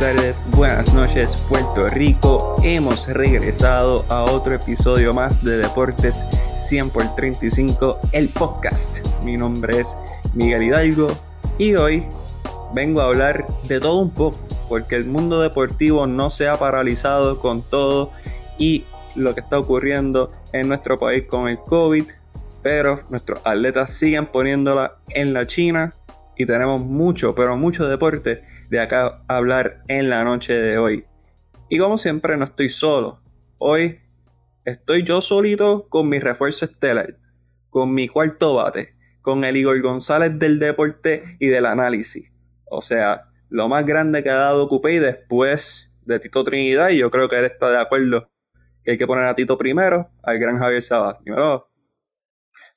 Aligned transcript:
tardes, 0.00 0.42
buenas 0.56 0.94
noches, 0.94 1.36
Puerto 1.46 1.86
Rico. 1.90 2.56
Hemos 2.62 3.06
regresado 3.06 4.06
a 4.08 4.22
otro 4.22 4.54
episodio 4.54 5.12
más 5.12 5.44
de 5.44 5.58
Deportes 5.58 6.24
100 6.54 6.88
por 6.88 7.14
35, 7.14 7.98
el 8.12 8.30
podcast. 8.30 9.06
Mi 9.22 9.36
nombre 9.36 9.78
es 9.78 9.98
Miguel 10.32 10.62
Hidalgo 10.62 11.08
y 11.58 11.74
hoy 11.74 12.06
vengo 12.74 13.02
a 13.02 13.08
hablar 13.08 13.44
de 13.68 13.78
todo 13.78 13.96
un 13.96 14.08
poco, 14.08 14.38
porque 14.70 14.96
el 14.96 15.04
mundo 15.04 15.38
deportivo 15.38 16.06
no 16.06 16.30
se 16.30 16.48
ha 16.48 16.56
paralizado 16.56 17.38
con 17.38 17.60
todo 17.60 18.10
y 18.56 18.86
lo 19.14 19.34
que 19.34 19.40
está 19.40 19.58
ocurriendo 19.58 20.32
en 20.54 20.68
nuestro 20.68 20.98
país 20.98 21.24
con 21.24 21.46
el 21.46 21.58
COVID, 21.58 22.04
pero 22.62 23.02
nuestros 23.10 23.42
atletas 23.44 23.92
siguen 23.92 24.24
poniéndola 24.24 24.96
en 25.10 25.34
la 25.34 25.46
China 25.46 25.94
y 26.38 26.46
tenemos 26.46 26.80
mucho, 26.80 27.34
pero 27.34 27.54
mucho 27.58 27.86
deporte 27.86 28.44
de 28.70 28.80
acá 28.80 29.22
hablar 29.28 29.82
en 29.88 30.08
la 30.08 30.24
noche 30.24 30.54
de 30.54 30.78
hoy. 30.78 31.04
Y 31.68 31.78
como 31.78 31.98
siempre 31.98 32.36
no 32.36 32.44
estoy 32.44 32.68
solo. 32.68 33.20
Hoy 33.58 34.00
estoy 34.64 35.02
yo 35.02 35.20
solito 35.20 35.88
con 35.88 36.08
mi 36.08 36.20
refuerzo 36.20 36.64
estelar, 36.64 37.16
con 37.68 37.92
mi 37.92 38.06
cuarto 38.08 38.54
bate, 38.54 38.94
con 39.22 39.44
el 39.44 39.56
Igor 39.56 39.80
González 39.82 40.38
del 40.38 40.58
deporte 40.60 41.36
y 41.40 41.48
del 41.48 41.66
análisis. 41.66 42.32
O 42.64 42.80
sea, 42.80 43.26
lo 43.48 43.68
más 43.68 43.84
grande 43.84 44.22
que 44.22 44.30
ha 44.30 44.36
dado 44.36 44.68
Coupé 44.68 45.00
después 45.00 45.92
de 46.06 46.20
Tito 46.20 46.44
Trinidad, 46.44 46.90
y 46.90 46.98
yo 46.98 47.10
creo 47.10 47.28
que 47.28 47.38
él 47.38 47.44
está 47.44 47.70
de 47.70 47.80
acuerdo 47.80 48.30
que 48.84 48.92
hay 48.92 48.98
que 48.98 49.06
poner 49.06 49.24
a 49.24 49.34
Tito 49.34 49.58
primero, 49.58 50.10
al 50.22 50.38
gran 50.38 50.58
Javier 50.58 50.80
Sabat. 50.80 51.20
Dímelo. 51.24 51.69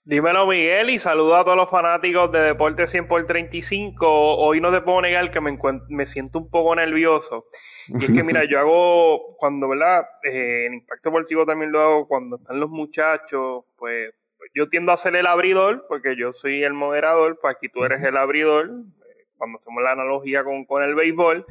Dímelo 0.05 0.45
Miguel 0.45 0.89
y 0.89 0.99
saludo 0.99 1.37
a 1.37 1.45
todos 1.45 1.55
los 1.55 1.69
fanáticos 1.69 2.29
de 2.33 2.39
Deporte 2.39 2.87
100 2.87 3.07
por 3.07 3.25
35. 3.25 4.05
Hoy 4.05 4.59
no 4.59 4.69
te 4.69 4.81
puedo 4.81 5.01
negar 5.01 5.31
que 5.31 5.39
me, 5.39 5.57
me 5.87 6.05
siento 6.05 6.39
un 6.39 6.49
poco 6.49 6.75
nervioso. 6.75 7.45
Y 7.87 8.03
es 8.03 8.11
que 8.11 8.21
mira, 8.21 8.43
yo 8.49 8.59
hago 8.59 9.37
cuando, 9.37 9.69
¿verdad? 9.69 10.03
Eh, 10.23 10.65
en 10.65 10.73
Impacto 10.73 11.09
Deportivo 11.09 11.45
también 11.45 11.71
lo 11.71 11.81
hago 11.81 12.07
cuando 12.09 12.35
están 12.35 12.59
los 12.59 12.69
muchachos, 12.69 13.63
pues, 13.77 14.13
pues 14.37 14.51
yo 14.53 14.67
tiendo 14.67 14.91
a 14.91 14.97
ser 14.97 15.15
el 15.15 15.25
abridor 15.25 15.85
porque 15.87 16.17
yo 16.17 16.33
soy 16.33 16.65
el 16.65 16.73
moderador, 16.73 17.39
pues 17.41 17.55
aquí 17.55 17.69
tú 17.69 17.85
eres 17.85 18.03
el 18.03 18.17
abridor, 18.17 18.65
eh, 18.65 19.25
cuando 19.37 19.57
hacemos 19.57 19.81
la 19.83 19.93
analogía 19.93 20.43
con, 20.43 20.65
con 20.65 20.83
el 20.83 20.95
béisbol. 20.95 21.45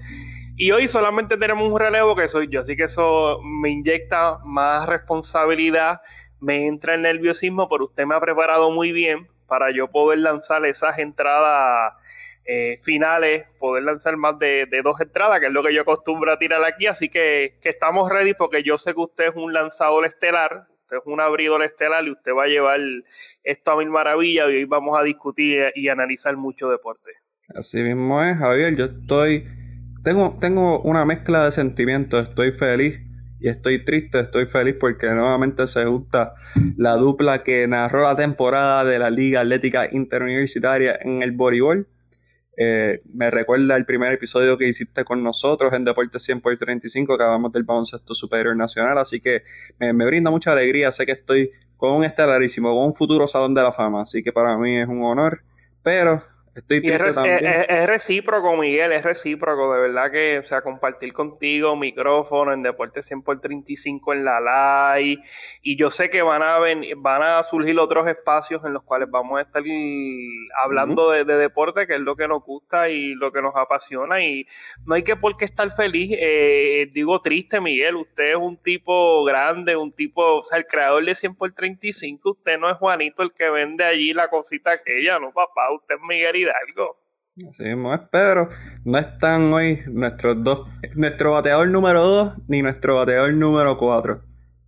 Y 0.59 0.73
hoy 0.73 0.89
solamente 0.89 1.39
tenemos 1.39 1.67
un 1.67 1.81
relevo 1.81 2.15
que 2.15 2.29
soy 2.29 2.49
yo, 2.51 2.61
así 2.61 2.77
que 2.77 2.83
eso 2.83 3.41
me 3.43 3.71
inyecta 3.71 4.41
más 4.45 4.87
responsabilidad 4.87 6.03
me 6.43 6.67
entra 6.67 6.95
el 6.95 7.03
nerviosismo, 7.03 7.69
pero 7.69 7.85
usted 7.85 8.05
me 8.05 8.15
ha 8.15 8.21
preparado 8.21 8.71
muy 8.71 8.93
bien 8.93 9.29
para 9.47 9.71
yo 9.71 9.89
poder 9.89 10.19
lanzar 10.19 10.65
esas 10.67 10.99
entradas 10.99 11.95
eh, 12.45 12.79
finales, 12.83 13.47
poder 13.61 13.85
lanzar 13.85 14.17
más 14.17 14.39
de, 14.39 14.67
dos 14.83 15.01
entradas, 15.01 15.39
que 15.39 15.47
es 15.47 15.53
lo 15.53 15.63
que 15.63 15.73
yo 15.73 15.83
acostumbro 15.83 16.33
a 16.33 16.39
tirar 16.39 16.65
aquí. 16.65 16.87
Así 16.87 17.09
que, 17.09 17.55
estamos 17.63 18.11
ready 18.11 18.35
porque 18.35 18.63
yo 18.65 18.77
sé 18.77 18.93
que 18.93 19.01
usted 19.01 19.29
es 19.29 19.37
un 19.37 19.53
lanzador 19.53 20.05
estelar, 20.05 20.67
usted 20.83 20.97
es 20.97 21.03
un 21.07 21.21
abridor 21.21 21.63
estelar 21.63 22.05
y 22.05 22.11
usted 22.11 22.33
va 22.33 22.45
a 22.45 22.49
llevar 22.49 22.81
esto 23.45 23.71
a 23.71 23.77
mil 23.77 23.91
maravillas 23.91 24.51
y 24.51 24.57
hoy 24.57 24.65
vamos 24.65 24.99
a 24.99 25.05
discutir 25.05 25.73
y 25.77 25.89
analizar 25.89 26.37
mucho 26.37 26.69
deporte. 26.69 27.13
Así 27.55 27.81
mismo 27.83 28.23
es, 28.25 28.37
Javier. 28.37 28.75
Yo 28.75 28.87
estoy. 28.87 29.47
Tengo, 30.03 30.37
tengo 30.41 30.81
una 30.81 31.05
mezcla 31.05 31.45
de 31.45 31.53
sentimientos. 31.53 32.29
Estoy 32.29 32.51
feliz 32.51 33.01
y 33.43 33.49
estoy 33.49 33.85
triste, 33.85 34.21
estoy 34.21 34.47
feliz 34.47 34.77
porque 34.79 35.11
nuevamente 35.11 35.67
se 35.67 35.85
junta 35.85 36.35
la 36.77 36.97
dupla 36.97 37.43
que 37.43 37.67
narró 37.67 38.05
la 38.05 38.15
temporada 38.15 38.85
de 38.85 39.01
la 39.01 39.11
Liga 39.11 39.41
Atlética 39.41 39.89
Interuniversitaria 39.91 40.97
en 41.01 41.23
el 41.23 41.33
voleibol. 41.33 41.89
Eh, 42.57 43.03
me 43.13 43.31
recuerda 43.33 43.77
el 43.77 43.85
primer 43.85 44.13
episodio 44.13 44.57
que 44.57 44.69
hiciste 44.69 45.05
con 45.05 45.25
nosotros 45.25 45.73
en 45.73 45.85
Deportes 45.85 46.23
100 46.23 46.41
por 46.41 46.57
35, 46.57 47.19
que 47.19 47.25
hablamos 47.25 47.53
del 47.53 47.65
baloncesto 47.65 48.15
superior 48.15 48.57
nacional, 48.57 48.97
así 48.99 49.21
que 49.21 49.43
me, 49.81 49.93
me, 49.93 50.07
brinda 50.07 50.31
mucha 50.31 50.53
alegría, 50.53 50.93
sé 50.93 51.05
que 51.05 51.13
estoy 51.13 51.51
con 51.77 51.97
un 51.97 52.05
estelarísimo, 52.05 52.73
con 52.73 52.87
un 52.87 52.95
futuro 52.95 53.27
salón 53.27 53.55
de 53.55 53.63
la 53.63 53.73
fama, 53.73 54.03
así 54.03 54.23
que 54.23 54.33
para 54.33 54.57
mí 54.57 54.79
es 54.79 54.87
un 54.87 55.03
honor, 55.03 55.43
pero 55.83 56.23
Estoy 56.55 56.83
es, 56.85 57.87
recíproco, 57.87 58.55
Miguel, 58.59 58.93
es 58.93 59.03
recíproco, 59.03 59.73
de 59.73 59.81
verdad 59.81 60.11
que, 60.11 60.39
o 60.39 60.45
sea, 60.45 60.61
compartir 60.61 61.15
contigo 61.15 61.77
micrófono 61.77 62.53
en 62.53 62.63
Deporte 62.63 63.03
100 63.03 63.23
por 63.23 63.41
35 63.41 64.13
en 64.13 64.25
la 64.27 64.99
live, 64.99 65.23
y 65.63 65.79
yo 65.79 65.91
sé 65.91 66.11
que 66.11 66.21
van 66.21 66.43
a 66.43 66.59
van 66.99 67.23
a 67.23 67.43
surgir 67.45 67.79
otros 67.79 68.07
espacios 68.07 68.63
en 68.67 68.75
los 68.75 68.83
cuales 68.83 69.11
vamos 69.11 69.39
a 69.39 69.43
estar 69.43 69.63
hablando 70.63 71.11
de, 71.11 71.25
deporte, 71.25 71.87
que 71.87 71.95
es 71.95 72.01
lo 72.01 72.17
que 72.17 72.29
nos 72.29 72.45
gusta 72.45 72.91
y 72.91 73.15
lo 73.15 73.33
que 73.33 73.41
nos 73.41 73.57
apasiona, 73.57 74.21
y 74.21 74.47
no 74.85 74.95
hay 74.95 75.05
que 75.05 75.17
por 75.17 75.39
qué 75.39 75.47
estar 75.47 75.75
feliz, 75.75 76.11
eh, 76.21 76.91
digo 76.93 77.23
triste, 77.23 77.63
Miguel, 77.63 77.97
usted 77.97 78.33
es 78.33 78.37
un 78.37 78.59
tipo 78.59 79.25
grande, 79.25 79.75
un 79.75 79.91
tipo, 79.91 80.41
o 80.41 80.45
sea, 80.45 80.59
el 80.59 80.67
creador 80.67 81.03
de 81.03 81.15
100 81.15 81.35
por 81.35 81.51
35, 81.53 82.33
usted 82.33 82.59
no 82.59 82.69
es 82.69 82.77
Juanito 82.77 83.23
el 83.23 83.33
que 83.33 83.49
vende 83.49 83.85
allí 83.85 84.13
la 84.13 84.29
cosita 84.29 84.73
aquella, 84.73 85.19
no, 85.19 85.33
papá, 85.33 85.73
usted 85.73 85.95
es 85.95 86.01
Miguel 86.03 86.42
algo. 86.49 86.97
Así 87.51 87.65
mismo 87.65 87.95
es, 87.95 88.01
Pedro. 88.11 88.51
No 88.85 88.99
están 88.99 89.53
hoy 89.53 89.83
nuestros 89.87 90.43
dos, 90.45 90.69
nuestro 90.95 91.33
bateador 91.33 91.69
número 91.69 92.03
2 92.03 92.33
ni 92.49 92.61
nuestro 92.61 92.97
bateador 92.97 93.33
número 93.33 93.79
4. 93.79 94.23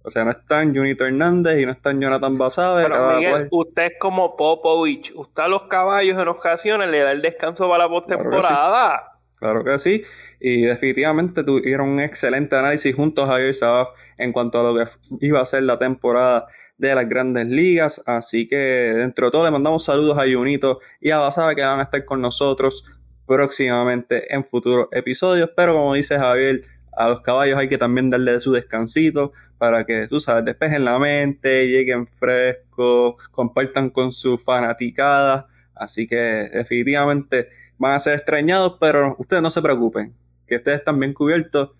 O 0.06 0.10
sea, 0.10 0.24
no 0.24 0.30
están 0.32 0.74
Junito 0.74 1.06
Hernández 1.06 1.60
y 1.60 1.66
no 1.66 1.72
están 1.72 2.00
Jonathan 2.00 2.36
Basabe. 2.36 2.82
Pero 2.82 3.16
Miguel, 3.16 3.48
usted 3.50 3.84
es 3.84 3.92
como 3.98 4.36
Popovich. 4.36 5.12
Usted 5.14 5.42
a 5.42 5.48
los 5.48 5.62
caballos 5.62 6.20
en 6.20 6.28
ocasiones 6.28 6.90
le 6.90 7.00
da 7.00 7.12
el 7.12 7.22
descanso 7.22 7.68
para 7.68 7.84
la 7.84 7.90
postemporada. 7.90 9.12
Claro, 9.36 9.64
que 9.64 9.78
sí. 9.78 10.02
Y 10.40 10.62
definitivamente 10.62 11.42
tuvieron 11.42 11.88
un 11.88 12.00
excelente 12.00 12.54
análisis 12.54 12.94
juntos 12.94 13.24
a 13.24 13.32
Javier 13.32 13.54
Sabaf 13.54 13.88
en 14.18 14.32
cuanto 14.32 14.60
a 14.60 14.62
lo 14.62 14.76
que 14.76 14.90
iba 15.20 15.40
a 15.40 15.44
ser 15.46 15.62
la 15.62 15.78
temporada 15.78 16.48
de 16.76 16.94
las 16.94 17.08
grandes 17.08 17.46
ligas. 17.46 18.02
Así 18.06 18.48
que 18.48 18.56
dentro 18.56 19.26
de 19.26 19.32
todo 19.32 19.44
le 19.44 19.50
mandamos 19.50 19.84
saludos 19.84 20.18
a 20.18 20.22
Junito 20.22 20.80
y 21.00 21.10
a 21.10 21.18
Basada 21.18 21.54
que 21.54 21.62
van 21.62 21.80
a 21.80 21.84
estar 21.84 22.04
con 22.04 22.20
nosotros 22.20 22.84
próximamente 23.26 24.34
en 24.34 24.44
futuros 24.44 24.88
episodios. 24.92 25.50
Pero 25.56 25.74
como 25.74 25.94
dice 25.94 26.18
Javier, 26.18 26.62
a 26.92 27.08
los 27.08 27.20
caballos 27.20 27.58
hay 27.58 27.68
que 27.68 27.78
también 27.78 28.08
darle 28.08 28.38
su 28.40 28.52
descansito 28.52 29.32
para 29.58 29.84
que, 29.84 30.06
tú 30.08 30.20
sabes, 30.20 30.44
despejen 30.44 30.84
la 30.84 30.98
mente, 30.98 31.68
lleguen 31.68 32.06
frescos, 32.06 33.16
compartan 33.30 33.90
con 33.90 34.12
su 34.12 34.38
fanaticada. 34.38 35.46
Así 35.74 36.06
que 36.06 36.16
definitivamente 36.52 37.48
van 37.78 37.92
a 37.94 37.98
ser 37.98 38.14
extrañados, 38.14 38.76
pero 38.80 39.16
ustedes 39.18 39.42
no 39.42 39.50
se 39.50 39.62
preocupen, 39.62 40.14
que 40.46 40.56
ustedes 40.56 40.78
están 40.78 41.00
bien 41.00 41.12
cubiertos 41.12 41.70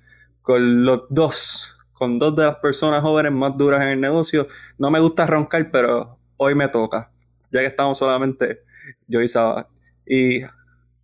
con 0.43 0.84
los 0.84 1.03
dos 1.11 1.73
con 1.94 2.19
dos 2.19 2.37
de 2.37 2.44
las 2.44 2.56
personas 2.56 3.00
jóvenes 3.00 3.32
más 3.32 3.56
duras 3.56 3.82
en 3.82 3.88
el 3.88 4.00
negocio. 4.00 4.49
No 4.77 4.91
me 4.91 5.00
gusta 5.00 5.27
roncar, 5.27 5.71
pero 5.71 6.19
hoy 6.37 6.55
me 6.55 6.69
toca, 6.69 7.10
ya 7.50 7.60
que 7.60 7.66
estamos 7.66 7.97
solamente 7.97 8.60
yo 9.06 9.22
y 9.22 9.28
Saba. 9.28 9.69
Y 10.06 10.43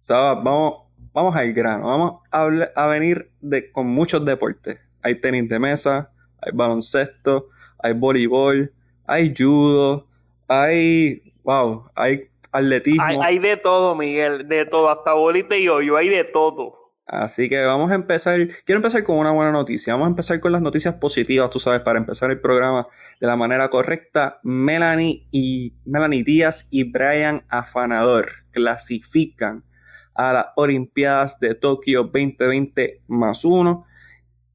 Saba, 0.01 0.34
vamos, 0.34 0.83
vamos 1.12 1.34
al 1.34 1.53
grano, 1.53 1.87
vamos 1.87 2.21
a, 2.31 2.49
a 2.75 2.87
venir 2.89 3.31
de, 3.41 3.71
con 3.73 3.87
muchos 3.87 4.25
deportes. 4.25 4.78
Hay 5.03 5.15
tenis 5.21 5.49
de 5.49 5.59
mesa, 5.59 6.11
hay 6.43 6.53
baloncesto, 6.53 7.49
hay 7.78 7.95
voleibol, 7.95 8.72
hay 9.07 9.34
judo, 9.37 10.07
hay, 10.48 11.33
wow, 11.45 11.89
hay 11.95 12.28
atletismo. 12.53 13.04
Hay, 13.04 13.19
hay 13.22 13.39
de 13.39 13.57
todo, 13.57 13.95
Miguel, 13.95 14.48
de 14.48 14.66
todo, 14.66 14.91
hasta 14.91 15.15
bolita 15.15 15.57
y 15.57 15.69
hoyo, 15.69 15.97
hay 15.97 16.09
de 16.09 16.25
todo. 16.25 16.79
Así 17.10 17.48
que 17.48 17.60
vamos 17.65 17.91
a 17.91 17.97
empezar. 17.97 18.39
Quiero 18.65 18.78
empezar 18.78 19.03
con 19.03 19.16
una 19.16 19.33
buena 19.33 19.51
noticia. 19.51 19.95
Vamos 19.95 20.07
a 20.07 20.10
empezar 20.10 20.39
con 20.39 20.53
las 20.53 20.62
noticias 20.62 20.95
positivas, 20.95 21.51
tú 21.51 21.59
sabes, 21.59 21.80
para 21.80 21.98
empezar 21.98 22.30
el 22.30 22.41
programa 22.41 22.86
de 23.21 23.27
la 23.27 23.34
manera 23.34 23.68
correcta. 23.68 24.39
Melanie 24.45 25.27
y 25.33 25.74
Melanie 25.84 26.22
Díaz 26.22 26.68
y 26.71 26.84
Brian 26.84 27.42
Afanador 27.48 28.30
clasifican 28.53 29.65
a 30.15 30.33
las 30.33 30.47
Olimpiadas 30.54 31.41
de 31.41 31.57
Tokio 31.57 32.04
2020 32.04 33.03
más 33.09 33.45
uno. 33.45 33.86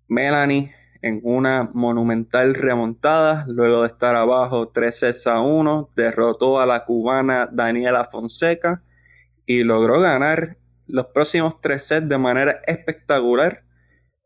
Melanie 0.07 0.73
en 1.01 1.19
una 1.23 1.69
monumental 1.73 2.55
remontada, 2.55 3.43
luego 3.49 3.81
de 3.81 3.87
estar 3.87 4.15
abajo 4.15 4.69
3 4.69 4.97
sets 4.97 5.27
a 5.27 5.41
1, 5.41 5.89
derrotó 5.93 6.61
a 6.61 6.65
la 6.65 6.85
cubana 6.85 7.49
Daniela 7.51 8.05
Fonseca 8.05 8.81
y 9.45 9.65
logró 9.65 9.99
ganar 9.99 10.55
los 10.87 11.07
próximos 11.07 11.59
tres 11.61 11.83
sets 11.83 12.07
de 12.07 12.17
manera 12.17 12.61
espectacular. 12.67 13.63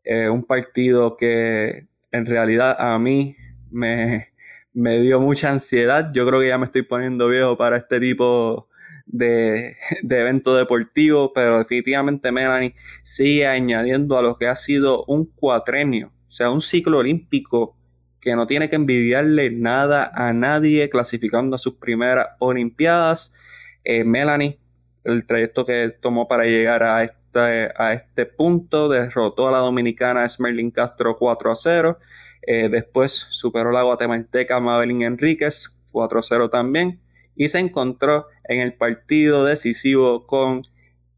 Eh, 0.04 0.28
un 0.28 0.44
partido 0.44 1.16
que 1.16 1.86
en 2.10 2.26
realidad 2.26 2.76
a 2.78 2.98
mí 2.98 3.36
me, 3.70 4.28
me, 4.72 5.00
dio 5.00 5.20
mucha 5.20 5.50
ansiedad. 5.50 6.10
Yo 6.12 6.26
creo 6.26 6.40
que 6.40 6.48
ya 6.48 6.58
me 6.58 6.66
estoy 6.66 6.82
poniendo 6.82 7.28
viejo 7.28 7.56
para 7.56 7.76
este 7.76 8.00
tipo 8.00 8.68
de, 9.06 9.76
de 10.02 10.20
evento 10.20 10.54
deportivo, 10.56 11.32
pero 11.32 11.58
definitivamente 11.58 12.32
Melanie 12.32 12.74
sigue 13.02 13.46
añadiendo 13.46 14.18
a 14.18 14.22
lo 14.22 14.36
que 14.36 14.46
ha 14.46 14.56
sido 14.56 15.04
un 15.04 15.26
cuatrenio, 15.26 16.12
o 16.28 16.30
sea, 16.30 16.50
un 16.50 16.60
ciclo 16.60 16.98
olímpico 16.98 17.76
que 18.20 18.36
no 18.36 18.46
tiene 18.46 18.68
que 18.68 18.76
envidiarle 18.76 19.50
nada 19.50 20.10
a 20.14 20.32
nadie 20.32 20.88
clasificando 20.90 21.56
a 21.56 21.58
sus 21.58 21.74
primeras 21.74 22.28
Olimpiadas. 22.38 23.34
Eh, 23.82 24.04
Melanie 24.04 24.58
el 25.04 25.26
trayecto 25.26 25.64
que 25.64 25.94
tomó 26.00 26.28
para 26.28 26.44
llegar 26.44 26.82
a, 26.82 26.98
hasta 27.30 27.72
a 27.76 27.92
este 27.94 28.26
punto. 28.26 28.88
Derrotó 28.88 29.48
a 29.48 29.52
la 29.52 29.58
dominicana 29.58 30.28
Smerlin 30.28 30.70
Castro 30.70 31.16
4 31.16 31.50
a 31.50 31.54
0. 31.54 31.98
Eh, 32.46 32.68
después 32.70 33.12
superó 33.12 33.70
la 33.70 33.82
guatemalteca 33.82 34.58
Mabelín 34.60 35.02
Enríquez 35.02 35.80
4 35.92 36.18
a 36.18 36.22
0 36.22 36.50
también. 36.50 37.00
Y 37.36 37.48
se 37.48 37.58
encontró 37.58 38.26
en 38.44 38.60
el 38.60 38.74
partido 38.74 39.44
decisivo 39.44 40.26
con 40.26 40.62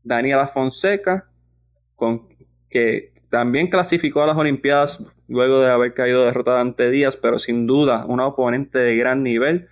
Daniela 0.05 0.47
Fonseca, 0.49 1.29
con, 1.97 2.29
que 2.69 3.13
también 3.31 3.69
clasificó 3.69 4.23
a 4.23 4.27
las 4.27 4.37
Olimpiadas 4.37 5.05
luego 5.29 5.61
de 5.61 5.71
haber 5.71 5.95
caído 5.95 6.25
derrotada 6.25 6.61
ante 6.61 6.91
Díaz, 6.91 7.17
pero 7.17 7.39
sin 7.39 7.67
duda 7.67 8.05
una 8.07 8.27
oponente 8.27 8.79
de 8.79 8.97
gran 8.97 9.23
nivel. 9.23 9.69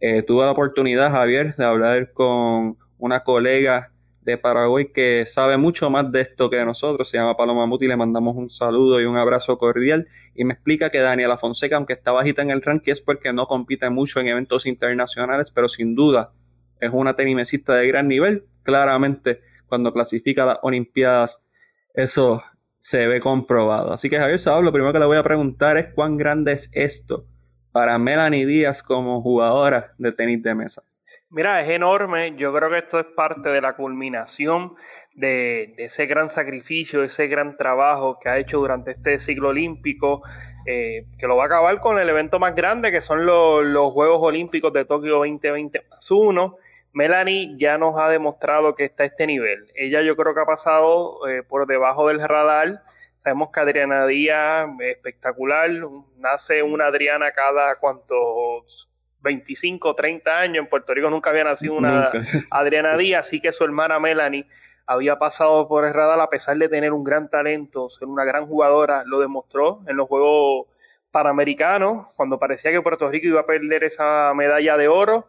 Eh, 0.00 0.22
tuve 0.22 0.44
la 0.44 0.52
oportunidad, 0.52 1.10
Javier, 1.10 1.54
de 1.56 1.64
hablar 1.64 2.12
con 2.12 2.78
una 3.00 3.24
colega 3.24 3.92
de 4.22 4.36
Paraguay 4.36 4.92
que 4.92 5.24
sabe 5.26 5.56
mucho 5.56 5.90
más 5.90 6.12
de 6.12 6.20
esto 6.20 6.50
que 6.50 6.64
nosotros, 6.64 7.08
se 7.08 7.16
llama 7.16 7.36
Paloma 7.36 7.66
Muti, 7.66 7.86
le 7.86 7.96
mandamos 7.96 8.36
un 8.36 8.50
saludo 8.50 9.00
y 9.00 9.04
un 9.04 9.16
abrazo 9.16 9.56
cordial 9.58 10.06
y 10.34 10.44
me 10.44 10.54
explica 10.54 10.90
que 10.90 10.98
Daniela 10.98 11.36
Fonseca, 11.36 11.76
aunque 11.76 11.94
está 11.94 12.12
bajita 12.12 12.42
en 12.42 12.50
el 12.50 12.62
ranking, 12.62 12.92
es 12.92 13.00
porque 13.00 13.32
no 13.32 13.46
compite 13.46 13.88
mucho 13.88 14.20
en 14.20 14.28
eventos 14.28 14.66
internacionales, 14.66 15.50
pero 15.50 15.68
sin 15.68 15.94
duda 15.94 16.32
es 16.80 16.90
una 16.92 17.16
tenimesista 17.16 17.74
de 17.74 17.88
gran 17.88 18.08
nivel, 18.08 18.44
claramente 18.62 19.40
cuando 19.66 19.92
clasifica 19.92 20.42
a 20.42 20.46
las 20.46 20.58
Olimpiadas 20.62 21.46
eso 21.94 22.42
se 22.78 23.06
ve 23.06 23.20
comprobado. 23.20 23.92
Así 23.92 24.08
que 24.08 24.18
Javier 24.18 24.38
Sabal, 24.38 24.64
lo 24.64 24.72
primero 24.72 24.92
que 24.92 24.98
le 24.98 25.06
voy 25.06 25.16
a 25.16 25.22
preguntar 25.22 25.76
es 25.76 25.88
cuán 25.94 26.16
grande 26.16 26.52
es 26.52 26.70
esto 26.72 27.26
para 27.72 27.98
Melanie 27.98 28.46
Díaz 28.46 28.82
como 28.82 29.22
jugadora 29.22 29.92
de 29.98 30.12
tenis 30.12 30.42
de 30.42 30.54
mesa. 30.54 30.82
Mira, 31.32 31.60
es 31.60 31.68
enorme. 31.70 32.34
Yo 32.36 32.52
creo 32.52 32.70
que 32.70 32.78
esto 32.78 32.98
es 32.98 33.06
parte 33.06 33.50
de 33.50 33.60
la 33.60 33.74
culminación 33.74 34.74
de, 35.14 35.74
ese 35.78 36.06
gran 36.06 36.28
sacrificio, 36.30 37.04
ese 37.04 37.28
gran 37.28 37.56
trabajo 37.56 38.18
que 38.18 38.28
ha 38.28 38.38
hecho 38.38 38.58
durante 38.58 38.90
este 38.90 39.16
ciclo 39.20 39.50
olímpico, 39.50 40.22
eh, 40.66 41.06
que 41.18 41.28
lo 41.28 41.36
va 41.36 41.44
a 41.44 41.46
acabar 41.46 41.80
con 41.80 42.00
el 42.00 42.08
evento 42.08 42.40
más 42.40 42.56
grande, 42.56 42.90
que 42.90 43.00
son 43.00 43.26
los, 43.26 43.92
Juegos 43.92 44.20
Olímpicos 44.22 44.72
de 44.72 44.84
Tokio 44.84 45.18
2020 45.18 45.84
más 45.88 46.10
uno. 46.10 46.56
Melanie 46.92 47.54
ya 47.56 47.78
nos 47.78 47.96
ha 48.00 48.08
demostrado 48.08 48.74
que 48.74 48.86
está 48.86 49.04
a 49.04 49.06
este 49.06 49.28
nivel. 49.28 49.70
Ella 49.76 50.02
yo 50.02 50.16
creo 50.16 50.34
que 50.34 50.40
ha 50.40 50.46
pasado 50.46 51.28
eh, 51.28 51.44
por 51.44 51.68
debajo 51.68 52.08
del 52.08 52.20
radar. 52.20 52.82
Sabemos 53.18 53.50
que 53.52 53.60
Adriana 53.60 54.04
Díaz, 54.06 54.68
espectacular, 54.80 55.70
nace 56.18 56.64
una 56.64 56.86
Adriana 56.86 57.30
cada 57.30 57.76
cuantos 57.76 58.89
25, 59.22 59.94
30 59.94 60.38
años. 60.38 60.64
En 60.64 60.70
Puerto 60.70 60.94
Rico 60.94 61.10
nunca 61.10 61.30
había 61.30 61.44
nacido 61.44 61.74
una 61.74 62.10
Adriana 62.50 62.96
Díaz, 62.96 63.26
así 63.26 63.40
que 63.40 63.52
su 63.52 63.64
hermana 63.64 63.98
Melanie 63.98 64.46
había 64.86 65.18
pasado 65.18 65.68
por 65.68 65.84
el 65.84 65.94
radar 65.94 66.20
a 66.20 66.30
pesar 66.30 66.56
de 66.56 66.68
tener 66.68 66.92
un 66.92 67.04
gran 67.04 67.30
talento, 67.30 67.90
ser 67.90 68.08
una 68.08 68.24
gran 68.24 68.46
jugadora, 68.46 69.04
lo 69.06 69.20
demostró 69.20 69.80
en 69.86 69.96
los 69.96 70.08
Juegos 70.08 70.66
Panamericanos, 71.10 72.08
cuando 72.16 72.38
parecía 72.38 72.70
que 72.70 72.82
Puerto 72.82 73.08
Rico 73.08 73.26
iba 73.26 73.40
a 73.40 73.46
perder 73.46 73.84
esa 73.84 74.32
medalla 74.34 74.76
de 74.76 74.88
oro 74.88 75.28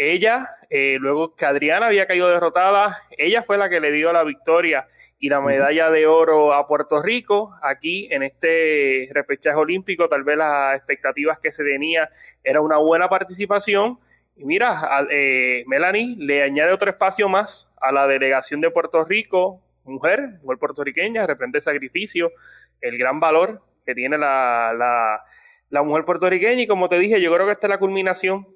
ella, 0.00 0.56
eh, 0.70 0.96
luego 0.98 1.34
que 1.34 1.44
Adriana 1.44 1.86
había 1.86 2.06
caído 2.06 2.30
derrotada, 2.30 3.02
ella 3.18 3.42
fue 3.42 3.58
la 3.58 3.68
que 3.68 3.80
le 3.80 3.92
dio 3.92 4.10
la 4.12 4.24
victoria 4.24 4.88
y 5.22 5.28
la 5.28 5.40
medalla 5.42 5.90
de 5.90 6.06
oro 6.06 6.54
a 6.54 6.66
Puerto 6.66 7.02
Rico. 7.02 7.54
Aquí 7.62 8.08
en 8.10 8.22
este 8.22 9.10
repechaje 9.12 9.56
olímpico, 9.56 10.08
tal 10.08 10.24
vez 10.24 10.38
las 10.38 10.76
expectativas 10.76 11.38
que 11.38 11.52
se 11.52 11.62
tenía 11.62 12.08
era 12.42 12.62
una 12.62 12.78
buena 12.78 13.08
participación. 13.08 13.98
Y 14.34 14.46
mira, 14.46 15.06
eh, 15.10 15.62
Melanie 15.66 16.16
le 16.18 16.42
añade 16.42 16.72
otro 16.72 16.90
espacio 16.90 17.28
más 17.28 17.70
a 17.82 17.92
la 17.92 18.06
delegación 18.06 18.62
de 18.62 18.70
Puerto 18.70 19.04
Rico, 19.04 19.60
mujer, 19.84 20.40
mujer 20.42 20.58
puertorriqueña, 20.58 21.26
reprende 21.26 21.58
el 21.58 21.62
sacrificio, 21.62 22.32
el 22.80 22.96
gran 22.96 23.20
valor 23.20 23.60
que 23.84 23.94
tiene 23.94 24.16
la, 24.16 24.72
la, 24.74 25.22
la 25.68 25.82
mujer 25.82 26.06
puertorriqueña. 26.06 26.62
Y 26.62 26.66
como 26.66 26.88
te 26.88 26.98
dije, 26.98 27.20
yo 27.20 27.30
creo 27.34 27.44
que 27.44 27.52
esta 27.52 27.66
es 27.66 27.70
la 27.70 27.78
culminación 27.78 28.48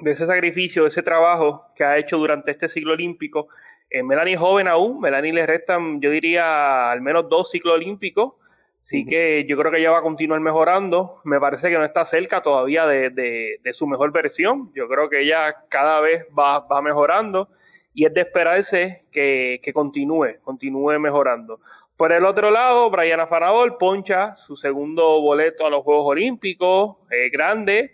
de 0.00 0.10
ese 0.10 0.26
sacrificio, 0.26 0.82
de 0.82 0.88
ese 0.88 1.04
trabajo 1.04 1.64
que 1.76 1.84
ha 1.84 1.96
hecho 1.96 2.18
durante 2.18 2.50
este 2.50 2.68
ciclo 2.68 2.94
olímpico. 2.94 3.46
Eh, 3.94 4.02
Melanie 4.02 4.34
es 4.34 4.40
joven 4.40 4.68
aún, 4.68 5.00
Melanie 5.00 5.34
le 5.34 5.46
restan, 5.46 6.00
yo 6.00 6.08
diría, 6.08 6.90
al 6.90 7.02
menos 7.02 7.28
dos 7.28 7.50
ciclos 7.50 7.74
olímpicos, 7.74 8.32
así 8.80 9.04
que 9.04 9.44
yo 9.46 9.58
creo 9.58 9.70
que 9.70 9.80
ella 9.80 9.90
va 9.90 9.98
a 9.98 10.02
continuar 10.02 10.40
mejorando. 10.40 11.20
Me 11.24 11.38
parece 11.38 11.68
que 11.68 11.76
no 11.76 11.84
está 11.84 12.06
cerca 12.06 12.40
todavía 12.40 12.86
de, 12.86 13.60
su 13.72 13.86
mejor 13.86 14.10
versión, 14.10 14.72
yo 14.74 14.88
creo 14.88 15.10
que 15.10 15.20
ella 15.20 15.56
cada 15.68 16.00
vez 16.00 16.26
va, 16.36 16.64
mejorando 16.80 17.50
y 17.92 18.06
es 18.06 18.14
de 18.14 18.22
esperarse 18.22 19.04
que, 19.12 19.60
continúe, 19.74 20.40
continúe 20.42 20.98
mejorando. 20.98 21.60
Por 21.94 22.12
el 22.12 22.24
otro 22.24 22.50
lado, 22.50 22.88
Brian 22.88 23.28
Fanador 23.28 23.76
poncha 23.76 24.36
su 24.36 24.56
segundo 24.56 25.20
boleto 25.20 25.66
a 25.66 25.70
los 25.70 25.84
Juegos 25.84 26.06
Olímpicos, 26.06 26.96
eh, 27.10 27.28
grande. 27.28 27.92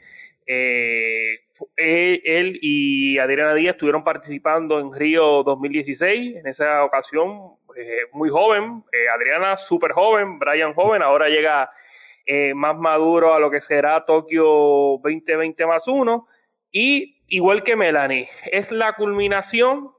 Eh, 0.50 1.40
él 1.76 2.58
y 2.62 3.18
Adriana 3.18 3.52
Díaz 3.52 3.74
estuvieron 3.74 4.02
participando 4.02 4.80
en 4.80 4.94
Río 4.94 5.42
2016, 5.42 6.36
en 6.36 6.46
esa 6.46 6.84
ocasión 6.84 7.52
eh, 7.76 8.06
muy 8.12 8.30
joven, 8.30 8.82
eh, 8.90 9.10
Adriana 9.14 9.58
súper 9.58 9.92
joven, 9.92 10.38
Brian 10.38 10.72
joven, 10.72 11.02
ahora 11.02 11.28
llega 11.28 11.70
más 12.54 12.76
maduro 12.76 13.32
a 13.32 13.38
lo 13.38 13.50
que 13.50 13.58
será 13.58 14.04
Tokio 14.04 14.44
2020 15.02 15.64
más 15.64 15.88
uno, 15.88 16.28
y 16.70 17.22
igual 17.26 17.62
que 17.62 17.74
Melanie, 17.74 18.28
es 18.52 18.70
la 18.70 18.92
culminación 18.92 19.90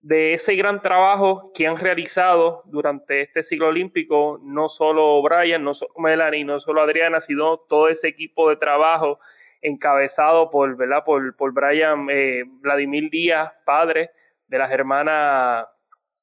de 0.00 0.34
ese 0.34 0.56
gran 0.56 0.82
trabajo 0.82 1.52
que 1.54 1.68
han 1.68 1.76
realizado 1.76 2.62
durante 2.66 3.22
este 3.22 3.44
ciclo 3.44 3.68
olímpico, 3.68 4.40
no 4.42 4.68
solo 4.68 5.22
Brian, 5.22 5.62
no 5.62 5.74
solo 5.74 5.92
Melanie, 5.96 6.44
no 6.44 6.58
solo 6.58 6.82
Adriana, 6.82 7.20
sino 7.20 7.58
todo 7.58 7.88
ese 7.88 8.08
equipo 8.08 8.48
de 8.48 8.56
trabajo 8.56 9.20
encabezado 9.66 10.50
por, 10.50 10.76
¿verdad? 10.76 11.02
por, 11.04 11.36
por 11.36 11.52
Brian 11.52 12.06
eh, 12.10 12.44
Vladimir 12.46 13.10
Díaz, 13.10 13.52
padre 13.64 14.10
de 14.46 14.58
las 14.58 14.70
hermanas 14.70 15.66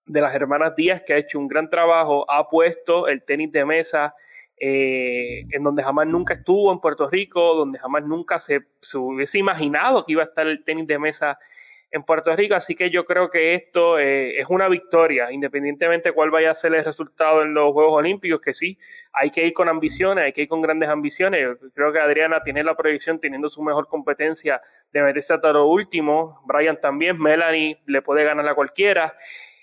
de 0.05 0.19
las 0.19 0.35
hermanas 0.35 0.75
Díaz, 0.75 1.01
que 1.05 1.13
ha 1.13 1.17
hecho 1.17 1.39
un 1.39 1.47
gran 1.47 1.69
trabajo, 1.69 2.29
ha 2.29 2.49
puesto 2.49 3.07
el 3.07 3.23
tenis 3.23 3.51
de 3.53 3.63
mesa 3.63 4.13
eh, 4.57 5.45
en 5.51 5.63
donde 5.63 5.81
jamás 5.81 6.07
nunca 6.07 6.33
estuvo 6.33 6.71
en 6.71 6.79
Puerto 6.79 7.09
Rico, 7.09 7.55
donde 7.55 7.79
jamás 7.79 8.03
nunca 8.03 8.37
se, 8.37 8.61
se, 8.81 8.97
hubiese 8.97 9.39
imaginado 9.39 10.05
que 10.05 10.11
iba 10.11 10.23
a 10.23 10.25
estar 10.25 10.45
el 10.45 10.63
tenis 10.63 10.87
de 10.87 10.99
mesa 10.99 11.39
en 11.93 12.01
Puerto 12.01 12.35
Rico, 12.35 12.55
así 12.55 12.73
que 12.73 12.89
yo 12.89 13.05
creo 13.05 13.29
que 13.29 13.53
esto 13.53 13.99
eh, 13.99 14.39
es 14.39 14.47
una 14.49 14.67
victoria, 14.67 15.31
independientemente 15.31 16.09
de 16.09 16.15
cuál 16.15 16.31
vaya 16.31 16.49
a 16.49 16.55
ser 16.55 16.73
el 16.73 16.83
resultado 16.83 17.43
en 17.43 17.53
los 17.53 17.71
Juegos 17.71 17.93
Olímpicos, 17.93 18.41
que 18.41 18.51
sí, 18.55 18.79
hay 19.13 19.29
que 19.29 19.45
ir 19.45 19.53
con 19.53 19.69
ambiciones, 19.69 20.25
hay 20.25 20.33
que 20.33 20.41
ir 20.41 20.47
con 20.47 20.63
grandes 20.63 20.89
ambiciones. 20.89 21.55
Creo 21.75 21.93
que 21.93 21.99
Adriana 21.99 22.41
tiene 22.43 22.63
la 22.63 22.75
proyección, 22.75 23.19
teniendo 23.19 23.47
su 23.47 23.61
mejor 23.61 23.87
competencia, 23.87 24.59
de 24.91 25.03
meterse 25.03 25.35
hasta 25.35 25.53
lo 25.53 25.67
último. 25.67 26.41
Brian 26.47 26.81
también, 26.81 27.19
Melanie 27.19 27.79
le 27.85 28.01
puede 28.01 28.23
ganar 28.23 28.47
a 28.47 28.55
cualquiera. 28.55 29.15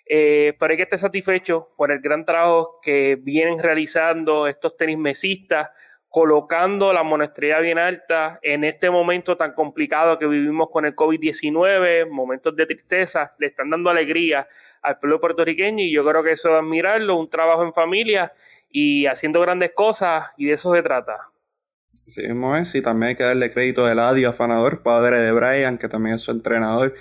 Eh, 0.06 0.54
pero 0.60 0.70
hay 0.70 0.76
que 0.76 0.84
estar 0.84 1.00
satisfecho 1.00 1.70
por 1.76 1.90
el 1.90 1.98
gran 1.98 2.24
trabajo 2.24 2.78
que 2.80 3.16
vienen 3.20 3.58
realizando 3.58 4.46
estos 4.46 4.76
tenis 4.76 4.98
mesistas 4.98 5.70
colocando 6.10 6.92
la 6.92 7.04
monestría 7.04 7.60
bien 7.60 7.78
alta 7.78 8.40
en 8.42 8.64
este 8.64 8.90
momento 8.90 9.36
tan 9.36 9.54
complicado 9.54 10.18
que 10.18 10.26
vivimos 10.26 10.68
con 10.70 10.84
el 10.84 10.96
COVID-19, 10.96 12.10
momentos 12.10 12.54
de 12.56 12.66
tristeza, 12.66 13.32
le 13.38 13.46
están 13.46 13.70
dando 13.70 13.90
alegría 13.90 14.48
al 14.82 14.98
pueblo 14.98 15.20
puertorriqueño 15.20 15.84
y 15.84 15.92
yo 15.92 16.04
creo 16.04 16.24
que 16.24 16.32
eso 16.32 16.48
es 16.48 16.56
admirarlo, 16.56 17.16
un 17.16 17.30
trabajo 17.30 17.62
en 17.62 17.72
familia 17.72 18.32
y 18.68 19.06
haciendo 19.06 19.40
grandes 19.40 19.70
cosas 19.72 20.26
y 20.36 20.46
de 20.46 20.54
eso 20.54 20.74
se 20.74 20.82
trata. 20.82 21.16
Sí, 22.08 22.22
es, 22.24 22.74
y 22.74 22.82
también 22.82 23.10
hay 23.10 23.16
que 23.16 23.22
darle 23.22 23.52
crédito 23.52 23.86
a 23.86 23.92
Eladio 23.92 24.30
Afanador, 24.30 24.82
padre 24.82 25.20
de 25.20 25.30
Brian, 25.30 25.78
que 25.78 25.88
también 25.88 26.16
es 26.16 26.22
su 26.22 26.32
entrenador. 26.32 26.94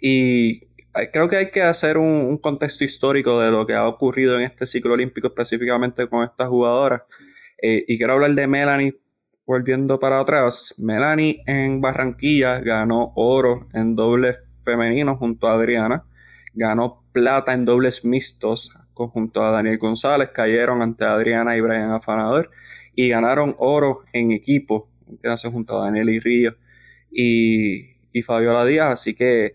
Y 0.00 0.68
creo 1.12 1.28
que 1.28 1.36
hay 1.36 1.50
que 1.50 1.60
hacer 1.60 1.98
un, 1.98 2.06
un 2.06 2.38
contexto 2.38 2.82
histórico 2.82 3.40
de 3.40 3.50
lo 3.50 3.66
que 3.66 3.74
ha 3.74 3.86
ocurrido 3.86 4.38
en 4.38 4.44
este 4.44 4.64
ciclo 4.64 4.94
olímpico, 4.94 5.26
específicamente 5.26 6.08
con 6.08 6.24
estas 6.24 6.48
jugadoras. 6.48 7.02
Eh, 7.66 7.82
y 7.88 7.96
quiero 7.96 8.12
hablar 8.12 8.34
de 8.34 8.46
Melanie 8.46 8.94
volviendo 9.46 9.98
para 9.98 10.20
atrás. 10.20 10.74
Melanie 10.76 11.42
en 11.46 11.80
Barranquilla 11.80 12.58
ganó 12.58 13.14
oro 13.16 13.68
en 13.72 13.96
dobles 13.96 14.60
femenino 14.62 15.16
junto 15.16 15.48
a 15.48 15.54
Adriana. 15.54 16.04
Ganó 16.52 17.02
plata 17.12 17.54
en 17.54 17.64
dobles 17.64 18.04
mixtos 18.04 18.70
junto 18.92 19.42
a 19.42 19.50
Daniel 19.50 19.78
González. 19.78 20.28
Cayeron 20.28 20.82
ante 20.82 21.06
Adriana 21.06 21.56
y 21.56 21.62
Brian 21.62 21.90
Afanador. 21.92 22.50
Y 22.94 23.08
ganaron 23.08 23.56
oro 23.58 24.04
en 24.12 24.32
equipo. 24.32 24.90
junto 25.50 25.80
a 25.80 25.86
Daniel 25.86 26.10
y 26.10 26.20
Río 26.20 26.56
y, 27.10 27.96
y 28.12 28.20
Fabiola 28.20 28.66
Díaz. 28.66 28.90
Así 28.90 29.14
que 29.14 29.54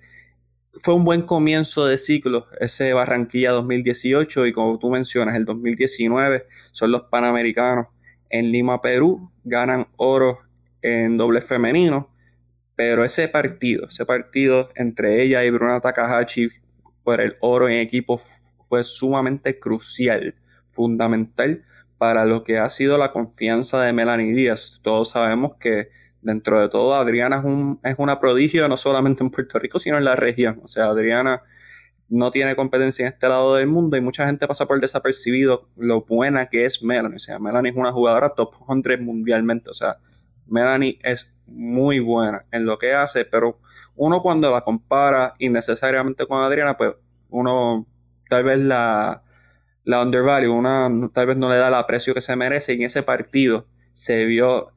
fue 0.82 0.96
un 0.96 1.04
buen 1.04 1.22
comienzo 1.22 1.86
de 1.86 2.00
ciclo 2.00 2.48
ese 2.60 2.92
Barranquilla 2.92 3.52
2018 3.52 4.48
y 4.48 4.52
como 4.52 4.80
tú 4.80 4.90
mencionas, 4.90 5.36
el 5.36 5.46
2019 5.46 6.48
son 6.72 6.92
los 6.92 7.04
Panamericanos 7.04 7.86
en 8.30 8.52
Lima, 8.52 8.82
Perú, 8.82 9.32
ganan 9.44 9.88
oro 9.98 10.40
en 10.82 11.18
doble 11.18 11.42
femenino, 11.42 12.10
pero 12.76 13.04
ese 13.04 13.28
partido, 13.28 13.88
ese 13.88 14.06
partido 14.06 14.70
entre 14.76 15.22
ella 15.22 15.44
y 15.44 15.50
Bruna 15.50 15.82
Takahashi 15.82 16.50
por 17.04 17.20
el 17.20 17.36
oro 17.42 17.68
en 17.68 17.80
equipo 17.80 18.22
fue 18.70 18.84
sumamente 18.84 19.60
crucial, 19.60 20.36
fundamental 20.72 21.64
para 21.98 22.26
lo 22.26 22.44
que 22.44 22.58
ha 22.58 22.70
sido 22.70 22.98
la 22.98 23.12
confianza 23.12 23.82
de 23.82 23.92
Melanie 23.92 24.34
Díaz. 24.34 24.80
Todos 24.82 25.10
sabemos 25.10 25.56
que 25.60 25.90
dentro 26.22 26.62
de 26.62 26.70
todo 26.70 26.96
Adriana 26.96 27.40
es, 27.40 27.44
un, 27.44 27.80
es 27.84 27.96
una 27.98 28.20
prodigio 28.20 28.68
no 28.70 28.78
solamente 28.78 29.24
en 29.24 29.32
Puerto 29.32 29.60
Rico, 29.60 29.80
sino 29.80 29.98
en 29.98 30.06
la 30.06 30.16
región. 30.16 30.62
O 30.64 30.68
sea, 30.68 30.86
Adriana 30.86 31.42
no 32.10 32.32
tiene 32.32 32.56
competencia 32.56 33.06
en 33.06 33.14
este 33.14 33.30
lado 33.30 33.56
del 33.56 33.68
mundo 33.68 33.96
y 33.96 34.02
mucha 34.02 34.26
gente 34.26 34.48
pasa 34.48 34.66
por 34.68 34.82
desapercibido 34.82 35.70
lo 35.78 36.02
buena 36.02 36.48
que 36.48 36.66
es 36.66 36.84
Melanie. 36.84 37.18
O 37.18 37.20
sea, 37.20 37.40
Melanie 37.40 37.72
es 37.72 37.78
una 37.78 37.92
jugadora 37.92 38.34
top 38.34 38.56
100 38.68 39.04
mundialmente. 39.06 39.70
O 39.70 39.74
sea, 39.74 39.98
Melanie 40.48 41.00
es 41.04 41.32
muy 41.46 42.00
buena 42.00 42.46
en 42.52 42.66
lo 42.66 42.78
que 42.80 42.94
hace, 42.94 43.26
pero 43.26 43.60
uno 43.96 44.22
cuando 44.22 44.52
la 44.52 44.62
compara 44.62 45.36
innecesariamente 45.40 46.26
con 46.26 46.42
Adriana, 46.42 46.78
pues 46.78 46.96
uno 47.30 47.86
tal 48.28 48.44
vez 48.44 48.60
la, 48.60 49.24
la 49.84 50.02
undervalue, 50.02 50.50
una 50.50 50.90
tal 51.14 51.28
vez 51.28 51.38
no 51.38 51.50
le 51.50 51.58
da 51.58 51.68
el 51.68 51.76
aprecio 51.76 52.14
que 52.14 52.22
se 52.22 52.36
merece. 52.36 52.74
Y 52.74 52.78
en 52.78 52.84
ese 52.84 53.04
partido 53.04 53.68
se 53.94 54.26
vio 54.26 54.72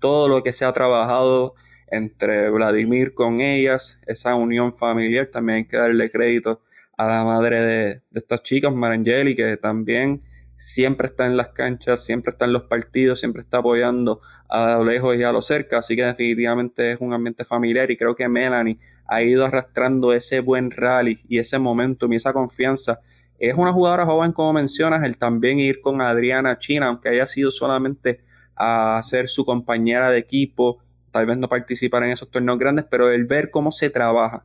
todo 0.00 0.28
lo 0.28 0.42
que 0.42 0.52
se 0.52 0.64
ha 0.64 0.72
trabajado 0.72 1.54
entre 1.88 2.50
Vladimir 2.50 3.14
con 3.14 3.40
ellas, 3.40 4.00
esa 4.06 4.34
unión 4.34 4.74
familiar, 4.74 5.26
también 5.26 5.58
hay 5.58 5.64
que 5.66 5.76
darle 5.76 6.10
crédito 6.10 6.60
a 6.96 7.06
la 7.06 7.24
madre 7.24 7.60
de, 7.60 8.02
estas 8.12 8.42
chicas, 8.42 8.72
Marangeli, 8.72 9.34
que 9.34 9.56
también 9.56 10.22
siempre 10.56 11.08
está 11.08 11.26
en 11.26 11.36
las 11.36 11.48
canchas, 11.48 12.04
siempre 12.04 12.30
está 12.30 12.44
en 12.44 12.52
los 12.52 12.64
partidos, 12.64 13.20
siempre 13.20 13.42
está 13.42 13.58
apoyando 13.58 14.20
a 14.48 14.74
lo 14.74 14.84
lejos 14.84 15.16
y 15.16 15.22
a 15.22 15.32
lo 15.32 15.40
cerca, 15.40 15.78
así 15.78 15.96
que 15.96 16.04
definitivamente 16.04 16.92
es 16.92 17.00
un 17.00 17.12
ambiente 17.12 17.44
familiar 17.44 17.90
y 17.90 17.96
creo 17.96 18.14
que 18.14 18.28
Melanie 18.28 18.78
ha 19.06 19.22
ido 19.22 19.44
arrastrando 19.44 20.12
ese 20.12 20.40
buen 20.40 20.70
rally 20.70 21.18
y 21.28 21.38
ese 21.38 21.58
momentum 21.58 22.12
y 22.12 22.16
esa 22.16 22.32
confianza. 22.32 23.00
Es 23.38 23.54
una 23.56 23.72
jugadora 23.72 24.06
joven, 24.06 24.32
como 24.32 24.52
mencionas, 24.52 25.02
el 25.02 25.18
también 25.18 25.58
ir 25.58 25.80
con 25.80 26.00
Adriana 26.00 26.58
China, 26.58 26.86
aunque 26.86 27.08
haya 27.08 27.26
sido 27.26 27.50
solamente 27.50 28.20
a 28.56 29.00
ser 29.02 29.28
su 29.28 29.44
compañera 29.44 30.10
de 30.10 30.18
equipo, 30.18 30.78
tal 31.14 31.26
vez 31.26 31.38
no 31.38 31.48
participar 31.48 32.02
en 32.02 32.10
esos 32.10 32.28
torneos 32.28 32.58
grandes, 32.58 32.86
pero 32.90 33.08
el 33.12 33.24
ver 33.24 33.52
cómo 33.52 33.70
se 33.70 33.88
trabaja, 33.88 34.44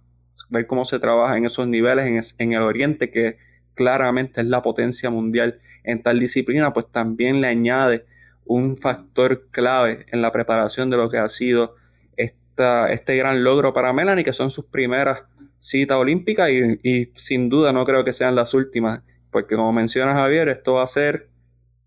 ver 0.51 0.67
cómo 0.67 0.85
se 0.85 0.99
trabaja 0.99 1.35
en 1.35 1.45
esos 1.45 1.67
niveles 1.67 2.35
en, 2.37 2.53
el 2.53 2.61
Oriente, 2.61 3.09
que 3.09 3.37
claramente 3.73 4.41
es 4.41 4.45
la 4.45 4.61
potencia 4.61 5.09
mundial 5.09 5.59
en 5.83 6.03
tal 6.03 6.19
disciplina, 6.19 6.71
pues 6.71 6.85
también 6.91 7.41
le 7.41 7.47
añade 7.47 8.05
un 8.45 8.77
factor 8.77 9.47
clave 9.49 10.05
en 10.11 10.21
la 10.21 10.31
preparación 10.31 10.91
de 10.91 10.97
lo 10.97 11.09
que 11.09 11.17
ha 11.17 11.27
sido 11.27 11.73
esta, 12.15 12.91
este 12.91 13.15
gran 13.15 13.43
logro 13.43 13.73
para 13.73 13.91
Melanie, 13.91 14.23
que 14.23 14.31
son 14.31 14.51
sus 14.51 14.65
primeras 14.65 15.23
citas 15.57 15.97
olímpicas 15.97 16.51
y, 16.51 17.11
sin 17.15 17.49
duda 17.49 17.73
no 17.73 17.83
creo 17.83 18.05
que 18.05 18.13
sean 18.13 18.35
las 18.35 18.53
últimas, 18.53 19.01
porque 19.31 19.55
como 19.55 19.73
menciona 19.73 20.13
Javier, 20.13 20.49
esto 20.49 20.75
va 20.75 20.83
a 20.83 20.87
ser 20.87 21.29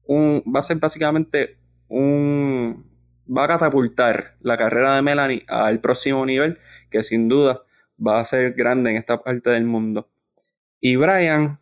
un, 0.06 0.42
va 0.52 0.58
a 0.58 0.62
ser 0.62 0.78
básicamente 0.78 1.56
un, 1.86 2.41
va 3.26 3.44
a 3.44 3.48
catapultar 3.48 4.36
la 4.40 4.56
carrera 4.56 4.96
de 4.96 5.02
Melanie 5.02 5.44
al 5.48 5.80
próximo 5.80 6.24
nivel, 6.26 6.58
que 6.90 7.02
sin 7.02 7.28
duda 7.28 7.62
va 8.04 8.20
a 8.20 8.24
ser 8.24 8.52
grande 8.52 8.90
en 8.90 8.96
esta 8.96 9.22
parte 9.22 9.50
del 9.50 9.64
mundo. 9.64 10.08
Y 10.80 10.96
Brian, 10.96 11.60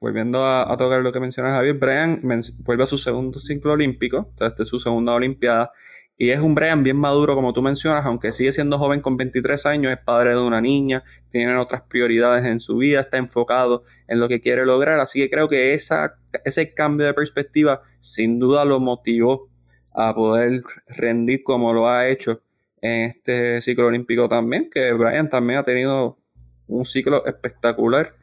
volviendo 0.00 0.44
a, 0.44 0.76
tocar 0.76 1.00
lo 1.02 1.12
que 1.12 1.20
menciona 1.20 1.52
Javier, 1.52 1.74
Brian 1.74 2.20
vuelve 2.58 2.82
a 2.82 2.86
su 2.86 2.98
segundo 2.98 3.38
ciclo 3.38 3.72
olímpico, 3.72 4.32
o 4.34 4.38
sea, 4.38 4.48
esta 4.48 4.64
es 4.64 4.68
su 4.68 4.78
segunda 4.78 5.12
Olimpiada, 5.12 5.70
y 6.18 6.30
es 6.30 6.40
un 6.40 6.54
Brian 6.54 6.82
bien 6.82 6.96
maduro, 6.96 7.34
como 7.34 7.52
tú 7.52 7.60
mencionas, 7.60 8.06
aunque 8.06 8.32
sigue 8.32 8.50
siendo 8.50 8.78
joven 8.78 9.02
con 9.02 9.18
23 9.18 9.66
años, 9.66 9.92
es 9.92 9.98
padre 9.98 10.30
de 10.30 10.40
una 10.40 10.62
niña, 10.62 11.04
tiene 11.30 11.54
otras 11.56 11.82
prioridades 11.82 12.44
en 12.46 12.58
su 12.58 12.78
vida, 12.78 13.00
está 13.00 13.18
enfocado 13.18 13.84
en 14.08 14.18
lo 14.18 14.26
que 14.26 14.40
quiere 14.40 14.64
lograr, 14.64 14.98
así 14.98 15.20
que 15.20 15.28
creo 15.28 15.46
que 15.46 15.74
ese 15.74 16.74
cambio 16.74 17.06
de 17.06 17.12
perspectiva 17.12 17.82
sin 18.00 18.38
duda 18.38 18.64
lo 18.64 18.80
motivó 18.80 19.50
a 19.96 20.14
poder 20.14 20.62
rendir 20.88 21.42
como 21.42 21.72
lo 21.72 21.88
ha 21.88 22.08
hecho 22.08 22.42
en 22.82 23.10
este 23.10 23.60
ciclo 23.62 23.86
olímpico 23.86 24.28
también, 24.28 24.68
que 24.70 24.92
Brian 24.92 25.30
también 25.30 25.58
ha 25.58 25.64
tenido 25.64 26.18
un 26.68 26.84
ciclo 26.84 27.24
espectacular. 27.26 28.14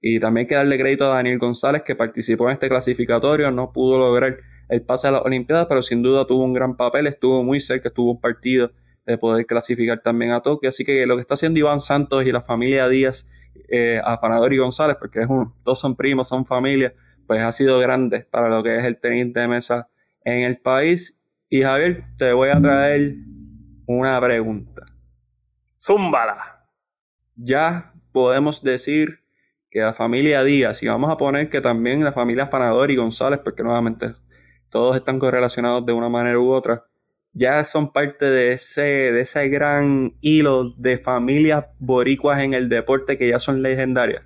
Y 0.00 0.20
también 0.20 0.44
hay 0.44 0.48
que 0.48 0.54
darle 0.56 0.78
crédito 0.78 1.10
a 1.10 1.16
Daniel 1.16 1.38
González, 1.38 1.82
que 1.82 1.94
participó 1.94 2.48
en 2.48 2.54
este 2.54 2.68
clasificatorio, 2.68 3.50
no 3.50 3.72
pudo 3.72 3.98
lograr 3.98 4.36
el 4.68 4.82
pase 4.82 5.08
a 5.08 5.12
las 5.12 5.22
Olimpiadas, 5.22 5.66
pero 5.68 5.80
sin 5.80 6.02
duda 6.02 6.26
tuvo 6.26 6.44
un 6.44 6.52
gran 6.52 6.76
papel, 6.76 7.06
estuvo 7.06 7.42
muy 7.42 7.60
cerca, 7.60 7.88
estuvo 7.88 8.10
un 8.10 8.20
partido 8.20 8.72
de 9.06 9.16
poder 9.16 9.46
clasificar 9.46 10.00
también 10.00 10.32
a 10.32 10.40
Tokio. 10.40 10.68
Así 10.68 10.84
que 10.84 11.06
lo 11.06 11.16
que 11.16 11.22
está 11.22 11.34
haciendo 11.34 11.58
Iván 11.58 11.80
Santos 11.80 12.24
y 12.26 12.32
la 12.32 12.40
familia 12.40 12.88
Díaz, 12.88 13.30
eh, 13.68 14.00
Afanador 14.04 14.52
y 14.52 14.58
González, 14.58 14.96
porque 14.98 15.20
es 15.20 15.28
un, 15.28 15.52
todos 15.64 15.80
son 15.80 15.96
primos, 15.96 16.28
son 16.28 16.44
familia, 16.44 16.94
pues 17.26 17.40
ha 17.40 17.52
sido 17.52 17.78
grande 17.78 18.26
para 18.30 18.48
lo 18.48 18.62
que 18.62 18.76
es 18.78 18.84
el 18.84 18.98
tenis 18.98 19.32
de 19.32 19.48
mesa 19.48 19.88
en 20.24 20.42
el 20.42 20.58
país. 20.58 21.21
Y 21.54 21.62
Javier, 21.62 22.02
te 22.16 22.32
voy 22.32 22.48
a 22.48 22.58
traer 22.58 23.12
una 23.86 24.18
pregunta. 24.22 24.86
Zúmbala. 25.78 26.64
Ya 27.36 27.92
podemos 28.10 28.64
decir 28.64 29.20
que 29.70 29.80
la 29.80 29.92
familia 29.92 30.44
Díaz, 30.44 30.82
y 30.82 30.88
vamos 30.88 31.10
a 31.10 31.18
poner 31.18 31.50
que 31.50 31.60
también 31.60 32.02
la 32.02 32.12
familia 32.14 32.46
Fanador 32.46 32.90
y 32.90 32.96
González, 32.96 33.38
porque 33.44 33.62
nuevamente 33.62 34.14
todos 34.70 34.96
están 34.96 35.18
correlacionados 35.18 35.84
de 35.84 35.92
una 35.92 36.08
manera 36.08 36.38
u 36.38 36.50
otra, 36.50 36.86
ya 37.34 37.62
son 37.64 37.92
parte 37.92 38.24
de 38.24 38.54
ese, 38.54 38.82
de 38.82 39.20
ese 39.20 39.46
gran 39.50 40.16
hilo 40.22 40.70
de 40.78 40.96
familias 40.96 41.66
boricuas 41.78 42.42
en 42.42 42.54
el 42.54 42.70
deporte 42.70 43.18
que 43.18 43.28
ya 43.28 43.38
son 43.38 43.60
legendarias. 43.60 44.24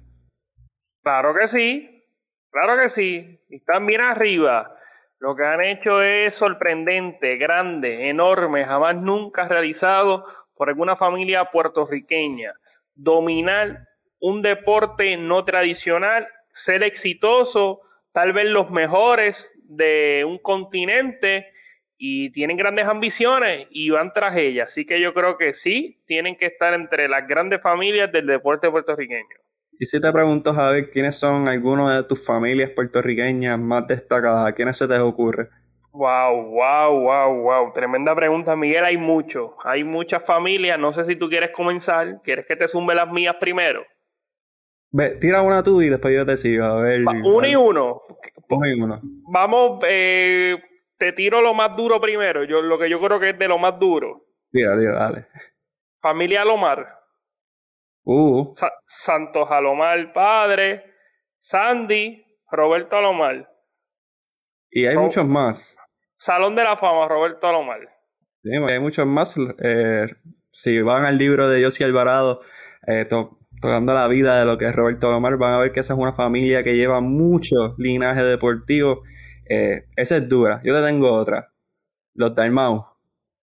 Claro 1.02 1.34
que 1.34 1.48
sí, 1.48 2.04
claro 2.52 2.80
que 2.80 2.88
sí, 2.88 3.40
están 3.50 3.84
bien 3.84 4.02
arriba. 4.02 4.75
Lo 5.18 5.34
que 5.34 5.44
han 5.44 5.62
hecho 5.64 6.02
es 6.02 6.34
sorprendente, 6.34 7.36
grande, 7.36 8.08
enorme, 8.08 8.64
jamás 8.64 8.96
nunca 8.96 9.48
realizado 9.48 10.26
por 10.54 10.68
alguna 10.68 10.96
familia 10.96 11.46
puertorriqueña. 11.46 12.52
Dominar 12.94 13.88
un 14.20 14.42
deporte 14.42 15.16
no 15.16 15.44
tradicional, 15.44 16.28
ser 16.50 16.82
exitoso, 16.82 17.80
tal 18.12 18.32
vez 18.32 18.46
los 18.46 18.70
mejores 18.70 19.58
de 19.64 20.24
un 20.26 20.38
continente 20.38 21.52
y 21.98 22.30
tienen 22.32 22.58
grandes 22.58 22.86
ambiciones 22.86 23.66
y 23.70 23.90
van 23.90 24.12
tras 24.12 24.36
ellas. 24.36 24.68
Así 24.68 24.84
que 24.84 25.00
yo 25.00 25.14
creo 25.14 25.38
que 25.38 25.52
sí, 25.52 26.02
tienen 26.06 26.36
que 26.36 26.46
estar 26.46 26.74
entre 26.74 27.08
las 27.08 27.26
grandes 27.26 27.62
familias 27.62 28.12
del 28.12 28.26
deporte 28.26 28.70
puertorriqueño. 28.70 29.36
Y 29.78 29.86
si 29.86 30.00
te 30.00 30.10
pregunto, 30.12 30.54
Javier, 30.54 30.90
¿quiénes 30.90 31.18
son 31.18 31.48
algunos 31.48 31.94
de 31.94 32.02
tus 32.04 32.24
familias 32.24 32.70
puertorriqueñas 32.70 33.58
más 33.58 33.86
destacadas? 33.86 34.48
¿A 34.48 34.52
quiénes 34.52 34.76
se 34.76 34.88
te 34.88 34.98
ocurre? 34.98 35.50
Wow, 35.92 36.50
wow, 36.50 37.00
wow, 37.00 37.42
wow. 37.42 37.72
Tremenda 37.72 38.14
pregunta, 38.14 38.54
Miguel. 38.56 38.84
Hay 38.84 38.96
mucho. 38.96 39.56
Hay 39.64 39.84
muchas 39.84 40.24
familias. 40.24 40.78
No 40.78 40.92
sé 40.92 41.04
si 41.04 41.16
tú 41.16 41.28
quieres 41.28 41.50
comenzar. 41.50 42.20
¿Quieres 42.22 42.46
que 42.46 42.56
te 42.56 42.68
zumbe 42.68 42.94
las 42.94 43.10
mías 43.10 43.36
primero? 43.40 43.84
Ve, 44.90 45.16
tira 45.20 45.42
una 45.42 45.62
tú 45.62 45.82
y 45.82 45.88
después 45.88 46.14
yo 46.14 46.24
te 46.24 46.36
sigo. 46.36 46.64
A 46.64 46.80
ver. 46.80 47.02
uno 47.02 47.46
y 47.46 47.56
uno. 47.56 48.02
Uno 48.48 48.66
y 48.66 48.80
uno. 48.80 49.00
Vamos, 49.30 49.80
eh, 49.88 50.56
te 50.98 51.12
tiro 51.12 51.40
lo 51.40 51.54
más 51.54 51.76
duro 51.76 52.00
primero. 52.00 52.44
Yo, 52.44 52.62
lo 52.62 52.78
que 52.78 52.88
yo 52.88 53.00
creo 53.00 53.18
que 53.18 53.30
es 53.30 53.38
de 53.38 53.48
lo 53.48 53.58
más 53.58 53.78
duro. 53.78 54.24
Tira, 54.50 54.78
tira, 54.78 54.92
dale. 54.92 55.26
Familia 56.00 56.44
Lomar. 56.44 56.95
Uh. 58.08 58.54
Santos 58.86 59.50
Alomar 59.50 60.12
padre, 60.12 60.84
Sandy, 61.38 62.24
Roberto 62.50 62.96
Alomar. 62.96 63.50
Y 64.70 64.86
hay 64.86 64.96
muchos 64.96 65.26
más. 65.26 65.76
Salón 66.16 66.54
de 66.54 66.62
la 66.62 66.76
Fama, 66.76 67.08
Roberto 67.08 67.48
Alomar. 67.48 67.80
Sí, 68.44 68.50
hay 68.52 68.78
muchos 68.78 69.06
más. 69.06 69.36
Eh, 69.60 70.06
si 70.52 70.80
van 70.82 71.04
al 71.04 71.18
libro 71.18 71.48
de 71.48 71.60
Yossi 71.60 71.82
Alvarado, 71.82 72.42
eh, 72.86 73.06
tocando 73.06 73.92
la 73.92 74.06
vida 74.06 74.38
de 74.38 74.46
lo 74.46 74.56
que 74.56 74.66
es 74.66 74.76
Roberto 74.76 75.08
Alomar, 75.08 75.36
van 75.36 75.54
a 75.54 75.58
ver 75.58 75.72
que 75.72 75.80
esa 75.80 75.94
es 75.94 75.98
una 75.98 76.12
familia 76.12 76.62
que 76.62 76.76
lleva 76.76 77.00
mucho 77.00 77.74
linaje 77.76 78.22
deportivo. 78.22 79.02
Eh, 79.48 79.86
esa 79.96 80.18
es 80.18 80.28
dura. 80.28 80.60
Yo 80.64 80.80
te 80.80 80.86
tengo 80.86 81.12
otra. 81.12 81.52
Los 82.14 82.36
Dalmau. 82.36 82.86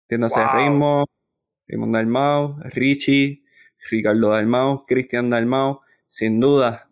Entiéndase, 0.03 0.41
wow. 0.41 0.53
Raymond, 0.53 1.05
Raymond 1.67 1.95
Dalmau, 1.95 2.59
Richie, 2.65 3.42
Ricardo 3.89 4.29
Dalmau, 4.29 4.85
Cristian 4.85 5.29
Dalmau, 5.29 5.81
sin 6.07 6.39
duda 6.39 6.87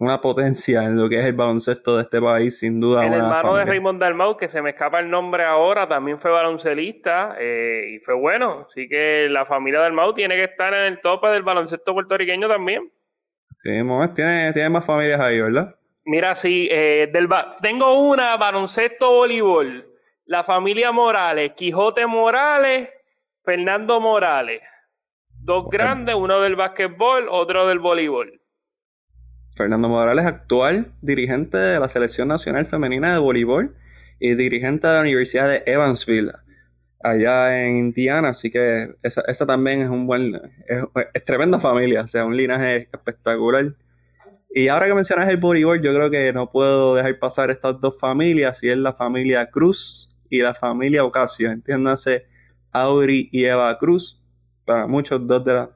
una 0.00 0.18
potencia 0.22 0.84
en 0.84 0.96
lo 0.96 1.10
que 1.10 1.18
es 1.18 1.26
el 1.26 1.34
baloncesto 1.34 1.96
de 1.96 2.04
este 2.04 2.22
país, 2.22 2.58
sin 2.58 2.80
duda. 2.80 3.06
El 3.06 3.12
hermano 3.12 3.54
de 3.54 3.66
Raymond 3.66 4.00
Dalmau, 4.00 4.34
que 4.38 4.48
se 4.48 4.62
me 4.62 4.70
escapa 4.70 4.98
el 4.98 5.10
nombre 5.10 5.44
ahora, 5.44 5.86
también 5.86 6.18
fue 6.18 6.30
baloncelista 6.30 7.36
eh, 7.38 7.82
y 7.92 7.98
fue 7.98 8.14
bueno. 8.14 8.64
Así 8.66 8.88
que 8.88 9.28
la 9.28 9.44
familia 9.44 9.80
Dalmau 9.80 10.14
tiene 10.14 10.36
que 10.36 10.44
estar 10.44 10.72
en 10.72 10.84
el 10.84 11.00
tope 11.02 11.28
del 11.28 11.42
baloncesto 11.42 11.92
puertorriqueño 11.92 12.48
también. 12.48 12.90
Sí, 13.62 13.70
tiene, 14.14 14.54
tiene 14.54 14.70
más 14.70 14.86
familias 14.86 15.20
ahí, 15.20 15.38
¿verdad? 15.38 15.74
Mira, 16.06 16.34
sí, 16.34 16.66
eh, 16.70 17.10
del 17.12 17.28
tengo 17.60 18.00
una, 18.00 18.38
baloncesto 18.38 19.12
voleibol, 19.12 19.86
la 20.24 20.42
familia 20.44 20.92
Morales, 20.92 21.52
Quijote 21.52 22.06
Morales, 22.06 22.88
Fernando 23.44 24.00
Morales. 24.00 24.62
Dos 25.42 25.68
grandes, 25.70 26.14
uno 26.14 26.40
del 26.40 26.54
básquetbol, 26.54 27.26
otro 27.30 27.66
del 27.66 27.78
voleibol. 27.78 28.40
Fernando 29.56 29.88
Morales, 29.88 30.26
actual 30.26 30.92
dirigente 31.00 31.56
de 31.56 31.80
la 31.80 31.88
Selección 31.88 32.28
Nacional 32.28 32.66
Femenina 32.66 33.14
de 33.14 33.18
Voleibol 33.18 33.74
y 34.18 34.34
dirigente 34.34 34.86
de 34.86 34.94
la 34.94 35.00
Universidad 35.00 35.48
de 35.48 35.62
Evansville, 35.66 36.32
allá 37.02 37.66
en 37.66 37.78
Indiana. 37.78 38.28
Así 38.28 38.50
que 38.50 38.94
esa, 39.02 39.22
esa 39.26 39.46
también 39.46 39.82
es 39.82 39.88
un 39.88 40.06
buen, 40.06 40.40
es, 41.14 41.24
tremenda 41.24 41.58
familia, 41.58 42.02
o 42.02 42.06
sea, 42.06 42.24
un 42.26 42.36
linaje 42.36 42.88
espectacular. 42.92 43.74
Y 44.54 44.68
ahora 44.68 44.86
que 44.86 44.94
mencionas 44.94 45.28
el 45.28 45.38
voleibol, 45.38 45.80
yo 45.80 45.94
creo 45.94 46.10
que 46.10 46.32
no 46.32 46.50
puedo 46.50 46.94
dejar 46.94 47.18
pasar 47.18 47.50
estas 47.50 47.80
dos 47.80 47.98
familias, 47.98 48.62
y 48.62 48.68
es 48.68 48.76
la 48.76 48.92
familia 48.92 49.50
Cruz 49.50 50.18
y 50.28 50.42
la 50.42 50.54
familia 50.54 51.04
Ocasio. 51.04 51.50
Entiéndase, 51.50 52.26
Auri 52.72 53.28
y 53.32 53.44
Eva 53.44 53.76
Cruz, 53.78 54.19
para 54.70 54.86
muchos 54.86 55.26
dos 55.26 55.44
de, 55.44 55.52
las 55.52 55.68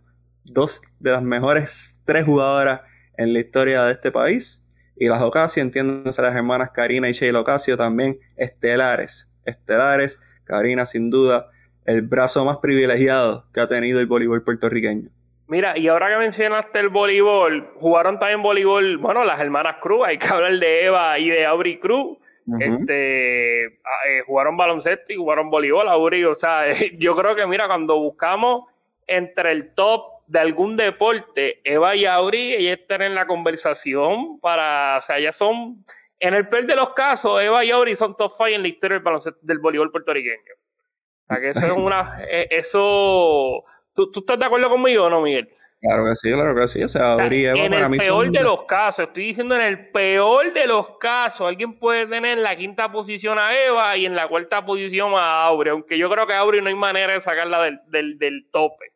dos 0.45 0.81
de 1.01 1.11
las 1.11 1.23
mejores 1.23 2.01
tres 2.05 2.25
jugadoras 2.25 2.83
en 3.17 3.33
la 3.33 3.41
historia 3.41 3.83
de 3.83 3.93
este 3.93 4.13
país. 4.13 4.65
Y 4.97 5.09
las 5.09 5.21
Ocasio, 5.21 5.65
entiéndanse 5.65 6.23
las 6.23 6.37
hermanas 6.37 6.71
Karina 6.71 7.09
y 7.09 7.13
Sheila 7.13 7.41
Ocasio, 7.41 7.77
también 7.77 8.21
estelares. 8.37 9.33
Estelares, 9.45 10.17
Karina 10.45 10.87
sin 10.87 11.11
duda, 11.11 11.51
el 11.85 12.03
brazo 12.03 12.45
más 12.45 12.59
privilegiado 12.59 13.47
que 13.53 13.61
ha 13.61 13.67
tenido 13.67 13.99
el 13.99 14.07
voleibol 14.07 14.45
puertorriqueño. 14.45 15.09
Mira, 15.49 15.77
y 15.77 15.89
ahora 15.89 16.09
que 16.11 16.19
mencionaste 16.19 16.79
el 16.79 16.89
voleibol, 16.89 17.73
jugaron 17.81 18.21
también 18.21 18.43
voleibol, 18.43 18.99
bueno, 18.99 19.25
las 19.25 19.41
hermanas 19.41 19.79
Cruz, 19.83 20.07
hay 20.07 20.19
que 20.19 20.29
hablar 20.29 20.53
de 20.53 20.85
Eva 20.85 21.19
y 21.19 21.31
de 21.31 21.45
Aubrey 21.47 21.81
Cruz. 21.81 22.19
Este, 22.61 23.67
ah, 23.67 24.09
eh, 24.09 24.23
jugaron 24.27 24.57
baloncesto 24.57 25.13
y 25.13 25.17
jugaron 25.17 25.51
voleibol, 25.51 25.89
Aubrey. 25.89 26.23
O 26.25 26.37
sea, 26.37 26.71
yo 26.99 27.17
creo 27.17 27.35
que, 27.35 27.45
mira, 27.47 27.67
cuando 27.67 27.99
buscamos 27.99 28.67
entre 29.07 29.53
el 29.53 29.75
top 29.75 30.15
de 30.27 30.41
algún 30.41 30.77
deporte, 30.77 31.61
Eva 31.65 31.95
y 31.97 32.07
Auri, 32.07 32.55
ellas 32.55 32.79
están 32.81 33.03
en 33.03 33.15
la 33.15 33.27
conversación 33.27 34.41
para, 34.41 34.99
o 34.99 35.03
sea, 35.03 35.19
ellas 35.19 35.37
son, 35.37 35.85
en 36.19 36.35
el 36.35 36.49
peor 36.49 36.67
de 36.67 36.77
los 36.77 36.95
casos, 36.95 37.43
Eva 37.43 37.65
y 37.65 37.71
Auri 37.71 37.95
son 37.95 38.17
top 38.17 38.33
five 38.37 38.55
en 38.55 38.63
la 38.63 38.69
historia 38.69 38.97
del 38.97 39.05
baloncesto 39.05 39.41
del 39.43 39.59
voleibol 39.59 39.91
puertorriqueño. 39.91 40.55
O 40.57 41.33
sea, 41.33 41.41
que 41.41 41.51
eso 41.51 41.67
es 41.67 41.73
una, 41.73 42.19
eh, 42.29 42.49
eso, 42.51 43.65
¿tú, 43.95 44.11
estás 44.15 44.39
de 44.39 44.47
acuerdo 44.47 44.71
conmigo 44.71 45.05
o 45.05 45.11
no, 45.11 45.21
Miguel? 45.21 45.51
Claro 45.81 46.07
que 46.07 46.15
sí, 46.15 46.33
claro 46.33 46.55
que 46.55 46.67
sí. 46.67 46.83
O 46.83 46.89
sea, 46.89 47.13
Auri 47.13 47.41
y 47.43 47.45
Eva 47.45 47.59
en 47.59 47.75
el 47.75 47.99
peor 47.99 48.31
de 48.31 48.43
los 48.43 48.65
casos, 48.65 49.07
estoy 49.07 49.27
diciendo 49.27 49.55
en 49.55 49.61
el 49.61 49.91
peor 49.91 50.55
de 50.55 50.67
los 50.67 50.97
casos, 50.97 51.47
alguien 51.47 51.79
puede 51.79 52.07
tener 52.07 52.39
en 52.39 52.43
la 52.43 52.57
quinta 52.57 52.91
posición 52.91 53.39
a 53.39 53.55
Eva 53.55 53.95
y 53.99 54.07
en 54.07 54.15
la 54.15 54.27
cuarta 54.27 54.65
posición 54.65 55.13
a 55.15 55.45
Auri, 55.45 55.69
aunque 55.69 55.99
yo 55.99 56.09
creo 56.09 56.27
que 56.27 56.33
a 56.33 56.39
Auri 56.39 56.63
no 56.63 56.69
hay 56.69 56.75
manera 56.75 57.13
de 57.13 57.21
sacarla 57.21 57.63
del, 57.65 57.81
del, 57.89 58.19
del 58.19 58.49
tope. 58.51 58.94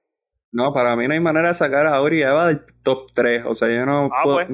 No, 0.51 0.73
para 0.73 0.97
mí 0.97 1.07
no 1.07 1.15
hay 1.15 1.21
manera 1.21 1.49
de 1.49 1.55
sacar 1.55 1.87
a 1.87 1.97
Auri 1.97 2.19
y 2.19 2.23
Eva 2.23 2.47
del 2.47 2.63
top 2.83 3.11
3. 3.15 3.45
O 3.47 3.55
sea, 3.55 3.69
yo 3.69 3.85
no, 3.85 4.07
ah, 4.13 4.21
puedo, 4.23 4.37
pues. 4.47 4.49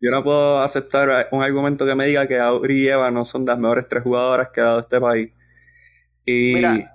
yo 0.00 0.10
no 0.10 0.24
puedo 0.24 0.60
aceptar 0.60 1.28
un 1.30 1.42
argumento 1.42 1.86
que 1.86 1.94
me 1.94 2.06
diga 2.06 2.26
que 2.26 2.38
Auri 2.38 2.84
y 2.84 2.88
Eva 2.88 3.10
no 3.10 3.24
son 3.24 3.44
las 3.44 3.58
mejores 3.58 3.86
tres 3.88 4.02
jugadoras 4.02 4.48
que 4.52 4.60
ha 4.60 4.64
dado 4.64 4.80
este 4.80 5.00
país. 5.00 5.32
Y. 6.24 6.54
Mira, 6.54 6.92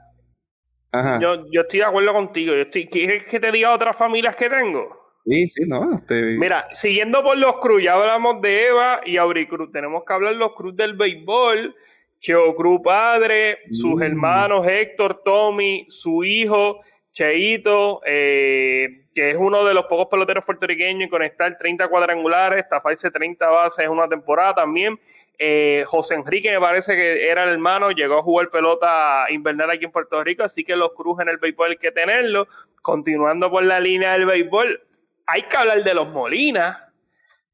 Yo, 1.21 1.45
yo 1.51 1.61
estoy 1.61 1.79
de 1.79 1.85
acuerdo 1.85 2.13
contigo. 2.13 2.53
Yo 2.53 2.61
estoy, 2.61 2.87
¿Quieres 2.87 3.23
que 3.23 3.39
te 3.39 3.51
diga 3.51 3.73
otras 3.73 3.95
familias 3.95 4.35
que 4.35 4.49
tengo? 4.49 5.03
Sí, 5.25 5.47
sí, 5.47 5.63
no. 5.65 6.01
Mira, 6.09 6.67
siguiendo 6.73 7.23
por 7.23 7.37
los 7.37 7.57
Cruz, 7.59 7.81
ya 7.81 7.93
hablamos 7.93 8.41
de 8.41 8.67
Eva 8.67 8.99
y 9.05 9.15
Auri 9.15 9.47
Cruz. 9.47 9.71
Tenemos 9.71 10.03
que 10.05 10.13
hablar 10.13 10.33
de 10.33 10.39
los 10.39 10.53
Cruz 10.53 10.75
del 10.75 10.95
béisbol. 10.95 11.73
Cheo 12.19 12.55
Cruz 12.55 12.79
padre, 12.81 13.59
sus 13.71 13.95
mm. 13.95 14.03
hermanos 14.03 14.65
Héctor, 14.65 15.21
Tommy, 15.25 15.85
su 15.89 16.23
hijo 16.23 16.79
Cheito, 17.13 18.01
eh, 18.05 19.05
que 19.13 19.29
es 19.29 19.35
uno 19.37 19.63
de 19.63 19.75
los 19.75 19.85
pocos 19.85 20.07
peloteros 20.07 20.43
puertorriqueños 20.43 21.03
en 21.03 21.09
conectar 21.09 21.55
30 21.57 21.87
cuadrangulares, 21.87 22.67
taparse 22.67 23.11
30 23.11 23.47
bases 23.47 23.85
en 23.85 23.91
una 23.91 24.07
temporada 24.07 24.55
también. 24.55 24.99
Eh, 25.37 25.83
José 25.87 26.15
Enrique 26.15 26.51
me 26.51 26.59
parece 26.59 26.95
que 26.95 27.29
era 27.29 27.43
el 27.43 27.49
hermano, 27.49 27.91
llegó 27.91 28.17
a 28.19 28.23
jugar 28.23 28.49
pelota 28.49 29.25
invernal 29.29 29.69
aquí 29.69 29.85
en 29.85 29.91
Puerto 29.91 30.23
Rico, 30.23 30.43
así 30.43 30.63
que 30.63 30.75
los 30.75 30.93
Cruz 30.93 31.19
en 31.21 31.29
el 31.29 31.37
béisbol 31.37 31.71
hay 31.71 31.77
que 31.77 31.91
tenerlo. 31.91 32.47
Continuando 32.81 33.49
por 33.49 33.63
la 33.63 33.79
línea 33.79 34.13
del 34.13 34.25
béisbol, 34.25 34.81
hay 35.27 35.43
que 35.43 35.57
hablar 35.57 35.83
de 35.83 35.93
los 35.93 36.09
Molinas. 36.09 36.79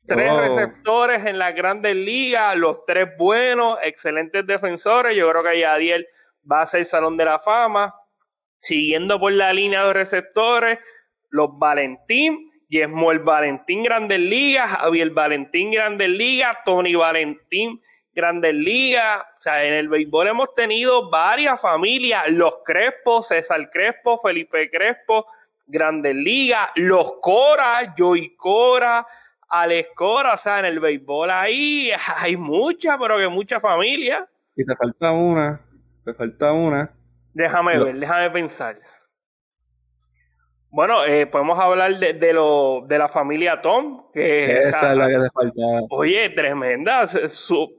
Tres 0.05 0.33
receptores 0.33 1.25
en 1.25 1.37
las 1.37 1.53
grandes 1.53 1.95
ligas, 1.95 2.55
los 2.55 2.83
tres 2.85 3.09
buenos, 3.17 3.77
excelentes 3.83 4.47
defensores. 4.47 5.15
Yo 5.15 5.29
creo 5.29 5.43
que 5.43 5.59
Yadiel 5.59 6.07
va 6.49 6.61
a 6.61 6.65
ser 6.65 6.83
Salón 6.85 7.15
de 7.15 7.25
la 7.25 7.37
Fama. 7.37 7.93
Siguiendo 8.59 9.19
por 9.19 9.31
la 9.31 9.53
línea 9.53 9.85
de 9.85 9.93
receptores, 9.93 10.79
los 11.29 11.57
Valentín, 11.57 12.51
Yesmuel 12.69 13.19
Valentín 13.19 13.83
Grandes 13.83 14.19
Ligas, 14.19 14.69
Javier 14.69 15.09
Valentín 15.11 15.71
Grandes 15.71 16.09
Ligas, 16.09 16.57
Tony 16.65 16.93
Valentín 16.93 17.81
Grandes 18.13 18.53
Ligas. 18.53 19.21
O 19.39 19.41
sea, 19.41 19.63
en 19.63 19.73
el 19.73 19.89
béisbol 19.89 20.27
hemos 20.27 20.53
tenido 20.55 21.09
varias 21.09 21.59
familias, 21.59 22.29
los 22.31 22.55
Crespo, 22.65 23.21
César 23.21 23.69
Crespo, 23.71 24.19
Felipe 24.19 24.69
Crespo, 24.69 25.25
Grandes 25.65 26.15
Ligas, 26.15 26.69
los 26.75 27.13
Cora, 27.21 27.95
Joy 27.97 28.35
Cora, 28.35 29.07
Alex 29.49 29.89
Cora. 29.95 30.33
O 30.33 30.37
sea, 30.37 30.59
en 30.59 30.65
el 30.65 30.79
béisbol 30.79 31.31
ahí 31.31 31.91
hay 32.17 32.37
muchas, 32.37 32.97
pero 32.99 33.17
que 33.17 33.27
muchas 33.29 33.61
familias. 33.61 34.25
Y 34.55 34.65
te 34.65 34.75
falta 34.75 35.11
una, 35.11 35.61
te 36.03 36.13
falta 36.13 36.51
una 36.53 36.93
Déjame 37.39 37.79
ver, 37.79 37.95
déjame 37.97 38.29
pensar. 38.31 38.77
Bueno, 40.71 41.05
eh, 41.05 41.25
podemos 41.25 41.57
hablar 41.57 41.97
de, 41.97 42.11
de, 42.11 42.33
lo, 42.33 42.85
de 42.85 42.97
la 42.97 43.07
familia 43.07 43.61
Tom. 43.61 44.11
Que, 44.13 44.59
Esa 44.59 44.91
es 44.91 44.97
la 44.97 45.07
que 45.07 45.19
te 45.19 45.29
falta. 45.33 45.61
Oye, 45.89 46.29
tremenda, 46.31 47.07
su, 47.07 47.69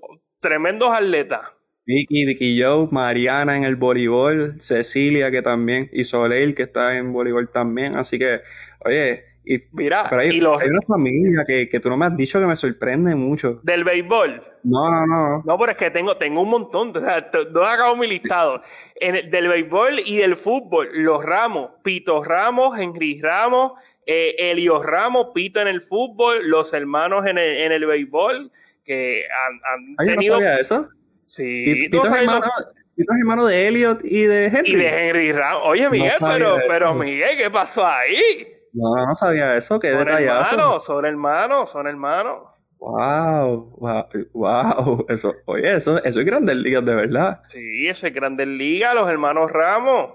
tremendos 0.41 0.91
atletas. 0.91 1.43
Vicky, 1.85 2.25
Vicky 2.25 2.63
Joe, 2.63 2.89
Mariana 2.91 3.55
en 3.55 3.65
el 3.65 3.77
voleibol, 3.77 4.59
Cecilia 4.63 5.31
que 5.31 5.43
también, 5.43 5.91
y 5.93 6.05
Soleil 6.05 6.55
que 6.55 6.63
está 6.63 6.97
en 6.97 7.13
voleibol 7.13 7.51
también. 7.51 7.97
Así 7.97 8.19
que, 8.19 8.41
oye, 8.87 9.25
y, 9.45 9.59
Mira, 9.73 10.09
hay, 10.11 10.39
una 10.39 10.83
familia 10.87 11.45
que, 11.47 11.69
que, 11.69 11.81
tú 11.81 11.89
no 11.89 11.97
me 11.97 12.07
has 12.07 12.17
dicho 12.17 12.39
que 12.39 12.47
me 12.47 12.57
sorprende 12.57 13.15
mucho. 13.15 13.61
¿Del 13.63 13.85
béisbol? 13.85 14.43
No, 14.65 14.91
no, 14.91 15.07
no. 15.07 15.43
No, 15.47 15.59
pero 15.59 15.73
es 15.73 15.79
que 15.79 15.91
tengo, 15.91 16.17
tengo 16.17 16.43
un 16.43 16.51
montón. 16.51 16.95
O 16.95 17.01
sea, 17.01 17.31
no 17.51 17.65
acabo 17.65 17.97
mi 17.97 18.07
listado. 18.07 18.63
En 18.97 19.31
del 19.31 19.49
béisbol 19.49 20.03
y 20.05 20.19
del 20.19 20.37
fútbol, 20.37 20.91
los 20.93 21.25
Ramos, 21.25 21.71
Pito 21.83 22.23
Ramos, 22.23 22.79
Henry 22.79 23.21
Ramos, 23.21 23.73
eh, 24.07 24.35
Elio 24.39 24.83
Ramos, 24.83 25.29
Pito 25.35 25.61
en 25.61 25.69
el 25.69 25.81
fútbol, 25.81 26.47
los 26.47 26.75
hermanos 26.75 27.27
en 27.27 27.39
el, 27.39 27.57
en 27.59 27.73
el 27.73 27.87
béisbol, 27.87 28.53
que 28.85 29.25
han, 29.25 29.61
han 29.73 30.07
tenido... 30.07 30.35
no 30.35 30.41
sabía 30.41 30.61
eso? 30.61 30.89
Sí. 31.25 31.65
Pito, 31.65 32.05
es 32.05 32.13
hermano, 32.13 32.47
Pito 32.95 33.13
es 33.13 33.19
hermano 33.19 33.47
de 33.47 33.69
Elliot 33.69 34.05
y 34.05 34.25
de 34.25 34.47
Henry. 34.47 34.73
Y 34.73 34.77
de 34.77 35.09
Henry 35.09 35.33
Ramos. 35.33 35.63
Oye, 35.65 35.89
Miguel, 35.89 36.13
pero, 36.21 36.57
pero 36.69 36.95
Miguel, 36.95 37.39
¿qué 37.39 37.51
pasó 37.51 37.87
ahí? 37.87 38.60
No, 38.73 39.07
no 39.07 39.15
sabía 39.15 39.57
eso, 39.57 39.81
qué 39.81 39.93
son 39.93 40.09
Hermanos, 40.09 40.85
son 40.85 41.05
hermanos, 41.05 41.71
son 41.71 41.87
hermanos. 41.87 42.51
Wow, 42.79 43.77
wow, 43.77 44.05
wow, 44.33 45.07
eso, 45.11 45.35
oye, 45.45 45.75
eso, 45.75 46.03
eso 46.03 46.21
es 46.21 46.27
Grandes 46.27 46.57
Ligas 46.57 46.85
de 46.85 46.95
verdad. 46.95 47.43
Sí, 47.49 47.89
eso 47.89 48.07
es 48.07 48.15
Grandes 48.15 48.49
Ligas, 48.49 48.95
los 48.95 49.09
hermanos 49.11 49.51
Ramos. 49.51 50.13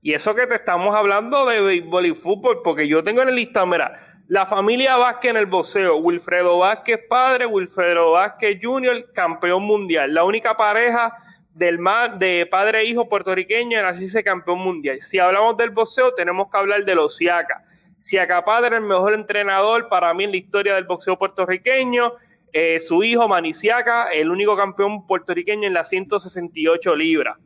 Y 0.00 0.12
eso 0.12 0.34
que 0.34 0.46
te 0.46 0.54
estamos 0.54 0.94
hablando 0.94 1.44
de 1.46 1.60
béisbol 1.60 2.06
y 2.06 2.14
fútbol, 2.14 2.60
porque 2.62 2.86
yo 2.86 3.02
tengo 3.02 3.22
en 3.22 3.30
el 3.30 3.34
listado, 3.34 3.66
mira, 3.66 4.00
la 4.28 4.46
familia 4.46 4.96
Vázquez 4.96 5.32
en 5.32 5.36
el 5.38 5.46
boxeo, 5.46 5.96
Wilfredo 5.96 6.58
Vázquez 6.58 7.00
padre, 7.08 7.46
Wilfredo 7.46 8.12
Vázquez 8.12 8.60
Jr., 8.62 9.12
campeón 9.12 9.64
mundial. 9.64 10.14
La 10.14 10.22
única 10.24 10.56
pareja 10.56 11.16
del 11.54 11.78
de 12.18 12.46
padre 12.50 12.80
e 12.80 12.84
hijo 12.84 13.08
puertorriqueño 13.08 13.78
en 13.78 13.86
así 13.86 14.22
campeón 14.22 14.60
mundial. 14.60 15.00
Si 15.00 15.18
hablamos 15.18 15.56
del 15.56 15.70
boxeo, 15.70 16.14
tenemos 16.14 16.48
que 16.50 16.58
hablar 16.58 16.84
de 16.84 16.94
los 16.94 17.16
Siaka 17.16 17.64
si 18.04 18.18
el 18.18 18.80
mejor 18.82 19.14
entrenador 19.14 19.88
para 19.88 20.12
mí 20.12 20.24
en 20.24 20.30
la 20.32 20.36
historia 20.36 20.74
del 20.74 20.84
boxeo 20.84 21.18
puertorriqueño. 21.18 22.12
Eh, 22.52 22.78
su 22.78 23.02
hijo 23.02 23.26
Maniciaca, 23.26 24.10
el 24.10 24.30
único 24.30 24.54
campeón 24.58 25.06
puertorriqueño 25.06 25.66
en 25.66 25.72
las 25.72 25.88
168 25.88 26.96
libras. 26.96 27.38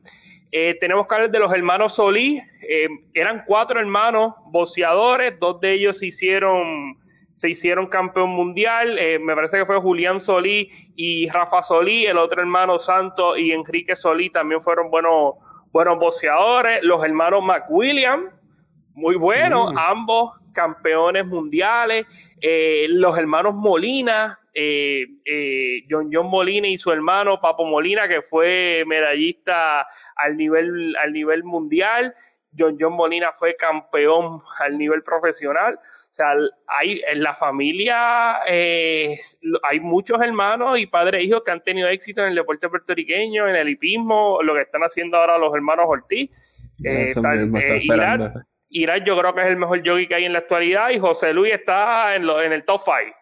Eh, 0.50 0.76
tenemos 0.80 1.06
que 1.06 1.14
hablar 1.14 1.30
de 1.30 1.38
los 1.38 1.52
hermanos 1.52 1.94
Solí. 1.94 2.42
Eh, 2.68 2.88
eran 3.14 3.44
cuatro 3.46 3.78
hermanos 3.78 4.34
boxeadores, 4.46 5.38
dos 5.38 5.60
de 5.60 5.74
ellos 5.74 5.98
se 5.98 6.06
hicieron, 6.06 6.98
se 7.34 7.50
hicieron 7.50 7.86
campeón 7.86 8.30
mundial. 8.30 8.98
me 9.20 9.36
parece 9.36 9.58
que 9.58 9.64
fue 9.64 9.78
Julián 9.78 10.20
Solí 10.20 10.72
y 10.96 11.28
Rafa 11.28 11.62
Solí. 11.62 12.04
El 12.04 12.18
otro 12.18 12.40
hermano 12.40 12.80
Santo 12.80 13.36
y 13.36 13.52
Enrique 13.52 13.94
Solí 13.94 14.28
también 14.28 14.60
fueron 14.60 14.90
buenos, 14.90 15.34
buenos 15.70 16.00
boxeadores. 16.00 16.82
Los 16.82 17.04
hermanos 17.04 17.44
McWilliam, 17.44 18.30
muy 18.94 19.14
buenos, 19.14 19.72
mm. 19.72 19.78
ambos 19.78 20.32
campeones 20.52 21.26
mundiales, 21.26 22.06
eh, 22.40 22.86
los 22.88 23.16
hermanos 23.16 23.54
Molina, 23.54 24.38
eh, 24.54 25.06
eh, 25.24 25.84
John 25.88 26.10
John 26.12 26.26
Molina 26.26 26.68
y 26.68 26.78
su 26.78 26.90
hermano 26.90 27.40
Papo 27.40 27.64
Molina, 27.64 28.08
que 28.08 28.22
fue 28.22 28.84
medallista 28.86 29.86
al 30.16 30.36
nivel, 30.36 30.96
al 30.96 31.12
nivel 31.12 31.44
mundial, 31.44 32.14
John 32.56 32.76
John 32.78 32.94
Molina 32.94 33.32
fue 33.38 33.56
campeón 33.56 34.40
al 34.60 34.78
nivel 34.78 35.02
profesional. 35.02 35.74
O 35.74 36.14
sea, 36.18 36.34
hay 36.66 37.00
en 37.06 37.22
la 37.22 37.34
familia 37.34 38.38
eh, 38.48 39.16
hay 39.62 39.80
muchos 39.80 40.20
hermanos 40.20 40.78
y 40.78 40.86
padres 40.86 41.20
e 41.20 41.24
hijos 41.24 41.42
que 41.44 41.52
han 41.52 41.62
tenido 41.62 41.88
éxito 41.88 42.22
en 42.22 42.30
el 42.30 42.34
deporte 42.34 42.68
puertorriqueño, 42.68 43.48
en 43.48 43.56
el 43.56 43.68
hipismo, 43.68 44.40
lo 44.42 44.54
que 44.54 44.62
están 44.62 44.82
haciendo 44.82 45.18
ahora 45.18 45.38
los 45.38 45.54
hermanos 45.54 45.86
Ortiz. 45.88 46.30
Eh, 46.82 47.12
Irán, 48.70 49.04
yo 49.04 49.18
creo 49.18 49.34
que 49.34 49.40
es 49.40 49.46
el 49.46 49.56
mejor 49.56 49.82
yogi 49.82 50.06
que 50.06 50.14
hay 50.14 50.24
en 50.24 50.32
la 50.32 50.40
actualidad 50.40 50.90
y 50.90 50.98
José 50.98 51.32
Luis 51.32 51.54
está 51.54 52.14
en, 52.14 52.28
en 52.28 52.52
el 52.52 52.64
top 52.64 52.82
5. 52.84 53.16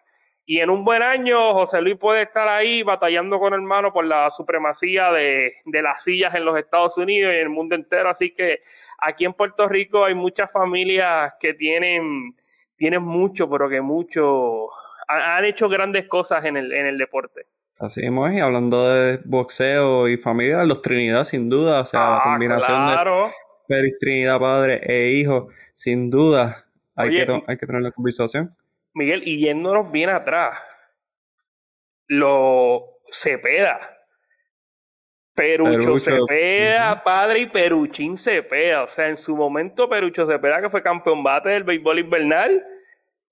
Y 0.49 0.61
en 0.61 0.69
un 0.69 0.85
buen 0.85 1.03
año, 1.03 1.53
José 1.53 1.81
Luis 1.81 1.97
puede 1.97 2.21
estar 2.21 2.47
ahí 2.47 2.81
batallando 2.81 3.37
con 3.37 3.53
hermano 3.53 3.91
por 3.91 4.05
la 4.05 4.29
supremacía 4.29 5.11
de, 5.11 5.55
de, 5.65 5.81
las 5.81 6.03
sillas 6.03 6.33
en 6.35 6.45
los 6.45 6.57
Estados 6.57 6.97
Unidos 6.97 7.33
y 7.33 7.35
en 7.35 7.41
el 7.41 7.49
mundo 7.49 7.75
entero. 7.75 8.09
Así 8.09 8.33
que 8.33 8.61
aquí 8.99 9.25
en 9.25 9.33
Puerto 9.33 9.67
Rico 9.67 10.05
hay 10.05 10.13
muchas 10.13 10.49
familias 10.49 11.33
que 11.37 11.53
tienen, 11.53 12.33
tienen 12.77 13.03
mucho, 13.03 13.49
pero 13.49 13.67
que 13.67 13.81
mucho, 13.81 14.69
han, 15.09 15.43
hecho 15.43 15.67
grandes 15.67 16.07
cosas 16.07 16.45
en 16.45 16.55
el, 16.55 16.71
en 16.71 16.85
el 16.85 16.97
deporte. 16.97 17.47
Así 17.79 18.01
es, 18.05 18.11
y 18.11 18.39
hablando 18.39 18.87
de 18.87 19.19
boxeo 19.25 20.07
y 20.07 20.17
familia, 20.17 20.63
los 20.63 20.81
Trinidad 20.81 21.25
sin 21.25 21.49
duda, 21.49 21.81
o 21.81 21.85
sea, 21.85 21.99
la 21.99 22.17
ah, 22.17 22.23
combinación 22.23 22.87
de 22.87 23.31
Félix 23.67 23.99
Trinidad, 23.99 24.39
padre 24.39 24.81
e 24.83 25.11
hijo, 25.11 25.49
sin 25.73 26.09
duda, 26.09 26.65
hay, 26.95 27.09
que, 27.09 27.43
hay 27.47 27.57
que 27.57 27.65
tener 27.65 27.81
la 27.81 27.91
conversación. 27.91 28.55
Miguel, 28.93 29.21
y 29.25 29.39
yéndonos 29.39 29.91
bien 29.91 30.09
atrás, 30.09 30.57
lo 32.07 32.99
Cepeda. 33.11 33.93
Perucho, 35.35 35.99
Cepeda, 35.99 37.03
padre, 37.03 37.41
y 37.41 37.45
Peruchín 37.45 38.17
Cepeda. 38.17 38.83
O 38.83 38.87
sea, 38.87 39.07
en 39.07 39.17
su 39.17 39.35
momento, 39.35 39.87
Perucho 39.87 40.25
Cepeda, 40.25 40.61
que 40.61 40.69
fue 40.71 40.81
campeón 40.81 41.23
bate 41.23 41.49
del 41.49 41.63
béisbol 41.63 41.99
invernal, 41.99 42.65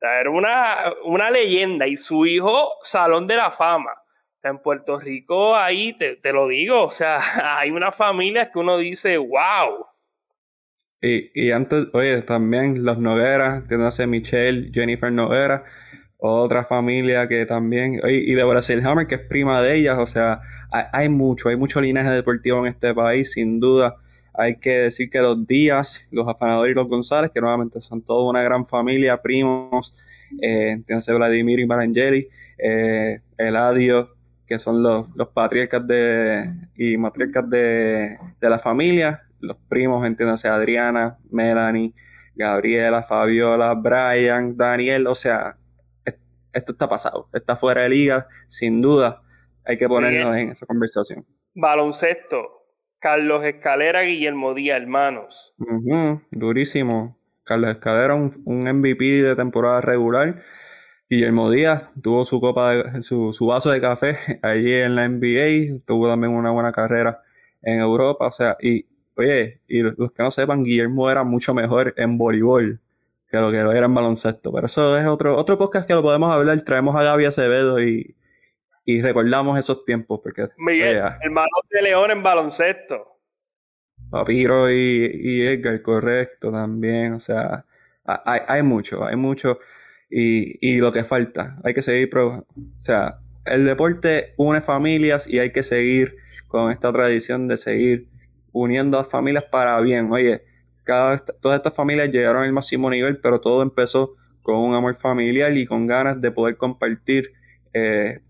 era 0.01 0.29
una, 0.29 0.93
una 1.03 1.31
leyenda. 1.31 1.87
Y 1.87 1.97
su 1.97 2.25
hijo, 2.25 2.73
Salón 2.83 3.25
de 3.25 3.37
la 3.37 3.49
Fama. 3.49 3.91
O 3.91 4.39
sea, 4.39 4.51
en 4.51 4.59
Puerto 4.59 4.99
Rico, 4.99 5.55
ahí 5.55 5.93
te, 5.93 6.17
te 6.17 6.31
lo 6.31 6.47
digo, 6.47 6.83
o 6.83 6.91
sea, 6.91 7.19
hay 7.59 7.71
una 7.71 7.91
familia 7.91 8.51
que 8.51 8.59
uno 8.59 8.77
dice, 8.77 9.17
wow. 9.17 9.87
Y, 11.05 11.29
y 11.35 11.51
antes, 11.51 11.87
oye, 11.93 12.21
también 12.23 12.83
los 12.83 12.97
Noguera, 12.97 13.63
hace 13.85 14.07
Michelle, 14.07 14.71
Jennifer 14.73 15.11
Noguera, 15.11 15.63
otra 16.17 16.63
familia 16.65 17.27
que 17.27 17.45
también, 17.45 18.01
y 18.03 18.33
de 18.33 18.43
Brasil 18.43 18.83
Hammer, 18.83 19.05
que 19.05 19.15
es 19.15 19.21
prima 19.21 19.61
de 19.61 19.75
ellas, 19.75 19.97
o 19.99 20.05
sea, 20.07 20.41
hay, 20.71 21.09
mucho, 21.09 21.49
hay 21.49 21.55
mucho 21.55 21.79
linaje 21.79 22.09
deportivo 22.09 22.65
en 22.65 22.73
este 22.73 22.93
país, 22.93 23.33
sin 23.33 23.59
duda. 23.59 23.97
Hay 24.33 24.55
que 24.57 24.71
decir 24.71 25.09
que 25.09 25.19
los 25.19 25.45
Díaz, 25.47 26.07
los 26.11 26.27
afanadores 26.27 26.71
y 26.71 26.75
los 26.75 26.87
González, 26.87 27.31
que 27.31 27.39
nuevamente 27.39 27.79
son 27.81 28.01
toda 28.01 28.29
una 28.29 28.41
gran 28.41 28.65
familia, 28.65 29.21
primos, 29.21 30.01
eh, 30.41 30.81
Vladimir 30.87 31.59
y 31.59 31.65
Marangeli, 31.67 32.27
eh, 32.57 33.19
Eladio, 33.37 34.09
que 34.47 34.59
son 34.59 34.83
los, 34.83 35.07
los 35.15 35.29
patriarcas 35.29 35.87
de, 35.87 36.51
y 36.75 36.97
matriarcas 36.97 37.49
de, 37.49 38.17
de 38.41 38.49
la 38.49 38.59
familia, 38.59 39.24
los 39.39 39.57
primos, 39.69 40.05
entiéndase, 40.05 40.47
Adriana, 40.47 41.17
Melanie, 41.29 41.93
Gabriela, 42.35 43.03
Fabiola, 43.03 43.73
Brian, 43.73 44.57
Daniel, 44.57 45.07
o 45.07 45.15
sea, 45.15 45.57
esto 46.53 46.71
está 46.71 46.87
pasado, 46.87 47.29
está 47.33 47.55
fuera 47.55 47.83
de 47.83 47.89
liga, 47.89 48.27
sin 48.47 48.81
duda, 48.81 49.21
hay 49.65 49.77
que 49.77 49.87
ponernos 49.87 50.35
en 50.37 50.49
esa 50.49 50.65
conversación. 50.65 51.25
Baloncesto, 51.53 52.65
Carlos 52.99 53.43
Escalera, 53.43 54.01
Guillermo 54.01 54.53
Díaz, 54.53 54.81
hermanos. 54.81 55.53
durísimo. 56.31 57.19
Carlos 57.43 57.71
Escalera, 57.71 58.15
un, 58.15 58.41
un, 58.45 58.63
MVP 58.63 59.21
de 59.21 59.35
temporada 59.35 59.79
regular. 59.79 60.41
Guillermo 61.09 61.51
Díaz 61.51 61.91
tuvo 62.01 62.25
su 62.25 62.41
copa, 62.41 62.75
de, 62.75 63.01
su, 63.03 63.31
su 63.31 63.45
vaso 63.45 63.69
de 63.69 63.79
café 63.79 64.17
allí 64.41 64.73
en 64.73 64.95
la 64.95 65.07
NBA, 65.07 65.81
tuvo 65.85 66.09
también 66.09 66.33
una 66.33 66.51
buena 66.51 66.71
carrera 66.71 67.21
en 67.61 67.79
Europa, 67.79 68.27
o 68.27 68.31
sea, 68.31 68.57
y 68.59 68.87
Oye, 69.17 69.62
y 69.67 69.82
los 69.82 70.12
que 70.12 70.23
no 70.23 70.32
sepan, 70.32 70.63
Guillermo 70.63 71.10
era 71.10 71.23
mucho 71.23 71.54
mejor 71.54 71.93
en 71.97 72.17
voleibol 72.17 72.80
que 73.30 73.38
lo 73.38 73.51
que 73.51 73.58
era 73.58 73.86
en 73.86 73.93
baloncesto. 73.93 74.51
Pero 74.51 74.65
eso 74.65 74.97
es 74.97 75.08
otro, 75.08 75.36
otro 75.36 75.58
podcast 75.58 75.88
que 75.88 75.93
lo 75.93 76.01
podemos 76.01 76.34
hablar. 76.34 76.62
Traemos 76.63 76.95
a 76.95 77.04
Gaby 77.04 77.25
Acevedo 77.25 77.82
y, 77.82 78.15
y 78.84 79.01
recordamos 79.01 79.58
esos 79.58 79.86
tiempos. 79.86 80.19
Porque, 80.21 80.49
Miguel, 80.58 81.01
hermano 81.21 81.47
de 81.69 81.82
León 81.82 82.12
en 82.12 82.23
baloncesto. 82.23 83.19
Papiro 84.10 84.69
y, 84.69 85.10
y, 85.13 85.41
Edgar, 85.43 85.82
correcto, 85.82 86.51
también. 86.51 87.13
O 87.13 87.19
sea, 87.19 87.65
hay, 88.04 88.41
hay 88.47 88.63
mucho, 88.63 89.06
hay 89.06 89.15
mucho. 89.15 89.60
Y, 90.10 90.58
y 90.62 90.78
lo 90.78 90.91
que 90.91 91.04
falta, 91.04 91.58
hay 91.63 91.73
que 91.73 91.82
seguir. 91.82 92.10
Pro, 92.10 92.45
o 92.56 92.80
sea, 92.80 93.19
el 93.45 93.65
deporte 93.65 94.34
une 94.38 94.62
familias 94.62 95.28
y 95.28 95.39
hay 95.39 95.51
que 95.51 95.63
seguir 95.63 96.17
con 96.47 96.71
esta 96.71 96.91
tradición 96.91 97.47
de 97.47 97.58
seguir 97.58 98.08
uniendo 98.55 98.97
a 98.97 99.03
familias 99.03 99.43
para 99.51 99.79
bien. 99.81 100.11
Oye, 100.11 100.41
todas 101.41 101.57
estas 101.57 101.73
familias 101.73 102.09
llegaron 102.09 102.43
al 102.43 102.53
máximo 102.53 102.89
nivel, 102.89 103.19
pero 103.19 103.41
todo 103.41 103.61
empezó 103.61 104.15
con 104.41 104.55
un 104.55 104.73
amor 104.73 104.95
familiar 104.95 105.55
y 105.57 105.65
con 105.65 105.87
ganas 105.87 106.21
de 106.21 106.31
poder 106.31 106.55
compartir 106.55 107.33
eh, 107.73 108.21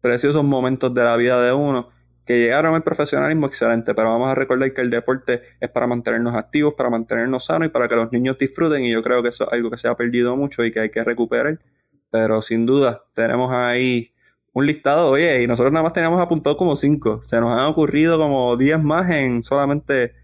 preciosos 0.00 0.42
momentos 0.42 0.92
de 0.92 1.04
la 1.04 1.16
vida 1.16 1.40
de 1.40 1.52
uno 1.52 1.90
que 2.26 2.38
llegaron 2.38 2.74
al 2.74 2.82
profesionalismo 2.82 3.46
excelente, 3.46 3.94
pero 3.94 4.10
vamos 4.10 4.28
a 4.28 4.34
recordar 4.34 4.72
que 4.72 4.80
el 4.80 4.90
deporte 4.90 5.42
es 5.60 5.70
para 5.70 5.86
mantenernos 5.86 6.34
activos, 6.34 6.74
para 6.74 6.90
mantenernos 6.90 7.44
sanos 7.44 7.68
y 7.68 7.70
para 7.70 7.88
que 7.88 7.96
los 7.96 8.12
niños 8.12 8.36
disfruten. 8.38 8.84
Y 8.84 8.92
yo 8.92 9.02
creo 9.02 9.22
que 9.22 9.30
eso 9.30 9.44
es 9.44 9.52
algo 9.52 9.70
que 9.70 9.76
se 9.76 9.88
ha 9.88 9.96
perdido 9.96 10.36
mucho 10.36 10.64
y 10.64 10.72
que 10.72 10.80
hay 10.80 10.90
que 10.90 11.02
recuperar, 11.02 11.58
pero 12.10 12.42
sin 12.42 12.66
duda 12.66 13.02
tenemos 13.14 13.52
ahí 13.52 14.12
un 14.52 14.66
listado, 14.66 15.10
oye, 15.10 15.42
y 15.42 15.46
nosotros 15.46 15.72
nada 15.72 15.84
más 15.84 15.92
teníamos 15.92 16.20
apuntado 16.20 16.56
como 16.56 16.74
cinco. 16.74 17.22
Se 17.22 17.40
nos 17.40 17.58
han 17.58 17.66
ocurrido 17.66 18.18
como 18.18 18.56
diez 18.56 18.82
más 18.82 19.08
en 19.10 19.42
solamente 19.42 20.14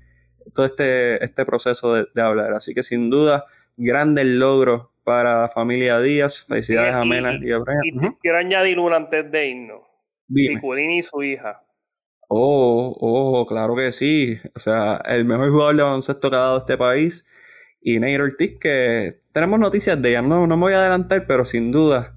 todo 0.54 0.66
este, 0.66 1.24
este 1.24 1.44
proceso 1.44 1.94
de, 1.94 2.22
hablar. 2.22 2.52
Así 2.54 2.74
que 2.74 2.82
sin 2.82 3.10
duda, 3.10 3.44
grandes 3.76 4.26
logros 4.26 4.88
para 5.04 5.42
la 5.42 5.48
familia 5.48 6.00
Díaz. 6.00 6.44
Felicidades 6.44 6.94
a 6.94 7.04
Mena 7.04 7.38
y, 7.40 7.52
a 7.52 7.58
Brian. 7.58 8.16
quiero 8.20 8.38
añadir 8.38 8.78
uno 8.78 8.96
antes 8.96 9.30
de 9.30 9.48
irnos. 9.48 9.82
Y 10.28 11.02
su 11.02 11.22
hija. 11.22 11.62
Oh, 12.28 12.96
oh, 13.00 13.46
claro 13.46 13.76
que 13.76 13.92
sí. 13.92 14.38
O 14.56 14.58
sea, 14.58 15.00
el 15.04 15.24
mejor 15.24 15.50
jugador 15.50 15.76
de 15.76 15.82
baloncesto 15.84 16.28
que 16.28 16.36
ha 16.36 16.40
dado 16.40 16.58
este 16.58 16.76
país. 16.76 17.24
Y 17.80 18.00
Neiro 18.00 18.24
Ortiz, 18.24 18.58
que 18.58 19.20
tenemos 19.32 19.60
noticias 19.60 20.02
de 20.02 20.08
ella. 20.08 20.22
No, 20.22 20.48
no 20.48 20.56
me 20.56 20.62
voy 20.62 20.72
a 20.72 20.80
adelantar, 20.80 21.28
pero 21.28 21.44
sin 21.44 21.70
duda 21.70 22.15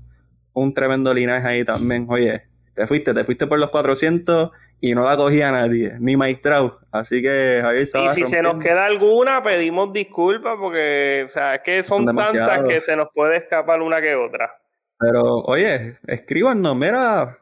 un 0.54 0.74
tremendo 0.74 1.14
linaje 1.14 1.48
ahí 1.48 1.66
también. 1.66 2.06
Oye, 2.10 2.44
te 2.76 2.88
fuiste, 2.88 3.14
te 3.14 3.24
fuiste 3.24 3.48
por 3.48 3.60
los 3.60 3.70
400 3.70 4.52
y 4.82 4.96
no 4.96 5.04
la 5.04 5.18
cogía 5.18 5.52
nadie, 5.52 5.96
ni 6.00 6.16
Maestrao. 6.16 6.80
Así 6.92 7.22
que 7.22 7.60
Javier 7.62 7.84
Y 7.84 8.10
si 8.12 8.26
se 8.26 8.42
nos 8.42 8.62
queda 8.64 8.86
alguna, 8.86 9.44
pedimos 9.44 9.92
disculpas 9.92 10.58
porque, 10.60 11.24
o 11.26 11.30
sea, 11.30 11.56
es 11.56 11.62
que 11.62 11.84
son, 11.84 12.06
tantas 12.06 12.64
que 12.64 12.80
se 12.82 12.96
nos 12.96 13.10
puede 13.14 13.38
escapar 13.38 13.82
una 13.82 14.02
que 14.02 14.16
otra. 14.16 14.56
Pero, 14.98 15.40
oye, 15.46 15.98
escríbanos, 16.08 16.76
mira, 16.76 17.38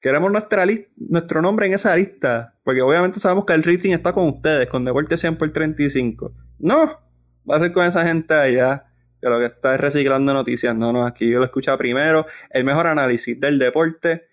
queremos 0.00 0.30
nuestra 0.30 0.64
nuestro 0.96 1.42
nombre 1.42 1.66
en 1.66 1.74
esa 1.74 1.96
lista, 1.96 2.54
porque 2.64 2.82
obviamente 2.82 3.18
sabemos 3.18 3.44
que 3.44 3.52
el 3.54 3.64
rating 3.64 3.92
está 3.92 4.12
con 4.12 4.28
ustedes, 4.28 4.68
con 4.68 4.84
Deporte 4.84 5.16
100 5.16 5.36
por 5.36 5.50
35. 5.50 6.32
No, 6.60 7.00
va 7.48 7.56
a 7.56 7.60
ser 7.60 7.72
con 7.72 7.84
esa 7.84 8.04
gente 8.04 8.34
allá 8.34 8.87
que 9.20 9.28
lo 9.28 9.38
que 9.38 9.46
está 9.46 9.74
es 9.74 9.80
reciclando 9.80 10.32
noticias. 10.32 10.74
No, 10.74 10.92
no, 10.92 11.06
aquí 11.06 11.28
yo 11.28 11.38
lo 11.38 11.44
escucho 11.44 11.76
primero. 11.76 12.26
El 12.50 12.64
mejor 12.64 12.86
análisis 12.86 13.38
del 13.38 13.58
deporte. 13.58 14.28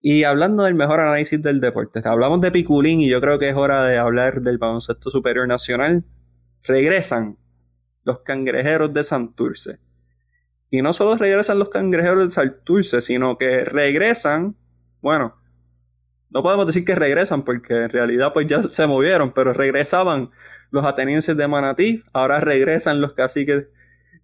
Y 0.00 0.24
hablando 0.24 0.64
del 0.64 0.74
mejor 0.74 1.00
análisis 1.00 1.40
del 1.40 1.60
deporte, 1.60 2.02
hablamos 2.04 2.40
de 2.42 2.50
Piculín 2.50 3.00
y 3.00 3.08
yo 3.08 3.20
creo 3.20 3.38
que 3.38 3.48
es 3.48 3.56
hora 3.56 3.84
de 3.84 3.96
hablar 3.96 4.42
del 4.42 4.58
baloncesto 4.58 5.08
superior 5.08 5.48
nacional. 5.48 6.04
Regresan 6.62 7.38
los 8.02 8.20
cangrejeros 8.20 8.92
de 8.92 9.02
Santurce. 9.02 9.78
Y 10.70 10.82
no 10.82 10.92
solo 10.92 11.16
regresan 11.16 11.58
los 11.58 11.70
cangrejeros 11.70 12.26
de 12.26 12.30
Santurce, 12.32 13.00
sino 13.00 13.38
que 13.38 13.64
regresan, 13.64 14.56
bueno, 15.00 15.36
no 16.30 16.42
podemos 16.42 16.66
decir 16.66 16.84
que 16.84 16.96
regresan 16.96 17.44
porque 17.44 17.84
en 17.84 17.88
realidad 17.88 18.32
pues 18.34 18.46
ya 18.46 18.60
se 18.60 18.86
movieron, 18.86 19.32
pero 19.32 19.52
regresaban 19.52 20.30
los 20.70 20.84
atenienses 20.84 21.36
de 21.36 21.46
Manatí, 21.46 22.02
ahora 22.12 22.40
regresan 22.40 23.00
los 23.00 23.14
caciques 23.14 23.68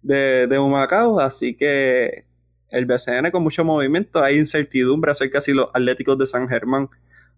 de, 0.01 0.47
de 0.47 0.59
Humacao, 0.59 1.19
así 1.19 1.55
que 1.55 2.25
el 2.69 2.85
BCN 2.85 3.31
con 3.31 3.43
mucho 3.43 3.63
movimiento, 3.63 4.23
hay 4.23 4.37
incertidumbre 4.37 5.11
acerca 5.11 5.39
de 5.39 5.41
si 5.41 5.53
los 5.53 5.69
Atléticos 5.73 6.17
de 6.17 6.25
San 6.25 6.47
Germán 6.47 6.89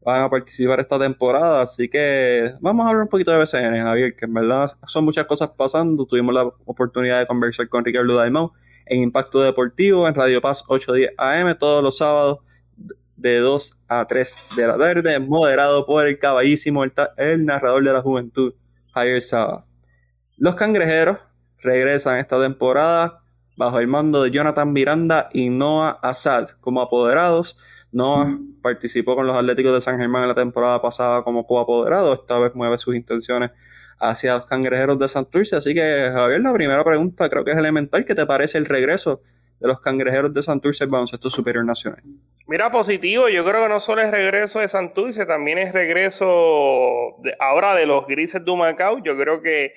van 0.04 0.24
a 0.24 0.30
participar 0.30 0.80
esta 0.80 1.00
temporada, 1.00 1.62
así 1.62 1.90
que 1.90 2.54
vamos 2.60 2.86
a 2.86 2.90
hablar 2.90 3.04
un 3.04 3.10
poquito 3.10 3.32
de 3.32 3.40
BCN, 3.40 3.84
Javier, 3.84 4.16
que 4.16 4.26
en 4.26 4.34
verdad 4.34 4.72
son 4.86 5.06
muchas 5.06 5.26
cosas 5.26 5.50
pasando, 5.56 6.06
tuvimos 6.06 6.34
la 6.34 6.44
oportunidad 6.66 7.20
de 7.20 7.28
conversar 7.28 7.68
con 7.70 7.86
Ricardo 7.86 8.16
Daimau 8.16 8.52
en 8.86 9.02
Impacto 9.02 9.42
Deportivo, 9.42 10.08
en 10.08 10.14
Radio 10.14 10.42
Paz 10.42 10.66
810 10.68 11.12
AM, 11.18 11.58
todos 11.58 11.82
los 11.82 11.98
sábados 11.98 12.40
de 13.16 13.38
2 13.40 13.82
a 13.88 14.06
3 14.06 14.48
de 14.58 14.68
la 14.68 14.78
tarde, 14.78 15.20
moderado 15.20 15.86
por 15.86 16.08
el 16.08 16.20
caballísimo, 16.20 16.84
el, 16.84 17.46
narrador 17.46 17.84
de 17.84 17.94
la 17.94 18.02
juventud, 18.02 18.54
Javier 18.94 19.22
Saba. 19.22 19.66
Los 20.38 20.56
cangrejeros 20.56 21.20
regresan 21.64 22.20
esta 22.20 22.40
temporada 22.42 23.22
bajo 23.56 23.80
el 23.80 23.88
mando 23.88 24.24
de 24.24 24.32
Jonathan 24.32 24.72
Miranda 24.72 25.30
y 25.34 25.50
Noah 25.50 26.00
Assad 26.02 26.50
como 26.62 26.82
apoderados. 26.82 27.58
Noah 27.92 28.38
participó 28.62 29.16
con 29.16 29.28
los 29.28 29.38
Atléticos 29.38 29.74
de 29.74 29.82
San 29.82 30.00
Germán 30.00 30.24
en 30.24 30.30
la 30.30 30.36
temporada 30.36 30.82
pasada 30.82 31.24
como 31.24 31.46
coapoderado. 31.46 32.14
Esta 32.14 32.40
vez 32.40 32.56
mueve 32.56 32.78
sus 32.78 32.96
intenciones 32.96 33.52
hacia 34.00 34.36
los 34.36 34.46
cangrejeros 34.46 34.98
de 35.00 35.08
Santurce. 35.08 35.56
Así 35.56 35.74
que, 35.74 36.10
Javier, 36.12 36.42
la 36.42 36.54
primera 36.54 36.84
pregunta 36.84 37.30
creo 37.30 37.46
que 37.46 37.52
es 37.52 37.58
elemental. 37.58 38.04
¿Qué 38.06 38.16
te 38.16 38.26
parece 38.26 38.58
el 38.58 38.66
regreso 38.66 39.22
de 39.60 39.68
los 39.68 39.80
cangrejeros 39.80 40.34
de 40.34 40.42
Santurce 40.42 40.84
al 40.84 40.90
baloncesto 40.90 41.30
superior 41.30 41.64
nacional? 41.64 42.02
Mira, 42.48 42.72
positivo. 42.72 43.30
Yo 43.30 43.46
creo 43.46 43.64
que 43.64 43.70
no 43.70 43.80
solo 43.80 44.02
es 44.02 44.12
regreso 44.12 44.60
de 44.60 44.68
Santurce, 44.68 45.26
también 45.26 45.60
es 45.60 45.72
regreso 45.72 46.28
ahora 47.40 47.76
de 47.76 47.86
los 47.86 48.06
grises 48.08 48.44
de 48.44 48.52
Humacao. 48.52 49.04
Yo 49.04 49.16
creo 49.18 49.42
que 49.42 49.74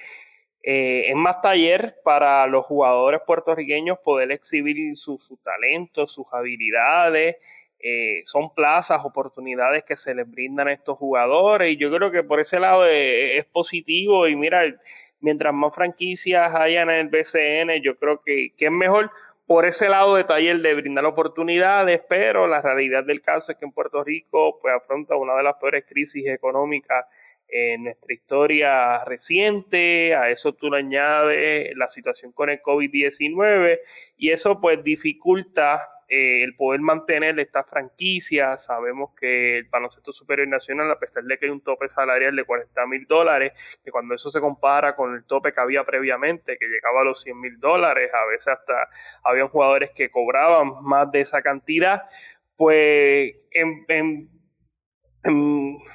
eh, 0.68 1.10
es 1.10 1.14
más 1.14 1.40
taller 1.40 1.94
para 2.02 2.44
los 2.48 2.66
jugadores 2.66 3.20
puertorriqueños 3.24 4.00
poder 4.00 4.32
exhibir 4.32 4.96
sus 4.96 5.22
su 5.22 5.36
talentos, 5.36 6.12
sus 6.12 6.26
habilidades. 6.32 7.36
Eh, 7.78 8.22
son 8.24 8.52
plazas, 8.52 9.04
oportunidades 9.04 9.84
que 9.84 9.94
se 9.94 10.12
les 10.12 10.28
brindan 10.28 10.66
a 10.66 10.72
estos 10.72 10.98
jugadores. 10.98 11.70
Y 11.70 11.76
yo 11.76 11.88
creo 11.92 12.10
que 12.10 12.24
por 12.24 12.40
ese 12.40 12.58
lado 12.58 12.84
es, 12.84 13.44
positivo. 13.46 14.26
Y 14.26 14.34
mira, 14.34 14.62
mientras 15.20 15.54
más 15.54 15.72
franquicias 15.72 16.52
hayan 16.52 16.90
en 16.90 16.96
el 16.96 17.08
BCN, 17.10 17.80
yo 17.80 17.96
creo 17.96 18.20
que, 18.22 18.52
que 18.56 18.64
es 18.64 18.72
mejor 18.72 19.12
por 19.46 19.66
ese 19.66 19.88
lado 19.88 20.16
de 20.16 20.24
taller 20.24 20.58
de 20.62 20.74
brindar 20.74 21.04
oportunidades, 21.04 22.00
pero 22.08 22.48
la 22.48 22.60
realidad 22.60 23.04
del 23.04 23.22
caso 23.22 23.52
es 23.52 23.58
que 23.58 23.66
en 23.66 23.70
Puerto 23.70 24.02
Rico 24.02 24.58
pues 24.60 24.74
afronta 24.74 25.14
una 25.14 25.36
de 25.36 25.44
las 25.44 25.54
peores 25.58 25.84
crisis 25.88 26.26
económicas 26.26 27.06
en 27.48 27.84
nuestra 27.84 28.12
historia 28.12 29.04
reciente, 29.04 30.14
a 30.14 30.30
eso 30.30 30.52
tú 30.52 30.70
le 30.70 30.78
añades 30.78 31.76
la 31.76 31.88
situación 31.88 32.32
con 32.32 32.50
el 32.50 32.60
COVID-19 32.60 33.78
y 34.16 34.30
eso 34.30 34.60
pues 34.60 34.82
dificulta 34.82 35.88
eh, 36.08 36.44
el 36.44 36.54
poder 36.54 36.80
mantener 36.80 37.38
esta 37.40 37.64
franquicia. 37.64 38.58
Sabemos 38.58 39.10
que 39.18 39.58
el 39.58 39.64
baloncesto 39.64 40.12
superior 40.12 40.46
nacional, 40.46 40.90
a 40.90 40.98
pesar 40.98 41.24
de 41.24 41.36
que 41.36 41.46
hay 41.46 41.50
un 41.50 41.60
tope 41.60 41.88
salarial 41.88 42.36
de 42.36 42.44
40 42.44 42.86
mil 42.86 43.06
dólares, 43.06 43.52
que 43.84 43.90
cuando 43.90 44.14
eso 44.14 44.30
se 44.30 44.40
compara 44.40 44.94
con 44.94 45.14
el 45.14 45.24
tope 45.24 45.52
que 45.52 45.60
había 45.60 45.84
previamente, 45.84 46.58
que 46.58 46.66
llegaba 46.66 47.00
a 47.00 47.04
los 47.04 47.22
100 47.22 47.40
mil 47.40 47.58
dólares, 47.58 48.10
a 48.14 48.24
veces 48.26 48.48
hasta 48.48 48.88
habían 49.24 49.48
jugadores 49.48 49.90
que 49.96 50.10
cobraban 50.10 50.74
más 50.82 51.10
de 51.10 51.20
esa 51.20 51.42
cantidad, 51.42 52.02
pues 52.56 53.48
en 53.50 54.28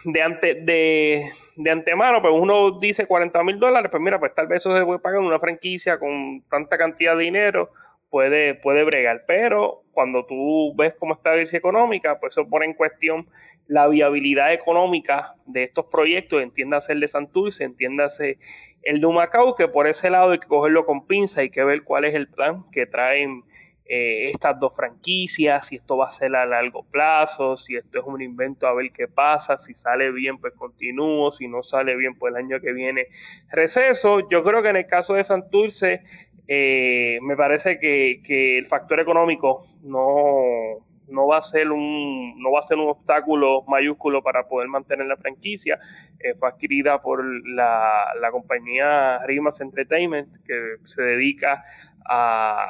de, 0.06 0.22
ante, 0.22 0.56
de, 0.56 1.24
de, 1.56 1.72
antemano, 1.72 2.22
pues 2.22 2.34
uno 2.36 2.80
dice 2.80 3.06
40 3.06 3.44
mil 3.44 3.60
dólares, 3.60 3.90
pues 3.92 4.02
mira, 4.02 4.20
pues 4.20 4.34
tal 4.36 4.48
vez 4.48 4.62
eso 4.62 4.76
se 4.76 4.86
puede 4.86 5.00
pagar 5.00 5.20
en 5.20 5.28
una 5.28 5.40
franquicia 5.40 6.00
con 6.00 6.44
tanta 6.50 6.78
cantidad 6.78 7.16
de 7.16 7.24
dinero, 7.24 7.72
puede, 8.10 8.56
puede 8.56 8.84
bregar. 8.84 9.24
Pero 9.28 9.84
cuando 9.92 10.26
tú 10.26 10.74
ves 10.76 10.94
cómo 11.00 11.14
está 11.14 11.32
la 11.32 11.38
crisis 11.38 11.56
económica, 11.56 12.20
pues 12.20 12.34
eso 12.34 12.48
pone 12.48 12.66
en 12.66 12.74
cuestión 12.74 13.28
la 13.68 13.88
viabilidad 13.88 14.54
económica 14.54 15.36
de 15.46 15.64
estos 15.64 15.86
proyectos, 15.86 16.42
entiéndase 16.42 16.94
el 16.94 17.00
de 17.00 17.08
Santurce, 17.08 17.64
entiéndase 17.64 18.38
el 18.84 19.00
de 19.00 19.06
Humacao, 19.06 19.56
que 19.56 19.68
por 19.68 19.88
ese 19.88 20.10
lado 20.10 20.32
hay 20.32 20.40
que 20.40 20.48
cogerlo 20.48 20.86
con 20.86 21.08
pinza, 21.08 21.42
hay 21.42 21.50
que 21.50 21.64
ver 21.64 21.84
cuál 21.84 22.04
es 22.04 22.14
el 22.14 22.28
plan 22.28 22.66
que 22.72 22.86
traen 22.86 23.44
eh, 23.86 24.30
estas 24.30 24.60
dos 24.60 24.76
franquicias, 24.76 25.68
si 25.68 25.76
esto 25.76 25.98
va 25.98 26.08
a 26.08 26.12
ser 26.12 26.36
a 26.36 26.46
largo 26.46 26.84
plazo, 26.84 27.58
si 27.58 27.76
esto 27.76 28.00
es 28.00 28.06
un 28.06 28.22
invento 28.22 28.68
a 28.68 28.74
ver 28.74 28.92
qué 28.92 29.08
pasa, 29.08 29.58
si 29.58 29.74
sale 29.74 30.12
bien 30.12 30.38
pues 30.38 30.54
continúo, 30.54 31.32
si 31.32 31.48
no 31.48 31.62
sale 31.64 31.96
bien 31.96 32.16
pues 32.16 32.32
el 32.32 32.38
año 32.38 32.62
que 32.62 32.72
viene 32.72 33.08
receso. 33.52 34.30
Yo 34.30 34.44
creo 34.44 34.64
que 34.64 34.70
en 34.70 34.78
el 34.78 34.88
caso 34.88 35.16
de 35.16 35.24
Santurce 35.24 36.04
eh, 36.48 37.20
me 37.22 37.36
parece 37.36 37.80
que, 37.80 38.58
el 38.58 38.68
factor 38.68 39.00
económico 39.00 39.66
no, 39.84 40.86
no 41.08 41.28
va 41.28 41.38
a 41.38 41.42
ser 41.42 41.72
un 41.72 42.42
no 42.42 42.52
va 42.52 42.60
a 42.60 42.64
ser 42.64 42.78
un 42.78 42.90
obstáculo 42.90 43.64
mayúsculo 43.68 44.24
para 44.24 44.48
poder 44.48 44.68
mantener 44.68 45.06
la 45.06 45.18
franquicia 45.18 45.80
eh, 46.20 46.34
fue 46.40 46.50
adquirida 46.50 47.02
por 47.02 47.24
la, 47.48 48.06
la 48.20 48.32
compañía 48.32 49.20
Rimas 49.26 49.62
Entertainment 49.62 50.30
que 50.46 50.76
se 50.86 51.02
dedica 51.02 51.64
a, 52.06 52.68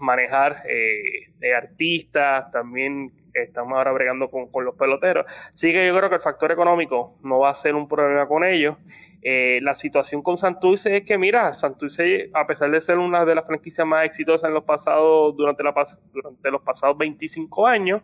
manejar 0.00 0.62
eh, 0.68 1.54
artistas, 1.54 2.50
también 2.50 3.12
estamos 3.34 3.76
ahora 3.76 3.92
bregando 3.92 4.30
con, 4.30 4.64
los 4.64 4.74
peloteros. 4.74 5.26
Así 5.52 5.72
que 5.72 5.86
yo 5.86 5.96
creo 5.96 6.08
que 6.08 6.16
el 6.16 6.22
factor 6.22 6.52
económico 6.52 7.16
no 7.22 7.40
va 7.40 7.50
a 7.50 7.54
ser 7.54 7.74
un 7.74 7.88
problema 7.88 8.26
con 8.26 8.44
ellos. 8.44 8.76
Eh, 9.20 9.58
la 9.62 9.74
situación 9.74 10.22
con 10.22 10.38
Santurce 10.38 10.98
es 10.98 11.02
que, 11.02 11.18
mira, 11.18 11.52
Santurce, 11.52 12.30
a 12.34 12.46
pesar 12.46 12.70
de 12.70 12.80
ser 12.80 12.98
una 12.98 13.24
de 13.24 13.34
las 13.34 13.44
franquicias 13.46 13.84
más 13.84 14.04
exitosas 14.04 14.48
en 14.48 14.54
los 14.54 14.62
pasados, 14.62 15.36
durante, 15.36 15.64
la, 15.64 15.74
durante 16.12 16.50
los 16.50 16.62
pasados 16.62 16.96
25 16.96 17.66
años, 17.66 18.02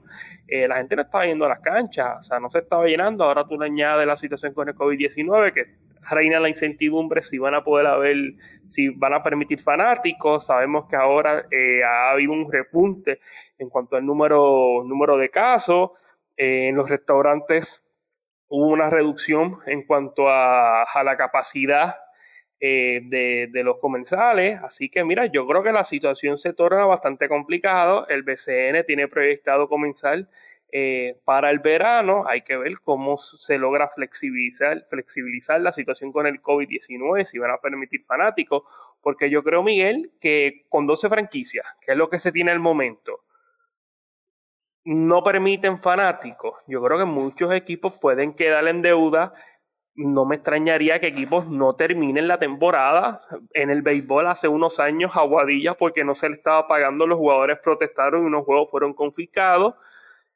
eh, 0.48 0.66
la 0.66 0.76
gente 0.76 0.96
no 0.96 1.02
estaba 1.02 1.24
yendo 1.24 1.44
a 1.44 1.50
las 1.50 1.60
canchas, 1.60 2.18
o 2.18 2.22
sea, 2.24 2.40
no 2.40 2.50
se 2.50 2.58
estaba 2.58 2.86
llenando. 2.86 3.24
Ahora 3.24 3.46
tú 3.46 3.58
le 3.58 3.66
añades 3.66 4.06
la 4.06 4.16
situación 4.16 4.54
con 4.54 4.68
el 4.68 4.74
COVID-19, 4.74 5.52
que 5.52 5.83
reina 6.10 6.40
la 6.40 6.48
incertidumbre 6.48 7.22
si 7.22 7.38
van 7.38 7.54
a 7.54 7.64
poder 7.64 7.86
haber, 7.86 8.34
si 8.68 8.88
van 8.88 9.14
a 9.14 9.22
permitir 9.22 9.60
fanáticos. 9.60 10.46
Sabemos 10.46 10.86
que 10.88 10.96
ahora 10.96 11.46
eh, 11.50 11.82
ha 11.84 12.10
habido 12.12 12.32
un 12.32 12.50
repunte 12.50 13.20
en 13.58 13.68
cuanto 13.68 13.96
al 13.96 14.04
número, 14.04 14.82
número 14.84 15.16
de 15.16 15.30
casos. 15.30 15.90
Eh, 16.36 16.68
en 16.68 16.76
los 16.76 16.88
restaurantes 16.88 17.84
hubo 18.48 18.68
una 18.68 18.90
reducción 18.90 19.58
en 19.66 19.82
cuanto 19.82 20.28
a, 20.28 20.84
la 21.04 21.16
capacidad 21.16 21.96
eh, 22.60 23.00
de, 23.04 23.48
de, 23.52 23.64
los 23.64 23.78
comensales. 23.78 24.60
Así 24.62 24.88
que 24.88 25.04
mira, 25.04 25.26
yo 25.26 25.46
creo 25.46 25.62
que 25.62 25.72
la 25.72 25.84
situación 25.84 26.38
se 26.38 26.52
torna 26.52 26.84
bastante 26.86 27.28
complicada. 27.28 28.06
El 28.08 28.22
BCN 28.22 28.84
tiene 28.86 29.08
proyectado 29.08 29.68
comenzar 29.68 30.26
eh, 30.76 31.20
para 31.24 31.52
el 31.52 31.60
verano 31.60 32.24
hay 32.26 32.42
que 32.42 32.56
ver 32.56 32.80
cómo 32.80 33.16
se 33.16 33.58
logra 33.58 33.90
flexibilizar, 33.94 34.84
flexibilizar 34.90 35.60
la 35.60 35.70
situación 35.70 36.10
con 36.10 36.26
el 36.26 36.42
COVID-19, 36.42 37.26
si 37.26 37.38
van 37.38 37.52
a 37.52 37.58
permitir 37.58 38.04
fanáticos, 38.04 38.64
porque 39.00 39.30
yo 39.30 39.44
creo, 39.44 39.62
Miguel, 39.62 40.10
que 40.20 40.66
con 40.68 40.88
12 40.88 41.08
franquicias, 41.08 41.64
que 41.80 41.92
es 41.92 41.96
lo 41.96 42.10
que 42.10 42.18
se 42.18 42.32
tiene 42.32 42.50
al 42.50 42.58
momento, 42.58 43.20
no 44.84 45.22
permiten 45.22 45.78
fanáticos. 45.78 46.54
Yo 46.66 46.82
creo 46.82 46.98
que 46.98 47.04
muchos 47.04 47.52
equipos 47.52 47.96
pueden 48.00 48.34
quedar 48.34 48.66
en 48.66 48.82
deuda. 48.82 49.32
No 49.94 50.24
me 50.24 50.34
extrañaría 50.34 50.98
que 50.98 51.06
equipos 51.06 51.46
no 51.46 51.76
terminen 51.76 52.26
la 52.26 52.40
temporada. 52.40 53.20
En 53.52 53.70
el 53.70 53.82
béisbol 53.82 54.26
hace 54.26 54.48
unos 54.48 54.80
años 54.80 55.12
Aguadilla 55.14 55.74
porque 55.74 56.02
no 56.02 56.16
se 56.16 56.30
le 56.30 56.34
estaba 56.34 56.66
pagando, 56.66 57.06
los 57.06 57.16
jugadores 57.16 57.60
protestaron 57.60 58.24
y 58.24 58.26
unos 58.26 58.44
juegos 58.44 58.72
fueron 58.72 58.92
confiscados 58.92 59.74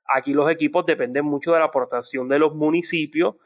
Aquí 0.08 0.32
los 0.32 0.50
equipos 0.50 0.86
dependen 0.86 1.24
mucho 1.24 1.52
de 1.52 1.58
la 1.58 1.66
aportación 1.66 2.28
de 2.28 2.38
los 2.38 2.54
municipios. 2.54 3.36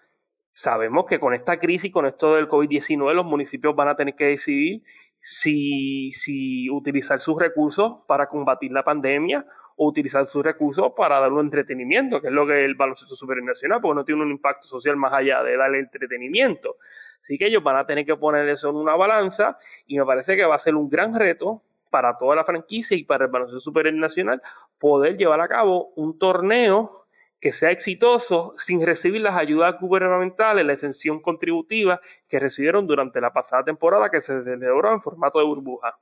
Sabemos 0.53 1.07
que 1.07 1.19
con 1.19 1.35
esta 1.35 1.59
crisis, 1.59 1.91
con 1.91 2.07
esto 2.07 2.37
del 2.37 2.49
COVID-19, 2.49 3.15
los 3.15 3.25
municipios 3.25 3.75
van 3.75 3.89
a 3.89 3.97
tener 3.97 4.15
que 4.15 4.27
decidir 4.27 4.83
si, 5.19 6.13
si 6.13 6.71
utilizar 6.71 7.19
sus 7.21 7.39
recursos 7.39 8.01
para 8.07 8.29
combatir 8.29 8.71
la 8.71 8.85
pandemia 8.85 9.47
o 9.77 9.89
utilizar 9.89 10.27
sus 10.27 10.45
recursos 10.45 10.93
para 10.97 11.21
dar 11.21 11.33
un 11.33 11.47
entretenimiento, 11.47 12.21
que 12.21 12.29
es 12.29 12.33
lo 12.33 12.47
que 12.47 12.61
es 12.61 12.65
el 12.67 12.75
baloncesto 12.75 13.17
supernacional, 13.17 13.81
porque 13.81 13.95
no 13.97 14.05
tiene 14.05 14.23
un 14.23 14.31
impacto 14.31 14.69
social 14.69 14.97
más 14.97 15.13
allá 15.13 15.43
de 15.43 15.57
darle 15.57 15.79
entretenimiento. 15.79 16.77
Así 17.21 17.39
que 17.39 17.47
ellos 17.47 17.63
van 17.63 17.77
a 17.77 17.87
tener 17.87 18.05
que 18.05 18.17
poner 18.17 18.49
eso 18.49 18.71
en 18.71 18.77
una 18.77 18.95
balanza 18.97 19.59
y 19.87 19.99
me 19.99 20.05
parece 20.05 20.37
que 20.37 20.45
va 20.45 20.57
a 20.57 20.59
ser 20.59 20.75
un 20.75 20.89
gran 20.89 21.15
reto 21.15 21.63
para 21.89 22.19
toda 22.19 22.35
la 22.35 22.45
franquicia 22.45 22.97
y 22.97 23.05
para 23.05 23.27
el 23.27 23.31
baloncesto 23.31 23.61
superior 23.61 23.95
nacional 23.95 24.43
poder 24.83 25.17
llevar 25.17 25.41
a 25.41 25.47
cabo 25.47 25.93
un 25.95 26.19
torneo 26.19 27.07
que 27.41 27.53
sea 27.53 27.71
exitoso 27.71 28.55
sin 28.59 28.85
recibir 28.85 29.21
las 29.21 29.37
ayudas 29.37 29.77
gubernamentales, 29.81 30.67
la 30.67 30.73
exención 30.73 31.23
contributiva 31.23 32.01
que 32.29 32.41
recibieron 32.41 32.89
durante 32.89 33.21
la 33.21 33.33
pasada 33.33 33.63
temporada 33.63 34.11
que 34.11 34.21
se 34.21 34.43
celebró 34.43 34.93
en 34.93 35.01
formato 35.01 35.39
de 35.39 35.45
burbuja. 35.45 35.97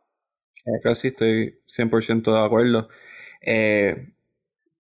casi 0.82 1.08
estoy 1.08 1.60
100% 1.66 2.32
de 2.32 2.42
acuerdo. 2.42 2.88
Eh, 3.42 4.14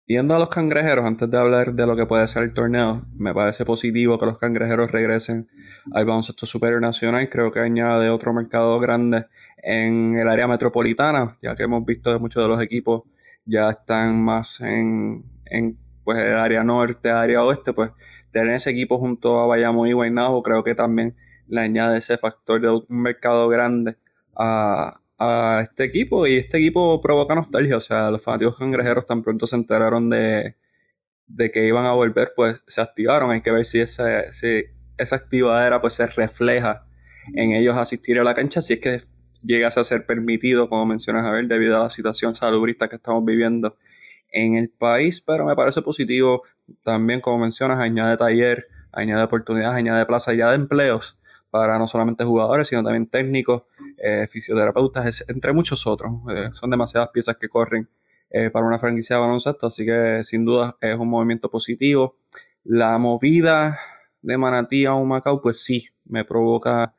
Viendo 0.04 0.34
a 0.34 0.38
los 0.38 0.48
cangrejeros, 0.48 1.04
antes 1.04 1.30
de 1.30 1.38
hablar 1.38 1.74
de 1.74 1.86
lo 1.86 1.94
que 1.94 2.06
puede 2.06 2.26
ser 2.26 2.42
el 2.42 2.52
torneo, 2.52 3.06
me 3.14 3.32
parece 3.32 3.64
positivo 3.64 4.18
que 4.18 4.26
los 4.26 4.36
cangrejeros 4.36 4.90
regresen 4.90 5.48
al 5.92 6.04
baloncesto 6.04 6.44
superior 6.44 6.80
nacional. 6.80 7.30
Creo 7.30 7.52
que 7.52 7.60
añade 7.60 8.10
otro 8.10 8.32
mercado 8.32 8.78
grande 8.80 9.26
en 9.56 10.18
el 10.18 10.28
área 10.28 10.48
metropolitana, 10.48 11.38
ya 11.40 11.54
que 11.54 11.62
hemos 11.62 11.86
visto 11.86 12.12
que 12.12 12.18
muchos 12.18 12.42
de 12.42 12.48
los 12.48 12.60
equipos 12.60 13.04
ya 13.44 13.70
están 13.70 14.22
más 14.22 14.60
en, 14.60 15.24
en 15.46 15.78
pues, 16.04 16.18
el 16.18 16.36
área 16.36 16.64
norte, 16.64 17.10
área 17.10 17.44
oeste, 17.44 17.72
pues 17.72 17.90
tener 18.30 18.54
ese 18.54 18.70
equipo 18.70 18.98
junto 18.98 19.40
a 19.40 19.46
Bayamo 19.46 19.86
y 19.86 19.92
Guaynabo 19.92 20.42
creo 20.42 20.64
que 20.64 20.74
también 20.74 21.16
le 21.48 21.60
añade 21.60 21.98
ese 21.98 22.16
factor 22.18 22.60
de 22.60 22.70
un 22.70 22.86
mercado 22.88 23.48
grande 23.48 23.96
a, 24.36 25.00
a 25.18 25.60
este 25.62 25.84
equipo 25.84 26.26
y 26.26 26.36
este 26.36 26.58
equipo 26.58 27.00
provoca 27.00 27.34
nostalgia. 27.34 27.76
O 27.76 27.80
sea, 27.80 28.10
los 28.10 28.22
fanáticos 28.22 28.58
cangrejeros 28.58 29.06
tan 29.06 29.22
pronto 29.22 29.46
se 29.46 29.56
enteraron 29.56 30.10
de, 30.10 30.56
que 31.52 31.66
iban 31.66 31.84
a 31.84 31.92
volver, 31.92 32.32
pues 32.34 32.60
se 32.66 32.80
activaron. 32.80 33.30
Hay 33.30 33.42
que 33.42 33.50
ver 33.50 33.64
si 33.64 33.80
esa, 33.80 34.22
esa 34.22 35.16
activadera 35.16 35.80
pues 35.80 35.94
se 35.94 36.06
refleja 36.06 36.86
en 37.34 37.52
ellos 37.52 37.76
asistir 37.76 38.18
a 38.18 38.24
la 38.24 38.34
cancha 38.34 38.60
si 38.60 38.74
es 38.74 38.80
que 38.80 39.00
llegase 39.42 39.80
a 39.80 39.84
ser 39.84 40.06
permitido, 40.06 40.68
como 40.68 40.86
mencionas, 40.86 41.24
a 41.26 41.30
ver, 41.30 41.46
debido 41.46 41.76
a 41.76 41.84
la 41.84 41.90
situación 41.90 42.34
salubrista 42.34 42.88
que 42.88 42.96
estamos 42.96 43.24
viviendo 43.24 43.76
en 44.30 44.54
el 44.56 44.70
país, 44.70 45.20
pero 45.20 45.44
me 45.44 45.54
parece 45.54 45.82
positivo 45.82 46.42
también, 46.82 47.20
como 47.20 47.38
mencionas, 47.38 47.78
añade 47.78 48.16
taller, 48.16 48.66
añade 48.92 49.22
oportunidades, 49.22 49.76
añade 49.76 50.06
plazas 50.06 50.36
ya 50.36 50.48
de 50.48 50.56
empleos 50.56 51.18
para 51.50 51.78
no 51.78 51.86
solamente 51.86 52.24
jugadores, 52.24 52.68
sino 52.68 52.82
también 52.82 53.06
técnicos, 53.06 53.64
eh, 53.98 54.26
fisioterapeutas, 54.26 55.24
entre 55.28 55.52
muchos 55.52 55.86
otros. 55.86 56.12
Eh, 56.34 56.48
son 56.50 56.70
demasiadas 56.70 57.10
piezas 57.10 57.36
que 57.36 57.48
corren 57.48 57.88
eh, 58.30 58.48
para 58.48 58.64
una 58.64 58.78
franquicia 58.78 59.16
de 59.16 59.22
baloncesto, 59.22 59.66
así 59.66 59.84
que 59.84 60.20
sin 60.22 60.46
duda 60.46 60.78
es 60.80 60.98
un 60.98 61.08
movimiento 61.08 61.50
positivo. 61.50 62.16
La 62.64 62.96
movida 62.96 63.78
de 64.22 64.38
Manatí 64.38 64.86
a 64.86 64.94
Humacao, 64.94 65.42
pues 65.42 65.62
sí, 65.62 65.88
me 66.06 66.24
provoca, 66.24 66.94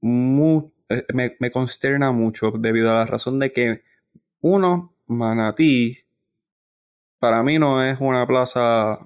muy, 0.00 0.72
me, 1.12 1.36
me 1.38 1.50
consterna 1.50 2.12
mucho 2.12 2.52
debido 2.52 2.90
a 2.90 2.94
la 2.94 3.06
razón 3.06 3.38
de 3.38 3.52
que, 3.52 3.82
uno, 4.40 4.94
Manatí 5.06 5.98
para 7.18 7.42
mí 7.42 7.58
no 7.58 7.82
es 7.82 8.00
una 8.00 8.26
plaza 8.26 8.98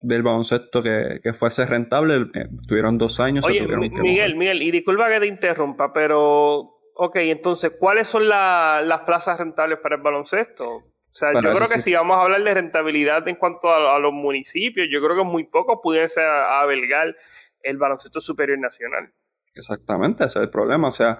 del 0.00 0.22
baloncesto 0.22 0.82
que, 0.82 1.20
fuese 1.34 1.66
rentable. 1.66 2.30
Eh, 2.34 2.48
tuvieron 2.66 2.98
dos 2.98 3.20
años. 3.20 3.44
Oye, 3.44 3.66
Miguel, 3.66 4.36
Miguel, 4.36 4.62
y 4.62 4.70
disculpa 4.70 5.08
que 5.08 5.20
te 5.20 5.26
interrumpa, 5.26 5.92
pero, 5.92 6.80
ok, 6.94 7.16
entonces, 7.16 7.72
¿cuáles 7.78 8.08
son 8.08 8.28
las 8.28 9.00
plazas 9.02 9.38
rentables 9.38 9.78
para 9.78 9.96
el 9.96 10.02
baloncesto? 10.02 10.68
O 10.76 11.12
sea, 11.12 11.32
yo 11.34 11.40
creo 11.40 11.68
que 11.68 11.80
si 11.80 11.92
vamos 11.92 12.16
a 12.16 12.22
hablar 12.22 12.42
de 12.42 12.54
rentabilidad 12.54 13.26
en 13.28 13.34
cuanto 13.34 13.68
a, 13.68 13.98
los 13.98 14.12
municipios, 14.12 14.86
yo 14.90 15.02
creo 15.02 15.16
que 15.16 15.24
muy 15.24 15.44
pocos 15.44 15.80
pudiesen 15.82 16.24
albergar 16.24 17.16
el 17.62 17.76
baloncesto 17.76 18.20
superior 18.20 18.58
nacional. 18.58 19.12
Exactamente, 19.54 20.24
ese 20.24 20.38
es 20.38 20.44
el 20.44 20.50
problema. 20.50 20.88
O 20.88 20.92
sea, 20.92 21.18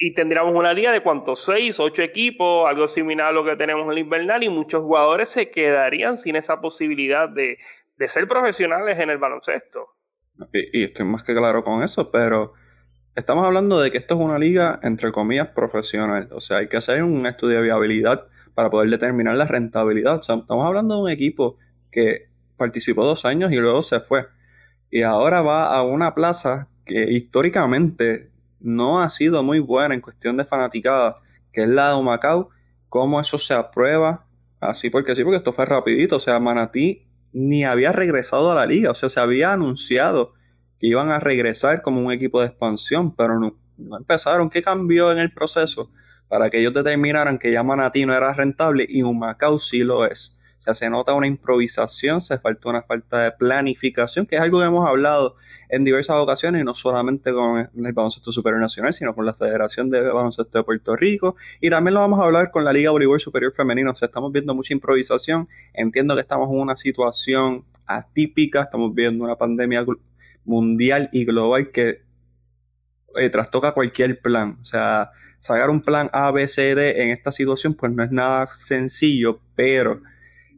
y 0.00 0.14
tendríamos 0.14 0.54
una 0.54 0.72
liga 0.72 0.90
de 0.90 1.02
cuántos, 1.02 1.44
seis, 1.44 1.78
ocho 1.78 2.02
equipos, 2.02 2.68
algo 2.68 2.88
similar 2.88 3.28
a 3.28 3.32
lo 3.32 3.44
que 3.44 3.56
tenemos 3.56 3.84
en 3.84 3.92
el 3.92 3.98
invernal, 3.98 4.42
y 4.42 4.48
muchos 4.48 4.82
jugadores 4.82 5.28
se 5.28 5.50
quedarían 5.50 6.18
sin 6.18 6.36
esa 6.36 6.60
posibilidad 6.60 7.28
de, 7.28 7.58
ser 8.06 8.26
profesionales 8.26 8.98
en 8.98 9.10
el 9.10 9.18
baloncesto. 9.18 9.88
Y, 10.52 10.84
estoy 10.84 11.04
más 11.04 11.22
que 11.22 11.34
claro 11.34 11.62
con 11.62 11.82
eso, 11.82 12.10
pero 12.10 12.54
estamos 13.14 13.44
hablando 13.44 13.80
de 13.80 13.90
que 13.90 13.98
esto 13.98 14.14
es 14.14 14.20
una 14.20 14.38
liga, 14.38 14.80
entre 14.82 15.12
comillas, 15.12 15.48
profesional. 15.48 16.28
O 16.32 16.40
sea, 16.40 16.58
hay 16.58 16.68
que 16.68 16.78
hacer 16.78 17.02
un 17.02 17.26
estudio 17.26 17.56
de 17.56 17.64
viabilidad 17.64 18.28
para 18.54 18.70
poder 18.70 18.88
determinar 18.88 19.36
la 19.36 19.46
rentabilidad. 19.46 20.16
O 20.16 20.22
sea, 20.22 20.36
estamos 20.36 20.64
hablando 20.64 20.96
de 20.96 21.02
un 21.02 21.10
equipo 21.10 21.58
que 21.90 22.28
participó 22.56 23.04
dos 23.04 23.24
años 23.24 23.52
y 23.52 23.56
luego 23.56 23.82
se 23.82 24.00
fue. 24.00 24.26
Y 24.90 25.02
ahora 25.02 25.42
va 25.42 25.74
a 25.74 25.82
una 25.82 26.14
plaza 26.14 26.68
que 26.88 27.12
históricamente 27.12 28.30
no 28.58 29.00
ha 29.00 29.08
sido 29.08 29.42
muy 29.44 29.60
buena 29.60 29.94
en 29.94 30.00
cuestión 30.00 30.36
de 30.36 30.44
fanaticada, 30.44 31.18
que 31.52 31.62
es 31.62 31.68
la 31.68 31.94
de 31.94 32.02
Macao, 32.02 32.50
cómo 32.88 33.20
eso 33.20 33.38
se 33.38 33.54
aprueba, 33.54 34.26
así 34.60 34.90
porque 34.90 35.14
sí, 35.14 35.22
porque 35.22 35.36
esto 35.36 35.52
fue 35.52 35.66
rapidito, 35.66 36.16
o 36.16 36.20
sea, 36.20 36.40
Manatí 36.40 37.06
ni 37.32 37.64
había 37.64 37.92
regresado 37.92 38.50
a 38.50 38.54
la 38.54 38.66
liga, 38.66 38.90
o 38.90 38.94
sea, 38.94 39.08
se 39.08 39.20
había 39.20 39.52
anunciado 39.52 40.32
que 40.80 40.86
iban 40.86 41.10
a 41.10 41.20
regresar 41.20 41.82
como 41.82 42.00
un 42.00 42.12
equipo 42.12 42.40
de 42.40 42.46
expansión, 42.46 43.14
pero 43.14 43.38
no, 43.38 43.56
no 43.76 43.98
empezaron. 43.98 44.48
¿Qué 44.48 44.62
cambió 44.62 45.12
en 45.12 45.18
el 45.18 45.32
proceso 45.32 45.90
para 46.28 46.50
que 46.50 46.60
ellos 46.60 46.72
determinaran 46.72 47.38
que 47.38 47.52
ya 47.52 47.62
Manatí 47.62 48.06
no 48.06 48.14
era 48.14 48.32
rentable 48.32 48.86
y 48.88 49.02
Macao 49.02 49.58
sí 49.58 49.80
lo 49.80 50.06
es? 50.06 50.37
O 50.58 50.60
sea, 50.60 50.74
se 50.74 50.90
nota 50.90 51.14
una 51.14 51.28
improvisación, 51.28 52.20
se 52.20 52.36
falta 52.38 52.68
una 52.68 52.82
falta 52.82 53.22
de 53.22 53.32
planificación, 53.32 54.26
que 54.26 54.34
es 54.34 54.42
algo 54.42 54.58
que 54.58 54.66
hemos 54.66 54.88
hablado 54.88 55.36
en 55.68 55.84
diversas 55.84 56.16
ocasiones, 56.16 56.64
no 56.64 56.74
solamente 56.74 57.32
con 57.32 57.58
el 57.58 57.92
baloncesto 57.92 58.32
superior 58.32 58.60
nacional, 58.60 58.92
sino 58.92 59.14
con 59.14 59.24
la 59.24 59.34
Federación 59.34 59.88
de 59.88 60.00
Baloncesto 60.00 60.58
de 60.58 60.64
Puerto 60.64 60.96
Rico, 60.96 61.36
y 61.60 61.70
también 61.70 61.94
lo 61.94 62.00
vamos 62.00 62.18
a 62.18 62.24
hablar 62.24 62.50
con 62.50 62.64
la 62.64 62.72
Liga 62.72 62.90
Voleibol 62.90 63.20
Superior 63.20 63.52
Femenino. 63.52 63.92
O 63.92 63.94
sea, 63.94 64.06
estamos 64.06 64.32
viendo 64.32 64.54
mucha 64.54 64.74
improvisación. 64.74 65.48
Entiendo 65.74 66.14
que 66.16 66.22
estamos 66.22 66.50
en 66.50 66.58
una 66.58 66.74
situación 66.74 67.64
atípica, 67.86 68.62
estamos 68.62 68.92
viendo 68.94 69.24
una 69.24 69.36
pandemia 69.36 69.84
mundial 70.44 71.08
y 71.12 71.24
global 71.24 71.70
que 71.70 72.02
eh, 73.16 73.30
trastoca 73.30 73.72
cualquier 73.72 74.20
plan. 74.20 74.58
O 74.60 74.64
sea, 74.64 75.12
sacar 75.38 75.70
un 75.70 75.82
plan 75.82 76.10
A, 76.12 76.30
B, 76.32 76.48
C, 76.48 76.74
D 76.74 77.02
en 77.02 77.10
esta 77.10 77.30
situación, 77.30 77.74
pues 77.74 77.92
no 77.92 78.02
es 78.02 78.10
nada 78.10 78.46
sencillo, 78.48 79.40
pero 79.54 80.02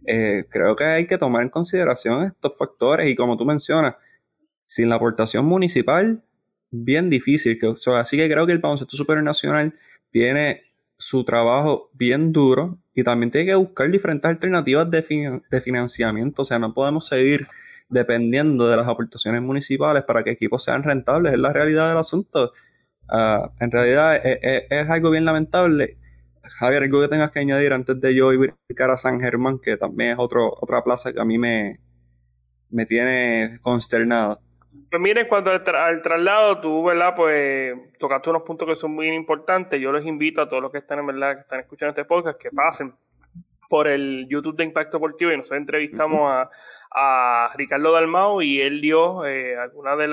eh, 0.07 0.45
creo 0.51 0.77
que 0.77 0.85
hay 0.85 1.07
que 1.07 1.19
tomar 1.19 1.43
en 1.43 1.49
consideración 1.49 2.25
estos 2.25 2.57
factores 2.57 3.11
y 3.11 3.15
como 3.15 3.37
tú 3.37 3.45
mencionas, 3.45 3.97
sin 4.65 4.89
la 4.89 4.97
aportación 4.97 5.45
municipal, 5.45 6.23
bien 6.71 7.11
difícil. 7.11 7.59
Que, 7.59 7.75
así 7.97 8.17
que 8.17 8.31
creo 8.31 8.47
que 8.47 8.53
el 8.53 8.59
baloncesto 8.59 8.97
superior 8.97 9.25
nacional 9.25 9.75
tiene 10.11 10.63
su 10.97 11.25
trabajo 11.25 11.91
bien 11.95 12.33
duro 12.33 12.79
y 12.95 13.03
también 13.05 13.31
tiene 13.31 13.47
que 13.47 13.55
buscar 13.55 13.91
diferentes 13.91 14.29
alternativas 14.29 14.91
de, 14.91 15.41
de 15.51 15.61
financiamiento. 15.61 16.43
O 16.43 16.45
sea, 16.45 16.59
no 16.59 16.75
podemos 16.75 17.07
seguir 17.07 17.47
dependiendo 17.89 18.69
de 18.69 18.77
las 18.77 18.89
aportaciones 18.89 19.43
municipales 19.43 20.05
para 20.05 20.23
que 20.25 20.31
equipos 20.31 20.63
sean 20.63 20.83
rentables. 20.83 21.33
Es 21.33 21.39
la 21.39 21.53
realidad 21.53 21.89
del 21.89 21.99
asunto. 21.99 22.53
Ah, 23.09 23.51
en 23.59 23.71
realidad 23.71 24.17
eh, 24.25 24.39
eh, 24.43 24.67
es, 24.71 24.89
algo 24.89 25.11
bien 25.11 25.25
lamentable 25.25 25.97
Javier, 26.49 26.83
algo 26.83 27.01
que 27.01 27.09
tengas 27.09 27.31
que 27.31 27.41
añadir 27.41 27.73
antes 27.73 28.01
de 28.01 28.15
yo 28.15 28.33
ir 28.33 28.55
a 28.79 28.97
San 28.97 29.21
Germán, 29.21 29.59
que 29.59 29.77
también 29.77 30.13
es 30.13 30.19
otro, 30.19 30.53
otra 30.61 30.83
plaza 30.83 31.13
que 31.13 31.21
a 31.21 31.25
mí 31.25 31.39
me, 31.39 31.79
me 32.71 32.87
tiene 32.87 33.59
consternado. 33.63 34.41
Pues 34.91 35.03
miren, 35.03 35.29
cuando 35.29 35.51
al, 35.51 36.03
traslado, 36.03 36.61
tú, 36.61 36.85
¿verdad? 36.85 37.15
Pues 37.15 37.77
tocaste 37.99 38.31
unos 38.31 38.43
puntos 38.43 38.69
que 38.69 38.77
son 38.77 38.93
muy 38.93 39.09
importantes. 39.09 39.81
Yo 39.81 39.93
les 39.93 40.07
invito 40.07 40.41
a 40.41 40.49
todos 40.49 40.63
los 40.63 40.73
que 40.73 40.79
están, 40.79 41.01
en 41.01 41.07
verdad, 41.07 41.35
que 41.35 41.41
están 41.43 41.61
escuchando 41.61 41.91
este 41.91 42.05
podcast, 42.05 42.41
que 42.41 42.51
pasen 42.51 42.95
por 43.69 43.87
el 43.87 44.27
YouTube 44.29 44.57
de 44.57 44.65
Impacto 44.65 44.97
Deportivo 44.97 45.31
y 45.31 45.37
nosotros 45.37 45.61
entrevistamos 45.61 46.29
a, 46.29 46.51
a, 46.91 47.51
Ricardo 47.55 47.93
Dalmao 47.93 48.43
y 48.43 48.61
él 48.61 48.81
dio 48.81 49.25
eh, 49.27 49.57
algunas 49.57 49.97
de, 49.97 50.09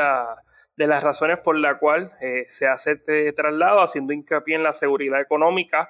de 0.75 0.87
las 0.87 1.03
razones 1.03 1.39
por 1.39 1.57
las 1.57 1.77
cuales 1.77 2.11
eh, 2.21 2.45
se 2.47 2.67
hace 2.67 2.93
este 2.93 3.33
traslado, 3.33 3.81
haciendo 3.81 4.13
hincapié 4.13 4.55
en 4.55 4.63
la 4.63 4.73
seguridad 4.73 5.19
económica 5.19 5.89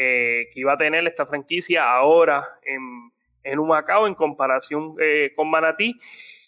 eh, 0.00 0.48
que 0.52 0.60
iba 0.60 0.74
a 0.74 0.78
tener 0.78 1.04
esta 1.08 1.26
franquicia 1.26 1.90
ahora 1.90 2.48
en, 2.62 3.10
en 3.42 3.58
Humacao 3.58 4.06
en 4.06 4.14
comparación 4.14 4.94
eh, 5.00 5.32
con 5.34 5.50
Manatí. 5.50 5.98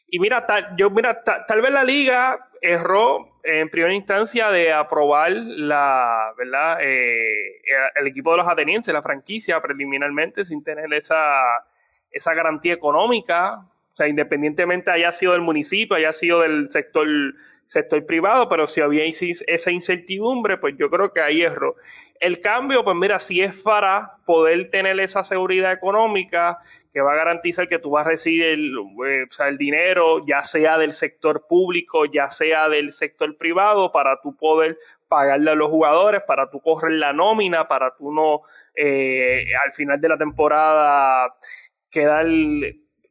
Y 0.09 0.21
mira, 0.21 0.47
tal, 0.47 0.77
yo, 0.77 0.89
mira 0.89 1.25
tal 1.25 1.61
vez 1.61 1.73
la 1.73 1.83
liga 1.83 2.49
erró 2.61 3.41
en 3.43 3.69
primera 3.69 3.93
instancia 3.93 4.51
de 4.51 4.73
aprobar 4.73 5.33
la, 5.33 6.33
¿verdad? 6.39 6.79
Eh, 6.81 7.61
el 7.97 8.07
equipo 8.07 8.31
de 8.31 8.37
los 8.37 8.47
atenienses, 8.47 8.95
la 8.95 9.03
franquicia 9.03 9.61
preliminarmente, 9.61 10.45
sin 10.45 10.63
tener 10.63 10.93
esa, 10.95 11.43
esa 12.13 12.35
garantía 12.35 12.75
económica. 12.75 13.67
O 13.95 13.97
sea, 13.97 14.07
independientemente 14.07 14.93
haya 14.93 15.13
sido 15.13 15.33
del 15.33 15.41
municipio, 15.43 15.97
haya 15.97 16.13
sido 16.13 16.43
del 16.43 16.71
sector, 16.71 17.09
sector 17.67 18.07
privado, 18.07 18.49
pero 18.49 18.69
si 18.69 18.81
había 18.81 19.05
esa 19.05 19.71
incertidumbre, 19.73 20.57
pues 20.57 20.77
yo 20.77 20.89
creo 20.89 21.13
que 21.13 21.21
hay 21.21 21.43
error. 21.43 21.75
El 22.21 22.43
cambio, 22.43 22.85
pues 22.85 22.97
mira, 22.97 23.19
si 23.19 23.41
es 23.41 23.55
para 23.55 24.19
poder 24.27 24.71
tener 24.71 25.01
esa 25.01 25.25
seguridad 25.25 25.73
económica 25.73 26.59
que 26.93 27.01
va 27.01 27.13
a 27.13 27.17
garantizar 27.17 27.67
que 27.67 27.79
tú 27.79 27.91
vas 27.91 28.07
a 28.07 28.11
recibir 28.11 28.43
el, 28.43 28.77
eh, 29.07 29.27
el 29.49 29.57
dinero, 29.57 30.25
ya 30.27 30.45
sea 30.45 30.77
del 30.77 30.93
sector 30.93 31.47
público, 31.49 32.05
ya 32.05 32.31
sea 32.31 32.69
del 32.69 32.93
sector 32.93 33.37
privado, 33.39 33.91
para 33.91 34.21
tú 34.21 34.37
poder 34.37 34.77
pagarle 35.09 35.51
a 35.51 35.55
los 35.55 35.71
jugadores, 35.71 36.23
para 36.27 36.51
tú 36.51 36.61
correr 36.61 36.93
la 36.93 37.15
nómina, 37.15 37.67
para 37.67 37.97
tú 37.97 38.13
no 38.13 38.43
eh, 38.75 39.47
al 39.65 39.73
final 39.73 40.01
de 40.01 40.09
la 40.09 40.19
temporada 40.19 41.35
quedar 41.91 42.27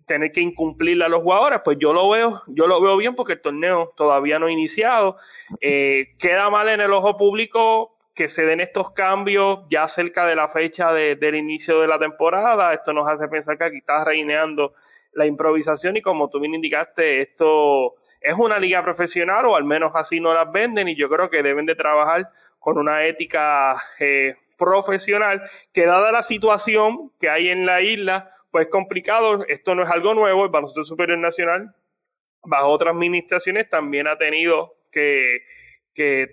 tener 0.05 0.32
que 0.32 0.41
incumplirle 0.41 1.05
a 1.05 1.10
los 1.10 1.22
jugadores, 1.22 1.62
pues 1.64 1.78
yo 1.80 1.93
lo 1.93 2.10
veo, 2.10 2.41
yo 2.47 2.68
lo 2.68 2.82
veo 2.82 2.97
bien 2.97 3.16
porque 3.16 3.34
el 3.34 3.41
torneo 3.41 3.93
todavía 3.95 4.39
no 4.39 4.47
ha 4.47 4.51
iniciado. 4.51 5.18
Eh, 5.62 6.16
queda 6.18 6.49
mal 6.49 6.68
en 6.70 6.82
el 6.82 6.91
ojo 6.93 7.16
público 7.18 7.99
que 8.20 8.28
se 8.28 8.45
den 8.45 8.59
estos 8.59 8.91
cambios 8.91 9.59
ya 9.70 9.88
cerca 9.88 10.26
de 10.26 10.36
la 10.36 10.49
fecha 10.49 10.91
del 10.91 11.36
inicio 11.36 11.80
de 11.80 11.88
la 11.88 11.97
temporada. 11.97 12.74
Esto 12.74 12.91
nos 12.91 13.07
hace 13.07 13.30
pensar 13.30 13.57
que 13.57 13.63
aquí 13.63 13.78
está 13.78 14.03
reineando 14.03 14.74
la 15.13 15.26
improvisación 15.26 15.95
y 15.95 16.01
como 16.01 16.30
tú 16.30 16.41
bien 16.41 16.53
indicaste, 16.53 17.22
esto 17.22 17.95
es 18.20 18.34
una 18.38 18.59
liga 18.59 18.84
profesional 18.84 19.45
o 19.45 19.55
al 19.55 19.63
menos 19.63 19.93
así 19.95 20.20
no 20.20 20.34
las 20.34 20.51
venden 20.51 20.89
y 20.89 20.97
yo 20.97 21.07
creo 21.07 21.30
que 21.30 21.41
deben 21.41 21.65
de 21.65 21.76
trabajar 21.76 22.30
con 22.59 22.78
una 22.78 23.05
ética 23.05 23.82
eh, 24.01 24.36
profesional 24.57 25.41
que 25.72 25.86
dada 25.86 26.11
la 26.11 26.22
situación 26.22 27.13
que 27.22 27.30
hay 27.30 27.47
en 27.47 27.65
la 27.65 27.80
isla, 27.80 28.36
pues 28.51 28.67
complicado, 28.67 29.45
esto 29.47 29.76
no 29.76 29.84
es 29.84 29.89
algo 29.89 30.13
nuevo, 30.13 30.43
el 30.43 30.51
Baloncesto 30.51 30.84
Superior 30.84 31.17
Nacional 31.20 31.74
bajo 32.43 32.67
otras 32.67 32.93
administraciones 32.93 33.70
también 33.70 34.07
ha 34.07 34.17
tenido 34.17 34.76
que 34.91 35.38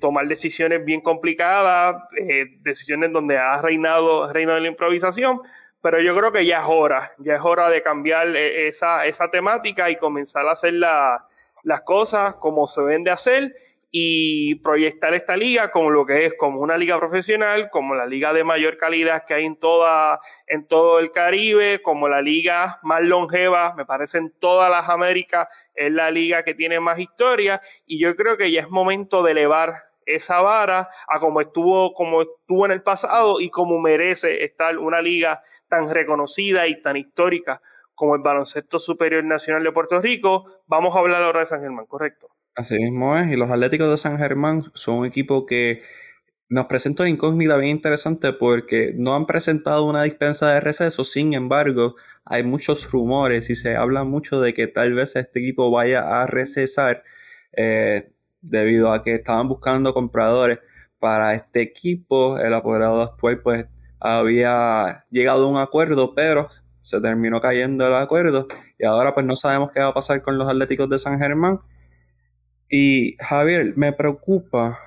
tomar 0.00 0.26
decisiones 0.26 0.84
bien 0.84 1.00
complicadas, 1.00 2.02
eh, 2.18 2.46
decisiones 2.60 3.12
donde 3.12 3.38
ha 3.38 3.60
reinado, 3.60 4.32
reinado 4.32 4.58
la 4.60 4.68
improvisación, 4.68 5.40
pero 5.82 6.00
yo 6.00 6.16
creo 6.16 6.32
que 6.32 6.44
ya 6.44 6.60
es 6.60 6.66
hora, 6.66 7.12
ya 7.18 7.36
es 7.36 7.40
hora 7.42 7.68
de 7.68 7.82
cambiar 7.82 8.34
eh, 8.36 8.68
esa, 8.68 9.06
esa 9.06 9.30
temática 9.30 9.90
y 9.90 9.96
comenzar 9.96 10.46
a 10.46 10.52
hacer 10.52 10.74
las 10.74 11.80
cosas 11.84 12.34
como 12.36 12.66
se 12.66 12.82
ven 12.82 13.04
de 13.04 13.10
hacer 13.10 13.54
y 13.90 14.56
proyectar 14.56 15.14
esta 15.14 15.36
liga 15.36 15.70
como 15.70 15.90
lo 15.90 16.04
que 16.04 16.26
es, 16.26 16.34
como 16.38 16.60
una 16.60 16.76
liga 16.76 16.98
profesional, 16.98 17.70
como 17.70 17.94
la 17.94 18.04
liga 18.04 18.32
de 18.32 18.44
mayor 18.44 18.78
calidad 18.78 19.24
que 19.26 19.34
hay 19.34 19.44
en, 19.44 19.56
toda, 19.56 20.20
en 20.46 20.66
todo 20.66 20.98
el 20.98 21.12
Caribe, 21.12 21.80
como 21.82 22.08
la 22.08 22.20
liga 22.20 22.78
más 22.82 23.02
longeva, 23.02 23.74
me 23.74 23.86
parece 23.86 24.18
en 24.18 24.32
todas 24.38 24.70
las 24.70 24.88
Américas, 24.88 25.48
es 25.76 25.92
la 25.92 26.10
liga 26.10 26.42
que 26.42 26.54
tiene 26.54 26.80
más 26.80 26.98
historia 26.98 27.60
y 27.86 28.00
yo 28.00 28.16
creo 28.16 28.36
que 28.36 28.50
ya 28.50 28.62
es 28.62 28.70
momento 28.70 29.22
de 29.22 29.32
elevar 29.32 29.74
esa 30.06 30.40
vara 30.40 30.88
a 31.08 31.20
como 31.20 31.40
estuvo, 31.40 31.92
como 31.92 32.22
estuvo 32.22 32.64
en 32.64 32.72
el 32.72 32.82
pasado 32.82 33.40
y 33.40 33.50
como 33.50 33.78
merece 33.80 34.44
estar 34.44 34.78
una 34.78 35.02
liga 35.02 35.42
tan 35.68 35.90
reconocida 35.90 36.66
y 36.66 36.80
tan 36.80 36.96
histórica 36.96 37.60
como 37.94 38.14
el 38.14 38.22
Baloncesto 38.22 38.78
Superior 38.78 39.24
Nacional 39.24 39.64
de 39.64 39.72
Puerto 39.72 40.00
Rico. 40.00 40.44
Vamos 40.66 40.94
a 40.94 41.00
hablar 41.00 41.22
ahora 41.22 41.40
de 41.40 41.46
San 41.46 41.60
Germán, 41.60 41.86
¿correcto? 41.86 42.28
Así 42.54 42.76
mismo 42.76 43.18
es, 43.18 43.28
y 43.28 43.36
los 43.36 43.50
Atléticos 43.50 43.90
de 43.90 43.96
San 43.96 44.18
Germán 44.18 44.64
son 44.74 44.98
un 44.98 45.06
equipo 45.06 45.44
que 45.44 45.82
nos 46.48 46.66
presenta 46.66 47.02
una 47.02 47.10
incógnita 47.10 47.56
bien 47.56 47.76
interesante 47.76 48.32
porque 48.32 48.92
no 48.96 49.14
han 49.14 49.26
presentado 49.26 49.84
una 49.84 50.04
dispensa 50.04 50.52
de 50.52 50.60
receso, 50.60 51.04
sin 51.04 51.34
embargo, 51.34 51.96
hay 52.24 52.42
muchos 52.42 52.90
rumores 52.90 53.50
y 53.50 53.54
se 53.54 53.76
habla 53.76 54.04
mucho 54.04 54.40
de 54.40 54.54
que 54.54 54.66
tal 54.66 54.94
vez 54.94 55.16
este 55.16 55.40
equipo 55.40 55.70
vaya 55.70 56.22
a 56.22 56.26
recesar 56.26 57.02
eh, 57.52 58.12
debido 58.40 58.92
a 58.92 59.02
que 59.02 59.16
estaban 59.16 59.48
buscando 59.48 59.94
compradores 59.94 60.58
para 60.98 61.34
este 61.34 61.62
equipo. 61.62 62.38
El 62.38 62.54
apoderado 62.54 63.02
actual 63.02 63.40
pues 63.40 63.66
había 64.00 65.04
llegado 65.10 65.46
a 65.46 65.48
un 65.48 65.56
acuerdo, 65.58 66.14
pero 66.14 66.48
se 66.82 67.00
terminó 67.00 67.40
cayendo 67.40 67.86
el 67.86 67.94
acuerdo 67.94 68.46
y 68.78 68.84
ahora 68.84 69.14
pues 69.14 69.26
no 69.26 69.34
sabemos 69.34 69.70
qué 69.72 69.80
va 69.80 69.88
a 69.88 69.94
pasar 69.94 70.22
con 70.22 70.38
los 70.38 70.48
Atléticos 70.48 70.88
de 70.88 70.98
San 70.98 71.18
Germán. 71.18 71.60
Y 72.68 73.16
Javier, 73.18 73.74
me 73.76 73.92
preocupa 73.92 74.78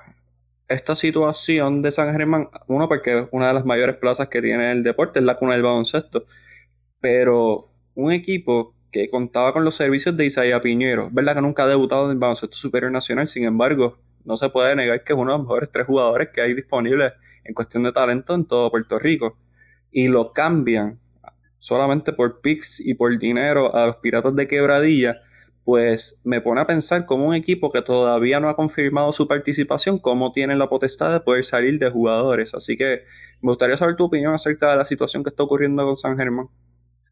esta 0.70 0.94
situación 0.94 1.82
de 1.82 1.90
San 1.90 2.12
Germán, 2.12 2.48
uno 2.68 2.88
porque 2.88 3.26
una 3.32 3.48
de 3.48 3.54
las 3.54 3.66
mayores 3.66 3.96
plazas 3.96 4.28
que 4.28 4.40
tiene 4.40 4.70
el 4.70 4.84
deporte 4.84 5.18
es 5.18 5.24
la 5.24 5.36
cuna 5.36 5.54
del 5.54 5.64
baloncesto, 5.64 6.26
pero 7.00 7.72
un 7.94 8.12
equipo 8.12 8.76
que 8.92 9.08
contaba 9.08 9.52
con 9.52 9.64
los 9.64 9.74
servicios 9.74 10.16
de 10.16 10.26
Isaías 10.26 10.60
Piñero, 10.60 11.08
verdad 11.10 11.34
que 11.34 11.40
nunca 11.40 11.64
ha 11.64 11.66
debutado 11.66 12.04
en 12.04 12.12
el 12.12 12.18
baloncesto 12.18 12.56
superior 12.56 12.92
nacional, 12.92 13.26
sin 13.26 13.44
embargo, 13.44 13.98
no 14.24 14.36
se 14.36 14.48
puede 14.48 14.76
negar 14.76 15.02
que 15.02 15.12
es 15.12 15.18
uno 15.18 15.32
de 15.32 15.38
los 15.38 15.46
mejores 15.46 15.70
tres 15.72 15.86
jugadores 15.86 16.28
que 16.32 16.40
hay 16.40 16.54
disponibles 16.54 17.14
en 17.42 17.52
cuestión 17.52 17.82
de 17.82 17.90
talento 17.90 18.32
en 18.36 18.44
todo 18.44 18.70
Puerto 18.70 18.96
Rico, 19.00 19.38
y 19.90 20.06
lo 20.06 20.32
cambian 20.32 21.00
solamente 21.58 22.12
por 22.12 22.40
picks 22.40 22.78
y 22.78 22.94
por 22.94 23.18
dinero 23.18 23.74
a 23.74 23.86
los 23.86 23.96
Piratas 23.96 24.36
de 24.36 24.46
Quebradilla, 24.46 25.20
pues 25.70 26.20
me 26.24 26.40
pone 26.40 26.60
a 26.60 26.66
pensar 26.66 27.06
como 27.06 27.26
un 27.26 27.34
equipo 27.36 27.70
que 27.70 27.80
todavía 27.80 28.40
no 28.40 28.48
ha 28.48 28.56
confirmado 28.56 29.12
su 29.12 29.28
participación, 29.28 30.00
cómo 30.00 30.32
tienen 30.32 30.58
la 30.58 30.68
potestad 30.68 31.12
de 31.12 31.20
poder 31.20 31.44
salir 31.44 31.78
de 31.78 31.88
jugadores. 31.88 32.54
Así 32.56 32.76
que 32.76 33.04
me 33.40 33.52
gustaría 33.52 33.76
saber 33.76 33.94
tu 33.94 34.06
opinión 34.06 34.34
acerca 34.34 34.68
de 34.68 34.78
la 34.78 34.84
situación 34.84 35.22
que 35.22 35.28
está 35.28 35.44
ocurriendo 35.44 35.84
con 35.84 35.96
San 35.96 36.16
Germán. 36.16 36.48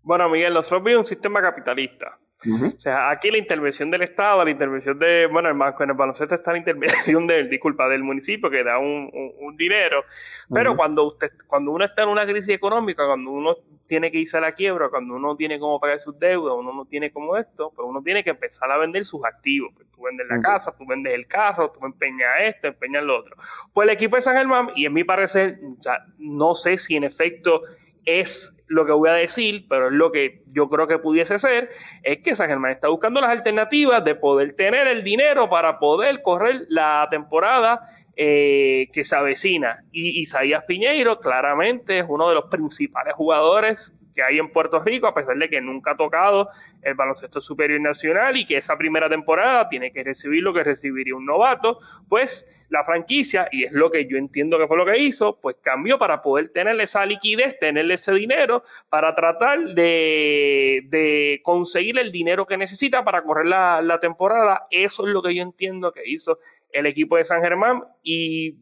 Bueno, 0.02 0.28
Miguel, 0.28 0.54
nosotros 0.54 0.82
vivimos 0.82 1.04
un 1.04 1.06
sistema 1.06 1.40
capitalista. 1.40 2.18
O 2.46 2.80
sea, 2.80 3.10
aquí 3.10 3.32
la 3.32 3.38
intervención 3.38 3.90
del 3.90 4.02
Estado, 4.02 4.44
la 4.44 4.50
intervención 4.50 4.96
de, 4.96 5.26
bueno, 5.26 5.48
el, 5.48 5.56
en 5.56 5.90
el 5.90 5.96
baloncesto 5.96 6.36
está 6.36 6.52
la 6.52 6.58
intervención 6.58 7.26
del, 7.26 7.50
disculpa, 7.50 7.88
del 7.88 8.04
municipio 8.04 8.48
que 8.48 8.62
da 8.62 8.78
un, 8.78 9.10
dinero, 9.56 10.04
pero 10.52 10.76
cuando 10.76 11.04
usted, 11.04 11.32
cuando 11.48 11.72
uno 11.72 11.84
está 11.84 12.04
en 12.04 12.10
una 12.10 12.24
crisis 12.24 12.54
económica, 12.54 13.04
cuando 13.06 13.32
uno 13.32 13.56
tiene 13.88 14.12
que 14.12 14.18
irse 14.18 14.36
a 14.36 14.40
la 14.40 14.52
quiebra, 14.52 14.88
cuando 14.88 15.14
uno 15.14 15.34
tiene 15.34 15.58
cómo 15.58 15.80
pagar 15.80 15.98
sus 15.98 16.16
deudas, 16.16 16.54
uno 16.56 16.72
no 16.72 16.84
tiene 16.84 17.10
como 17.10 17.36
esto, 17.36 17.72
pues 17.74 17.88
uno 17.88 18.02
tiene 18.02 18.22
que 18.22 18.30
empezar 18.30 18.70
a 18.70 18.78
vender 18.78 19.04
sus 19.04 19.24
activos. 19.24 19.72
Pues 19.74 19.88
tú 19.90 20.02
vendes 20.02 20.28
la 20.28 20.40
casa, 20.40 20.72
tú 20.76 20.86
vendes 20.86 21.14
el 21.14 21.26
carro, 21.26 21.72
tú 21.72 21.84
empeñas 21.84 22.28
esto, 22.42 22.68
empeñas 22.68 23.02
lo 23.02 23.18
otro. 23.18 23.36
Pues 23.72 23.88
el 23.88 23.94
equipo 23.94 24.14
de 24.14 24.22
San 24.22 24.36
Germán, 24.36 24.68
y 24.76 24.86
en 24.86 24.92
mi 24.92 25.02
parecer, 25.02 25.58
o 25.76 25.82
sea, 25.82 26.04
no 26.18 26.54
sé 26.54 26.76
si 26.76 26.94
en 26.94 27.02
efecto 27.02 27.62
es 28.04 28.54
lo 28.66 28.84
que 28.84 28.92
voy 28.92 29.08
a 29.08 29.14
decir, 29.14 29.66
pero 29.68 29.88
es 29.88 29.92
lo 29.92 30.12
que 30.12 30.42
yo 30.52 30.68
creo 30.68 30.86
que 30.86 30.98
pudiese 30.98 31.38
ser, 31.38 31.70
es 32.02 32.18
que 32.18 32.36
San 32.36 32.48
Germán 32.48 32.72
está 32.72 32.88
buscando 32.88 33.20
las 33.20 33.30
alternativas 33.30 34.04
de 34.04 34.14
poder 34.14 34.54
tener 34.54 34.86
el 34.86 35.02
dinero 35.02 35.48
para 35.48 35.78
poder 35.78 36.22
correr 36.22 36.66
la 36.68 37.08
temporada 37.10 37.80
eh, 38.16 38.88
que 38.92 39.04
se 39.04 39.16
avecina. 39.16 39.84
Y 39.92 40.20
Isaías 40.20 40.64
Piñeiro 40.64 41.20
claramente 41.20 42.00
es 42.00 42.06
uno 42.08 42.28
de 42.28 42.34
los 42.34 42.44
principales 42.46 43.14
jugadores 43.14 43.94
que 44.18 44.24
hay 44.24 44.40
en 44.40 44.50
Puerto 44.50 44.80
Rico, 44.80 45.06
a 45.06 45.14
pesar 45.14 45.36
de 45.36 45.48
que 45.48 45.60
nunca 45.60 45.92
ha 45.92 45.96
tocado 45.96 46.48
el 46.82 46.94
baloncesto 46.94 47.40
superior 47.40 47.80
nacional 47.80 48.36
y 48.36 48.44
que 48.44 48.56
esa 48.56 48.76
primera 48.76 49.08
temporada 49.08 49.68
tiene 49.68 49.92
que 49.92 50.02
recibir 50.02 50.42
lo 50.42 50.52
que 50.52 50.64
recibiría 50.64 51.14
un 51.14 51.24
novato, 51.24 51.78
pues 52.08 52.66
la 52.68 52.82
franquicia, 52.82 53.48
y 53.52 53.62
es 53.62 53.70
lo 53.70 53.92
que 53.92 54.08
yo 54.08 54.16
entiendo 54.16 54.58
que 54.58 54.66
fue 54.66 54.76
lo 54.76 54.84
que 54.84 54.98
hizo, 54.98 55.38
pues 55.40 55.54
cambió 55.62 56.00
para 56.00 56.20
poder 56.20 56.48
tener 56.48 56.80
esa 56.80 57.06
liquidez, 57.06 57.60
tener 57.60 57.88
ese 57.92 58.12
dinero 58.12 58.64
para 58.88 59.14
tratar 59.14 59.60
de, 59.60 60.80
de 60.86 61.40
conseguir 61.44 61.96
el 62.00 62.10
dinero 62.10 62.44
que 62.44 62.56
necesita 62.56 63.04
para 63.04 63.22
correr 63.22 63.46
la, 63.46 63.80
la 63.82 64.00
temporada. 64.00 64.66
Eso 64.72 65.06
es 65.06 65.12
lo 65.12 65.22
que 65.22 65.32
yo 65.32 65.42
entiendo 65.42 65.92
que 65.92 66.02
hizo 66.04 66.40
el 66.72 66.86
equipo 66.86 67.16
de 67.16 67.24
San 67.24 67.40
Germán 67.40 67.84
y 68.02 68.56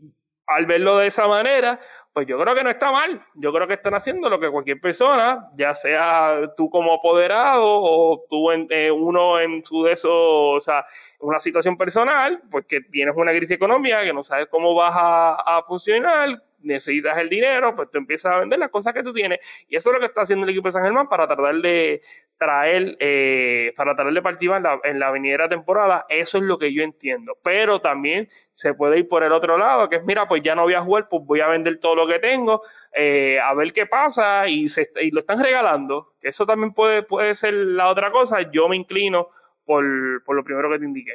al 0.47 0.67
verlo 0.67 0.99
de 0.99 1.07
esa 1.07 1.27
manera, 1.27 1.81
pues 2.17 2.27
yo 2.27 2.39
creo 2.41 2.55
que 2.55 2.65
no 2.65 2.71
está 2.71 2.91
mal. 2.91 3.23
Yo 3.35 3.53
creo 3.53 3.69
que 3.69 3.75
están 3.75 3.93
haciendo 3.93 4.31
lo 4.31 4.41
que 4.41 4.49
cualquier 4.49 4.81
persona, 4.81 5.51
ya 5.55 5.75
sea 5.75 6.51
tú 6.57 6.71
como 6.71 6.95
apoderado 6.95 7.63
o 7.67 8.25
tú 8.31 8.51
en, 8.53 8.67
eh, 8.71 8.91
uno 8.91 9.39
en 9.39 9.63
su 9.67 9.83
de 9.85 9.93
eso, 9.93 10.53
o 10.53 10.61
sea, 10.63 10.87
una 11.21 11.39
situación 11.39 11.77
personal, 11.77 12.41
pues 12.51 12.65
que 12.65 12.81
tienes 12.81 13.15
una 13.15 13.33
crisis 13.33 13.51
económica, 13.51 14.03
que 14.03 14.15
no 14.15 14.25
sabes 14.25 14.47
cómo 14.51 14.75
vas 14.75 14.95
a, 14.97 15.35
a 15.35 15.63
funcionar, 15.65 16.43
necesitas 16.61 17.19
el 17.19 17.29
dinero, 17.29 17.77
pues 17.77 17.91
tú 17.91 17.99
empiezas 17.99 18.33
a 18.33 18.39
vender 18.39 18.61
las 18.61 18.71
cosas 18.71 18.95
que 18.95 19.03
tú 19.03 19.13
tienes. 19.13 19.41
Y 19.69 19.77
eso 19.77 19.91
es 19.91 19.95
lo 19.95 20.01
que 20.01 20.07
está 20.07 20.23
haciendo 20.23 20.47
el 20.47 20.51
equipo 20.53 20.69
de 20.69 20.73
San 20.73 20.85
Germán 20.85 21.11
para 21.11 21.27
tratar 21.27 21.55
de 21.57 22.01
traer, 22.39 22.97
eh, 23.01 23.73
para 23.77 23.95
tratar 23.95 24.13
de 24.13 24.47
en 24.57 24.63
la, 24.63 24.81
en 24.85 24.99
la 24.99 25.11
venidera 25.11 25.49
temporada. 25.49 26.07
Eso 26.09 26.39
es 26.39 26.45
lo 26.45 26.59
que 26.59 26.73
yo 26.73 26.83
entiendo. 26.83 27.37
Pero 27.43 27.81
también 27.81 28.29
se 28.53 28.75
puede 28.75 28.99
ir 28.99 29.09
por 29.09 29.23
el 29.23 29.33
otro 29.33 29.57
lado, 29.59 29.89
que 29.89 29.97
es, 29.97 30.05
mira, 30.05 30.29
pues 30.29 30.43
ya 30.43 30.55
no 30.55 30.63
voy 30.63 30.75
a 30.75 30.83
jugar, 30.83 31.09
pues 31.09 31.23
voy 31.25 31.41
a 31.41 31.49
vender 31.49 31.79
todo 31.79 31.95
lo 31.95 32.07
que 32.07 32.19
tengo, 32.19 32.63
eh, 32.95 33.39
a 33.41 33.55
ver 33.55 33.73
qué 33.73 33.87
pasa, 33.87 34.49
y, 34.49 34.69
se, 34.69 34.91
y 35.01 35.11
lo 35.11 35.21
están 35.21 35.43
regalando. 35.43 36.15
Eso 36.21 36.47
también 36.47 36.73
puede, 36.73 37.03
puede 37.03 37.35
ser 37.35 37.55
la 37.55 37.89
otra 37.89 38.11
cosa. 38.11 38.51
Yo 38.51 38.69
me 38.69 38.77
inclino 38.77 39.29
por, 39.65 39.85
por 40.25 40.37
lo 40.37 40.45
primero 40.45 40.71
que 40.71 40.79
te 40.79 40.85
indiqué. 40.85 41.15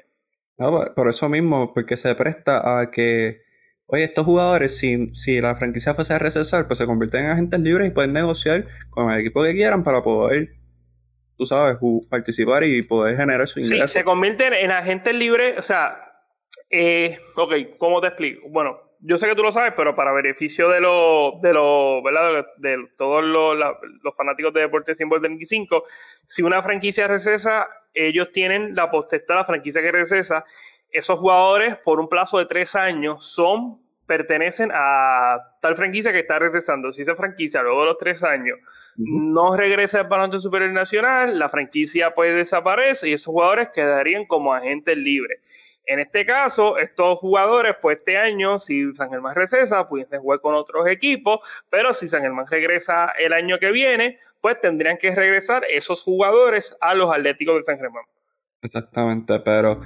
por 0.57 1.09
eso 1.09 1.30
mismo, 1.30 1.74
porque 1.74 1.97
se 1.97 2.15
presta 2.15 2.80
a 2.80 2.91
que 2.91 3.41
Oye, 3.93 4.05
estos 4.05 4.24
jugadores, 4.24 4.78
si, 4.78 5.13
si 5.13 5.41
la 5.41 5.53
franquicia 5.53 5.93
fuese 5.93 6.13
a 6.13 6.19
recesar, 6.19 6.65
pues 6.65 6.78
se 6.78 6.86
convierten 6.86 7.26
en 7.26 7.32
agentes 7.32 7.59
libres 7.59 7.89
y 7.89 7.91
pueden 7.91 8.13
negociar 8.13 8.65
con 8.89 9.11
el 9.11 9.19
equipo 9.19 9.43
que 9.43 9.51
quieran 9.51 9.84
para 9.84 10.01
poder, 10.01 10.53
tú 11.42 11.48
sabes, 11.48 11.80
participar 12.08 12.64
y 12.64 12.84
poder 12.84 13.18
generar 13.18 13.48
su 13.48 13.60
ingreso. 13.60 13.88
Sí, 13.88 13.94
se 13.94 14.04
convierten 14.04 14.54
en 14.54 14.70
agentes 14.70 15.16
libres, 15.16 15.58
o 15.58 15.64
sea, 15.64 15.98
eh, 16.70 17.18
ok, 17.36 17.80
¿cómo 17.80 18.00
te 18.00 18.10
explico? 18.10 18.48
Bueno, 18.50 18.80
yo 19.00 19.18
sé 19.18 19.28
que 19.28 19.34
tú 19.34 19.42
lo 19.42 19.52
sabes, 19.52 19.74
pero 19.76 19.96
para 19.96 20.12
beneficio 20.12 20.70
de 20.70 20.82
los, 20.82 21.42
de 21.42 21.52
los, 21.52 22.04
¿verdad? 22.04 22.46
De, 22.58 22.78
todos 22.96 23.24
los, 23.24 23.58
los, 23.58 24.16
fanáticos 24.16 24.54
de 24.54 24.62
Deportes 24.62 24.98
125, 24.98 25.84
si 26.28 26.44
una 26.44 26.62
franquicia 26.62 27.08
recesa, 27.08 27.68
ellos 27.96 28.32
tienen 28.32 28.76
la 28.76 28.92
potestad, 28.92 29.34
la 29.34 29.46
franquicia 29.46 29.82
que 29.82 29.92
recesa, 29.92 30.46
esos 30.92 31.18
jugadores 31.18 31.76
por 31.78 32.00
un 32.00 32.08
plazo 32.08 32.38
de 32.38 32.46
tres 32.46 32.76
años 32.76 33.26
son 33.26 33.82
pertenecen 34.06 34.70
a 34.76 35.39
tal 35.60 35.76
franquicia 35.76 36.12
que 36.12 36.20
está 36.20 36.38
regresando. 36.38 36.94
Si 36.94 37.02
esa 37.02 37.16
franquicia 37.16 37.64
luego 37.64 37.80
de 37.80 37.88
los 37.88 37.98
tres 37.98 38.22
años 38.22 38.60
no 38.98 39.56
regresa 39.56 40.02
al 40.02 40.08
baloncesto 40.08 40.42
superior 40.42 40.72
nacional, 40.72 41.39
la 41.39 41.50
franquicia 41.50 42.14
pues 42.14 42.36
desaparece 42.36 43.10
y 43.10 43.14
esos 43.14 43.28
jugadores 43.28 43.70
quedarían 43.74 44.26
como 44.26 44.54
agentes 44.54 44.98
libres. 44.98 45.39
En 45.86 46.00
este 46.00 46.26
caso, 46.26 46.78
estos 46.78 47.20
jugadores, 47.20 47.76
pues 47.82 47.98
este 47.98 48.18
año, 48.18 48.60
si 48.60 48.94
San 48.94 49.10
Germán 49.10 49.36
recesa, 49.36 49.88
pudiesen 49.89 50.22
jugar 50.22 50.39
con 50.39 50.54
otros 50.56 50.88
equipos, 50.88 51.39
pero 51.70 51.94
si 51.94 52.08
San 52.08 52.22
Germán 52.22 52.46
regresa 52.50 53.12
el 53.20 53.34
año 53.34 53.58
que 53.60 53.72
viene, 53.72 54.20
pues 54.42 54.62
tendrían 54.62 54.98
que 54.98 55.14
regresar 55.16 55.64
esos 55.70 56.04
jugadores 56.04 56.78
a 56.82 56.94
los 56.94 57.12
Atléticos 57.12 57.58
de 57.58 57.64
San 57.64 57.78
Germán. 57.78 58.04
Exactamente, 58.62 59.39
pero 59.39 59.82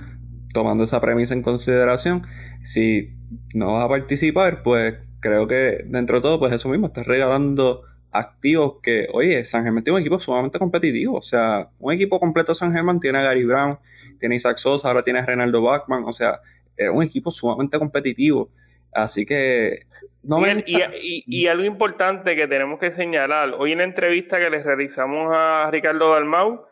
tomando 0.53 0.83
esa 0.83 0.99
premisa 0.99 1.33
en 1.33 1.41
consideración, 1.41 2.25
si 2.61 3.09
no 3.53 3.73
vas 3.73 3.85
a 3.85 3.89
participar, 3.89 4.63
pues 4.63 4.95
creo 5.21 5.47
que 5.47 5.83
dentro 5.85 6.17
de 6.17 6.21
todo, 6.21 6.39
pues 6.39 6.53
eso 6.53 6.69
mismo, 6.69 6.87
estás 6.87 7.07
regalando 7.07 7.83
activos 8.19 8.77
que, 8.81 9.07
oye, 9.11 9.43
San 9.43 9.63
Germán 9.63 9.83
tiene 9.83 9.95
un 9.95 10.01
equipo 10.01 10.19
sumamente 10.19 10.59
competitivo, 10.59 11.17
o 11.17 11.21
sea, 11.21 11.69
un 11.79 11.93
equipo 11.93 12.19
completo 12.19 12.51
de 12.51 12.55
San 12.55 12.73
Germán 12.73 12.99
tiene 12.99 13.19
a 13.19 13.23
Gary 13.23 13.45
Brown, 13.45 13.77
tiene 14.19 14.35
a 14.35 14.37
Isaac 14.37 14.57
Sosa, 14.57 14.87
ahora 14.87 15.03
tiene 15.03 15.19
a 15.19 15.25
Renaldo 15.25 15.61
Bachman, 15.61 16.03
o 16.05 16.11
sea, 16.11 16.39
es 16.77 16.89
un 16.89 17.03
equipo 17.03 17.31
sumamente 17.31 17.77
competitivo. 17.77 18.49
Así 18.91 19.25
que 19.25 19.79
no 20.23 20.39
y, 20.47 20.63
y, 20.65 21.23
y, 21.27 21.47
algo 21.47 21.65
importante 21.65 22.35
que 22.35 22.47
tenemos 22.47 22.79
que 22.79 22.91
señalar, 22.91 23.53
hoy 23.57 23.73
en 23.73 23.79
la 23.79 23.83
entrevista 23.83 24.39
que 24.39 24.49
les 24.49 24.63
realizamos 24.63 25.31
a 25.31 25.69
Ricardo 25.69 26.13
Dalmau, 26.13 26.65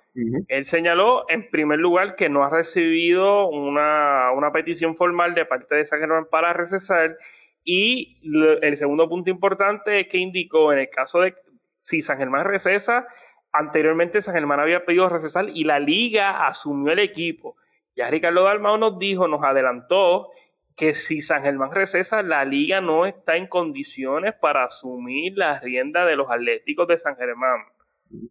Él 0.48 0.64
señaló, 0.64 1.26
en 1.30 1.50
primer 1.50 1.80
lugar, 1.80 2.16
que 2.16 2.30
no 2.30 2.44
ha 2.44 2.50
recibido 2.50 3.48
una, 3.50 4.32
petición 4.54 4.96
formal 4.96 5.36
de 5.36 5.46
parte 5.46 5.76
de 5.76 5.86
San 5.86 6.00
Germán 6.00 6.28
para 6.30 6.54
recesar. 6.54 7.18
Y 7.64 8.20
el 8.62 8.76
segundo 8.76 9.08
punto 9.08 9.30
importante 9.30 10.02
es 10.02 10.08
que 10.08 10.18
indicó, 10.18 10.74
en 10.74 10.80
el 10.80 10.90
caso 10.90 11.22
de 11.22 11.36
si 11.80 12.02
San 12.02 12.18
Germán 12.18 12.46
recesa, 12.46 13.08
anteriormente 13.52 14.22
San 14.22 14.34
Germán 14.34 14.60
había 14.60 14.86
pedido 14.86 15.10
recesar 15.10 15.50
y 15.50 15.64
la 15.64 15.80
liga 15.80 16.48
asumió 16.48 16.92
el 16.92 17.00
equipo. 17.00 17.56
Ya 17.96 18.10
Ricardo 18.10 18.44
Dalmao 18.44 18.78
nos 18.78 19.00
dijo, 19.00 19.28
nos 19.28 19.44
adelantó 19.44 20.30
que 20.76 20.94
si 20.94 21.22
San 21.22 21.44
Germán 21.44 21.72
recesa, 21.72 22.24
la 22.24 22.44
liga 22.46 22.82
no 22.82 23.06
está 23.06 23.38
en 23.38 23.48
condiciones 23.48 24.34
para 24.34 24.66
asumir 24.66 25.38
la 25.38 25.60
rienda 25.60 26.06
de 26.06 26.16
los 26.16 26.32
atléticos 26.32 26.88
de 26.88 26.98
San 26.98 27.16
Germán. 27.16 27.62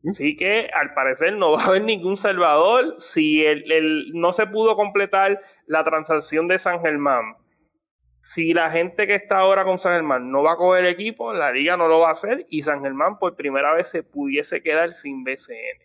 Así 0.07 0.37
que 0.37 0.69
al 0.73 0.95
parecer 0.95 1.35
no 1.35 1.53
va 1.53 1.63
a 1.63 1.67
haber 1.67 1.83
ningún 1.83 2.17
salvador 2.17 2.95
si 2.99 3.45
el, 3.45 4.11
no 4.13 4.33
se 4.33 4.47
pudo 4.47 4.77
completar 4.77 5.41
la 5.67 5.85
transacción 5.85 6.49
de 6.49 6.59
San 6.59 6.81
Germán. 6.81 7.37
Si 8.23 8.55
la 8.55 8.71
gente 8.71 9.09
que 9.09 9.17
está 9.17 9.39
ahora 9.39 9.65
con 9.65 9.81
San 9.81 9.95
Germán 9.95 10.31
no 10.31 10.45
va 10.45 10.53
a 10.53 10.57
coger 10.57 10.85
el 10.85 10.93
equipo, 10.93 11.35
la 11.35 11.51
liga 11.51 11.77
no 11.77 11.89
lo 11.89 11.99
va 11.99 12.11
a 12.11 12.13
hacer 12.13 12.47
y 12.49 12.63
San 12.63 12.81
Germán 12.81 13.19
por 13.19 13.35
primera 13.35 13.75
vez 13.75 13.89
se 13.89 14.05
pudiese 14.05 14.63
quedar 14.63 14.93
sin 14.93 15.25
BCN. 15.25 15.83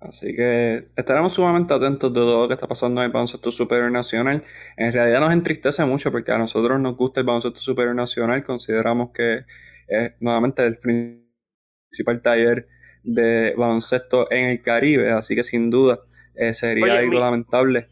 Así 0.00 0.34
que 0.34 0.88
estaremos 0.96 1.32
sumamente 1.32 1.72
atentos 1.72 2.12
de 2.12 2.18
todo 2.18 2.42
lo 2.42 2.48
que 2.48 2.54
está 2.54 2.66
pasando 2.66 3.00
en 3.00 3.06
el 3.06 3.12
baloncesto 3.12 3.52
superior 3.52 3.92
nacional. 3.92 4.42
En 4.76 4.92
realidad 4.92 5.20
nos 5.20 5.32
entristece 5.32 5.84
mucho 5.84 6.10
porque 6.10 6.32
a 6.32 6.38
nosotros 6.38 6.80
nos 6.80 6.96
gusta 6.96 7.20
el 7.20 7.26
baloncesto 7.26 7.60
superior 7.60 7.94
nacional. 7.94 8.42
Consideramos 8.42 9.10
que 9.12 9.44
es 9.86 10.12
nuevamente 10.18 10.64
el 10.64 10.78
principal 10.78 12.20
taller 12.22 12.66
de 13.04 13.54
baloncesto 13.56 14.28
en 14.32 14.46
el 14.46 14.62
Caribe. 14.62 15.12
Así 15.12 15.36
que 15.36 15.44
sin 15.44 15.70
duda 15.70 16.00
eh, 16.34 16.52
sería 16.52 16.98
algo 16.98 17.20
lamentable. 17.20 17.91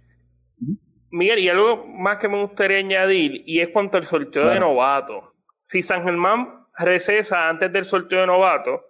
Miguel, 1.11 1.41
y 1.41 1.49
algo 1.49 1.87
más 1.87 2.19
que 2.19 2.29
me 2.29 2.41
gustaría 2.41 2.79
añadir, 2.79 3.43
y 3.47 3.61
es 3.61 3.69
cuanto 3.69 3.97
al 3.97 4.07
sorteo 4.07 4.49
de 4.49 4.61
novato. 4.61 5.35
Si 5.63 5.83
San 5.83 6.05
Germán 6.05 6.67
recesa 6.79 7.49
antes 7.49 7.73
del 7.73 7.85
sorteo 7.85 8.21
de 8.21 8.27
novato, 8.27 8.87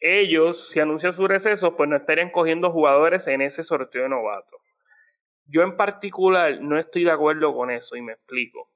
ellos, 0.00 0.68
si 0.70 0.80
anuncian 0.80 1.12
su 1.12 1.26
receso, 1.26 1.76
pues 1.76 1.88
no 1.88 1.96
estarían 1.96 2.30
cogiendo 2.30 2.70
jugadores 2.70 3.26
en 3.28 3.42
ese 3.42 3.62
sorteo 3.62 4.02
de 4.02 4.08
novato. 4.08 4.58
Yo 5.46 5.62
en 5.62 5.76
particular 5.76 6.60
no 6.60 6.78
estoy 6.78 7.04
de 7.04 7.12
acuerdo 7.12 7.54
con 7.54 7.70
eso 7.70 7.96
y 7.96 8.02
me 8.02 8.12
explico. 8.12 8.68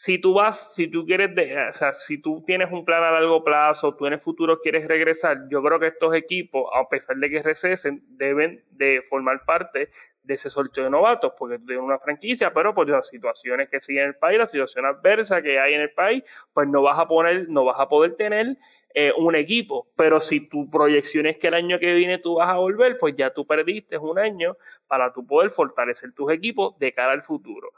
Si 0.00 0.16
tú 0.20 0.32
vas, 0.32 0.76
si 0.76 0.86
tú 0.86 1.04
quieres, 1.04 1.30
o 1.70 1.72
sea, 1.76 1.92
si 1.92 2.18
tú 2.18 2.44
tienes 2.46 2.70
un 2.70 2.84
plan 2.84 3.02
a 3.02 3.10
largo 3.10 3.42
plazo, 3.42 3.96
tú 3.96 4.06
en 4.06 4.12
el 4.12 4.20
futuro 4.20 4.60
quieres 4.60 4.86
regresar, 4.86 5.48
yo 5.50 5.60
creo 5.60 5.80
que 5.80 5.88
estos 5.88 6.14
equipos, 6.14 6.70
a 6.72 6.88
pesar 6.88 7.16
de 7.16 7.28
que 7.28 7.42
recesen, 7.42 8.04
deben 8.10 8.62
de 8.70 9.02
formar 9.10 9.44
parte 9.44 9.90
de 10.22 10.34
ese 10.34 10.50
sorteo 10.50 10.84
de 10.84 10.90
novatos, 10.90 11.32
porque 11.36 11.58
tú 11.58 11.66
tienes 11.66 11.84
una 11.84 11.98
franquicia, 11.98 12.54
pero 12.54 12.76
por 12.76 12.88
las 12.88 13.08
situaciones 13.08 13.70
que 13.70 13.80
siguen 13.80 14.04
en 14.04 14.08
el 14.10 14.14
país, 14.14 14.38
la 14.38 14.46
situación 14.46 14.86
adversa 14.86 15.42
que 15.42 15.58
hay 15.58 15.74
en 15.74 15.80
el 15.80 15.90
país, 15.90 16.22
pues 16.52 16.68
no 16.68 16.80
vas 16.80 16.96
a 16.96 17.08
poner, 17.08 17.48
no 17.48 17.64
vas 17.64 17.80
a 17.80 17.88
poder 17.88 18.14
tener 18.14 18.56
eh, 18.94 19.12
un 19.16 19.34
equipo. 19.34 19.88
Pero 19.96 20.20
si 20.20 20.48
tu 20.48 20.70
proyección 20.70 21.26
es 21.26 21.38
que 21.38 21.48
el 21.48 21.54
año 21.54 21.80
que 21.80 21.92
viene 21.94 22.18
tú 22.18 22.36
vas 22.36 22.50
a 22.50 22.58
volver, 22.58 22.98
pues 22.98 23.16
ya 23.16 23.30
tú 23.30 23.44
perdiste 23.48 23.98
un 23.98 24.20
año 24.20 24.56
para 24.86 25.12
tú 25.12 25.26
poder 25.26 25.50
fortalecer 25.50 26.12
tus 26.12 26.30
equipos 26.30 26.78
de 26.78 26.92
cara 26.92 27.10
al 27.10 27.22
futuro. 27.22 27.72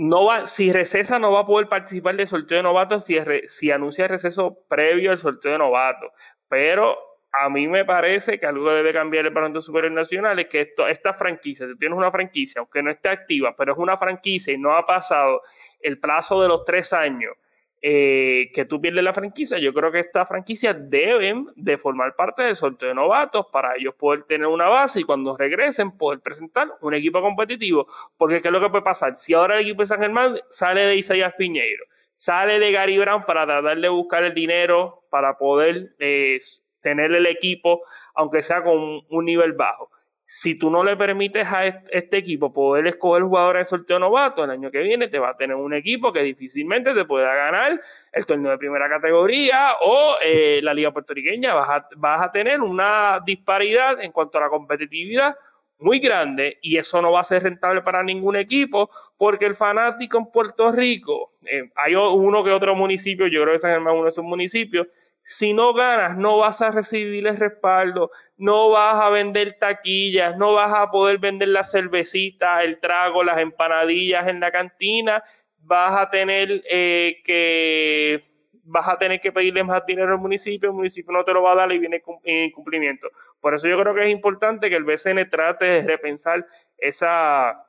No 0.00 0.24
va, 0.24 0.46
si 0.46 0.72
recesa 0.72 1.18
no 1.18 1.30
va 1.30 1.40
a 1.40 1.46
poder 1.46 1.68
participar 1.68 2.16
del 2.16 2.26
sorteo 2.26 2.56
de 2.56 2.62
novatos 2.62 3.04
si, 3.04 3.18
si 3.48 3.70
anuncia 3.70 4.08
receso 4.08 4.64
previo 4.66 5.10
al 5.10 5.18
sorteo 5.18 5.52
de 5.52 5.58
novatos. 5.58 6.10
Pero 6.48 6.96
a 7.32 7.50
mí 7.50 7.68
me 7.68 7.84
parece 7.84 8.40
que 8.40 8.46
algo 8.46 8.72
debe 8.72 8.94
cambiar 8.94 9.26
el 9.26 9.32
Parlamento 9.34 9.60
Superior 9.60 9.92
Nacional 9.92 10.38
es 10.38 10.46
que 10.46 10.72
esta 10.88 11.12
franquicia, 11.12 11.66
tú 11.66 11.76
tienes 11.76 11.98
una 11.98 12.10
franquicia, 12.10 12.60
aunque 12.60 12.82
no 12.82 12.90
esté 12.90 13.10
activa, 13.10 13.54
pero 13.54 13.72
es 13.72 13.78
una 13.78 13.98
franquicia 13.98 14.54
y 14.54 14.58
no 14.58 14.74
ha 14.74 14.86
pasado 14.86 15.42
el 15.80 16.00
plazo 16.00 16.40
de 16.40 16.48
los 16.48 16.64
tres 16.64 16.94
años 16.94 17.34
eh, 17.82 18.50
que 18.52 18.66
tú 18.66 18.80
pierdes 18.80 19.02
la 19.02 19.14
franquicia, 19.14 19.58
yo 19.58 19.72
creo 19.72 19.90
que 19.90 20.00
estas 20.00 20.28
franquicias 20.28 20.76
deben 20.90 21.46
de 21.56 21.78
formar 21.78 22.14
parte 22.14 22.42
del 22.42 22.54
sorteo 22.54 22.88
de 22.90 22.94
novatos 22.94 23.46
para 23.50 23.74
ellos 23.76 23.94
poder 23.94 24.24
tener 24.24 24.48
una 24.48 24.68
base 24.68 25.00
y 25.00 25.04
cuando 25.04 25.36
regresen 25.36 25.96
poder 25.96 26.20
presentar 26.20 26.68
un 26.82 26.92
equipo 26.92 27.22
competitivo. 27.22 27.86
Porque 28.18 28.42
¿qué 28.42 28.48
es 28.48 28.52
lo 28.52 28.60
que 28.60 28.68
puede 28.68 28.84
pasar? 28.84 29.16
Si 29.16 29.32
ahora 29.32 29.56
el 29.56 29.62
equipo 29.62 29.82
de 29.82 29.86
San 29.86 30.00
Germán 30.00 30.38
sale 30.50 30.82
de 30.82 30.96
Isaías 30.96 31.32
Piñeiro, 31.38 31.84
sale 32.14 32.58
de 32.58 32.70
Gary 32.70 32.98
Brown 32.98 33.24
para 33.24 33.46
tratar 33.46 33.78
de 33.78 33.88
buscar 33.88 34.24
el 34.24 34.34
dinero 34.34 35.04
para 35.10 35.38
poder 35.38 35.94
eh, 35.98 36.38
tener 36.82 37.12
el 37.12 37.24
equipo, 37.26 37.82
aunque 38.14 38.42
sea 38.42 38.62
con 38.62 39.00
un 39.08 39.24
nivel 39.24 39.54
bajo 39.54 39.90
si 40.32 40.54
tú 40.54 40.70
no 40.70 40.84
le 40.84 40.96
permites 40.96 41.44
a 41.44 41.66
este 41.66 42.18
equipo 42.18 42.52
poder 42.52 42.86
escoger 42.86 43.24
jugadores 43.24 43.66
de 43.66 43.70
sorteo 43.70 43.98
novato, 43.98 44.44
el 44.44 44.50
año 44.50 44.70
que 44.70 44.78
viene 44.78 45.08
te 45.08 45.18
va 45.18 45.30
a 45.30 45.36
tener 45.36 45.56
un 45.56 45.74
equipo 45.74 46.12
que 46.12 46.22
difícilmente 46.22 46.94
te 46.94 47.04
pueda 47.04 47.34
ganar 47.34 47.80
el 48.12 48.26
torneo 48.26 48.52
de 48.52 48.58
primera 48.58 48.88
categoría 48.88 49.72
o 49.82 50.14
eh, 50.22 50.60
la 50.62 50.72
liga 50.72 50.92
puertorriqueña. 50.92 51.54
Vas 51.54 51.68
a, 51.68 51.88
vas 51.96 52.22
a 52.22 52.30
tener 52.30 52.60
una 52.60 53.18
disparidad 53.26 54.00
en 54.00 54.12
cuanto 54.12 54.38
a 54.38 54.42
la 54.42 54.50
competitividad 54.50 55.34
muy 55.80 55.98
grande 55.98 56.58
y 56.62 56.76
eso 56.76 57.02
no 57.02 57.10
va 57.10 57.22
a 57.22 57.24
ser 57.24 57.42
rentable 57.42 57.82
para 57.82 58.04
ningún 58.04 58.36
equipo 58.36 58.88
porque 59.16 59.46
el 59.46 59.56
fanático 59.56 60.16
en 60.16 60.26
Puerto 60.26 60.70
Rico, 60.70 61.32
eh, 61.44 61.72
hay 61.74 61.96
uno 61.96 62.44
que 62.44 62.52
otro 62.52 62.76
municipio, 62.76 63.26
yo 63.26 63.42
creo 63.42 63.54
que 63.54 63.58
San 63.58 63.72
Germán 63.72 63.94
es 63.94 63.98
uno 63.98 64.04
de 64.04 64.10
esos 64.10 64.24
municipios, 64.24 64.86
si 65.22 65.52
no 65.52 65.72
ganas, 65.74 66.16
no 66.16 66.38
vas 66.38 66.60
a 66.62 66.70
recibir 66.70 67.26
el 67.26 67.36
respaldo, 67.36 68.10
no 68.40 68.70
vas 68.70 68.94
a 69.04 69.10
vender 69.10 69.58
taquillas, 69.60 70.34
no 70.38 70.54
vas 70.54 70.72
a 70.74 70.90
poder 70.90 71.18
vender 71.18 71.48
la 71.48 71.62
cervecita, 71.62 72.62
el 72.62 72.80
trago, 72.80 73.22
las 73.22 73.38
empanadillas 73.38 74.26
en 74.28 74.40
la 74.40 74.50
cantina, 74.50 75.22
vas 75.58 76.00
a 76.00 76.08
tener 76.08 76.62
eh, 76.70 77.20
que 77.22 78.24
vas 78.64 78.88
a 78.88 78.96
tener 78.96 79.20
que 79.20 79.30
pedirle 79.30 79.62
más 79.62 79.84
dinero 79.84 80.12
al 80.12 80.18
municipio, 80.18 80.70
el 80.70 80.74
municipio 80.74 81.12
no 81.12 81.22
te 81.22 81.34
lo 81.34 81.42
va 81.42 81.52
a 81.52 81.56
dar 81.56 81.72
y 81.72 81.78
viene 81.78 82.02
en 82.24 82.44
incumplimiento. 82.46 83.08
Por 83.40 83.54
eso 83.54 83.68
yo 83.68 83.78
creo 83.78 83.94
que 83.94 84.04
es 84.04 84.10
importante 84.10 84.70
que 84.70 84.76
el 84.76 84.84
BCN 84.84 85.28
trate 85.28 85.66
de 85.66 85.82
repensar 85.82 86.46
esa, 86.78 87.66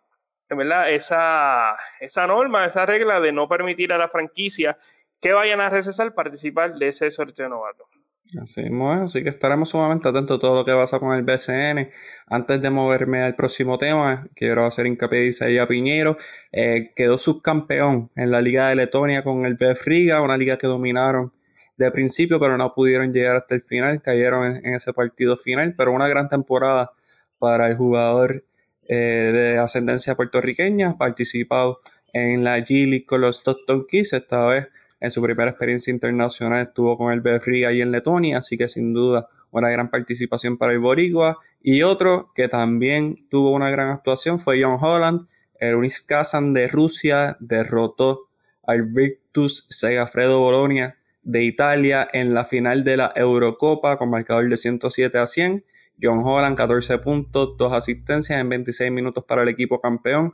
¿verdad? 0.50 0.90
Esa, 0.90 1.76
esa 2.00 2.28
norma, 2.28 2.66
esa 2.66 2.86
regla 2.86 3.20
de 3.20 3.34
no 3.34 3.50
permitir 3.50 3.92
a 3.92 3.98
la 3.98 4.08
franquicia 4.08 4.78
que 5.20 5.34
vayan 5.34 5.60
a 5.60 5.70
recesar 5.70 6.14
participar 6.14 6.76
de 6.76 6.88
ese 6.88 7.12
sorteo 7.12 7.50
novato. 7.50 7.91
Así, 8.42 8.62
así 9.04 9.24
que 9.24 9.30
estaremos 9.30 9.70
sumamente 9.70 10.08
atentos 10.08 10.38
a 10.38 10.40
todo 10.40 10.56
lo 10.56 10.66
que 10.66 10.72
pasa 10.72 11.00
con 11.00 11.14
el 11.14 11.24
BCN. 11.24 11.90
Antes 12.28 12.62
de 12.62 12.70
moverme 12.70 13.24
al 13.24 13.36
próximo 13.36 13.78
tema, 13.78 14.26
quiero 14.36 14.66
hacer 14.66 14.86
hincapié 14.86 15.30
de 15.32 15.60
a 15.60 15.68
Piñero. 15.68 16.18
Eh, 16.52 16.94
quedó 16.96 17.18
subcampeón 17.18 18.10
en 18.16 18.32
la 18.32 18.42
Liga 18.42 18.70
de 18.70 18.76
Letonia 18.76 19.22
con 19.22 19.46
el 19.46 19.56
BF 19.56 19.86
Riga, 19.86 20.22
una 20.22 20.38
liga 20.38 20.58
que 20.58 20.68
dominaron 20.68 21.34
de 21.76 21.92
principio, 21.92 22.40
pero 22.40 22.58
no 22.58 22.74
pudieron 22.74 23.12
llegar 23.12 23.36
hasta 23.36 23.56
el 23.56 23.62
final. 23.62 24.02
Cayeron 24.02 24.58
en, 24.64 24.76
ese 24.76 24.94
partido 24.94 25.36
final, 25.36 25.76
pero 25.76 25.92
una 25.92 26.08
gran 26.08 26.30
temporada 26.30 26.92
para 27.38 27.68
el 27.68 27.76
jugador 27.76 28.46
eh, 28.88 29.32
de 29.34 29.58
ascendencia 29.58 30.16
puertorriqueña, 30.16 30.98
participado 30.98 31.82
en 32.14 32.46
la 32.46 32.60
G 32.60 32.88
League 32.88 33.06
con 33.06 33.22
los 33.22 33.40
Stockton 33.40 33.86
Keys, 33.90 34.14
esta 34.14 34.48
vez 34.48 34.68
en 35.02 35.10
su 35.10 35.22
primera 35.22 35.50
experiencia 35.50 35.92
internacional 35.92 36.62
estuvo 36.62 36.98
con 36.98 37.12
el 37.12 37.22
BFRI 37.22 37.66
ahí 37.66 37.82
en 37.82 37.92
Letonia, 37.92 38.38
así 38.38 38.58
que 38.58 38.68
sin 38.68 38.94
duda 38.94 39.28
una 39.50 39.70
gran 39.70 39.90
participación 39.90 40.58
para 40.58 40.72
el 40.74 40.80
Boricua. 40.80 41.40
Y 41.62 41.82
otro 41.82 42.28
que 42.36 42.48
también 42.48 43.28
tuvo 43.30 43.52
una 43.52 43.72
gran 43.72 43.90
actuación 43.90 44.40
fue 44.40 44.62
John 44.62 44.78
Holland. 44.80 45.28
El 45.60 45.76
Unis 45.76 46.02
Kazan 46.02 46.54
de 46.54 46.68
Rusia 46.68 47.36
derrotó 47.40 48.30
al 48.64 48.84
Virtus 48.84 49.66
Segafredo 49.70 50.40
Bolonia 50.40 50.96
de 51.24 51.44
Italia 51.44 52.08
en 52.14 52.34
la 52.34 52.46
final 52.46 52.84
de 52.84 52.98
la 52.98 53.12
Eurocopa 53.16 53.98
con 53.98 54.10
marcador 54.10 54.48
de 54.50 54.58
107 54.58 55.18
a 55.18 55.26
100. 55.26 55.66
John 56.02 56.22
Holland, 56.24 56.58
14 56.58 57.00
puntos, 57.00 57.58
2 57.58 57.74
asistencias 57.74 58.40
en 58.40 58.50
26 58.50 58.92
minutos 58.92 59.24
para 59.28 59.44
el 59.44 59.50
equipo 59.50 59.82
campeón. 59.82 60.34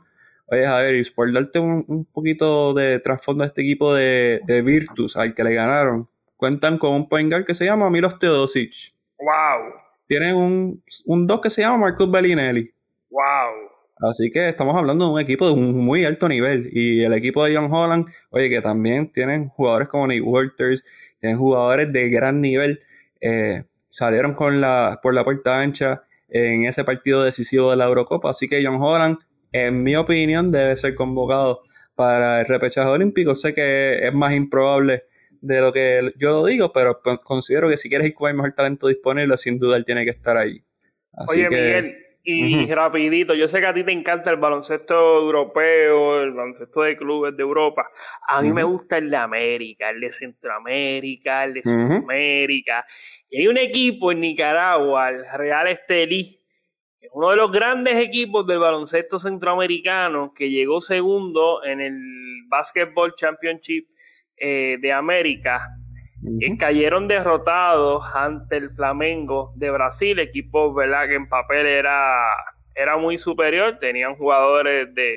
Oye, 0.50 0.66
Javier, 0.66 1.06
por 1.14 1.32
darte 1.32 1.58
un, 1.58 2.06
poquito 2.12 2.72
de 2.72 3.00
trasfondo 3.00 3.44
a 3.44 3.48
este 3.48 3.60
equipo 3.60 3.94
de, 3.94 4.40
Virtus 4.64 5.16
al 5.16 5.34
que 5.34 5.44
le 5.44 5.52
ganaron, 5.52 6.08
cuentan 6.36 6.78
con 6.78 6.94
un 6.94 7.08
point 7.08 7.30
guard 7.30 7.44
que 7.44 7.54
se 7.54 7.66
llama 7.66 7.90
Milos 7.90 8.18
Teodosic. 8.18 8.94
¡Wow! 9.18 9.74
Tienen 10.06 10.36
un, 10.36 10.82
un 11.04 11.26
dos 11.26 11.40
que 11.42 11.50
se 11.50 11.60
llama 11.60 11.76
Marcus 11.78 12.10
Bellinelli. 12.10 12.72
¡Wow! 13.10 13.68
Así 14.00 14.30
que 14.30 14.48
estamos 14.48 14.74
hablando 14.74 15.06
de 15.06 15.12
un 15.12 15.20
equipo 15.20 15.46
de 15.46 15.52
un 15.52 15.84
muy 15.84 16.04
alto 16.04 16.28
nivel. 16.28 16.70
Y 16.72 17.02
el 17.02 17.12
equipo 17.12 17.44
de 17.44 17.54
John 17.54 17.70
Holland, 17.70 18.06
oye, 18.30 18.48
que 18.48 18.62
también 18.62 19.12
tienen 19.12 19.48
jugadores 19.48 19.88
como 19.88 20.06
Nick 20.06 20.24
Walters, 20.24 20.84
tienen 21.20 21.38
jugadores 21.38 21.92
de 21.92 22.08
gran 22.08 22.40
nivel. 22.40 22.80
Eh, 23.20 23.64
salieron 23.90 24.32
con 24.34 24.60
la, 24.60 25.00
por 25.02 25.12
la 25.12 25.24
puerta 25.24 25.60
ancha 25.60 26.04
en 26.28 26.64
ese 26.64 26.84
partido 26.84 27.22
decisivo 27.22 27.70
de 27.70 27.76
la 27.76 27.86
Eurocopa. 27.86 28.30
Así 28.30 28.48
que 28.48 28.64
John 28.64 28.80
Holland 28.80 29.18
en 29.52 29.82
mi 29.82 29.96
opinión, 29.96 30.50
debe 30.52 30.76
ser 30.76 30.94
convocado 30.94 31.62
para 31.94 32.40
el 32.40 32.46
repechaje 32.46 32.88
olímpico. 32.88 33.34
Sé 33.34 33.54
que 33.54 34.06
es 34.06 34.14
más 34.14 34.34
improbable 34.34 35.04
de 35.40 35.60
lo 35.60 35.72
que 35.72 36.12
yo 36.16 36.30
lo 36.30 36.46
digo, 36.46 36.72
pero 36.72 37.00
considero 37.22 37.68
que 37.68 37.76
si 37.76 37.88
quieres 37.88 38.08
ir 38.08 38.14
con 38.14 38.30
el 38.30 38.36
mejor 38.36 38.54
talento 38.54 38.88
disponible, 38.88 39.36
sin 39.36 39.58
duda 39.58 39.76
él 39.76 39.84
tiene 39.84 40.04
que 40.04 40.10
estar 40.10 40.36
ahí. 40.36 40.62
Oye, 41.28 41.48
Miguel, 41.48 41.96
y 42.30 42.70
rapidito, 42.74 43.34
yo 43.34 43.48
sé 43.48 43.58
que 43.60 43.66
a 43.66 43.72
ti 43.72 43.84
te 43.84 43.92
encanta 43.92 44.30
el 44.30 44.36
baloncesto 44.36 44.94
europeo, 45.18 46.20
el 46.20 46.32
baloncesto 46.32 46.82
de 46.82 46.94
clubes 46.94 47.34
de 47.34 47.42
Europa. 47.42 47.88
A 48.28 48.42
mí 48.42 48.52
me 48.52 48.64
gusta 48.64 48.98
el 48.98 49.08
de 49.08 49.16
América, 49.16 49.88
el 49.88 50.00
de 50.00 50.12
Centroamérica, 50.12 51.44
el 51.44 51.54
de 51.54 51.62
Sudamérica. 51.62 52.84
Y 53.30 53.40
hay 53.40 53.48
un 53.48 53.56
equipo 53.56 54.12
en 54.12 54.20
Nicaragua, 54.20 55.08
el 55.08 55.24
Real 55.38 55.68
Estelí, 55.68 56.37
uno 57.12 57.30
de 57.30 57.36
los 57.36 57.50
grandes 57.52 57.96
equipos 57.96 58.46
del 58.46 58.58
baloncesto 58.58 59.18
centroamericano 59.18 60.32
que 60.34 60.50
llegó 60.50 60.80
segundo 60.80 61.64
en 61.64 61.80
el 61.80 61.98
Basketball 62.48 63.14
Championship 63.16 63.86
eh, 64.36 64.78
de 64.80 64.92
América. 64.92 65.68
cayeron 66.58 67.08
derrotados 67.08 68.04
ante 68.14 68.56
el 68.56 68.70
Flamengo 68.70 69.52
de 69.56 69.70
Brasil, 69.70 70.18
equipo 70.18 70.74
¿verdad? 70.74 71.08
que 71.08 71.14
en 71.14 71.28
papel 71.28 71.66
era, 71.66 72.34
era 72.74 72.96
muy 72.96 73.18
superior, 73.18 73.78
tenían 73.78 74.16
jugadores 74.16 74.94
de, 74.94 75.16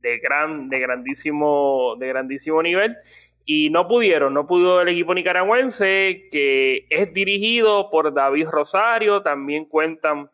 de, 0.00 0.18
gran, 0.18 0.68
de, 0.68 0.78
grandísimo, 0.78 1.96
de 1.98 2.08
grandísimo 2.08 2.62
nivel 2.62 2.96
y 3.44 3.70
no 3.70 3.86
pudieron, 3.86 4.34
no 4.34 4.46
pudo 4.46 4.82
el 4.82 4.88
equipo 4.88 5.14
nicaragüense 5.14 6.28
que 6.32 6.86
es 6.90 7.14
dirigido 7.14 7.90
por 7.90 8.12
David 8.12 8.48
Rosario, 8.50 9.22
también 9.22 9.66
cuentan 9.66 10.30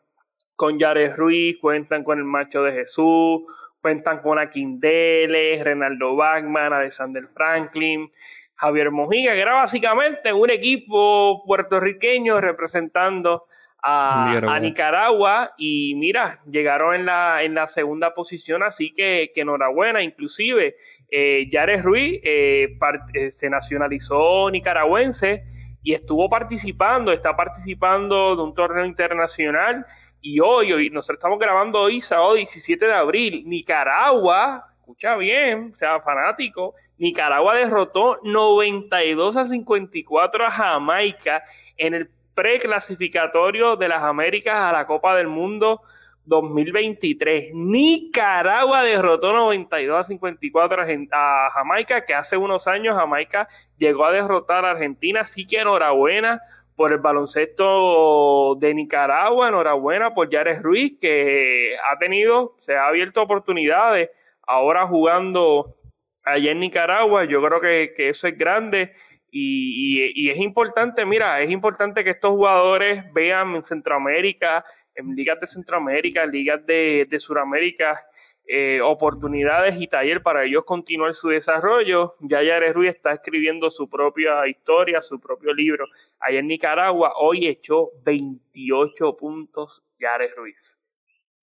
con 0.56 0.78
Yares 0.78 1.16
Ruiz, 1.16 1.58
cuentan 1.60 2.04
con 2.04 2.18
el 2.18 2.24
Macho 2.24 2.62
de 2.62 2.72
Jesús, 2.72 3.42
cuentan 3.80 4.20
con 4.22 4.38
Aquindele, 4.38 5.62
Renaldo 5.62 6.16
Bachman, 6.16 6.72
Alexander 6.72 7.26
Franklin, 7.26 8.10
Javier 8.54 8.90
Mojica, 8.90 9.32
que 9.32 9.40
era 9.40 9.54
básicamente 9.54 10.32
un 10.32 10.50
equipo 10.50 11.42
puertorriqueño 11.44 12.40
representando 12.40 13.46
a, 13.82 14.58
Nicaragua. 14.60 15.54
y 15.58 15.94
mira, 15.96 16.40
llegaron 16.48 16.94
en 16.94 17.06
la, 17.06 17.42
en 17.42 17.54
la 17.54 17.66
segunda 17.66 18.14
posición, 18.14 18.62
así 18.62 18.92
que, 18.92 19.32
que 19.34 19.40
enhorabuena, 19.40 20.02
inclusive 20.02 20.76
eh, 21.10 21.48
Yares 21.50 21.82
Ruiz 21.82 22.20
eh, 22.22 22.78
eh, 23.12 23.30
se 23.30 23.50
nacionalizó 23.50 24.50
nicaragüense 24.50 25.44
y 25.82 25.92
estuvo 25.92 26.30
participando, 26.30 27.12
está 27.12 27.36
participando 27.36 28.34
de 28.34 28.42
un 28.42 28.54
torneo 28.54 28.86
internacional 28.86 29.84
y 30.22 30.38
hoy, 30.38 30.72
hoy, 30.72 30.88
nosotros 30.88 31.18
estamos 31.18 31.38
grabando 31.38 31.80
hoy, 31.80 32.00
sábado 32.00 32.34
17 32.34 32.86
de 32.86 32.94
abril, 32.94 33.42
Nicaragua, 33.44 34.64
escucha 34.78 35.16
bien, 35.16 35.74
sea, 35.76 36.00
fanático, 36.00 36.74
Nicaragua 36.96 37.56
derrotó 37.56 38.20
92 38.22 39.36
a 39.36 39.46
54 39.46 40.46
a 40.46 40.50
Jamaica 40.50 41.42
en 41.76 41.94
el 41.94 42.10
preclasificatorio 42.34 43.74
de 43.74 43.88
las 43.88 44.04
Américas 44.04 44.54
a 44.54 44.72
la 44.72 44.86
Copa 44.86 45.16
del 45.16 45.26
Mundo 45.26 45.82
2023. 46.26 47.52
Nicaragua 47.54 48.84
derrotó 48.84 49.32
92 49.32 49.98
a 49.98 50.04
54 50.04 50.82
a 51.10 51.50
Jamaica, 51.52 52.06
que 52.06 52.14
hace 52.14 52.36
unos 52.36 52.68
años 52.68 52.94
Jamaica 52.94 53.48
llegó 53.76 54.04
a 54.04 54.12
derrotar 54.12 54.64
a 54.64 54.70
Argentina, 54.70 55.22
así 55.22 55.44
que 55.46 55.58
enhorabuena 55.58 56.40
por 56.76 56.92
el 56.92 56.98
baloncesto 56.98 58.56
de 58.56 58.74
Nicaragua. 58.74 59.48
Enhorabuena 59.48 60.14
por 60.14 60.30
Yares 60.30 60.62
Ruiz, 60.62 60.98
que 61.00 61.76
ha 61.76 61.98
tenido, 61.98 62.56
se 62.60 62.74
ha 62.74 62.86
abierto 62.86 63.22
oportunidades 63.22 64.10
ahora 64.46 64.86
jugando 64.86 65.76
allá 66.24 66.50
en 66.50 66.60
Nicaragua. 66.60 67.24
Yo 67.24 67.42
creo 67.42 67.60
que, 67.60 67.94
eso 68.08 68.26
es 68.26 68.36
grande 68.36 68.92
y, 69.30 70.30
es 70.30 70.38
importante, 70.38 71.04
mira, 71.06 71.40
es 71.40 71.50
importante 71.50 72.04
que 72.04 72.10
estos 72.10 72.32
jugadores 72.32 73.04
vean 73.12 73.54
en 73.54 73.62
Centroamérica, 73.62 74.64
en 74.94 75.14
ligas 75.14 75.40
de 75.40 75.46
Centroamérica, 75.46 76.24
en 76.24 76.30
ligas 76.30 76.66
de, 76.66 77.06
de 77.08 77.18
Sudamérica, 77.18 78.04
eh, 78.46 78.80
oportunidades 78.82 79.80
y 79.80 79.86
taller 79.86 80.22
para 80.22 80.44
ellos 80.44 80.64
continuar 80.64 81.14
su 81.14 81.28
desarrollo. 81.28 82.16
Ya 82.20 82.42
Yares 82.42 82.74
Ruiz 82.74 82.90
está 82.90 83.12
escribiendo 83.12 83.70
su 83.70 83.88
propia 83.88 84.46
historia, 84.48 85.02
su 85.02 85.20
propio 85.20 85.54
libro. 85.54 85.86
Allá 86.18 86.40
en 86.40 86.48
Nicaragua, 86.48 87.12
hoy 87.16 87.46
echó 87.46 87.90
28 88.04 89.16
puntos 89.16 89.84
Yares 89.98 90.34
Ruiz. 90.36 90.76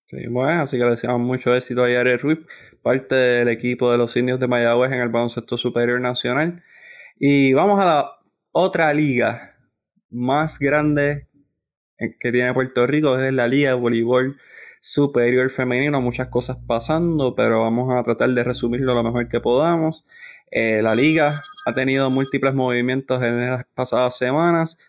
Sí, 0.07 0.27
bueno, 0.27 0.63
así 0.63 0.77
que 0.77 0.83
le 0.83 0.91
deseamos 0.91 1.21
mucho 1.21 1.55
éxito 1.55 1.83
a 1.83 1.89
Yares 1.89 2.21
Ruiz, 2.21 2.39
parte 2.81 3.15
del 3.15 3.47
equipo 3.47 3.91
de 3.91 3.97
los 3.97 4.15
indios 4.17 4.39
de 4.39 4.47
Mayagüez 4.47 4.91
en 4.91 5.01
el 5.01 5.09
baloncesto 5.09 5.55
superior 5.55 6.01
nacional. 6.01 6.63
Y 7.17 7.53
vamos 7.53 7.79
a 7.79 7.85
la 7.85 8.11
otra 8.51 8.93
liga 8.93 9.55
más 10.09 10.59
grande 10.59 11.27
que 11.97 12.31
tiene 12.31 12.53
Puerto 12.53 12.87
Rico, 12.87 13.19
es 13.19 13.31
la 13.33 13.47
Liga 13.47 13.69
de 13.69 13.75
Voleibol 13.75 14.37
superior 14.79 15.49
femenino, 15.49 16.01
muchas 16.01 16.29
cosas 16.29 16.57
pasando, 16.65 17.35
pero 17.35 17.61
vamos 17.61 17.93
a 17.93 18.03
tratar 18.03 18.29
de 18.29 18.43
resumirlo 18.43 18.93
lo 18.93 19.03
mejor 19.03 19.27
que 19.27 19.39
podamos. 19.39 20.05
Eh, 20.51 20.81
la 20.81 20.95
liga 20.95 21.31
ha 21.65 21.73
tenido 21.73 22.09
múltiples 22.09 22.53
movimientos 22.53 23.21
en 23.23 23.49
las 23.49 23.65
pasadas 23.73 24.17
semanas. 24.17 24.79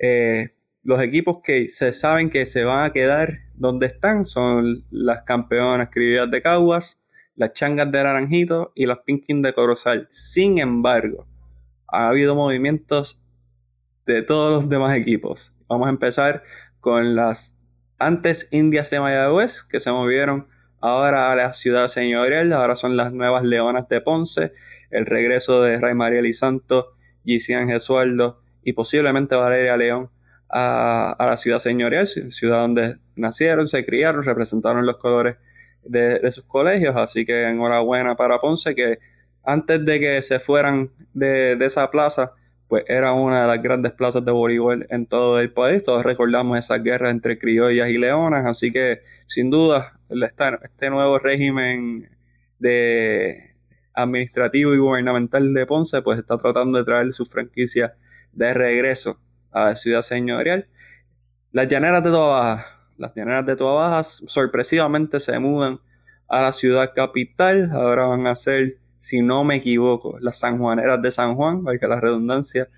Eh, 0.00 0.50
los 0.82 1.00
equipos 1.02 1.38
que 1.42 1.68
se 1.68 1.92
saben 1.92 2.30
que 2.30 2.46
se 2.46 2.64
van 2.64 2.84
a 2.84 2.92
quedar 2.92 3.40
donde 3.54 3.86
están 3.86 4.24
son 4.24 4.84
las 4.90 5.22
campeonas 5.22 5.88
criollas 5.90 6.30
de 6.30 6.42
Caguas, 6.42 7.04
las 7.34 7.52
changas 7.52 7.90
de 7.90 8.02
Naranjito 8.02 8.72
y 8.74 8.86
las 8.86 9.00
Pinkin 9.00 9.42
de 9.42 9.52
Corozal. 9.52 10.08
Sin 10.10 10.58
embargo, 10.58 11.26
ha 11.88 12.08
habido 12.08 12.34
movimientos 12.34 13.22
de 14.06 14.22
todos 14.22 14.62
los 14.62 14.70
demás 14.70 14.96
equipos. 14.96 15.52
Vamos 15.68 15.88
a 15.88 15.90
empezar 15.90 16.44
con 16.80 17.16
las 17.16 17.55
antes 17.98 18.48
Indias 18.52 18.90
de 18.90 19.00
Mayagüez, 19.00 19.62
que 19.62 19.80
se 19.80 19.90
movieron 19.90 20.46
ahora 20.80 21.32
a 21.32 21.36
la 21.36 21.52
ciudad 21.52 21.86
señorial, 21.86 22.52
ahora 22.52 22.74
son 22.74 22.96
las 22.96 23.12
nuevas 23.12 23.44
Leonas 23.44 23.88
de 23.88 24.00
Ponce, 24.00 24.52
el 24.90 25.06
regreso 25.06 25.62
de 25.62 25.78
Ray 25.80 25.94
María 25.94 26.20
Santo, 26.32 26.94
Gisian 27.24 27.68
Gesualdo 27.68 28.40
y 28.62 28.72
posiblemente 28.72 29.34
Valeria 29.34 29.76
León 29.76 30.10
a, 30.48 31.16
la 31.18 31.36
ciudad 31.36 31.58
señorial, 31.58 32.06
ciudad 32.06 32.60
donde 32.60 32.98
nacieron, 33.16 33.66
se 33.66 33.84
criaron, 33.84 34.22
representaron 34.22 34.86
los 34.86 34.98
colores 34.98 35.36
de, 35.82 36.30
sus 36.30 36.44
colegios, 36.44 36.94
así 36.96 37.24
que 37.24 37.48
enhorabuena 37.48 38.16
para 38.16 38.40
Ponce 38.40 38.74
que 38.74 38.98
antes 39.42 39.84
de 39.84 40.00
que 40.00 40.22
se 40.22 40.38
fueran 40.38 40.90
de 41.14 41.56
esa 41.60 41.90
plaza, 41.90 42.32
pues 42.68 42.84
era 42.88 43.12
una 43.12 43.42
de 43.42 43.48
las 43.48 43.62
grandes 43.62 43.92
plazas 43.92 44.24
de 44.24 44.32
voleibol 44.32 44.86
en 44.90 45.06
todo 45.06 45.40
el 45.40 45.52
país. 45.52 45.84
Todos 45.84 46.04
recordamos 46.04 46.58
esas 46.58 46.82
guerras 46.82 47.12
entre 47.12 47.38
criollas 47.38 47.88
y 47.88 47.98
leonas, 47.98 48.44
así 48.46 48.72
que 48.72 49.00
sin 49.26 49.50
duda 49.50 49.98
este 50.10 50.90
nuevo 50.90 51.18
régimen 51.18 52.08
de 52.58 53.54
administrativo 53.94 54.74
y 54.74 54.78
gubernamental 54.78 55.52
de 55.54 55.66
Ponce 55.66 56.02
pues 56.02 56.18
está 56.18 56.38
tratando 56.38 56.78
de 56.78 56.84
traer 56.84 57.12
su 57.12 57.24
franquicia 57.24 57.94
de 58.32 58.52
regreso 58.52 59.18
a 59.52 59.66
la 59.66 59.74
ciudad 59.74 60.02
señorial. 60.02 60.68
Las 61.52 61.68
llaneras 61.68 62.04
de 62.04 62.10
Toa 62.10 62.28
Baja, 62.28 62.66
las 62.98 63.14
llaneras 63.14 63.46
de 63.46 63.56
Toa 63.56 63.74
Baja 63.74 64.02
sorpresivamente 64.04 65.20
se 65.20 65.38
mudan 65.38 65.80
a 66.28 66.42
la 66.42 66.52
ciudad 66.52 66.92
capital, 66.94 67.70
ahora 67.72 68.06
van 68.06 68.26
a 68.26 68.34
ser 68.34 68.78
si 68.98 69.22
no 69.22 69.44
me 69.44 69.56
equivoco, 69.56 70.18
las 70.20 70.38
sanjuaneras 70.38 71.00
de 71.02 71.10
San 71.10 71.34
Juan, 71.34 71.64
que 71.80 71.86
la 71.86 72.00
redundancia, 72.00 72.68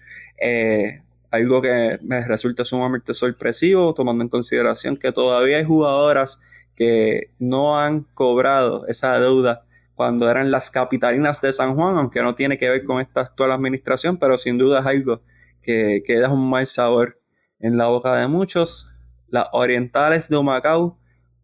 eh, 0.41 1.03
algo 1.31 1.61
que 1.61 1.99
me 2.03 2.25
resulta 2.25 2.65
sumamente 2.65 3.15
sorpresivo, 3.15 3.95
tomando 3.95 4.23
en 4.25 4.29
consideración 4.29 4.97
que 4.97 5.13
todavía 5.13 5.59
hay 5.59 5.65
jugadoras 5.65 6.41
que 6.77 7.31
no 7.39 7.79
han 7.79 8.05
cobrado 8.15 8.87
esa 8.87 9.19
deuda 9.19 9.65
cuando 9.95 10.31
eran 10.31 10.53
las 10.53 10.71
capitalinas 10.71 11.41
de 11.41 11.53
San 11.53 11.75
Juan, 11.75 11.97
aunque 11.97 12.23
no 12.23 12.37
tiene 12.37 12.57
que 12.57 12.69
ver 12.71 12.85
con 12.85 13.01
esta 13.01 13.23
actual 13.23 13.51
administración, 13.51 14.17
pero 14.17 14.39
sin 14.39 14.57
duda 14.57 14.81
es 14.81 14.87
algo 14.87 15.23
que, 15.61 16.05
que 16.07 16.21
da 16.21 16.29
un 16.29 16.49
mal 16.49 16.67
sabor 16.67 17.21
en 17.59 17.77
la 17.77 17.87
boca 17.87 18.15
de 18.15 18.29
muchos. 18.29 18.95
Las 19.29 19.49
orientales 19.53 20.29
de 20.29 20.37
Humacao 20.37 20.97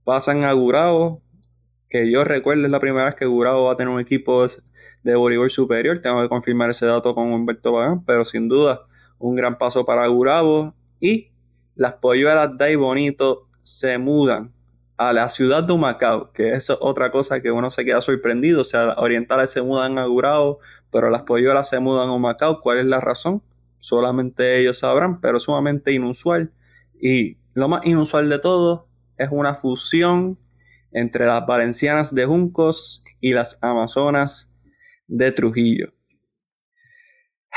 pasan 0.04 0.44
a 0.44 0.52
Gurabo, 0.52 1.20
que 1.94 2.10
yo 2.10 2.24
recuerdo 2.24 2.64
es 2.64 2.72
la 2.72 2.80
primera 2.80 3.04
vez 3.04 3.14
que 3.14 3.24
Gurabo 3.24 3.66
va 3.66 3.74
a 3.74 3.76
tener 3.76 3.94
un 3.94 4.00
equipo 4.00 4.44
de 5.04 5.14
voleibol 5.14 5.48
superior. 5.48 6.00
Tengo 6.02 6.20
que 6.22 6.28
confirmar 6.28 6.68
ese 6.70 6.86
dato 6.86 7.14
con 7.14 7.32
Humberto 7.32 7.72
Pagán, 7.72 8.04
pero 8.04 8.24
sin 8.24 8.48
duda 8.48 8.80
un 9.20 9.36
gran 9.36 9.58
paso 9.58 9.84
para 9.84 10.04
Gurabo. 10.08 10.74
Y 10.98 11.30
las 11.76 11.92
polluelas 11.92 12.58
de 12.58 12.64
ahí 12.64 12.74
bonito 12.74 13.46
se 13.62 13.96
mudan 13.98 14.52
a 14.96 15.12
la 15.12 15.28
ciudad 15.28 15.62
de 15.62 15.72
Humacao, 15.72 16.32
que 16.32 16.54
es 16.54 16.68
otra 16.68 17.12
cosa 17.12 17.40
que 17.40 17.52
uno 17.52 17.70
se 17.70 17.84
queda 17.84 18.00
sorprendido. 18.00 18.62
O 18.62 18.64
sea, 18.64 18.86
las 18.86 18.98
orientales 18.98 19.52
se 19.52 19.62
mudan 19.62 19.96
a 19.96 20.06
Gurabo, 20.06 20.58
pero 20.90 21.10
las 21.10 21.22
polluelas 21.22 21.68
se 21.68 21.78
mudan 21.78 22.08
a 22.08 22.12
Humacao. 22.12 22.60
¿Cuál 22.60 22.80
es 22.80 22.86
la 22.86 22.98
razón? 22.98 23.40
Solamente 23.78 24.58
ellos 24.58 24.80
sabrán, 24.80 25.20
pero 25.20 25.38
sumamente 25.38 25.92
inusual. 25.92 26.50
Y 27.00 27.36
lo 27.52 27.68
más 27.68 27.86
inusual 27.86 28.28
de 28.28 28.40
todo 28.40 28.88
es 29.16 29.28
una 29.30 29.54
fusión 29.54 30.38
entre 30.94 31.26
las 31.26 31.44
valencianas 31.44 32.14
de 32.14 32.24
Juncos 32.24 33.04
y 33.20 33.34
las 33.34 33.58
amazonas 33.62 34.56
de 35.06 35.32
Trujillo. 35.32 35.92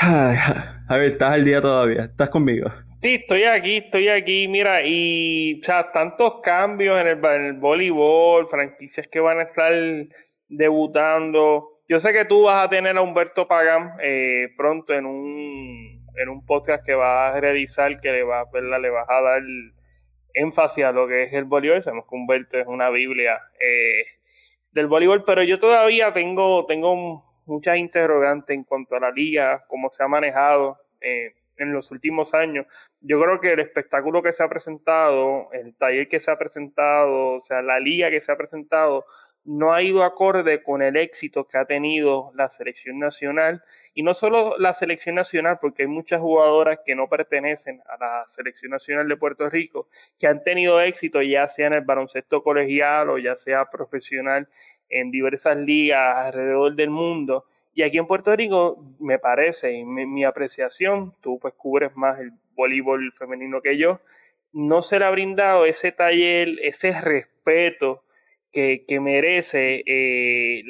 A 0.00 0.96
ver, 0.96 1.04
estás 1.04 1.32
al 1.32 1.44
día 1.44 1.60
todavía, 1.60 2.04
estás 2.04 2.30
conmigo. 2.30 2.70
Sí, 3.00 3.14
estoy 3.14 3.44
aquí, 3.44 3.76
estoy 3.76 4.08
aquí, 4.08 4.48
mira, 4.48 4.82
y 4.84 5.60
o 5.60 5.64
sea, 5.64 5.92
tantos 5.92 6.40
cambios 6.42 7.00
en 7.00 7.06
el, 7.06 7.24
en 7.24 7.44
el 7.46 7.52
voleibol, 7.54 8.48
franquicias 8.48 9.06
que 9.06 9.20
van 9.20 9.38
a 9.38 9.42
estar 9.42 9.72
debutando. 10.48 11.80
Yo 11.88 12.00
sé 12.00 12.12
que 12.12 12.24
tú 12.24 12.42
vas 12.42 12.66
a 12.66 12.68
tener 12.68 12.96
a 12.96 13.02
Humberto 13.02 13.46
Pagán 13.46 13.92
eh, 14.02 14.48
pronto 14.56 14.94
en 14.94 15.06
un, 15.06 16.06
en 16.16 16.28
un 16.28 16.44
podcast 16.44 16.84
que 16.84 16.94
vas 16.94 17.34
a 17.36 17.40
realizar, 17.40 18.00
que 18.00 18.10
le, 18.10 18.24
va, 18.24 18.44
le 18.52 18.90
vas 18.90 19.08
a 19.08 19.20
dar 19.22 19.42
énfasis 20.38 20.84
a 20.84 20.92
lo 20.92 21.06
que 21.06 21.24
es 21.24 21.32
el 21.32 21.44
voleibol. 21.44 21.82
Sabemos 21.82 22.06
que 22.08 22.14
Humberto 22.14 22.58
es 22.58 22.66
una 22.66 22.90
biblia 22.90 23.40
eh, 23.60 24.04
del 24.72 24.86
voleibol, 24.86 25.24
pero 25.24 25.42
yo 25.42 25.58
todavía 25.58 26.12
tengo, 26.12 26.66
tengo 26.66 27.24
muchas 27.46 27.78
interrogantes 27.78 28.54
en 28.54 28.64
cuanto 28.64 28.96
a 28.96 29.00
la 29.00 29.10
liga, 29.10 29.64
cómo 29.68 29.90
se 29.90 30.02
ha 30.02 30.08
manejado. 30.08 30.78
Eh, 31.00 31.34
en 31.58 31.72
los 31.72 31.90
últimos 31.90 32.34
años. 32.34 32.66
Yo 33.00 33.20
creo 33.20 33.40
que 33.40 33.52
el 33.52 33.60
espectáculo 33.60 34.22
que 34.22 34.32
se 34.32 34.42
ha 34.42 34.48
presentado, 34.48 35.52
el 35.52 35.74
taller 35.76 36.08
que 36.08 36.20
se 36.20 36.30
ha 36.30 36.38
presentado, 36.38 37.34
o 37.34 37.40
sea, 37.40 37.62
la 37.62 37.78
liga 37.80 38.10
que 38.10 38.20
se 38.20 38.32
ha 38.32 38.36
presentado, 38.36 39.04
no 39.48 39.72
ha 39.72 39.82
ido 39.82 40.04
acorde 40.04 40.62
con 40.62 40.82
el 40.82 40.96
éxito 40.96 41.48
que 41.48 41.58
ha 41.58 41.64
tenido 41.64 42.32
la 42.34 42.48
selección 42.50 42.98
nacional. 42.98 43.62
Y 43.94 44.02
no 44.02 44.14
solo 44.14 44.56
la 44.58 44.72
selección 44.72 45.14
nacional, 45.14 45.58
porque 45.60 45.82
hay 45.82 45.88
muchas 45.88 46.20
jugadoras 46.20 46.80
que 46.84 46.94
no 46.94 47.08
pertenecen 47.08 47.80
a 47.86 47.96
la 47.98 48.24
selección 48.26 48.70
nacional 48.70 49.08
de 49.08 49.16
Puerto 49.16 49.48
Rico, 49.48 49.88
que 50.18 50.26
han 50.26 50.44
tenido 50.44 50.80
éxito 50.80 51.22
ya 51.22 51.48
sea 51.48 51.68
en 51.68 51.74
el 51.74 51.80
baloncesto 51.80 52.42
colegial 52.42 53.10
o 53.10 53.18
ya 53.18 53.36
sea 53.36 53.64
profesional 53.70 54.48
en 54.88 55.10
diversas 55.10 55.56
ligas 55.56 56.26
alrededor 56.26 56.74
del 56.74 56.90
mundo 56.90 57.44
y 57.78 57.84
aquí 57.84 57.96
en 57.96 58.08
Puerto 58.08 58.34
Rico, 58.34 58.84
me 58.98 59.20
parece, 59.20 59.70
en 59.78 60.12
mi, 60.12 60.24
apreciación, 60.24 61.14
tú 61.20 61.38
pues 61.38 61.54
cubres 61.54 61.94
más 61.94 62.18
el 62.18 62.32
voleibol 62.56 63.12
femenino 63.12 63.60
que 63.60 63.78
yo, 63.78 64.00
no 64.52 64.82
se 64.82 64.98
le 64.98 65.04
ha 65.04 65.10
brindado 65.10 65.64
ese 65.64 65.92
taller, 65.92 66.56
ese 66.60 67.00
respeto 67.00 68.02
que, 68.52 69.00
merece 69.00 69.82
eh, 69.86 70.62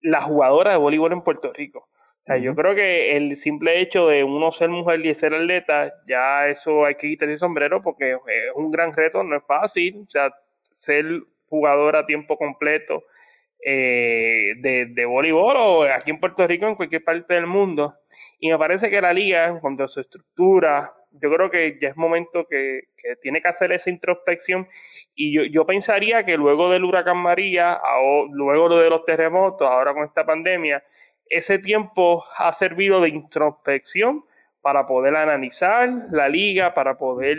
la 0.00 0.22
jugadora 0.22 0.72
de 0.72 0.76
voleibol 0.76 1.12
en 1.12 1.22
Puerto 1.22 1.52
Rico. 1.52 1.88
O 2.20 2.24
sea, 2.26 2.38
yo 2.38 2.56
creo 2.56 2.74
que 2.74 3.16
el 3.16 3.36
simple 3.36 3.80
hecho 3.80 4.08
de 4.08 4.24
uno 4.24 4.50
ser 4.50 4.68
mujer 4.68 5.04
y 5.04 5.14
ser 5.14 5.32
atleta, 5.32 5.92
ya 6.08 6.48
eso 6.48 6.84
hay 6.84 6.96
que 6.96 7.08
quitarse 7.08 7.32
el 7.32 7.38
sombrero 7.38 7.82
porque 7.82 8.12
es 8.12 8.18
un 8.56 8.70
gran 8.72 8.92
reto, 8.92 9.22
no 9.22 9.36
es 9.36 9.44
fácil. 9.44 10.02
O 10.06 10.10
sea, 10.10 10.34
ser 10.64 11.04
jugadora 11.48 12.00
a 12.00 12.06
tiempo 12.06 12.36
completo, 12.36 13.04
eh, 13.64 14.54
de, 14.58 14.86
de, 14.86 15.04
voleibol 15.04 15.56
o 15.56 15.82
aquí 15.84 16.10
en 16.10 16.20
Puerto 16.20 16.46
Rico, 16.46 16.66
en 16.66 16.74
cualquier 16.74 17.04
parte 17.04 17.34
del 17.34 17.46
mundo. 17.46 17.94
Y 18.40 18.50
me 18.50 18.58
parece 18.58 18.90
que 18.90 19.00
la 19.00 19.12
liga, 19.12 19.46
en 19.46 19.60
cuanto 19.60 19.84
a 19.84 19.88
su 19.88 20.00
estructura, 20.00 20.92
yo 21.20 21.32
creo 21.32 21.50
que 21.50 21.78
ya 21.80 21.88
es 21.88 21.96
momento 21.96 22.46
que, 22.48 22.82
tiene 23.22 23.40
que 23.40 23.48
hacer 23.48 23.72
esa 23.72 23.90
introspección. 23.90 24.68
Y 25.14 25.32
yo, 25.32 25.44
yo 25.44 25.64
pensaría 25.64 26.24
que 26.24 26.36
luego 26.36 26.70
del 26.70 26.84
huracán 26.84 27.18
María, 27.18 27.80
o 28.02 28.26
luego 28.32 28.68
de 28.78 28.90
los 28.90 29.04
terremotos, 29.04 29.68
ahora 29.68 29.94
con 29.94 30.04
esta 30.04 30.26
pandemia, 30.26 30.82
ese 31.28 31.58
tiempo 31.58 32.24
ha 32.36 32.52
servido 32.52 33.00
de 33.00 33.10
introspección 33.10 34.24
para 34.60 34.86
poder 34.86 35.16
analizar 35.16 35.88
la 36.10 36.28
liga, 36.28 36.74
para 36.74 36.98
poder 36.98 37.38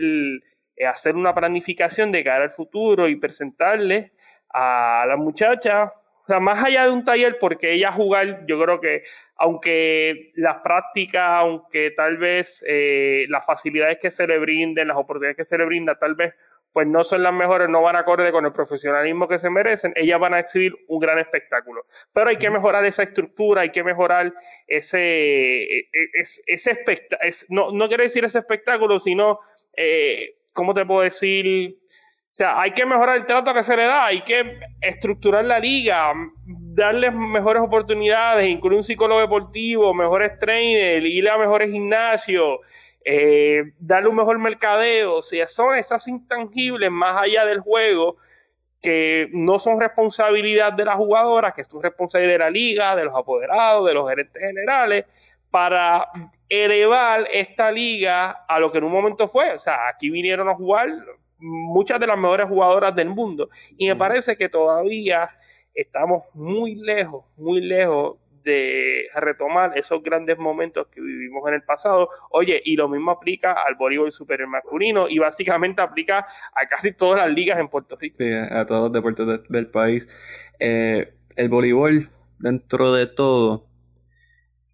eh, 0.75 0.86
hacer 0.86 1.15
una 1.15 1.34
planificación 1.34 2.11
de 2.11 2.23
cara 2.23 2.45
al 2.45 2.51
futuro 2.51 3.07
y 3.07 3.15
presentarle 3.17 4.13
a 4.49 5.05
la 5.07 5.17
muchacha 5.17 5.93
o 6.28 6.30
sea, 6.30 6.41
más 6.41 6.61
allá 6.61 6.84
de 6.84 6.91
un 6.91 7.05
taller, 7.05 7.38
porque 7.39 7.71
ella 7.71 7.89
jugar, 7.89 8.45
yo 8.47 8.61
creo 8.61 8.82
que 8.82 9.03
aunque 9.38 10.34
las 10.36 10.57
prácticas, 10.57 11.23
aunque 11.25 11.91
tal 11.91 12.17
vez 12.17 12.65
eh, 12.67 13.28
las 13.30 13.45
facilidades 13.45 13.99
que 14.01 14.11
se 14.11 14.28
le 14.28 14.38
brinden, 14.38 14.89
las 14.89 14.97
oportunidades 14.97 15.38
que 15.38 15.45
se 15.45 15.57
le 15.57 15.63
brinda, 15.63 15.97
tal 15.97 16.15
vez 16.15 16.34
pues 16.73 16.86
no 16.86 17.05
son 17.05 17.23
las 17.23 17.34
mejores, 17.34 17.69
no 17.69 17.82
van 17.82 17.95
acorde 17.95 18.30
con 18.34 18.43
el 18.45 18.51
profesionalismo 18.51 19.30
que 19.30 19.39
se 19.39 19.49
merecen, 19.49 19.93
ellas 19.95 20.19
van 20.19 20.34
a 20.34 20.39
exhibir 20.39 20.75
un 20.89 20.99
gran 20.99 21.17
espectáculo. 21.17 21.86
Pero 22.11 22.30
hay 22.30 22.36
que 22.36 22.49
mejorar 22.49 22.84
esa 22.84 23.03
estructura, 23.03 23.61
hay 23.61 23.69
que 23.69 23.86
mejorar 23.86 24.34
ese, 24.67 25.63
e, 25.63 25.80
e, 25.93 26.09
ese, 26.45 26.71
espectáculo, 26.71 27.32
no, 27.47 27.71
no 27.71 27.88
quiero 27.88 28.03
decir 28.03 28.25
ese 28.25 28.39
espectáculo, 28.39 28.99
sino, 28.99 29.39
eh, 29.78 30.36
¿cómo 30.51 30.73
te 30.73 30.86
puedo 30.86 31.03
decir? 31.03 31.78
O 32.38 32.43
sea, 32.43 32.61
hay 32.61 32.69
que 32.69 32.85
mejorar 32.85 33.17
el 33.17 33.25
trato 33.25 33.51
que 33.51 33.63
se 33.63 33.75
le 33.75 33.85
da, 33.85 34.05
hay 34.05 34.21
que 34.21 34.59
estructurar 34.79 35.43
la 35.43 35.57
liga, 35.57 36.13
darles 36.45 37.11
mejores 37.11 37.63
oportunidades, 37.63 38.47
incluir 38.47 38.77
un 38.77 38.83
psicólogo 38.83 39.19
deportivo, 39.21 39.91
mejores 39.91 40.38
trainers, 40.38 41.03
ir 41.03 41.27
a 41.27 41.39
mejores 41.39 41.71
gimnasios, 41.71 42.59
eh, 43.03 43.73
darle 43.79 44.09
un 44.09 44.17
mejor 44.17 44.38
mercadeo. 44.38 45.15
O 45.15 45.23
sea, 45.23 45.47
son 45.47 45.79
esas 45.79 46.07
intangibles 46.07 46.91
más 46.91 47.19
allá 47.19 47.43
del 47.43 47.59
juego 47.59 48.17
que 48.83 49.29
no 49.33 49.57
son 49.57 49.81
responsabilidad 49.81 50.73
de 50.73 50.85
las 50.85 50.95
jugadoras, 50.97 51.55
que 51.55 51.61
es 51.61 51.69
responsabilidad 51.81 52.33
de 52.33 52.38
la 52.38 52.51
liga, 52.51 52.95
de 52.95 53.05
los 53.05 53.15
apoderados, 53.15 53.83
de 53.88 53.95
los 53.95 54.07
gerentes 54.07 54.39
generales, 54.39 55.05
para 55.49 56.07
elevar 56.47 57.27
esta 57.33 57.71
liga 57.71 58.45
a 58.47 58.59
lo 58.59 58.71
que 58.71 58.77
en 58.77 58.83
un 58.83 58.91
momento 58.91 59.27
fue. 59.27 59.53
O 59.53 59.59
sea, 59.59 59.88
aquí 59.88 60.11
vinieron 60.11 60.47
a 60.49 60.53
jugar 60.53 60.89
muchas 61.39 61.99
de 61.99 62.07
las 62.07 62.17
mejores 62.17 62.47
jugadoras 62.47 62.95
del 62.95 63.09
mundo. 63.09 63.49
Y 63.77 63.88
me 63.88 63.95
parece 63.95 64.35
que 64.35 64.49
todavía 64.49 65.29
estamos 65.73 66.23
muy 66.33 66.75
lejos, 66.75 67.25
muy 67.38 67.61
lejos 67.61 68.17
de 68.43 69.09
retomar 69.13 69.77
esos 69.77 70.01
grandes 70.01 70.38
momentos 70.38 70.88
que 70.88 71.01
vivimos 71.01 71.45
en 71.49 71.55
el 71.55 71.63
pasado. 71.63 72.09
Oye, 72.31 72.61
y 72.63 72.77
lo 72.77 72.88
mismo 72.88 73.11
aplica 73.11 73.51
al 73.51 73.75
voleibol 73.75 74.11
superior 74.11 74.47
masculino 74.47 75.09
y 75.09 75.19
básicamente 75.19 75.81
aplica 75.81 76.19
a 76.19 76.67
casi 76.69 76.93
todas 76.93 77.21
las 77.21 77.35
ligas 77.35 77.59
en 77.59 77.67
Puerto 77.67 77.97
Rico. 77.97 78.17
a 78.51 78.65
todos 78.65 78.83
los 78.83 78.93
deportes 78.93 79.27
del 79.49 79.67
país. 79.67 80.07
Eh, 80.59 81.13
el 81.35 81.49
voleibol, 81.49 82.09
dentro 82.39 82.93
de 82.93 83.07
todo, 83.07 83.67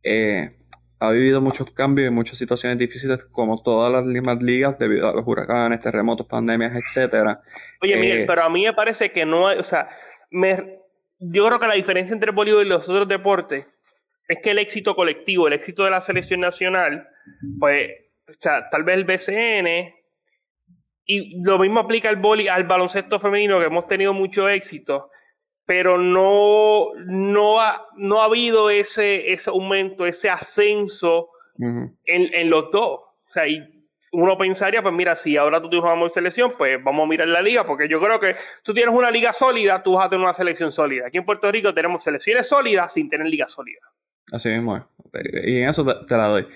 eh, 0.04 0.56
ha 1.04 1.12
vivido 1.12 1.42
muchos 1.42 1.70
cambios 1.72 2.08
y 2.08 2.12
muchas 2.12 2.38
situaciones 2.38 2.78
difíciles 2.78 3.26
como 3.28 3.62
todas 3.62 3.92
las 3.92 4.06
mismas 4.06 4.42
ligas 4.42 4.80
debido 4.80 5.10
a 5.10 5.14
los 5.14 5.28
huracanes, 5.28 5.82
terremotos, 5.82 6.26
pandemias, 6.28 6.74
etcétera. 6.76 7.42
Oye, 7.82 7.98
Miguel, 7.98 8.20
eh, 8.20 8.26
pero 8.26 8.44
a 8.44 8.50
mí 8.50 8.64
me 8.64 8.72
parece 8.72 9.12
que 9.12 9.26
no 9.26 9.50
hay, 9.50 9.60
o 9.60 9.64
sea, 9.64 9.90
me, 10.32 10.80
yo 11.20 11.46
creo 11.46 11.60
que 11.60 11.68
la 11.68 11.74
diferencia 11.74 12.14
entre 12.14 12.30
el 12.30 12.36
voleibol 12.36 12.66
y 12.66 12.70
los 12.70 12.88
otros 12.88 13.10
deportes 13.10 13.68
es 14.30 14.38
que 14.42 14.52
el 14.52 14.60
éxito 14.60 14.96
colectivo, 14.96 15.48
el 15.48 15.54
éxito 15.54 15.84
de 15.84 15.92
la 15.92 16.00
selección 16.00 16.40
nacional, 16.40 17.06
pues, 17.60 17.90
o 18.30 18.34
sea, 18.40 18.70
tal 18.70 18.86
vez 18.86 18.96
el 18.96 19.04
BCN 19.04 19.94
y 21.06 21.44
lo 21.44 21.60
mismo 21.60 21.82
aplica 21.82 22.08
al, 22.08 22.22
al 22.50 22.64
baloncesto 22.64 23.20
femenino 23.20 23.60
que 23.60 23.66
hemos 23.66 23.88
tenido 23.88 24.14
mucho 24.14 24.48
éxito 24.48 25.10
pero 25.66 25.98
no, 25.98 26.94
no, 27.06 27.62
ha, 27.62 27.88
no 27.96 28.22
ha 28.22 28.26
habido 28.26 28.70
ese, 28.70 29.32
ese 29.32 29.50
aumento, 29.50 30.06
ese 30.06 30.30
ascenso 30.30 31.30
en, 31.58 31.96
en, 32.06 32.50
los 32.50 32.72
dos. 32.72 33.00
O 33.00 33.32
sea, 33.32 33.48
y 33.48 33.88
uno 34.12 34.38
pensaría, 34.38 34.82
pues 34.82 34.94
mira, 34.94 35.16
si 35.16 35.38
ahora 35.38 35.62
tú 35.62 35.70
tienes 35.70 35.90
una 35.90 36.10
selección, 36.10 36.54
pues 36.58 36.84
vamos 36.84 37.06
a 37.06 37.10
mirar 37.10 37.28
la 37.28 37.42
liga, 37.42 37.66
porque 37.66 37.88
yo 37.88 38.00
creo 38.00 38.20
que 38.20 38.36
tú 38.64 38.74
tienes 38.74 38.94
una 38.94 39.10
liga 39.10 39.32
sólida, 39.34 39.82
tú 39.82 39.94
vas 39.94 40.06
a 40.06 40.10
tener 40.10 40.24
una 40.24 40.34
selección 40.34 40.72
sólida. 40.72 41.08
Aquí 41.08 41.18
en 41.18 41.26
Puerto 41.26 41.52
Rico 41.52 41.74
tenemos 41.74 42.04
selecciones 42.04 42.48
sólidas 42.48 42.94
sin 42.94 43.10
tener 43.10 43.28
liga 43.28 43.48
sólida. 43.48 43.82
Así 44.32 44.50
mismo, 44.50 44.88
y 45.44 45.58
en 45.62 45.70
eso 45.70 46.06
te 46.06 46.18
la 46.18 46.28
doy 46.28 46.48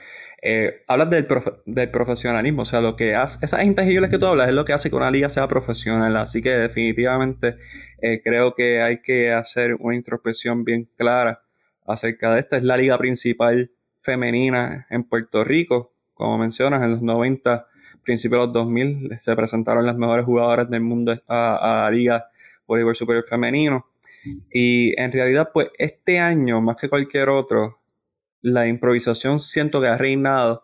eh, 0.50 0.84
hablas 0.88 1.10
del, 1.10 1.28
del, 1.66 1.92
profesionalismo, 1.92 2.62
o 2.62 2.66
sea, 2.66 2.80
lo 2.80 2.96
que 2.96 3.16
hace, 3.16 3.46
esas 3.46 3.66
intangibles 3.66 4.10
que 4.10 4.18
tú 4.18 4.28
hablas 4.28 4.48
es 4.48 4.56
lo 4.56 4.64
que 4.64 4.72
hace 4.72 4.90
que 4.90 4.96
una 4.96 5.12
liga 5.12 5.28
sea 5.28 5.46
profesional, 5.46 6.16
así 6.16 6.42
que 6.42 6.52
definitivamente 6.52 7.58
eh, 8.02 8.22
creo 8.24 8.56
que 8.56 8.82
hay 8.82 9.02
que 9.02 9.34
hacer 9.34 9.76
una 9.78 9.98
introspección 9.98 10.64
bien 10.64 10.88
clara 10.96 11.42
acerca 11.86 12.34
de 12.34 12.40
esta. 12.40 12.56
Es 12.56 12.64
la 12.64 12.78
liga 12.78 12.98
principal 12.98 13.72
femenina 14.00 14.88
en 14.90 15.04
Puerto 15.04 15.44
Rico, 15.44 15.92
como 16.14 16.38
mencionas, 16.38 16.82
en 16.82 16.92
los 16.92 17.02
90, 17.02 17.68
principios 18.04 18.40
de 18.40 18.46
los 18.46 18.54
2000, 18.54 19.18
se 19.18 19.36
presentaron 19.36 19.86
las 19.86 19.98
mejores 19.98 20.24
jugadoras 20.24 20.70
del 20.70 20.80
mundo 20.80 21.22
a, 21.28 21.58
a 21.58 21.84
la 21.84 21.92
liga 21.92 22.30
voleibol 22.66 22.96
superior 22.96 23.26
femenino. 23.26 23.88
Y 24.54 24.98
en 24.98 25.12
realidad, 25.12 25.50
pues 25.54 25.72
este 25.78 26.20
año, 26.20 26.62
más 26.62 26.80
que 26.80 26.88
cualquier 26.88 27.28
otro, 27.28 27.77
la 28.48 28.68
improvisación 28.68 29.40
siento 29.40 29.82
que 29.82 29.88
ha 29.88 29.98
reinado 29.98 30.64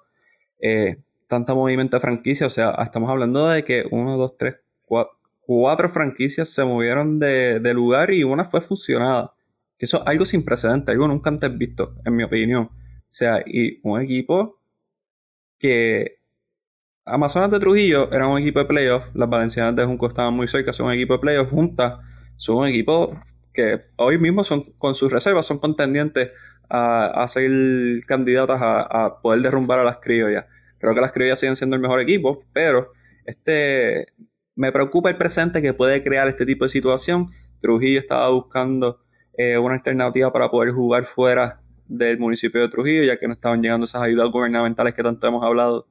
eh, 0.62 0.98
tanta 1.28 1.54
movimiento 1.54 1.98
de 1.98 2.02
franquicia. 2.02 2.48
O 2.48 2.50
sea, 2.50 2.72
estamos 2.84 3.10
hablando 3.10 3.48
de 3.48 3.64
que 3.64 3.86
uno, 3.92 4.18
dos, 4.18 4.38
tres, 4.38 4.56
cuatro, 5.42 5.90
franquicias 5.90 6.50
se 6.50 6.64
movieron 6.64 7.20
de, 7.20 7.74
lugar 7.74 8.12
y 8.12 8.24
una 8.24 8.46
fue 8.46 8.62
fusionada. 8.62 9.34
Que 9.78 9.86
eso 9.86 9.98
es 9.98 10.08
algo 10.08 10.26
sin 10.26 10.46
precedente, 10.46 10.92
algo 10.92 11.08
nunca 11.08 11.30
antes 11.30 11.58
visto, 11.58 11.96
en 12.06 12.16
mi 12.16 12.24
opinión. 12.24 12.70
O 12.72 13.16
sea, 13.16 13.44
y 13.46 13.80
un 13.84 14.02
equipo 14.02 14.60
que 15.60 16.20
Amazonas 17.06 17.52
de 17.52 17.60
Trujillo 17.60 18.12
era 18.12 18.28
un 18.28 18.40
equipo 18.40 18.60
de 18.60 18.66
playoff, 18.66 19.14
las 19.14 19.30
Valencianas 19.30 19.76
de 19.76 19.86
Junco 19.86 20.08
estaban 20.08 20.34
muy 20.34 20.48
cerca, 20.48 20.72
son 20.72 20.88
un 20.88 20.94
equipo 20.94 21.14
de 21.14 21.20
playoff, 21.20 21.50
juntas, 21.50 22.00
son 22.38 22.58
un 22.58 22.68
equipo 22.68 23.20
que 23.54 23.82
hoy 23.98 24.18
mismo 24.18 24.44
son 24.44 24.64
con 24.78 24.96
sus 24.96 25.12
reservas 25.12 25.46
son 25.46 25.60
contendientes 25.60 26.32
a, 26.70 27.26
ser 27.28 27.52
candidatas 28.06 28.60
a, 28.62 29.20
poder 29.22 29.42
derrumbar 29.42 29.80
a 29.80 29.84
las 29.84 29.98
criollas. 29.98 30.46
Creo 30.80 30.94
que 30.94 31.02
las 31.02 31.12
criollas 31.12 31.40
siguen 31.40 31.56
siendo 31.56 31.76
el 31.76 31.82
mejor 31.82 32.00
equipo, 32.00 32.44
pero 32.54 32.92
este 33.26 34.08
me 34.56 34.72
preocupa 34.72 35.10
el 35.10 35.18
presente 35.18 35.62
que 35.62 35.74
puede 35.74 36.04
crear 36.04 36.28
este 36.28 36.46
tipo 36.46 36.66
de 36.66 36.70
situación. 36.70 37.30
Trujillo 37.62 38.00
estaba 38.00 38.30
buscando 38.30 39.00
eh, 39.38 39.58
una 39.58 39.76
alternativa 39.76 40.32
para 40.32 40.50
poder 40.50 40.74
jugar 40.74 41.06
fuera 41.06 41.62
del 41.88 42.20
municipio 42.20 42.62
de 42.62 42.70
Trujillo, 42.70 43.04
ya 43.04 43.18
que 43.18 43.28
no 43.28 43.34
estaban 43.34 43.62
llegando 43.62 43.86
esas 43.86 44.02
ayudas 44.02 44.30
gubernamentales 44.30 44.94
que 44.94 45.04
tanto 45.04 45.28
hemos 45.28 45.44
hablado 45.44 45.88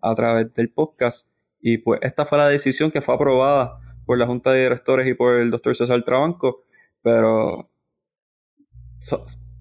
a 0.00 0.14
través 0.14 0.52
del 0.54 0.70
podcast. 0.70 1.32
Y 1.60 1.78
pues 1.78 2.00
esta 2.02 2.24
fue 2.24 2.38
la 2.38 2.48
decisión 2.48 2.90
que 2.90 3.00
fue 3.00 3.14
aprobada 3.14 3.80
por 4.04 4.18
la 4.18 4.26
Junta 4.26 4.52
de 4.52 4.62
Directores 4.62 5.08
y 5.08 5.14
por 5.14 5.34
el 5.36 5.50
doctor 5.50 5.76
César 5.76 6.02
Trabanco, 6.04 6.62
pero, 7.02 7.68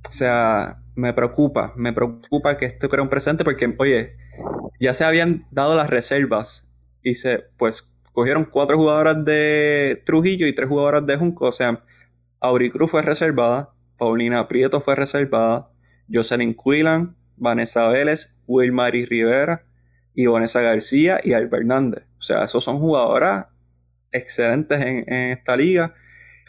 o 0.07 0.11
sea, 0.11 0.81
me 0.95 1.13
preocupa, 1.13 1.73
me 1.75 1.93
preocupa 1.93 2.57
que 2.57 2.65
esto 2.65 2.89
crea 2.89 3.03
un 3.03 3.09
presente 3.09 3.43
porque, 3.43 3.73
oye, 3.77 4.15
ya 4.79 4.93
se 4.93 5.05
habían 5.05 5.45
dado 5.51 5.75
las 5.75 5.89
reservas 5.89 6.71
y 7.03 7.15
se, 7.15 7.45
pues, 7.57 7.93
cogieron 8.11 8.45
cuatro 8.45 8.77
jugadoras 8.77 9.23
de 9.25 10.01
Trujillo 10.05 10.47
y 10.47 10.55
tres 10.55 10.69
jugadoras 10.69 11.05
de 11.05 11.17
Junco, 11.17 11.45
o 11.45 11.51
sea, 11.51 11.83
Auricruz 12.39 12.91
fue 12.91 13.01
reservada, 13.01 13.73
Paulina 13.97 14.47
Prieto 14.47 14.81
fue 14.81 14.95
reservada, 14.95 15.69
Jocelyn 16.11 16.55
Quillan, 16.55 17.15
Vanessa 17.37 17.87
Vélez, 17.89 18.39
Wilmary 18.47 19.05
Rivera, 19.05 19.65
y 20.15 20.25
Vanessa 20.25 20.61
García 20.61 21.19
y 21.23 21.33
Albert 21.33 21.61
Hernández. 21.61 22.03
O 22.17 22.21
sea, 22.21 22.45
esos 22.45 22.63
son 22.63 22.79
jugadoras 22.79 23.47
excelentes 24.11 24.79
en, 24.79 25.13
esta 25.13 25.57
liga 25.57 25.93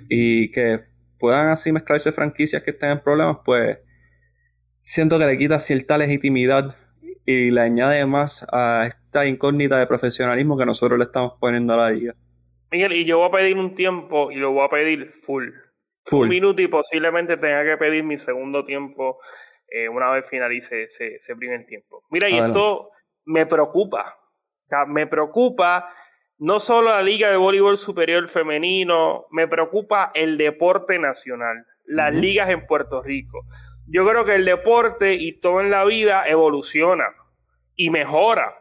y 0.09 0.51
que 0.53 0.83
puedan 1.19 1.49
así 1.49 1.73
mezclarse 1.73 2.13
franquicias 2.13 2.63
que 2.63 2.71
estén 2.71 2.91
en 2.91 3.01
problemas, 3.01 3.39
pues 3.45 3.79
siento 4.81 5.19
que 5.19 5.27
le 5.27 5.39
quita 5.39 5.59
cierta 5.59 5.99
legitimidad 5.99 6.77
y 7.25 7.51
le 7.51 7.61
añade 7.61 8.07
más 8.07 8.47
a 8.53 8.87
esta 8.87 9.27
incógnita 9.27 9.79
de 9.79 9.87
profesionalismo 9.87 10.57
que 10.57 10.65
nosotros 10.65 10.99
le 10.99 11.05
estamos 11.05 11.35
poniendo 11.41 11.75
a 11.75 11.77
la 11.77 11.91
liga. 11.91 12.15
Miguel, 12.71 12.93
y 12.93 13.05
yo 13.05 13.19
voy 13.19 13.29
a 13.29 13.33
pedir 13.33 13.59
un 13.59 13.75
tiempo 13.75 14.31
y 14.31 14.37
lo 14.37 14.53
voy 14.53 14.65
a 14.65 14.69
pedir 14.69 15.13
full. 15.23 15.49
full. 16.05 16.25
Un 16.25 16.29
minuto 16.29 16.63
y 16.63 16.69
posiblemente 16.69 17.37
tenga 17.37 17.65
que 17.65 17.77
pedir 17.77 18.05
mi 18.05 18.19
segundo 18.19 18.65
tiempo 18.65 19.19
eh, 19.69 19.89
una 19.89 20.11
vez 20.11 20.27
finalice 20.29 20.85
ese, 20.85 21.37
primer 21.37 21.67
tiempo. 21.67 22.05
Mira, 22.11 22.29
y 22.29 22.39
esto 22.39 22.91
me 23.25 23.47
preocupa. 23.47 24.17
O 24.65 24.69
sea, 24.69 24.85
me 24.85 25.07
preocupa 25.07 25.89
no 26.39 26.61
solo 26.61 26.91
la 26.91 27.03
Liga 27.03 27.31
de 27.31 27.37
Voleibol 27.37 27.79
Superior 27.79 28.29
Femenino, 28.29 29.27
me 29.31 29.49
preocupa 29.49 30.11
el 30.15 30.37
deporte 30.37 30.99
nacional, 30.99 31.65
las 31.87 32.13
ligas 32.13 32.51
en 32.51 32.67
Puerto 32.67 33.03
Rico. 33.03 33.45
Yo 33.89 34.07
creo 34.07 34.25
que 34.25 34.35
el 34.35 34.45
deporte 34.45 35.15
y 35.15 35.33
todo 35.33 35.61
en 35.61 35.71
la 35.71 35.85
vida 35.85 36.27
evoluciona 36.27 37.07
y 37.77 37.91
mejora. 37.91 38.55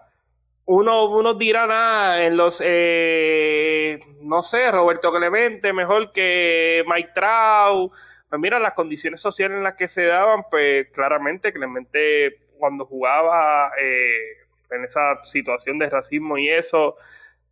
Uno, 0.66 1.06
uno 1.10 1.34
dirá 1.34 1.68
nada 1.68 2.24
en 2.24 2.38
los, 2.38 2.62
eh, 2.64 4.00
no 4.22 4.42
sé, 4.42 4.72
Roberto 4.72 5.12
Clemente, 5.12 5.74
mejor 5.74 6.12
que 6.12 6.84
Mike 6.88 7.12
Trout. 7.14 7.92
Pues 8.30 8.42
mira, 8.42 8.60
las 8.60 8.74
condiciones 8.74 9.22
sociales 9.22 9.58
en 9.58 9.64
las 9.64 9.76
que 9.76 9.88
se 9.88 10.06
daban, 10.06 10.44
pues 10.50 10.88
claramente 10.92 11.54
Clemente 11.54 12.40
cuando 12.58 12.86
jugaba 12.86 13.72
eh, 13.80 14.46
en 14.72 14.84
esa 14.86 15.24
situación 15.24 15.78
de 15.78 15.90
racismo 15.90 16.38
y 16.38 16.50
eso, 16.50 16.96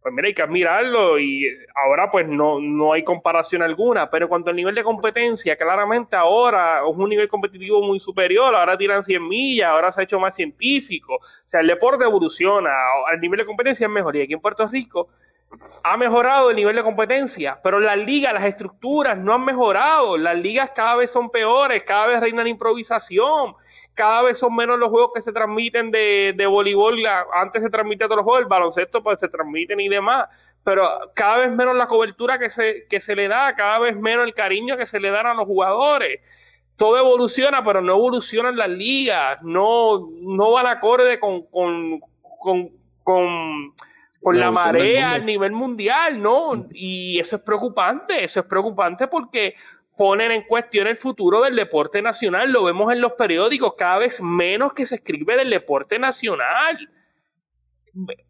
pues 0.04 0.14
mira, 0.14 0.28
hay 0.28 0.34
que 0.34 0.42
admirarlo 0.42 1.18
y 1.18 1.48
ahora 1.74 2.12
pues 2.12 2.28
no, 2.28 2.60
no 2.60 2.92
hay 2.92 3.06
comparación 3.06 3.62
alguna, 3.62 4.10
pero 4.10 4.28
cuanto 4.28 4.50
al 4.50 4.56
nivel 4.58 4.76
de 4.76 4.84
competencia, 4.84 5.56
claramente 5.56 6.18
ahora 6.18 6.80
es 6.80 6.96
un 6.98 7.10
nivel 7.10 7.30
competitivo 7.30 7.82
muy 7.82 8.02
superior, 8.02 8.54
ahora 8.54 8.78
tiran 8.78 9.02
100 9.02 9.26
millas, 9.26 9.70
ahora 9.70 9.94
se 9.94 10.02
ha 10.02 10.04
hecho 10.04 10.20
más 10.20 10.36
científico, 10.36 11.16
o 11.16 11.48
sea, 11.50 11.62
el 11.62 11.68
deporte 11.68 12.04
evoluciona, 12.04 12.70
el 13.14 13.22
nivel 13.22 13.40
de 13.40 13.46
competencia 13.46 13.86
es 13.88 13.92
mejor 13.92 14.18
y 14.18 14.22
aquí 14.24 14.34
en 14.34 14.42
Puerto 14.42 14.68
Rico 14.68 15.08
ha 15.84 15.96
mejorado 15.96 16.50
el 16.50 16.58
nivel 16.58 16.76
de 16.76 16.84
competencia, 16.84 17.60
pero 17.64 17.80
las 17.80 17.98
ligas, 17.98 18.34
las 18.34 18.44
estructuras 18.44 19.18
no 19.18 19.34
han 19.34 19.46
mejorado, 19.46 20.18
las 20.18 20.36
ligas 20.36 20.72
cada 20.76 20.96
vez 20.96 21.12
son 21.12 21.30
peores, 21.30 21.84
cada 21.84 22.08
vez 22.08 22.20
reinan 22.20 22.48
improvisación, 22.48 23.56
cada 23.94 24.24
vez 24.24 24.38
son 24.38 24.56
menos 24.56 24.80
los 24.80 24.90
juegos 24.90 25.12
que 25.14 25.22
se 25.22 25.32
transmiten 25.32 25.92
de, 25.92 26.34
de 26.36 26.46
voleibol. 26.46 27.00
Antes 27.34 27.64
se 27.64 27.70
transmitía 27.70 28.08
todos 28.08 28.18
los 28.18 28.26
juegos, 28.26 28.42
el 28.42 28.48
baloncesto 28.48 29.04
pues 29.04 29.20
se 29.20 29.28
transmiten 29.28 29.80
y 29.80 29.90
demás. 29.90 30.28
Pero 30.64 30.88
cada 31.14 31.38
vez 31.40 31.52
menos 31.52 31.76
la 31.76 31.88
cobertura 31.88 32.40
que 32.40 32.50
se, 32.50 32.88
que 32.90 33.00
se 33.00 33.16
le 33.16 33.28
da, 33.28 33.56
cada 33.56 33.80
vez 33.80 33.96
menos 33.98 34.26
el 34.26 34.34
cariño 34.34 34.78
que 34.78 34.86
se 34.86 35.00
le 35.00 35.12
dan 35.12 35.28
a 35.28 35.34
los 35.34 35.46
jugadores. 35.46 36.22
Todo 36.76 36.98
evoluciona, 36.98 37.64
pero 37.64 37.82
no 37.82 37.94
evolucionan 37.94 38.58
las 38.58 38.70
ligas, 38.70 39.40
no, 39.44 40.10
no 40.22 40.52
van 40.52 40.66
acorde 40.66 41.20
con, 41.20 41.44
con, 41.48 42.00
con, 42.40 42.72
con 43.04 43.74
con 44.24 44.40
la, 44.40 44.52
marea 44.52 45.12
a 45.12 45.20
nivel 45.20 45.52
mundial, 45.52 46.22
¿no? 46.22 46.66
Y 46.72 47.20
eso 47.20 47.36
es 47.36 47.42
preocupante, 47.42 48.24
eso 48.24 48.40
es 48.40 48.46
preocupante 48.46 49.08
porque 49.08 49.56
ponen 49.98 50.32
en 50.32 50.44
cuestión 50.44 50.88
el 50.88 50.98
futuro 50.98 51.42
del 51.42 51.56
deporte 51.56 52.02
nacional. 52.02 52.52
Lo 52.52 52.64
vemos 52.64 52.92
en 52.92 53.02
los 53.02 53.14
periódicos, 53.14 53.76
cada 53.78 54.00
vez 54.00 54.22
menos 54.22 54.74
que 54.74 54.86
se 54.86 54.96
escribe 54.96 55.38
del 55.38 55.50
deporte 55.50 56.00
nacional. 56.00 56.90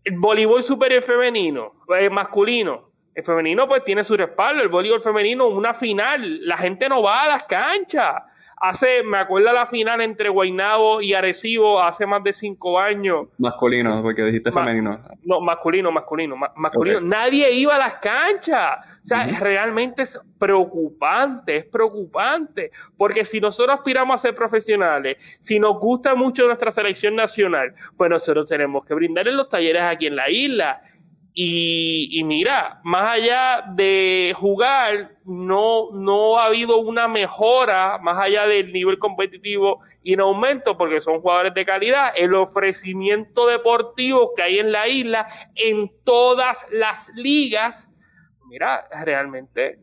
El 0.03 0.17
voleibol 0.17 0.61
superior 0.63 1.01
femenino, 1.01 1.73
el 1.89 2.05
eh, 2.05 2.09
masculino. 2.09 2.91
El 3.15 3.23
femenino 3.23 3.67
pues 3.67 3.83
tiene 3.83 4.03
su 4.03 4.17
respaldo, 4.17 4.63
el 4.63 4.69
voleibol 4.69 5.01
femenino 5.01 5.47
una 5.47 5.73
final, 5.73 6.45
la 6.47 6.57
gente 6.57 6.89
no 6.89 7.03
va 7.03 7.23
a 7.23 7.27
las 7.27 7.43
canchas 7.43 8.23
hace, 8.63 9.03
me 9.03 9.17
acuerdo 9.17 9.51
la 9.51 9.67
final 9.67 9.99
entre 9.99 10.29
Guaynabo 10.29 11.01
y 11.01 11.13
Arecibo 11.13 11.81
hace 11.81 12.05
más 12.05 12.23
de 12.23 12.31
cinco 12.31 12.79
años. 12.79 13.27
Masculino, 13.37 14.01
porque 14.01 14.23
dijiste 14.23 14.53
femenino. 14.53 14.99
No, 15.23 15.41
masculino, 15.41 15.91
masculino, 15.91 16.37
masculino. 16.55 17.01
Nadie 17.01 17.51
iba 17.51 17.75
a 17.75 17.77
las 17.77 17.95
canchas. 17.95 18.77
O 19.03 19.05
sea, 19.05 19.25
realmente 19.41 20.03
es 20.03 20.17
preocupante, 20.39 21.57
es 21.57 21.65
preocupante. 21.65 22.71
Porque 22.97 23.25
si 23.25 23.41
nosotros 23.41 23.77
aspiramos 23.77 24.15
a 24.15 24.17
ser 24.17 24.33
profesionales, 24.33 25.17
si 25.41 25.59
nos 25.59 25.77
gusta 25.79 26.15
mucho 26.15 26.45
nuestra 26.45 26.71
selección 26.71 27.17
nacional, 27.17 27.75
pues 27.97 28.09
nosotros 28.09 28.47
tenemos 28.47 28.85
que 28.85 28.93
brindarles 28.93 29.33
los 29.33 29.49
talleres 29.49 29.81
aquí 29.81 30.07
en 30.07 30.15
la 30.15 30.29
isla 30.29 30.81
y, 31.35 32.21
mira, 32.25 32.79
más 32.83 33.13
allá 33.13 33.63
de 33.73 34.35
jugar, 34.37 35.17
no, 35.25 35.89
no 35.91 36.37
ha 36.37 36.45
habido 36.45 36.77
una 36.77 37.07
mejora, 37.07 37.97
más 37.97 38.19
allá 38.19 38.45
del 38.45 38.71
nivel 38.71 38.99
competitivo 38.99 39.79
y 40.03 40.13
en 40.13 40.19
aumento, 40.19 40.77
porque 40.77 41.01
son 41.01 41.21
jugadores 41.21 41.55
de 41.55 41.65
calidad, 41.65 42.13
el 42.15 42.35
ofrecimiento 42.35 43.47
deportivo 43.47 44.33
que 44.35 44.43
hay 44.43 44.59
en 44.59 44.71
la 44.71 44.87
isla, 44.87 45.27
en 45.55 45.91
todas 46.03 46.67
las 46.71 47.09
ligas, 47.15 47.89
mira, 48.47 48.87
realmente 49.03 49.79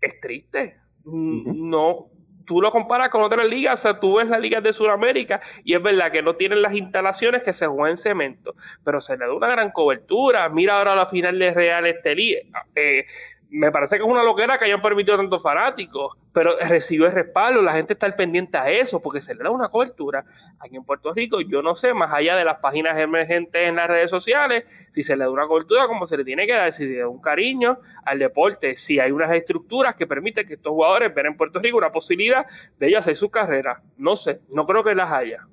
es 0.00 0.20
triste. 0.20 0.76
No, 1.04 2.08
tú 2.44 2.60
lo 2.60 2.70
comparas 2.70 3.08
con 3.08 3.22
otras 3.22 3.48
ligas, 3.48 3.74
o 3.74 3.82
sea, 3.82 4.00
tú 4.00 4.16
ves 4.16 4.28
las 4.28 4.40
ligas 4.40 4.62
de 4.62 4.72
Sudamérica 4.72 5.40
y 5.64 5.74
es 5.74 5.82
verdad 5.82 6.12
que 6.12 6.22
no 6.22 6.36
tienen 6.36 6.62
las 6.62 6.74
instalaciones 6.74 7.42
que 7.42 7.52
se 7.52 7.66
juegan 7.66 7.92
en 7.92 7.98
cemento, 7.98 8.54
pero 8.84 9.00
se 9.00 9.16
le 9.16 9.26
da 9.26 9.32
una 9.32 9.48
gran 9.48 9.70
cobertura. 9.70 10.48
Mira 10.48 10.78
ahora 10.78 10.94
la 10.94 11.06
final 11.06 11.38
de 11.38 11.52
Real 11.52 11.86
Estelí. 11.86 12.36
Eh, 12.74 13.06
me 13.54 13.70
parece 13.70 13.96
que 13.96 14.02
es 14.02 14.08
una 14.08 14.24
loquera 14.24 14.58
que 14.58 14.64
hayan 14.64 14.82
permitido 14.82 15.16
tantos 15.16 15.40
fanáticos, 15.40 16.16
pero 16.32 16.56
recibió 16.58 17.06
el 17.06 17.12
respaldo, 17.12 17.62
la 17.62 17.74
gente 17.74 17.92
está 17.92 18.06
al 18.06 18.16
pendiente 18.16 18.58
a 18.58 18.68
eso, 18.68 19.00
porque 19.00 19.20
se 19.20 19.32
le 19.32 19.44
da 19.44 19.50
una 19.50 19.68
cobertura. 19.68 20.24
Aquí 20.58 20.74
en 20.74 20.82
Puerto 20.82 21.14
Rico, 21.14 21.40
yo 21.40 21.62
no 21.62 21.76
sé, 21.76 21.94
más 21.94 22.12
allá 22.12 22.34
de 22.34 22.44
las 22.44 22.58
páginas 22.58 22.98
emergentes 22.98 23.68
en 23.68 23.76
las 23.76 23.86
redes 23.86 24.10
sociales, 24.10 24.64
si 24.92 25.02
se 25.02 25.16
le 25.16 25.22
da 25.22 25.30
una 25.30 25.46
cobertura 25.46 25.86
como 25.86 26.08
se 26.08 26.16
le 26.16 26.24
tiene 26.24 26.48
que 26.48 26.52
dar, 26.52 26.72
si 26.72 26.88
se 26.88 26.94
le 26.94 26.98
da 26.98 27.08
un 27.08 27.20
cariño 27.20 27.78
al 28.04 28.18
deporte, 28.18 28.74
si 28.74 28.98
hay 28.98 29.12
unas 29.12 29.30
estructuras 29.30 29.94
que 29.94 30.08
permiten 30.08 30.48
que 30.48 30.54
estos 30.54 30.72
jugadores 30.72 31.14
vean 31.14 31.28
en 31.28 31.36
Puerto 31.36 31.60
Rico 31.60 31.78
una 31.78 31.92
posibilidad 31.92 32.46
de 32.80 32.88
ellos 32.88 32.98
hacer 32.98 33.14
su 33.14 33.30
carrera. 33.30 33.82
No 33.96 34.16
sé, 34.16 34.40
no 34.50 34.66
creo 34.66 34.82
que 34.82 34.96
las 34.96 35.12
haya. 35.12 35.46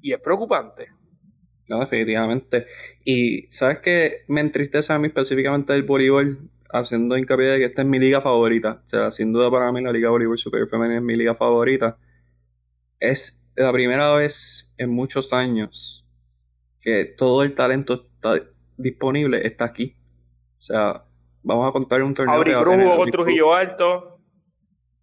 Y 0.00 0.12
es 0.12 0.20
preocupante. 0.20 0.90
No, 1.66 1.80
definitivamente. 1.80 2.66
Y 3.04 3.50
sabes 3.50 3.80
que 3.80 4.22
me 4.28 4.40
entristece 4.40 4.92
a 4.92 4.98
mí 5.00 5.08
específicamente 5.08 5.74
el 5.74 5.82
voleibol 5.82 6.38
haciendo 6.70 7.16
hincapié 7.16 7.46
de 7.46 7.58
que 7.58 7.64
esta 7.66 7.82
es 7.82 7.88
mi 7.88 7.98
liga 7.98 8.20
favorita. 8.20 8.82
O 8.84 8.88
sea, 8.88 9.10
sin 9.10 9.32
duda 9.32 9.50
para 9.50 9.72
mí 9.72 9.82
la 9.82 9.92
Liga 9.92 10.10
Voleibol 10.10 10.38
Superior 10.38 10.68
Femenina 10.68 10.98
es 10.98 11.04
mi 11.04 11.16
liga 11.16 11.34
favorita. 11.34 11.98
Es 13.00 13.42
la 13.56 13.72
primera 13.72 14.14
vez 14.14 14.74
en 14.78 14.90
muchos 14.90 15.32
años 15.32 16.06
que 16.80 17.04
todo 17.04 17.42
el 17.42 17.54
talento 17.54 18.08
está 18.14 18.34
disponible, 18.76 19.46
está 19.46 19.64
aquí. 19.64 19.96
O 20.58 20.62
sea, 20.62 21.04
vamos 21.42 21.68
a 21.68 21.72
contar 21.72 22.02
un 22.02 22.14
torneo. 22.14 22.34
Abrir 22.34 22.54
jugó 22.54 22.96
con 22.96 23.10
Trujillo 23.10 23.54
Alto. 23.54 24.20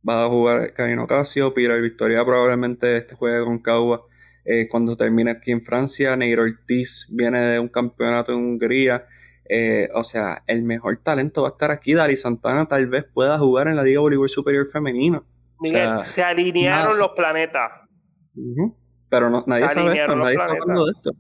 Va 0.08 0.26
a 0.26 0.30
jugar 0.30 0.74
Karino 0.74 1.08
Casio, 1.08 1.54
Pira 1.54 1.76
Victoria 1.78 2.24
probablemente 2.24 2.98
este 2.98 3.16
juegue 3.16 3.44
con 3.44 3.60
Cagua. 3.60 4.06
Eh, 4.46 4.68
cuando 4.70 4.96
termine 4.96 5.32
aquí 5.32 5.52
en 5.52 5.64
Francia, 5.64 6.16
Neiro 6.16 6.44
Ortiz 6.44 7.08
viene 7.12 7.40
de 7.40 7.60
un 7.60 7.68
campeonato 7.68 8.32
en 8.32 8.38
Hungría. 8.38 9.08
Eh, 9.48 9.90
o 9.94 10.04
sea, 10.04 10.44
el 10.48 10.64
mejor 10.64 10.98
talento 11.04 11.44
va 11.44 11.50
a 11.50 11.52
estar 11.52 11.72
aquí. 11.72 11.94
Dari 11.94 12.16
Santana 12.16 12.66
tal 12.66 12.88
vez 12.88 13.06
pueda 13.06 13.38
jugar 13.38 13.68
en 13.68 13.76
la 13.76 13.84
Liga 13.84 14.00
Bolívar 14.00 14.30
Superior 14.30 14.66
Femenino. 14.66 15.26
Miguel, 15.60 16.04
se 16.04 16.24
alinearon 16.24 16.98
los 16.98 17.12
planetas. 17.12 17.72
Pero 19.10 19.30
no, 19.30 19.44
nadie 19.48 19.68
sabe 19.68 20.00
esto, 20.00 20.16
nadie 20.16 20.34
está 20.34 20.46
hablando 20.46 20.86
de 20.86 20.92
esto. 20.92 21.12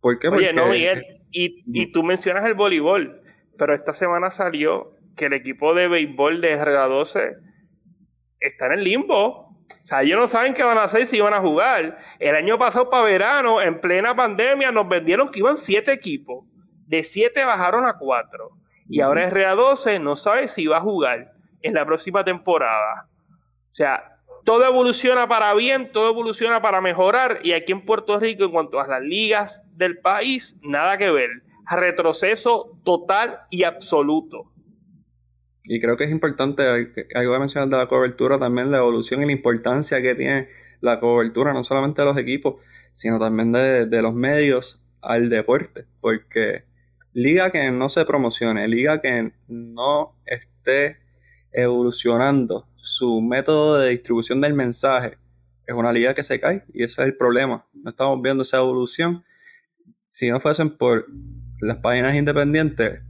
¿Por 0.00 0.18
qué? 0.18 0.28
Oye, 0.28 0.52
no, 0.52 0.66
Miguel, 0.66 1.04
y, 1.30 1.62
y 1.66 1.92
tú 1.92 2.02
mencionas 2.02 2.44
el 2.44 2.54
voleibol, 2.54 3.22
pero 3.56 3.74
esta 3.74 3.94
semana 3.94 4.30
salió 4.30 4.96
que 5.16 5.26
el 5.26 5.34
equipo 5.34 5.74
de 5.74 5.88
béisbol 5.88 6.40
de 6.40 6.58
RA12 6.58 7.36
está 8.40 8.66
en 8.66 8.72
el 8.72 8.84
limbo. 8.84 9.52
O 9.70 9.86
sea, 9.86 10.02
ellos 10.02 10.18
no 10.18 10.26
saben 10.26 10.54
qué 10.54 10.62
van 10.62 10.78
a 10.78 10.84
hacer 10.84 11.06
si 11.06 11.20
van 11.20 11.34
a 11.34 11.40
jugar. 11.40 11.98
El 12.18 12.34
año 12.34 12.58
pasado, 12.58 12.90
para 12.90 13.04
verano, 13.04 13.60
en 13.60 13.80
plena 13.80 14.14
pandemia, 14.14 14.70
nos 14.70 14.88
vendieron 14.88 15.30
que 15.30 15.40
iban 15.40 15.56
siete 15.56 15.92
equipos. 15.92 16.44
De 16.86 17.04
siete 17.04 17.44
bajaron 17.44 17.86
a 17.86 17.98
cuatro. 17.98 18.50
Y 18.88 19.00
ahora 19.00 19.30
RA12 19.30 20.00
no 20.00 20.16
sabe 20.16 20.48
si 20.48 20.66
va 20.66 20.78
a 20.78 20.82
jugar 20.82 21.32
en 21.62 21.74
la 21.74 21.86
próxima 21.86 22.24
temporada. 22.24 23.08
O 23.72 23.74
sea, 23.74 24.12
todo 24.44 24.64
evoluciona 24.66 25.28
para 25.28 25.54
bien, 25.54 25.92
todo 25.92 26.10
evoluciona 26.10 26.60
para 26.60 26.80
mejorar. 26.80 27.40
Y 27.42 27.52
aquí 27.52 27.72
en 27.72 27.84
Puerto 27.84 28.18
Rico, 28.18 28.44
en 28.44 28.50
cuanto 28.50 28.80
a 28.80 28.86
las 28.86 29.02
ligas 29.02 29.66
del 29.76 29.98
país, 29.98 30.56
nada 30.62 30.98
que 30.98 31.10
ver. 31.10 31.30
Retroceso 31.70 32.78
total 32.84 33.40
y 33.50 33.62
absoluto. 33.62 34.52
Y 35.64 35.80
creo 35.80 35.96
que 35.96 36.04
es 36.04 36.10
importante, 36.10 36.62
algo 37.14 37.34
a 37.34 37.38
mencionar 37.38 37.68
de 37.68 37.76
la 37.76 37.86
cobertura, 37.86 38.38
también 38.38 38.70
la 38.70 38.78
evolución 38.78 39.22
y 39.22 39.26
la 39.26 39.32
importancia 39.32 40.02
que 40.02 40.14
tiene 40.14 40.48
la 40.80 40.98
cobertura, 40.98 41.52
no 41.52 41.62
solamente 41.62 42.02
de 42.02 42.06
los 42.06 42.18
equipos, 42.18 42.56
sino 42.92 43.18
también 43.20 43.52
de, 43.52 44.02
los 44.02 44.12
medios 44.12 44.84
al 45.00 45.28
deporte. 45.28 45.86
Porque 46.00 46.64
liga 47.12 47.50
que 47.50 47.70
no 47.70 47.88
se 47.88 48.04
promocione, 48.04 48.68
liga 48.68 49.00
que 49.00 49.32
no 49.48 50.16
esté 50.24 50.98
evolucionando 51.52 52.68
su 52.76 53.20
método 53.20 53.78
de 53.78 53.90
distribución 53.90 54.40
del 54.40 54.54
mensaje, 54.54 55.18
es 55.66 55.74
una 55.74 55.92
liga 55.92 56.14
que 56.14 56.22
se 56.22 56.40
cae 56.40 56.64
y 56.72 56.82
ese 56.82 57.02
es 57.02 57.08
el 57.08 57.16
problema. 57.16 57.66
No 57.74 57.90
estamos 57.90 58.20
viendo 58.20 58.42
esa 58.42 58.58
evolución. 58.58 59.24
Si 60.08 60.30
no 60.30 60.40
fuesen 60.40 60.76
por 60.76 61.06
las 61.60 61.78
páginas 61.78 62.14
independientes, 62.14 63.00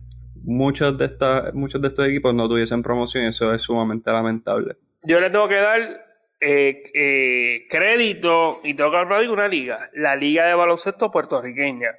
muchos 0.45 0.97
de, 0.99 1.07
estas, 1.07 1.55
muchos 1.55 1.81
de 1.81 1.89
estos 1.89 2.07
equipos 2.07 2.35
no 2.35 2.49
tuviesen 2.49 2.83
promoción 2.83 3.25
y 3.25 3.29
eso 3.29 3.53
es 3.55 3.63
sumamente 3.63 4.11
lamentable. 4.11 4.77
Yo 5.05 5.19
le 5.19 5.31
tengo 5.31 5.49
que 5.49 5.57
dar 5.57 6.07
eh, 6.41 6.83
eh, 6.95 7.67
crédito 7.71 8.61
y 8.63 8.75
tengo 8.75 8.91
que 8.91 8.97
hablar 8.97 9.23
de 9.23 9.29
una 9.29 9.49
liga, 9.49 9.91
la 9.95 10.15
Liga 10.17 10.47
de 10.47 10.55
Baloncesto 10.55 11.11
Puertorriqueña. 11.11 11.93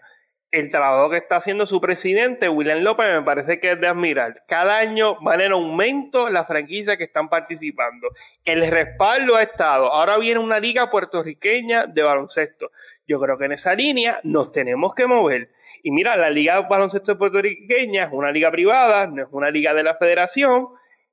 El 0.53 0.69
trabajo 0.69 1.09
que 1.09 1.17
está 1.17 1.37
haciendo 1.37 1.65
su 1.65 1.81
presidente, 1.81 2.47
William 2.47 2.81
López, 2.81 3.07
me 3.11 3.23
parece 3.23 3.59
que 3.59 3.71
es 3.71 3.81
de 3.81 3.87
admirar. 3.87 4.35
Cada 4.47 4.77
año 4.77 5.17
van 5.21 5.41
en 5.41 5.51
aumento 5.51 6.29
las 6.29 6.45
franquicias 6.45 6.95
que 6.95 7.05
están 7.05 7.27
participando. 7.27 8.09
El 8.45 8.67
respaldo 8.67 9.35
ha 9.35 9.41
estado. 9.41 9.91
Ahora 9.91 10.19
viene 10.19 10.39
una 10.39 10.59
liga 10.59 10.91
puertorriqueña 10.91 11.87
de 11.87 12.03
baloncesto. 12.03 12.69
Yo 13.07 13.19
creo 13.19 13.35
que 13.35 13.45
en 13.45 13.53
esa 13.53 13.73
línea 13.73 14.19
nos 14.21 14.51
tenemos 14.51 14.93
que 14.93 15.07
mover. 15.07 15.49
Y 15.81 15.89
mira, 15.89 16.15
la 16.17 16.29
Liga 16.29 16.61
de 16.61 16.67
Baloncesto 16.69 17.17
Puertorriqueña 17.17 18.03
es 18.03 18.09
una 18.11 18.31
liga 18.31 18.51
privada, 18.51 19.07
no 19.07 19.23
es 19.23 19.29
una 19.31 19.49
liga 19.49 19.73
de 19.73 19.81
la 19.81 19.95
federación, 19.95 20.67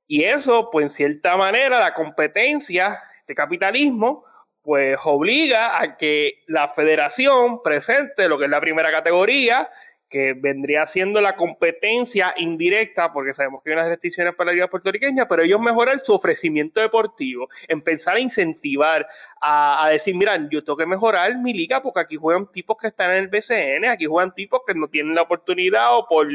y 0.07 0.25
eso, 0.25 0.69
pues 0.71 0.85
en 0.85 0.91
cierta 0.91 1.39
manera, 1.39 1.81
la 1.81 1.95
competencia, 1.95 3.01
de 3.27 3.35
capitalismo, 3.35 4.25
pues 4.63 4.99
obliga 5.05 5.81
a 5.81 5.97
que 5.97 6.43
la 6.47 6.69
federación 6.69 7.63
presente 7.63 8.29
lo 8.29 8.39
que 8.39 8.45
es 8.45 8.51
la 8.51 8.61
primera 8.61 8.91
categoría, 8.91 9.69
que 10.11 10.35
vendría 10.35 10.87
siendo 10.87 11.21
la 11.21 11.37
competencia 11.37 12.35
indirecta, 12.37 13.13
porque 13.13 13.33
sabemos 13.33 13.63
que 13.63 13.71
hay 13.71 13.75
unas 13.77 13.89
restricciones 13.89 14.35
para 14.35 14.49
la 14.49 14.55
liga 14.55 14.69
puertorriqueña, 14.69 15.29
pero 15.29 15.43
ellos 15.43 15.61
mejoran 15.61 16.01
su 16.01 16.13
ofrecimiento 16.13 16.81
deportivo, 16.81 17.49
empezar 17.69 18.17
a 18.17 18.21
incentivar, 18.21 19.07
a, 19.41 19.89
decir, 19.91 20.17
mira, 20.17 20.37
yo 20.51 20.65
tengo 20.65 20.77
que 20.77 20.85
mejorar 20.85 21.39
mi 21.39 21.55
liga 21.55 21.81
porque 21.81 22.01
aquí 22.01 22.17
juegan 22.17 22.51
tipos 22.51 22.77
que 22.77 22.89
están 22.89 23.13
en 23.13 23.19
el 23.19 23.29
BCN, 23.29 23.85
aquí 23.87 24.07
juegan 24.07 24.35
tipos 24.35 24.63
que 24.67 24.75
no 24.75 24.89
tienen 24.89 25.15
la 25.15 25.23
oportunidad 25.23 25.97
o 25.97 26.07
por 26.09 26.27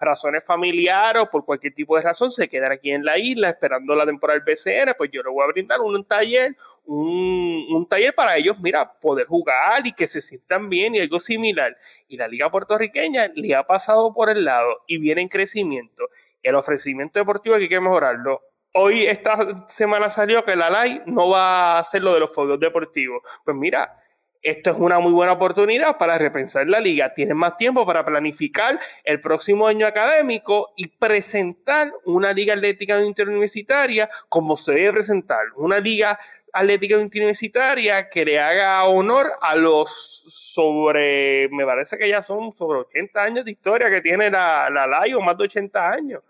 razones 0.00 0.42
familiares 0.44 1.22
o 1.22 1.30
por 1.30 1.44
cualquier 1.44 1.74
tipo 1.74 1.96
de 1.96 2.02
razón 2.02 2.30
se 2.30 2.48
quedan 2.48 2.72
aquí 2.72 2.90
en 2.90 3.04
la 3.04 3.18
isla 3.18 3.50
esperando 3.50 3.94
la 3.94 4.06
temporada 4.06 4.40
del 4.40 4.54
BCN, 4.54 4.94
pues 4.96 5.10
yo 5.12 5.22
les 5.22 5.32
voy 5.32 5.44
a 5.44 5.52
brindar 5.52 5.80
un 5.80 6.04
taller, 6.04 6.56
un, 6.86 7.86
taller 7.88 8.14
para 8.14 8.36
ellos, 8.36 8.58
mira, 8.58 8.90
poder 8.90 9.26
jugar 9.26 9.86
y 9.86 9.92
que 9.92 10.08
se 10.08 10.20
sientan 10.20 10.68
bien 10.68 10.94
y 10.94 11.00
algo 11.00 11.20
similar. 11.20 11.76
Y 12.08 12.16
la 12.16 12.26
liga 12.26 12.50
puertorriqueña 12.50 13.30
le 13.34 13.54
ha 13.54 13.64
pasado 13.64 14.12
por 14.14 14.30
el 14.30 14.44
lado 14.44 14.82
y 14.86 14.98
viene 14.98 15.22
en 15.22 15.28
crecimiento. 15.28 16.08
El 16.42 16.54
ofrecimiento 16.54 17.18
deportivo 17.18 17.56
hay 17.56 17.68
que 17.68 17.80
mejorarlo 17.80 18.42
hoy 18.72 19.04
esta 19.06 19.68
semana 19.68 20.10
salió 20.10 20.44
que 20.44 20.56
la 20.56 20.70
LAI 20.70 21.02
no 21.06 21.30
va 21.30 21.76
a 21.76 21.78
hacer 21.80 22.02
lo 22.02 22.14
de 22.14 22.20
los 22.20 22.32
fondos 22.32 22.60
deportivos. 22.60 23.22
Pues 23.44 23.56
mira, 23.56 23.99
esto 24.42 24.70
es 24.70 24.76
una 24.78 24.98
muy 24.98 25.12
buena 25.12 25.32
oportunidad 25.32 25.98
para 25.98 26.16
repensar 26.16 26.66
la 26.66 26.80
liga. 26.80 27.12
Tienen 27.12 27.36
más 27.36 27.56
tiempo 27.56 27.84
para 27.84 28.04
planificar 28.04 28.78
el 29.04 29.20
próximo 29.20 29.66
año 29.66 29.86
académico 29.86 30.72
y 30.76 30.88
presentar 30.88 31.92
una 32.04 32.32
liga 32.32 32.54
atlética 32.54 33.00
interuniversitaria 33.00 34.08
como 34.28 34.56
se 34.56 34.72
debe 34.72 34.94
presentar. 34.94 35.40
Una 35.56 35.78
liga 35.78 36.18
atlética 36.52 36.98
interuniversitaria 36.98 38.08
que 38.08 38.24
le 38.24 38.40
haga 38.40 38.84
honor 38.84 39.26
a 39.40 39.54
los 39.54 40.22
sobre, 40.26 41.48
me 41.50 41.64
parece 41.64 41.98
que 41.98 42.08
ya 42.08 42.22
son 42.22 42.52
sobre 42.56 42.80
80 42.80 43.22
años 43.22 43.44
de 43.44 43.50
historia 43.52 43.90
que 43.90 44.00
tiene 44.00 44.30
la, 44.30 44.70
la 44.70 44.86
LAI 44.86 45.14
o 45.14 45.20
más 45.20 45.36
de 45.36 45.44
80 45.44 45.90
años. 45.90 46.22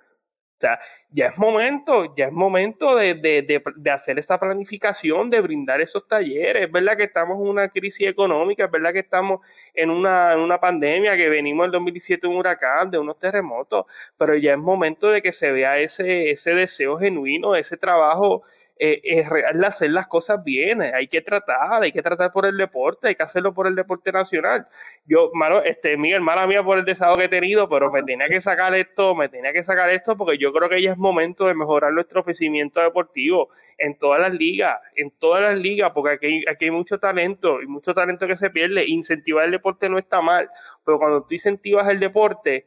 O 0.61 0.67
sea, 0.67 0.79
ya 1.11 1.29
es 1.29 1.39
momento, 1.39 2.15
ya 2.15 2.27
es 2.27 2.33
momento 2.33 2.95
de, 2.95 3.63
hacer 3.91 4.19
esa 4.19 4.39
planificación, 4.39 5.31
de 5.31 5.41
brindar 5.41 5.81
esos 5.81 6.07
talleres. 6.07 6.65
Es 6.65 6.71
verdad 6.71 6.99
que 6.99 7.05
estamos 7.05 7.41
en 7.41 7.49
una 7.49 7.71
crisis 7.71 8.07
económica, 8.07 8.67
es 8.67 8.71
verdad 8.71 8.93
que 8.93 8.99
estamos 8.99 9.41
en 9.73 9.89
una, 9.89 10.35
en 10.35 10.41
una 10.41 10.61
pandemia, 10.61 11.17
que 11.17 11.31
venimos 11.31 11.65
en 11.65 11.73
2017 11.73 12.27
de 12.27 12.31
un 12.31 12.37
huracán, 12.41 12.91
de 12.91 12.99
unos 12.99 13.19
terremotos, 13.19 13.87
pero 14.19 14.37
ya 14.37 14.53
es 14.53 14.59
momento 14.59 15.09
de 15.09 15.23
que 15.23 15.33
se 15.33 15.51
vea 15.51 15.79
ese, 15.79 16.31
ese 16.31 16.55
deseo 16.55 16.99
genuino, 16.99 17.55
ese 17.55 17.79
trabajo 17.79 18.43
eh, 18.83 19.03
es 19.05 19.29
real 19.29 19.63
hacer 19.63 19.91
las 19.91 20.07
cosas 20.07 20.43
bien, 20.43 20.81
hay 20.81 21.07
que 21.07 21.21
tratar, 21.21 21.83
hay 21.83 21.93
que 21.93 22.01
tratar 22.01 22.33
por 22.33 22.47
el 22.47 22.57
deporte, 22.57 23.09
hay 23.09 23.15
que 23.15 23.23
hacerlo 23.23 23.53
por 23.53 23.67
el 23.67 23.75
deporte 23.75 24.11
nacional. 24.11 24.67
Yo, 25.05 25.31
mano, 25.35 25.61
este, 25.63 25.99
Miguel, 25.99 26.23
mala 26.23 26.47
mía 26.47 26.63
por 26.63 26.79
el 26.79 26.87
desahogo 26.87 27.19
que 27.19 27.25
he 27.25 27.29
tenido, 27.29 27.69
pero 27.69 27.93
me 27.93 28.03
tenía 28.03 28.27
que 28.29 28.41
sacar 28.41 28.75
esto, 28.75 29.15
me 29.15 29.29
tenía 29.29 29.53
que 29.53 29.63
sacar 29.63 29.91
esto 29.91 30.17
porque 30.17 30.39
yo 30.39 30.51
creo 30.55 30.71
que 30.71 30.81
ya 30.81 30.93
es 30.93 30.97
momento 30.97 31.47
de 31.47 31.53
mejorar 31.53 31.93
nuestro 31.93 32.23
ofrecimiento 32.23 32.81
deportivo 32.81 33.51
en 33.77 33.99
todas 33.99 34.19
las 34.19 34.33
ligas, 34.33 34.81
en 34.97 35.11
todas 35.11 35.43
las 35.43 35.59
ligas, 35.59 35.91
porque 35.93 36.15
aquí, 36.15 36.45
aquí 36.49 36.65
hay 36.65 36.71
mucho 36.71 36.99
talento 36.99 37.61
y 37.61 37.67
mucho 37.67 37.93
talento 37.93 38.27
que 38.27 38.37
se 38.39 38.49
pierde. 38.49 38.87
Incentivar 38.87 39.45
el 39.45 39.51
deporte 39.51 39.91
no 39.91 39.99
está 39.99 40.23
mal, 40.23 40.49
pero 40.87 40.99
cuando 40.99 41.21
tú 41.21 41.35
incentivas 41.35 41.87
el 41.91 42.01
deporte, 42.01 42.65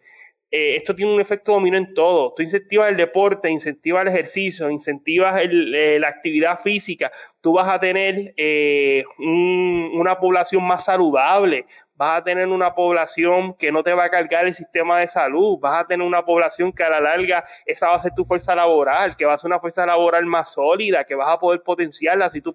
eh, 0.55 0.75
esto 0.75 0.93
tiene 0.93 1.11
un 1.11 1.19
efecto 1.19 1.53
dominó 1.53 1.77
en 1.79 1.95
todo. 1.95 2.31
Tú 2.35 2.43
incentivas 2.43 2.87
el 2.91 2.95
deporte, 2.95 3.49
incentivas 3.49 4.03
el 4.03 4.09
ejercicio, 4.09 4.69
incentivas 4.69 5.41
eh, 5.41 5.97
la 5.99 6.07
actividad 6.07 6.59
física. 6.59 7.11
Tú 7.41 7.53
vas 7.53 7.67
a 7.67 7.79
tener 7.79 8.35
eh, 8.37 9.03
una 9.17 10.19
población 10.19 10.63
más 10.63 10.85
saludable, 10.85 11.65
vas 11.95 12.19
a 12.19 12.23
tener 12.23 12.47
una 12.49 12.75
población 12.75 13.55
que 13.55 13.71
no 13.71 13.81
te 13.81 13.95
va 13.95 14.03
a 14.03 14.09
cargar 14.11 14.45
el 14.45 14.53
sistema 14.53 14.99
de 14.99 15.07
salud, 15.07 15.57
vas 15.59 15.85
a 15.85 15.87
tener 15.87 16.05
una 16.05 16.23
población 16.23 16.71
que 16.71 16.83
a 16.83 16.89
la 16.91 17.01
larga 17.01 17.43
esa 17.65 17.87
va 17.87 17.95
a 17.95 17.99
ser 17.99 18.13
tu 18.13 18.23
fuerza 18.23 18.53
laboral, 18.53 19.17
que 19.17 19.25
va 19.25 19.33
a 19.33 19.37
ser 19.39 19.47
una 19.47 19.59
fuerza 19.59 19.87
laboral 19.87 20.27
más 20.27 20.53
sólida, 20.53 21.03
que 21.03 21.15
vas 21.15 21.29
a 21.29 21.39
poder 21.39 21.63
potenciarla 21.63 22.29
si 22.29 22.41
tú 22.41 22.53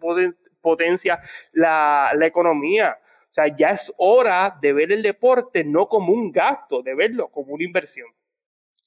potencias 0.61 1.19
la 1.53 2.13
economía. 2.21 2.97
Ya 3.47 3.71
es 3.71 3.93
hora 3.97 4.59
de 4.61 4.73
ver 4.73 4.91
el 4.91 5.03
deporte 5.03 5.65
no 5.65 5.87
como 5.89 6.13
un 6.13 6.33
gasto, 6.33 6.83
de 6.83 6.95
verlo 6.95 7.29
como 7.29 7.55
una 7.55 7.65
inversión. 7.65 8.09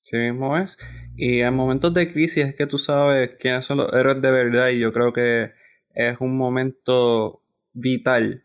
Sí 0.01 0.17
mismo 0.17 0.57
es. 0.57 0.77
Y 1.15 1.41
en 1.41 1.53
momentos 1.53 1.93
de 1.93 2.11
crisis 2.11 2.45
es 2.45 2.55
que 2.55 2.67
tú 2.67 2.77
sabes 2.77 3.31
quiénes 3.39 3.65
son 3.65 3.77
los 3.77 3.93
héroes 3.93 4.21
de 4.21 4.31
verdad 4.31 4.69
y 4.69 4.79
yo 4.79 4.91
creo 4.91 5.13
que 5.13 5.51
es 5.93 6.19
un 6.19 6.37
momento 6.37 7.43
vital 7.73 8.43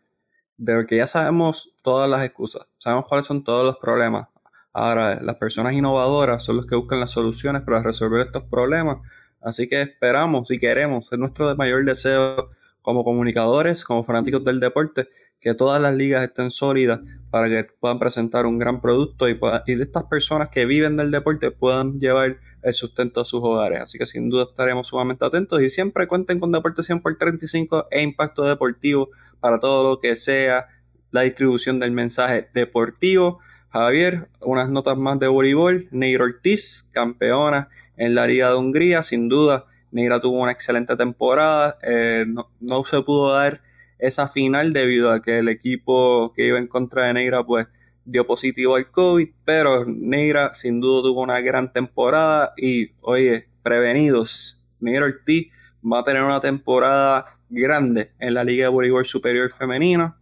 de 0.57 0.85
que 0.87 0.97
ya 0.97 1.05
sabemos 1.05 1.75
todas 1.83 2.09
las 2.09 2.23
excusas, 2.23 2.67
sabemos 2.77 3.05
cuáles 3.07 3.25
son 3.25 3.43
todos 3.43 3.65
los 3.65 3.77
problemas. 3.77 4.27
Ahora, 4.73 5.19
las 5.21 5.37
personas 5.37 5.73
innovadoras 5.73 6.43
son 6.43 6.57
los 6.57 6.67
que 6.67 6.75
buscan 6.75 6.99
las 6.99 7.11
soluciones 7.11 7.63
para 7.63 7.81
resolver 7.81 8.21
estos 8.21 8.43
problemas. 8.43 8.97
Así 9.41 9.67
que 9.67 9.81
esperamos 9.81 10.51
y 10.51 10.59
queremos, 10.59 11.11
es 11.11 11.17
nuestro 11.17 11.55
mayor 11.55 11.83
deseo 11.85 12.49
como 12.81 13.03
comunicadores, 13.03 13.83
como 13.83 14.03
fanáticos 14.03 14.43
del 14.43 14.59
deporte, 14.59 15.09
que 15.39 15.53
todas 15.53 15.81
las 15.81 15.95
ligas 15.95 16.23
estén 16.23 16.51
sólidas 16.51 16.99
para 17.29 17.49
que 17.49 17.67
puedan 17.79 17.99
presentar 17.99 18.45
un 18.45 18.57
gran 18.57 18.81
producto 18.81 19.27
y, 19.27 19.35
de 19.35 19.83
estas 19.83 20.05
personas 20.05 20.49
que 20.49 20.65
viven 20.65 20.97
del 20.97 21.11
deporte 21.11 21.51
puedan 21.51 21.99
llevar 21.99 22.37
el 22.63 22.73
sustento 22.73 23.21
a 23.21 23.25
sus 23.25 23.41
hogares. 23.43 23.81
Así 23.81 23.97
que 23.97 24.05
sin 24.05 24.29
duda 24.29 24.43
estaremos 24.43 24.87
sumamente 24.87 25.25
atentos 25.25 25.61
y 25.61 25.69
siempre 25.69 26.07
cuenten 26.07 26.39
con 26.39 26.51
Deporte 26.51 26.83
100 26.83 27.01
por 27.01 27.17
35 27.17 27.87
e 27.91 28.01
Impacto 28.01 28.43
Deportivo 28.43 29.09
para 29.39 29.59
todo 29.59 29.89
lo 29.89 29.99
que 29.99 30.15
sea 30.15 30.67
la 31.11 31.21
distribución 31.21 31.79
del 31.79 31.91
mensaje 31.91 32.49
deportivo. 32.53 33.39
Javier, 33.69 34.29
unas 34.41 34.69
notas 34.69 34.97
más 34.97 35.19
de 35.19 35.27
voleibol. 35.27 35.87
Neira 35.91 36.23
Ortiz, 36.23 36.89
campeona 36.93 37.69
en 37.97 38.15
la 38.15 38.27
Liga 38.27 38.49
de 38.49 38.55
Hungría, 38.55 39.03
sin 39.03 39.29
duda. 39.29 39.65
Neira 39.91 40.19
tuvo 40.19 40.41
una 40.41 40.51
excelente 40.51 40.95
temporada. 40.95 41.77
Eh, 41.83 42.25
no, 42.27 42.49
no 42.59 42.83
se 42.83 43.01
pudo 43.01 43.33
dar 43.33 43.61
esa 43.99 44.27
final 44.27 44.73
debido 44.73 45.11
a 45.11 45.21
que 45.21 45.39
el 45.39 45.49
equipo 45.49 46.33
que 46.35 46.47
iba 46.47 46.57
en 46.57 46.67
contra 46.67 47.07
de 47.07 47.13
Negra 47.13 47.43
pues 47.43 47.67
dio 48.05 48.25
positivo 48.25 48.75
al 48.75 48.89
COVID, 48.89 49.29
pero 49.43 49.85
Negra 49.85 50.53
sin 50.53 50.79
duda 50.79 51.03
tuvo 51.03 51.21
una 51.21 51.41
gran 51.41 51.73
temporada 51.73 52.53
y 52.57 52.91
oye, 53.01 53.47
prevenidos, 53.63 54.61
Negra 54.79 55.05
Ortiz 55.05 55.51
va 55.83 55.99
a 55.99 56.03
tener 56.03 56.23
una 56.23 56.39
temporada 56.39 57.37
grande 57.49 58.11
en 58.19 58.33
la 58.33 58.43
Liga 58.43 58.65
de 58.65 58.69
Voleibol 58.69 59.05
Superior 59.05 59.51
Femenina. 59.51 60.17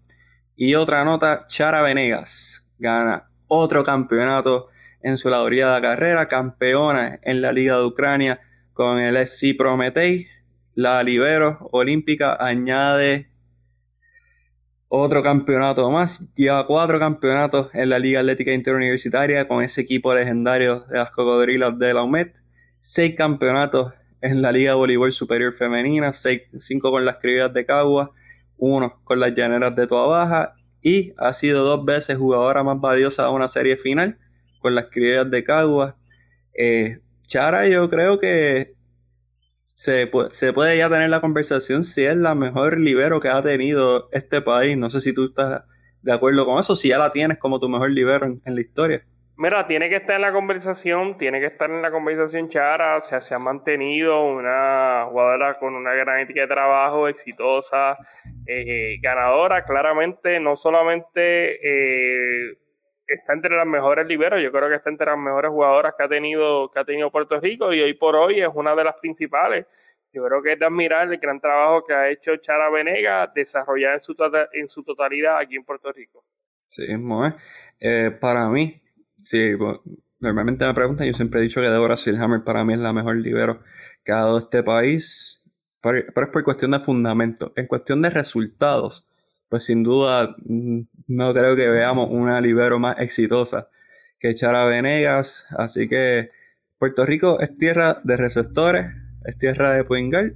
Y 0.56 0.76
otra 0.76 1.04
nota, 1.04 1.46
Chara 1.48 1.82
Venegas 1.82 2.72
gana 2.80 3.30
otro 3.48 3.84
campeonato 3.84 4.70
en 5.02 5.18
su 5.18 5.30
laureada 5.30 5.82
carrera, 5.82 6.28
campeona 6.28 7.20
en 7.22 7.42
la 7.42 7.52
Liga 7.52 7.78
de 7.78 7.86
Ucrania 7.86 8.40
con 8.74 9.00
el 9.00 9.16
SC 9.18 9.56
Prometei. 9.58 10.28
La 10.74 11.04
Libero 11.04 11.70
Olímpica 11.72 12.36
añade 12.40 13.30
otro 15.02 15.22
campeonato 15.22 15.90
más. 15.90 16.28
Lleva 16.36 16.66
cuatro 16.68 17.00
campeonatos 17.00 17.70
en 17.74 17.90
la 17.90 18.00
Liga 18.00 18.20
Atlética 18.20 18.54
Interuniversitaria 18.54 19.48
con 19.48 19.64
ese 19.64 19.82
equipo 19.82 20.14
legendario 20.14 20.82
de 20.90 20.98
las 20.98 21.12
cocodrilas 21.12 21.78
de 21.78 21.94
la 21.94 22.04
UMED. 22.04 22.28
Seis 22.80 23.16
campeonatos 23.16 23.94
en 24.22 24.42
la 24.42 24.52
Liga 24.52 24.72
de 24.72 24.78
Voleibol 24.78 25.12
Superior 25.12 25.54
Femenina, 25.54 26.12
cinco 26.14 26.92
con 26.92 27.06
las 27.06 27.18
criollas 27.18 27.54
de 27.54 27.66
Cagua, 27.66 28.12
uno 28.58 29.00
con 29.04 29.20
las 29.20 29.36
llaneras 29.36 29.76
de 29.76 29.88
Toa 29.88 30.08
Baja 30.08 30.56
y 30.82 31.14
ha 31.18 31.34
sido 31.34 31.64
dos 31.64 31.84
veces 31.84 32.18
jugadora 32.18 32.64
más 32.64 32.80
valiosa 32.80 33.24
de 33.24 33.30
una 33.30 33.48
serie 33.48 33.78
final 33.78 34.18
con 34.60 34.76
las 34.76 34.86
criollas 34.86 35.30
de 35.30 35.44
Cagua. 35.44 35.96
Eh, 36.54 37.00
Chara, 37.28 37.68
yo 37.68 37.90
creo 37.90 38.20
que 38.20 38.76
se, 39.76 40.08
puede 40.08 40.78
ya 40.78 40.90
tener 40.90 41.10
la 41.10 41.22
conversación 41.22 41.84
si 41.84 42.04
es 42.06 42.16
la 42.16 42.34
mejor 42.34 42.80
libero 42.80 43.20
que 43.20 43.30
ha 43.30 43.44
tenido 43.44 44.10
este 44.12 44.42
país. 44.42 44.78
No 44.78 44.90
sé 44.90 45.00
si 45.00 45.14
tú 45.14 45.26
estás 45.26 45.64
de 46.02 46.14
acuerdo 46.14 46.46
con 46.46 46.60
eso, 46.60 46.76
si 46.76 46.90
ya 46.90 46.98
la 46.98 47.12
tienes 47.12 47.38
como 47.38 47.60
tu 47.60 47.70
mejor 47.70 47.92
libero 47.92 48.26
en 48.26 48.56
la 48.56 48.62
historia. 48.62 49.04
Mira, 49.38 49.68
tiene 49.68 49.90
que 49.90 49.98
estar 49.98 50.16
en 50.16 50.22
la 50.22 50.32
conversación, 50.32 51.18
tiene 51.18 51.42
que 51.42 51.48
estar 51.48 51.70
en 51.70 51.82
la 51.82 51.92
conversación 51.92 52.48
Chara, 52.48 52.96
o 52.98 53.02
sea, 53.02 53.20
se 53.20 53.36
ha 53.36 53.40
mantenido 53.40 54.24
una 54.24 55.08
jugadora 55.10 55.60
con 55.60 55.76
una 55.76 55.94
gran 55.94 56.22
ética 56.22 56.42
de 56.42 56.48
trabajo, 56.48 57.10
exitosa, 57.10 57.98
eh, 58.48 58.98
ganadora, 59.02 59.66
claramente, 59.66 60.40
no 60.40 60.56
solamente 60.56 61.56
eh, 61.62 62.54
está 63.08 63.34
entre 63.34 63.56
las 63.56 63.68
mejores 63.68 64.08
liberos, 64.08 64.42
yo 64.42 64.52
creo 64.52 64.70
que 64.70 64.76
está 64.76 64.90
entre 64.90 65.08
las 65.08 65.18
mejores 65.18 65.52
jugadoras 65.52 65.94
que 65.98 66.04
ha 66.04 66.08
tenido, 66.08 66.72
que 66.72 66.80
ha 66.80 66.86
tenido 66.86 67.12
Puerto 67.12 67.40
Rico 67.40 67.74
y 67.74 67.82
hoy 67.82 67.94
por 67.94 68.16
hoy 68.16 68.42
es 68.42 68.50
una 68.54 68.76
de 68.76 68.84
las 68.84 68.96
principales. 68.96 69.66
Yo 70.12 70.24
creo 70.26 70.42
que 70.42 70.54
es 70.54 70.60
de 70.60 70.66
admirar 70.66 71.12
el 71.12 71.18
gran 71.20 71.40
trabajo 71.40 71.86
que 71.86 71.94
ha 71.94 72.10
hecho 72.10 72.38
Chara 72.38 72.70
Venega 72.70 73.32
desarrollar 73.36 73.96
en 73.96 74.02
su, 74.02 74.16
tota-, 74.16 74.48
en 74.54 74.68
su 74.68 74.84
totalidad 74.84 75.40
aquí 75.40 75.56
en 75.58 75.66
Puerto 75.66 75.92
Rico. 75.92 76.24
Sí, 76.68 76.84
es 76.88 77.00
eh, 77.82 78.12
para 78.20 78.48
mí, 78.48 78.82
Sí, 79.26 79.54
normalmente 80.20 80.66
me 80.66 80.74
preguntan, 80.74 81.08
yo 81.08 81.14
siempre 81.14 81.40
he 81.40 81.44
dicho 81.44 81.62
que 81.62 81.68
Deborah 81.68 81.98
Silhammer 81.98 82.44
para 82.44 82.64
mí 82.64 82.74
es 82.74 82.80
la 82.80 82.94
mejor 82.94 83.16
libero 83.16 83.62
que 84.04 84.12
ha 84.12 84.18
dado 84.18 84.38
este 84.38 84.62
país, 84.62 85.44
pero, 85.82 85.98
es 85.98 86.06
por 86.14 86.44
cuestión 86.44 86.72
de 86.72 86.80
fundamento. 86.80 87.52
En 87.56 87.68
cuestión 87.68 88.02
de 88.02 88.12
resultados, 88.12 89.08
pues 89.50 89.66
sin 89.66 89.84
duda 89.84 90.36
mm, 90.46 90.82
no 91.08 91.34
creo 91.34 91.56
que 91.56 91.68
veamos 91.68 92.10
una 92.12 92.42
libero 92.42 92.80
más 92.80 93.00
exitosa 93.00 93.70
que 94.20 94.34
Chara 94.34 94.66
Venegas, 94.66 95.46
así 95.58 95.88
que 95.88 96.32
Puerto 96.78 97.06
Rico 97.06 97.40
es 97.40 97.58
tierra 97.58 98.02
de 98.04 98.18
receptores, 98.18 98.88
es 99.26 99.38
tierra 99.38 99.74
de 99.74 99.84
Puingal 99.84 100.36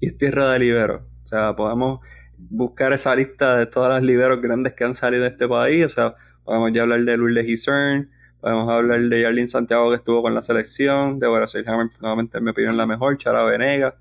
y 0.00 0.06
es 0.08 0.18
tierra 0.18 0.50
de 0.52 0.58
libero. 0.58 1.08
O 1.22 1.26
sea, 1.26 1.56
podemos 1.56 2.00
buscar 2.36 2.92
esa 2.92 3.14
lista 3.16 3.56
de 3.56 3.66
todas 3.66 3.90
las 3.90 4.02
liberos 4.02 4.40
grandes 4.40 4.74
que 4.74 4.84
han 4.84 4.94
salido 4.94 5.22
de 5.24 5.30
este 5.30 5.48
país, 5.48 5.86
o 5.86 5.88
sea, 5.88 6.14
podemos 6.44 6.72
ya 6.72 6.82
hablar 6.82 7.00
de 7.04 7.16
Lourdes 7.16 7.46
Gisern, 7.46 8.10
Podemos 8.44 8.68
hablar 8.70 9.00
de 9.00 9.22
Yarlin 9.22 9.48
Santiago 9.48 9.88
que 9.88 9.96
estuvo 9.96 10.20
con 10.20 10.34
la 10.34 10.42
selección, 10.42 11.18
de 11.18 11.46
Seilhammer, 11.46 11.86
nuevamente 11.98 12.36
en 12.36 12.44
mi 12.44 12.50
opinión 12.50 12.76
la 12.76 12.84
mejor, 12.84 13.16
Chara 13.16 13.42
Venega, 13.42 13.96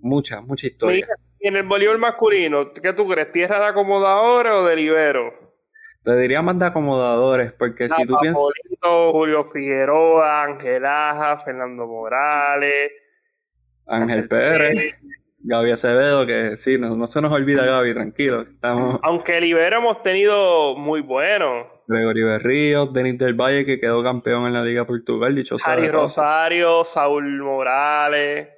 mucha, 0.00 0.40
mucha 0.40 0.66
historia. 0.66 1.06
En 1.40 1.56
el 1.56 1.62
voleibol 1.64 1.98
masculino, 1.98 2.72
¿qué 2.72 2.92
tú 2.92 3.08
crees? 3.08 3.32
¿Tierra 3.32 3.58
de 3.58 3.66
acomodadores 3.66 4.52
o 4.52 4.64
de 4.64 4.76
libero? 4.76 5.34
Te 6.04 6.16
diría 6.16 6.42
más 6.42 6.58
de 6.58 6.66
acomodadores, 6.66 7.52
porque 7.52 7.88
si 7.88 8.06
tú 8.06 8.16
piensas... 8.20 8.42
Julio 8.80 9.44
Figueroa, 9.52 10.44
Ángel 10.44 10.86
Aja, 10.86 11.38
Fernando 11.38 11.86
Morales... 11.86 12.92
Ángel 13.86 14.28
Pérez, 14.28 14.96
Gaby 15.38 15.70
Acevedo, 15.70 16.26
que 16.26 16.56
sí, 16.58 16.78
no, 16.78 17.06
se 17.06 17.20
nos 17.22 17.32
olvida 17.32 17.64
Gaby, 17.64 17.94
tranquilo. 17.94 18.42
Estamos... 18.42 19.00
Aunque 19.02 19.40
libero 19.40 19.78
hemos 19.78 20.02
tenido 20.02 20.76
muy 20.76 21.00
buenos. 21.00 21.66
Gregory 21.86 22.22
Berríos, 22.22 22.92
Denis 22.92 23.18
del 23.18 23.34
Valle, 23.34 23.64
que 23.64 23.80
quedó 23.80 24.02
campeón 24.02 24.46
en 24.46 24.52
la 24.52 24.62
Liga 24.62 24.86
Portugal, 24.86 25.34
dicho 25.34 25.56
Ari 25.64 25.88
Rosario, 25.88 26.84
Saúl 26.84 27.42
Morales. 27.42 28.48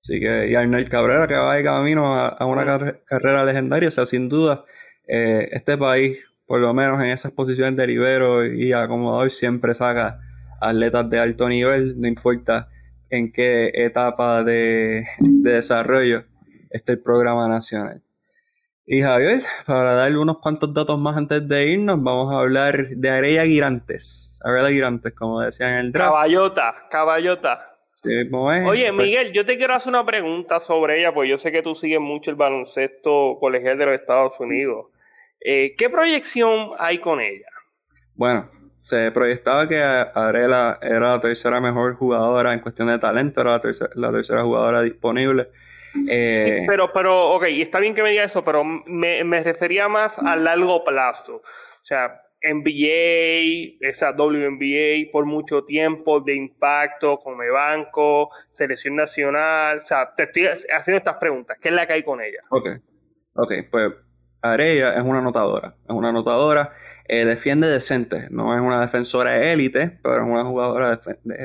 Así 0.00 0.20
que, 0.20 0.48
y 0.48 0.54
Arnel 0.54 0.88
Cabrera, 0.88 1.26
que 1.26 1.34
va 1.34 1.54
de 1.54 1.64
camino 1.64 2.14
a, 2.14 2.44
una 2.46 2.64
carrera 3.04 3.44
legendaria. 3.44 3.88
O 3.88 3.92
sea, 3.92 4.06
sin 4.06 4.28
duda, 4.28 4.64
eh, 5.06 5.48
este 5.52 5.76
país, 5.76 6.24
por 6.46 6.60
lo 6.60 6.72
menos 6.72 7.00
en 7.02 7.10
esas 7.10 7.32
posiciones 7.32 7.76
de 7.76 7.86
libero 7.86 8.46
y 8.46 8.72
acomodador, 8.72 9.30
siempre 9.30 9.74
saca 9.74 10.20
atletas 10.60 11.08
de 11.10 11.18
alto 11.18 11.48
nivel, 11.48 12.00
no 12.00 12.08
importa 12.08 12.68
en 13.10 13.32
qué 13.32 13.70
etapa 13.74 14.42
de, 14.44 15.06
de 15.18 15.52
desarrollo 15.52 16.24
esté 16.70 16.92
el 16.92 17.00
programa 17.00 17.48
nacional. 17.48 18.02
Y 18.90 19.02
Javier, 19.02 19.42
para 19.66 19.92
darle 19.92 20.16
unos 20.16 20.38
cuantos 20.38 20.72
datos 20.72 20.98
más 20.98 21.14
antes 21.16 21.46
de 21.46 21.68
irnos, 21.68 22.02
vamos 22.02 22.32
a 22.32 22.38
hablar 22.38 22.88
de 22.88 23.10
Arella 23.10 23.44
Girantes. 23.44 24.40
Arella 24.42 24.70
Girantes, 24.70 25.12
como 25.12 25.40
decían 25.40 25.72
en 25.72 25.78
el 25.78 25.92
draft. 25.92 26.10
Caballota, 26.10 26.74
caballota. 26.90 27.77
Sí, 28.02 28.30
¿cómo 28.30 28.52
es? 28.52 28.66
Oye, 28.66 28.90
Miguel, 28.92 29.32
yo 29.32 29.44
te 29.44 29.56
quiero 29.56 29.74
hacer 29.74 29.90
una 29.90 30.04
pregunta 30.04 30.60
sobre 30.60 31.00
ella, 31.00 31.12
pues 31.12 31.28
yo 31.28 31.38
sé 31.38 31.50
que 31.50 31.62
tú 31.62 31.74
sigues 31.74 32.00
mucho 32.00 32.30
el 32.30 32.36
baloncesto 32.36 33.38
colegial 33.40 33.78
de 33.78 33.86
los 33.86 34.00
Estados 34.00 34.38
Unidos. 34.38 34.86
Eh, 35.40 35.74
¿Qué 35.76 35.90
proyección 35.90 36.70
hay 36.78 36.98
con 36.98 37.20
ella? 37.20 37.48
Bueno, 38.14 38.50
se 38.78 39.10
proyectaba 39.12 39.68
que 39.68 39.78
Arela 39.78 40.78
era 40.82 41.10
la 41.10 41.20
tercera 41.20 41.60
mejor 41.60 41.94
jugadora 41.96 42.52
en 42.52 42.60
cuestión 42.60 42.88
de 42.88 42.98
talento, 42.98 43.40
era 43.40 43.60
la 43.94 44.10
tercera 44.12 44.42
jugadora 44.42 44.82
disponible 44.82 45.48
eh, 46.08 46.64
pero, 46.66 46.92
pero, 46.92 47.30
ok, 47.30 47.44
está 47.48 47.80
bien 47.80 47.94
que 47.94 48.02
me 48.02 48.10
diga 48.10 48.24
eso, 48.24 48.44
pero 48.44 48.64
me, 48.64 49.42
refería 49.42 49.88
más 49.88 50.18
a 50.18 50.36
largo 50.36 50.84
plazo. 50.84 51.36
O 51.36 51.84
sea, 51.84 52.22
NBA, 52.42 53.78
esa 53.80 54.12
WNBA 54.12 55.10
por 55.12 55.26
mucho 55.26 55.64
tiempo 55.64 56.20
de 56.20 56.36
impacto, 56.36 57.18
con 57.18 57.42
el 57.42 57.50
banco, 57.50 58.30
selección 58.50 58.96
nacional. 58.96 59.80
O 59.82 59.86
sea, 59.86 60.14
te 60.14 60.24
estoy 60.24 60.46
haciendo 60.46 60.98
estas 60.98 61.16
preguntas. 61.16 61.58
¿Qué 61.60 61.68
es 61.68 61.74
la 61.74 61.86
que 61.86 61.94
hay 61.94 62.02
con 62.02 62.20
ella? 62.20 62.40
Ok, 62.50 62.68
ok, 63.34 63.52
pues 63.70 63.92
Areya 64.42 64.94
es 64.94 65.02
una 65.02 65.18
anotadora. 65.18 65.74
Es 65.84 65.90
una 65.90 66.10
anotadora 66.10 66.72
eh, 67.10 67.24
defiende 67.24 67.68
decente, 67.68 68.28
no 68.30 68.54
es 68.54 68.60
una 68.60 68.82
defensora 68.82 69.50
élite, 69.50 69.98
pero 70.02 70.22
es 70.22 70.28
una 70.28 70.44
jugadora 70.44 71.00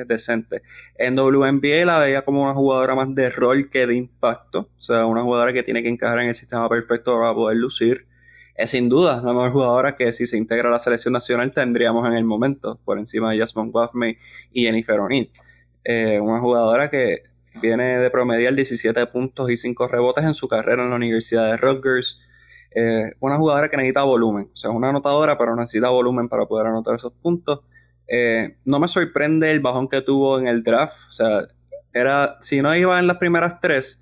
decente. 0.05 0.61
En 0.97 1.17
WNBA 1.17 1.85
la 1.85 1.99
veía 1.99 2.23
como 2.23 2.43
una 2.43 2.53
jugadora 2.53 2.95
más 2.95 3.15
de 3.15 3.29
rol 3.29 3.69
que 3.69 3.87
de 3.87 3.95
impacto, 3.95 4.69
o 4.77 4.81
sea, 4.81 5.05
una 5.05 5.23
jugadora 5.23 5.53
que 5.53 5.63
tiene 5.63 5.81
que 5.81 5.87
encajar 5.87 6.19
en 6.19 6.27
el 6.27 6.35
sistema 6.35 6.67
perfecto 6.67 7.17
para 7.17 7.33
poder 7.33 7.57
lucir. 7.57 8.07
Es 8.55 8.71
sin 8.71 8.89
duda 8.89 9.21
la 9.23 9.33
mejor 9.33 9.51
jugadora 9.51 9.95
que 9.95 10.13
si 10.13 10.25
se 10.27 10.37
integra 10.37 10.69
a 10.69 10.71
la 10.71 10.79
selección 10.79 11.13
nacional 11.13 11.51
tendríamos 11.53 12.07
en 12.07 12.13
el 12.13 12.23
momento, 12.23 12.79
por 12.85 12.99
encima 12.99 13.31
de 13.31 13.39
Jasmine 13.39 13.71
Guafme 13.71 14.17
y 14.51 14.63
Jennifer 14.63 14.99
O'Neill. 14.99 15.31
Eh, 15.83 16.19
una 16.19 16.39
jugadora 16.39 16.89
que 16.89 17.23
viene 17.61 17.99
de 17.99 18.09
promediar 18.09 18.53
17 18.53 19.05
puntos 19.07 19.49
y 19.49 19.55
5 19.55 19.87
rebotes 19.87 20.23
en 20.23 20.33
su 20.33 20.47
carrera 20.47 20.83
en 20.83 20.89
la 20.91 20.95
Universidad 20.95 21.51
de 21.51 21.57
Rutgers 21.57 22.21
eh, 22.75 23.13
una 23.19 23.37
jugadora 23.37 23.69
que 23.69 23.77
necesita 23.77 24.03
volumen, 24.03 24.49
o 24.51 24.57
sea, 24.57 24.71
es 24.71 24.75
una 24.75 24.89
anotadora, 24.89 25.37
pero 25.37 25.55
necesita 25.55 25.89
volumen 25.89 26.27
para 26.27 26.45
poder 26.45 26.67
anotar 26.67 26.95
esos 26.95 27.13
puntos. 27.13 27.61
Eh, 28.07 28.57
no 28.65 28.79
me 28.79 28.87
sorprende 28.87 29.51
el 29.51 29.59
bajón 29.59 29.87
que 29.87 30.01
tuvo 30.01 30.39
en 30.39 30.47
el 30.47 30.63
draft, 30.63 30.95
o 31.07 31.11
sea, 31.11 31.47
era, 31.93 32.37
si 32.41 32.61
no 32.61 32.75
iba 32.75 32.99
en 32.99 33.05
las 33.05 33.17
primeras 33.17 33.59
tres, 33.61 34.01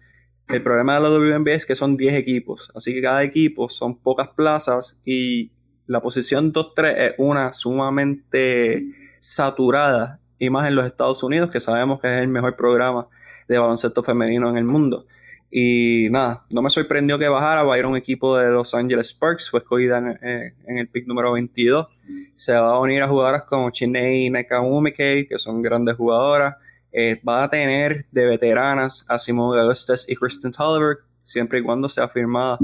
el 0.58 0.64
problema 0.64 0.96
de 0.96 1.02
la 1.02 1.10
WNBA 1.10 1.54
es 1.54 1.66
que 1.66 1.76
son 1.76 1.98
10 1.98 2.16
equipos, 2.16 2.72
así 2.76 2.94
que 2.94 3.02
cada 3.02 3.24
equipo 3.24 3.70
son 3.70 3.98
pocas 3.98 4.30
plazas 4.30 5.02
y 5.06 5.52
la 5.88 6.02
posición 6.02 6.54
2-3 6.54 6.94
es 6.98 7.14
una 7.18 7.54
sumamente 7.54 8.86
saturada, 9.20 10.20
y 10.40 10.50
más 10.50 10.68
en 10.68 10.76
los 10.76 10.86
Estados 10.86 11.22
Unidos, 11.22 11.52
que 11.52 11.60
sabemos 11.60 12.00
que 12.02 12.08
es 12.08 12.22
el 12.22 12.28
mejor 12.28 12.56
programa 12.56 13.08
de 13.48 13.58
baloncesto 13.58 14.02
femenino 14.02 14.50
en 14.50 14.58
el 14.58 14.64
mundo. 14.64 15.06
Y 15.52 16.08
nada, 16.10 16.46
no 16.50 16.62
me 16.62 16.70
sorprendió 16.70 17.20
que 17.20 17.28
bajara, 17.28 17.64
va 17.64 17.76
a 17.76 17.78
ir 17.78 17.86
un 17.86 17.98
equipo 17.98 18.38
de 18.38 18.50
Los 18.50 18.74
Angeles 18.74 19.10
Sparks, 19.10 19.50
fue 19.50 19.60
escogida 19.60 19.98
en, 19.98 20.78
el 20.78 20.88
pick 20.88 21.06
número 21.06 21.34
22. 21.34 21.88
Se 22.36 22.54
va 22.54 22.72
a 22.72 22.80
unir 22.80 23.04
a 23.04 23.08
jugadoras 23.10 23.44
como 23.44 23.70
Chinei 23.70 24.30
Nakamumike, 24.30 25.28
que 25.28 25.38
son 25.38 25.62
grandes 25.62 25.98
jugadoras. 25.98 26.56
Eh, 26.92 27.22
va 27.28 27.44
a 27.44 27.50
tener 27.50 28.06
de 28.12 28.26
veteranas 28.26 29.06
a 29.08 29.18
Simone 29.18 29.62
Augustus 29.62 30.10
y 30.10 30.16
Kristen 30.16 30.52
Tolliver, 30.52 30.98
siempre 31.22 31.60
y 31.60 31.64
cuando 31.64 31.88
sea 31.88 32.08
firmada 32.08 32.58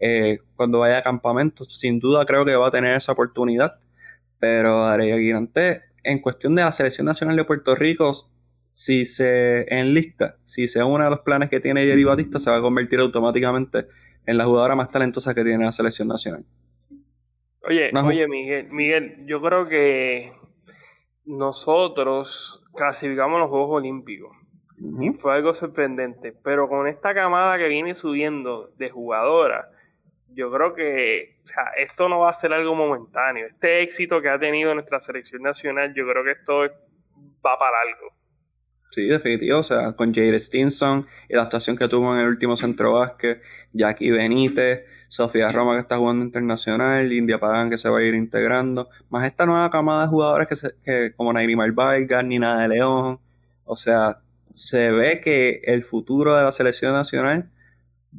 eh, 0.00 0.38
cuando 0.56 0.80
vaya 0.80 0.98
a 0.98 1.02
campamento. 1.02 1.64
Sin 1.64 2.00
duda 2.00 2.24
creo 2.24 2.44
que 2.44 2.56
va 2.56 2.68
a 2.68 2.70
tener 2.70 2.96
esa 2.96 3.12
oportunidad. 3.12 3.78
Pero 4.38 4.84
Araya 4.84 5.16
Guirante, 5.16 5.82
en 6.02 6.20
cuestión 6.20 6.54
de 6.54 6.62
la 6.62 6.72
selección 6.72 7.06
nacional 7.06 7.36
de 7.36 7.44
Puerto 7.44 7.74
Rico, 7.74 8.12
si 8.72 9.04
se 9.04 9.66
enlista, 9.68 10.36
si 10.44 10.66
se 10.68 10.82
une 10.82 11.04
a 11.04 11.10
los 11.10 11.20
planes 11.20 11.48
que 11.48 11.60
tiene 11.60 11.84
Jerry 11.84 12.04
Batista, 12.04 12.38
se 12.38 12.50
va 12.50 12.56
a 12.56 12.60
convertir 12.60 13.00
automáticamente 13.00 13.86
en 14.26 14.36
la 14.36 14.44
jugadora 14.44 14.74
más 14.74 14.90
talentosa 14.90 15.34
que 15.34 15.44
tiene 15.44 15.64
la 15.64 15.72
selección 15.72 16.08
nacional. 16.08 16.44
Oye, 17.66 17.90
oye, 17.94 18.28
Miguel, 18.28 18.68
Miguel, 18.70 19.24
yo 19.26 19.40
creo 19.40 19.66
que 19.68 20.32
nosotros 21.24 22.63
clasificamos 22.76 23.40
los 23.40 23.50
Juegos 23.50 23.76
Olímpicos. 23.76 24.36
Fue 25.20 25.34
algo 25.34 25.54
sorprendente, 25.54 26.32
pero 26.42 26.68
con 26.68 26.88
esta 26.88 27.14
camada 27.14 27.56
que 27.58 27.68
viene 27.68 27.94
subiendo 27.94 28.72
de 28.76 28.90
jugadoras, 28.90 29.66
yo 30.28 30.50
creo 30.50 30.74
que 30.74 31.38
esto 31.76 32.08
no 32.08 32.20
va 32.20 32.30
a 32.30 32.32
ser 32.32 32.52
algo 32.52 32.74
momentáneo. 32.74 33.46
Este 33.46 33.82
éxito 33.82 34.20
que 34.20 34.28
ha 34.28 34.38
tenido 34.38 34.74
nuestra 34.74 35.00
selección 35.00 35.42
nacional, 35.42 35.94
yo 35.94 36.06
creo 36.08 36.24
que 36.24 36.32
esto 36.32 36.60
va 36.62 37.58
para 37.58 37.80
algo. 37.82 38.12
Sí, 38.90 39.06
definitivo. 39.06 39.58
O 39.58 39.62
sea, 39.62 39.92
con 39.92 40.12
Jade 40.12 40.38
Stinson 40.38 41.06
y 41.28 41.34
la 41.34 41.42
actuación 41.42 41.76
que 41.76 41.88
tuvo 41.88 42.14
en 42.14 42.20
el 42.20 42.28
último 42.28 42.56
centro 42.56 42.94
básquet, 42.94 43.42
Jackie 43.72 44.10
Benítez, 44.10 44.84
Sofía 45.14 45.48
Roma 45.48 45.74
que 45.74 45.80
está 45.82 45.96
jugando 45.96 46.24
internacional, 46.24 47.12
India 47.12 47.38
Pagan 47.38 47.70
que 47.70 47.78
se 47.78 47.88
va 47.88 48.00
a 48.00 48.02
ir 48.02 48.14
integrando, 48.14 48.88
más 49.10 49.24
esta 49.24 49.46
nueva 49.46 49.70
camada 49.70 50.02
de 50.02 50.08
jugadores 50.08 50.48
que, 50.48 50.56
se, 50.56 51.14
como 51.14 51.32
Nairi 51.32 51.54
Vargas, 51.54 52.24
Nina 52.24 52.60
de 52.60 52.66
León. 52.66 53.20
O 53.64 53.76
sea, 53.76 54.18
se 54.54 54.90
ve 54.90 55.20
que 55.20 55.60
el 55.66 55.84
futuro 55.84 56.34
de 56.34 56.42
la 56.42 56.50
selección 56.50 56.94
nacional 56.94 57.48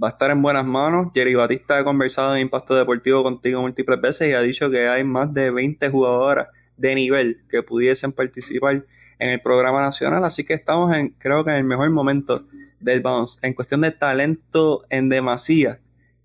va 0.01 0.07
a 0.07 0.11
estar 0.11 0.31
en 0.31 0.41
buenas 0.41 0.65
manos. 0.65 1.07
Jerry 1.13 1.35
Batista 1.35 1.77
ha 1.77 1.83
conversado 1.83 2.33
en 2.33 2.43
Impacto 2.43 2.73
Deportivo 2.73 3.23
contigo 3.23 3.61
múltiples 3.61 3.99
veces 3.99 4.29
y 4.29 4.31
ha 4.31 4.39
dicho 4.39 4.69
que 4.69 4.87
hay 4.87 5.03
más 5.03 5.33
de 5.33 5.51
20 5.51 5.89
jugadoras 5.89 6.47
de 6.77 6.95
nivel 6.95 7.41
que 7.49 7.61
pudiesen 7.61 8.13
participar 8.13 8.85
en 9.19 9.29
el 9.31 9.41
programa 9.41 9.81
nacional, 9.81 10.23
así 10.23 10.45
que 10.45 10.53
estamos 10.53 10.95
en, 10.95 11.09
creo 11.09 11.43
que 11.43 11.51
en 11.51 11.57
el 11.57 11.63
mejor 11.65 11.89
momento 11.89 12.45
del 12.79 13.01
baloncesto, 13.01 13.45
en 13.45 13.53
cuestión 13.53 13.81
de 13.81 13.91
talento 13.91 14.85
en 14.89 15.09
demasía 15.09 15.79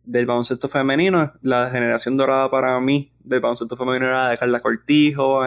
del 0.04 0.26
baloncesto 0.26 0.68
femenino, 0.68 1.32
la 1.42 1.70
generación 1.70 2.16
dorada 2.16 2.50
para 2.50 2.78
mí 2.80 3.12
del 3.22 3.40
baloncesto 3.40 3.76
femenino 3.76 4.06
era 4.06 4.28
de 4.30 4.38
Carla 4.38 4.60
Cortijo, 4.60 5.42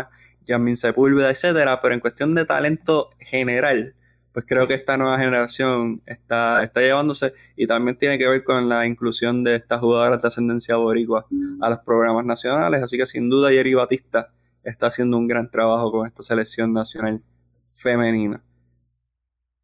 Yasmin 0.45 0.75
Sepúlveda, 0.75 1.29
etcétera, 1.29 1.81
pero 1.81 1.93
en 1.93 1.99
cuestión 1.99 2.35
de 2.35 2.45
talento 2.45 3.09
general, 3.19 3.95
pues 4.31 4.45
creo 4.47 4.67
que 4.67 4.73
esta 4.73 4.97
nueva 4.97 5.17
generación 5.19 6.01
está, 6.05 6.63
está 6.63 6.81
llevándose 6.81 7.33
y 7.55 7.67
también 7.67 7.97
tiene 7.97 8.17
que 8.17 8.27
ver 8.27 8.43
con 8.43 8.67
la 8.67 8.85
inclusión 8.85 9.43
de 9.43 9.55
estas 9.55 9.79
jugadoras 9.79 10.21
de 10.21 10.27
ascendencia 10.27 10.75
boricua 10.75 11.27
a 11.61 11.69
los 11.69 11.79
programas 11.79 12.25
nacionales. 12.25 12.81
Así 12.81 12.97
que 12.97 13.05
sin 13.05 13.29
duda 13.29 13.51
Jerry 13.51 13.75
Batista 13.75 14.29
está 14.63 14.87
haciendo 14.87 15.17
un 15.17 15.27
gran 15.27 15.49
trabajo 15.49 15.91
con 15.91 16.07
esta 16.07 16.23
selección 16.23 16.73
nacional 16.73 17.21
femenina. 17.63 18.41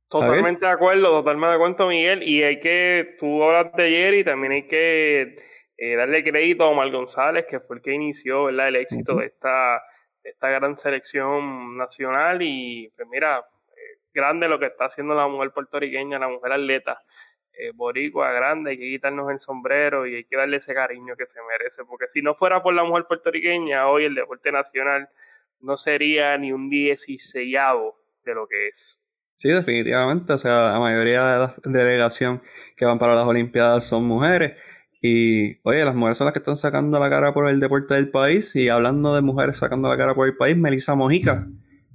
Totalmente 0.09 0.65
de 0.65 0.71
acuerdo, 0.71 1.09
totalmente 1.09 1.47
de 1.49 1.55
acuerdo, 1.55 1.87
Miguel. 1.87 2.23
Y 2.23 2.43
hay 2.43 2.59
que, 2.59 3.15
tú 3.19 3.43
hablas 3.43 3.73
de 3.73 3.89
Jerry, 3.89 4.23
también 4.23 4.53
hay 4.53 4.67
que 4.67 5.37
eh, 5.77 5.95
darle 5.95 6.23
crédito 6.23 6.63
a 6.63 6.69
Omar 6.69 6.89
González, 6.91 7.45
que 7.47 7.59
fue 7.59 7.77
el 7.77 7.81
que 7.81 7.93
inició 7.93 8.45
¿verdad? 8.45 8.69
el 8.69 8.75
éxito 8.77 9.15
de, 9.15 9.27
esta, 9.27 9.83
de 10.23 10.31
esta 10.31 10.49
gran 10.49 10.77
selección 10.77 11.77
nacional. 11.77 12.41
Y 12.41 12.91
pues 12.95 13.07
mira, 13.07 13.45
grande 14.13 14.47
lo 14.47 14.59
que 14.59 14.67
está 14.67 14.85
haciendo 14.85 15.15
la 15.15 15.27
mujer 15.27 15.51
puertorriqueña, 15.51 16.19
la 16.19 16.27
mujer 16.27 16.53
atleta. 16.53 17.01
Eh, 17.53 17.71
boricua, 17.73 18.31
grande, 18.31 18.71
hay 18.71 18.77
que 18.77 18.85
quitarnos 18.85 19.29
el 19.31 19.39
sombrero 19.39 20.07
y 20.07 20.15
hay 20.15 20.23
que 20.23 20.37
darle 20.37 20.57
ese 20.57 20.73
cariño 20.73 21.15
que 21.17 21.27
se 21.27 21.41
merece, 21.43 21.83
porque 21.83 22.07
si 22.07 22.21
no 22.21 22.33
fuera 22.33 22.63
por 22.63 22.73
la 22.73 22.85
mujer 22.85 23.05
puertorriqueña, 23.05 23.89
hoy 23.89 24.05
el 24.05 24.15
deporte 24.15 24.49
nacional 24.51 25.09
no 25.59 25.75
sería 25.75 26.37
ni 26.37 26.53
un 26.53 26.69
dieciséisavo 26.69 27.99
de 28.23 28.33
lo 28.33 28.47
que 28.47 28.69
es. 28.69 28.98
Sí, 29.39 29.47
definitivamente, 29.49 30.33
o 30.33 30.37
sea, 30.37 30.73
la 30.73 30.79
mayoría 30.79 31.23
de 31.23 31.39
la 31.39 31.55
delegación 31.63 32.41
que 32.75 32.83
van 32.83 32.99
para 32.99 33.15
las 33.15 33.25
Olimpiadas 33.25 33.85
son 33.85 34.03
mujeres. 34.03 34.57
Y 35.01 35.57
oye, 35.63 35.85
las 35.85 35.95
mujeres 35.95 36.17
son 36.17 36.25
las 36.25 36.33
que 36.33 36.39
están 36.39 36.57
sacando 36.57 36.99
la 36.99 37.09
cara 37.09 37.33
por 37.33 37.47
el 37.47 37.61
deporte 37.61 37.93
del 37.93 38.09
país. 38.11 38.53
Y 38.57 38.67
hablando 38.67 39.15
de 39.15 39.21
mujeres 39.21 39.55
sacando 39.57 39.87
la 39.87 39.95
cara 39.95 40.13
por 40.13 40.27
el 40.27 40.35
país, 40.35 40.57
Melissa 40.57 40.93
Mojica 40.93 41.47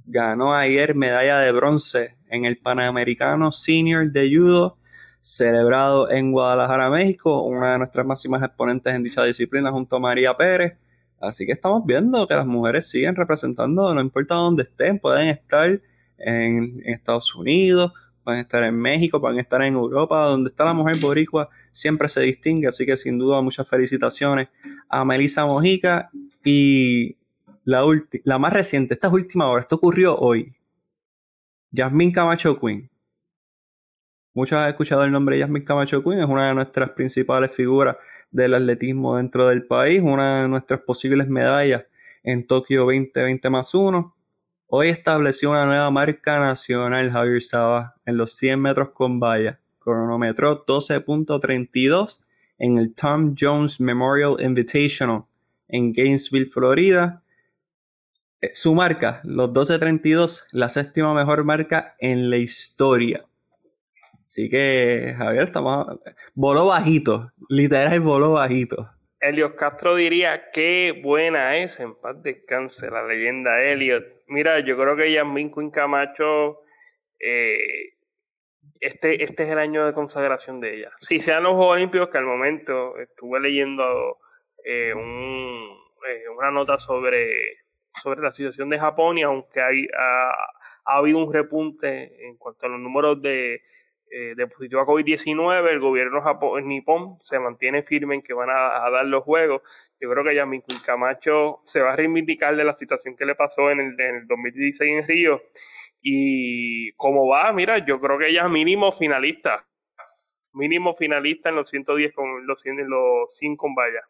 ganó 0.07 0.55
ayer 0.55 0.95
medalla 0.95 1.37
de 1.39 1.51
bronce 1.51 2.15
en 2.29 2.45
el 2.45 2.57
Panamericano 2.57 3.51
Senior 3.51 4.11
de 4.11 4.35
Judo, 4.35 4.79
celebrado 5.21 6.09
en 6.09 6.31
Guadalajara, 6.31 6.89
México, 6.89 7.43
una 7.43 7.73
de 7.73 7.77
nuestras 7.77 8.07
máximas 8.07 8.41
exponentes 8.41 8.91
en 8.91 9.03
dicha 9.03 9.23
disciplina 9.23 9.71
junto 9.71 9.97
a 9.97 9.99
María 9.99 10.35
Pérez. 10.35 10.77
Así 11.21 11.45
que 11.45 11.51
estamos 11.51 11.85
viendo 11.85 12.27
que 12.27 12.33
las 12.33 12.47
mujeres 12.47 12.89
siguen 12.89 13.15
representando, 13.15 13.93
no 13.93 14.01
importa 14.01 14.33
dónde 14.33 14.63
estén, 14.63 14.97
pueden 14.99 15.27
estar 15.29 15.79
en, 16.17 16.81
Estados 16.85 17.33
Unidos, 17.35 17.91
pueden 18.23 18.41
estar 18.41 18.63
en 18.63 18.75
México, 18.75 19.21
pueden 19.21 19.39
estar 19.39 19.61
en 19.61 19.73
Europa, 19.73 20.25
donde 20.25 20.49
está 20.49 20.65
la 20.65 20.73
mujer 20.73 20.97
boricua, 20.97 21.49
siempre 21.71 22.09
se 22.09 22.21
distingue, 22.21 22.67
así 22.67 22.85
que 22.85 22.97
sin 22.97 23.17
duda 23.17 23.41
muchas 23.41 23.67
felicitaciones 23.67 24.47
a 24.89 25.05
Melissa 25.05 25.45
Mojica 25.45 26.09
y 26.43 27.17
la, 27.63 27.83
la 28.23 28.39
más 28.39 28.53
reciente, 28.53 28.93
esta 28.93 29.09
última 29.09 29.47
hora, 29.49 29.61
esto 29.61 29.75
ocurrió 29.75 30.17
hoy. 30.17 30.55
Yasmin 31.71 32.11
Camacho 32.11 32.59
Queen. 32.59 32.89
Muchos 34.33 34.59
han 34.59 34.69
escuchado 34.69 35.03
el 35.03 35.11
nombre 35.11 35.35
de 35.35 35.41
Yasmin 35.41 35.63
Camacho 35.63 36.03
Queen, 36.03 36.19
es 36.19 36.25
una 36.25 36.47
de 36.47 36.55
nuestras 36.55 36.91
principales 36.91 37.51
figuras 37.51 37.97
del 38.31 38.53
atletismo 38.53 39.17
dentro 39.17 39.47
del 39.47 39.65
país, 39.65 40.01
una 40.01 40.41
de 40.41 40.47
nuestras 40.47 40.81
posibles 40.81 41.27
medallas 41.27 41.85
en 42.23 42.45
Tokio 42.45 42.81
2020 42.81 43.49
más 43.49 43.73
1. 43.73 44.14
Hoy 44.77 44.89
estableció 44.89 45.51
una 45.51 45.65
nueva 45.65 45.89
marca 45.89 46.37
nacional 46.37 47.09
Javier 47.09 47.41
Saba 47.41 47.95
en 48.05 48.17
los 48.17 48.33
100 48.33 48.59
metros 48.59 48.89
con 48.89 49.21
valla. 49.21 49.57
Cronometró 49.79 50.65
12.32 50.65 52.19
en 52.57 52.77
el 52.77 52.93
Tom 52.93 53.35
Jones 53.39 53.79
Memorial 53.79 54.35
Invitational 54.37 55.23
en 55.69 55.93
Gainesville, 55.93 56.47
Florida. 56.47 57.23
Eh, 58.41 58.49
su 58.51 58.75
marca, 58.75 59.21
los 59.23 59.47
1232, 59.47 60.47
la 60.51 60.67
séptima 60.67 61.13
mejor 61.13 61.45
marca 61.45 61.95
en 61.97 62.29
la 62.29 62.35
historia. 62.35 63.25
Así 64.25 64.49
que, 64.49 65.15
Javier, 65.17 65.45
estamos. 65.45 65.87
Voló 66.33 66.65
bajito, 66.65 67.31
literal, 67.47 68.01
voló 68.01 68.33
bajito. 68.33 68.89
Elios 69.27 69.53
Castro 69.53 69.95
diría: 69.95 70.51
Qué 70.51 70.99
buena 71.03 71.57
es, 71.57 71.79
en 71.79 71.95
paz 71.95 72.21
descanse, 72.21 72.89
la 72.89 73.05
leyenda 73.05 73.61
Eliot. 73.61 74.05
Mira, 74.27 74.59
yo 74.59 74.77
creo 74.77 74.95
que 74.95 75.11
Yasmin 75.11 75.53
Quinn 75.53 75.71
Camacho. 75.71 76.61
Eh, 77.19 77.93
este, 78.79 79.23
este 79.23 79.43
es 79.43 79.49
el 79.49 79.57
año 79.57 79.85
de 79.85 79.93
consagración 79.93 80.59
de 80.59 80.75
ella. 80.75 80.91
Si 81.01 81.19
sean 81.19 81.43
los 81.43 81.53
Juegos 81.53 81.77
Olímpicos, 81.77 82.09
que 82.09 82.17
al 82.17 82.25
momento 82.25 82.97
estuve 82.99 83.39
leyendo 83.39 84.19
eh, 84.63 84.93
una 84.93 86.51
nota 86.51 86.77
sobre 86.77 87.65
sobre 88.01 88.21
la 88.21 88.31
situación 88.31 88.69
de 88.69 88.79
Japón 88.79 89.17
y 89.17 89.23
aunque 89.23 89.61
hay, 89.61 89.87
ha, 89.97 90.33
habido 90.85 91.19
un 91.19 91.33
repunte 91.33 92.27
en 92.27 92.37
cuanto 92.37 92.65
a 92.65 92.69
los 92.69 92.79
números 92.79 93.21
de, 93.21 93.61
eh, 94.15 94.33
a 94.41 94.85
COVID-19, 94.85 95.69
el 95.69 95.79
gobierno 95.79 96.23
nipón 96.63 97.17
se 97.21 97.39
mantiene 97.39 97.83
firme 97.83 98.15
en 98.15 98.21
que 98.21 98.33
van 98.33 98.49
a, 98.49 98.89
dar 98.89 99.05
los 99.05 99.23
juegos. 99.23 99.61
Yo 99.99 100.09
creo 100.09 100.23
que 100.23 100.35
Yamin 100.35 100.63
Camacho 100.85 101.61
se 101.65 101.81
va 101.81 101.93
a 101.93 101.95
reivindicar 101.95 102.55
de 102.55 102.63
la 102.63 102.73
situación 102.73 103.15
que 103.15 103.25
le 103.25 103.35
pasó 103.35 103.71
en 103.71 103.79
el, 103.79 103.99
en 103.99 104.15
el 104.15 104.27
2016 104.27 104.91
en 104.91 105.07
Río. 105.07 105.41
Y 106.01 106.91
como 106.93 107.27
va, 107.27 107.51
mira, 107.51 107.85
yo 107.85 107.99
creo 107.99 108.17
que 108.17 108.29
ella 108.29 108.45
es 108.45 108.51
mínimo 108.51 108.91
finalista. 108.91 109.65
Mínimo 110.53 110.93
finalista 110.93 111.49
en 111.49 111.55
los 111.55 111.69
110 111.69 112.13
con 112.13 112.47
los, 112.47 112.63
los 112.65 113.37
100 113.37 113.57
con 113.57 113.75
valla. 113.75 114.01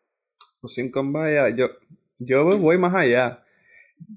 Los 0.62 0.74
100 0.74 0.92
con 0.92 1.12
valla, 1.12 1.50
yo, 1.50 1.70
yo 2.20 2.46
voy 2.58 2.78
más 2.78 2.94
allá 2.94 3.42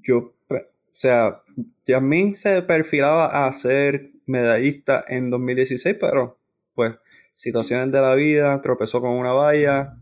yo, 0.01 0.33
o 0.49 0.93
sea, 0.93 1.41
Yasmin 1.85 2.35
se 2.35 2.61
perfilaba 2.61 3.47
a 3.47 3.51
ser 3.51 4.09
medallista 4.29 5.03
en 5.07 5.29
2016, 5.29 5.97
pero 5.99 6.39
pues 6.73 6.95
situaciones 7.33 7.91
de 7.91 8.01
la 8.01 8.15
vida, 8.15 8.61
tropezó 8.61 9.01
con 9.01 9.11
una 9.11 9.33
valla, 9.33 9.97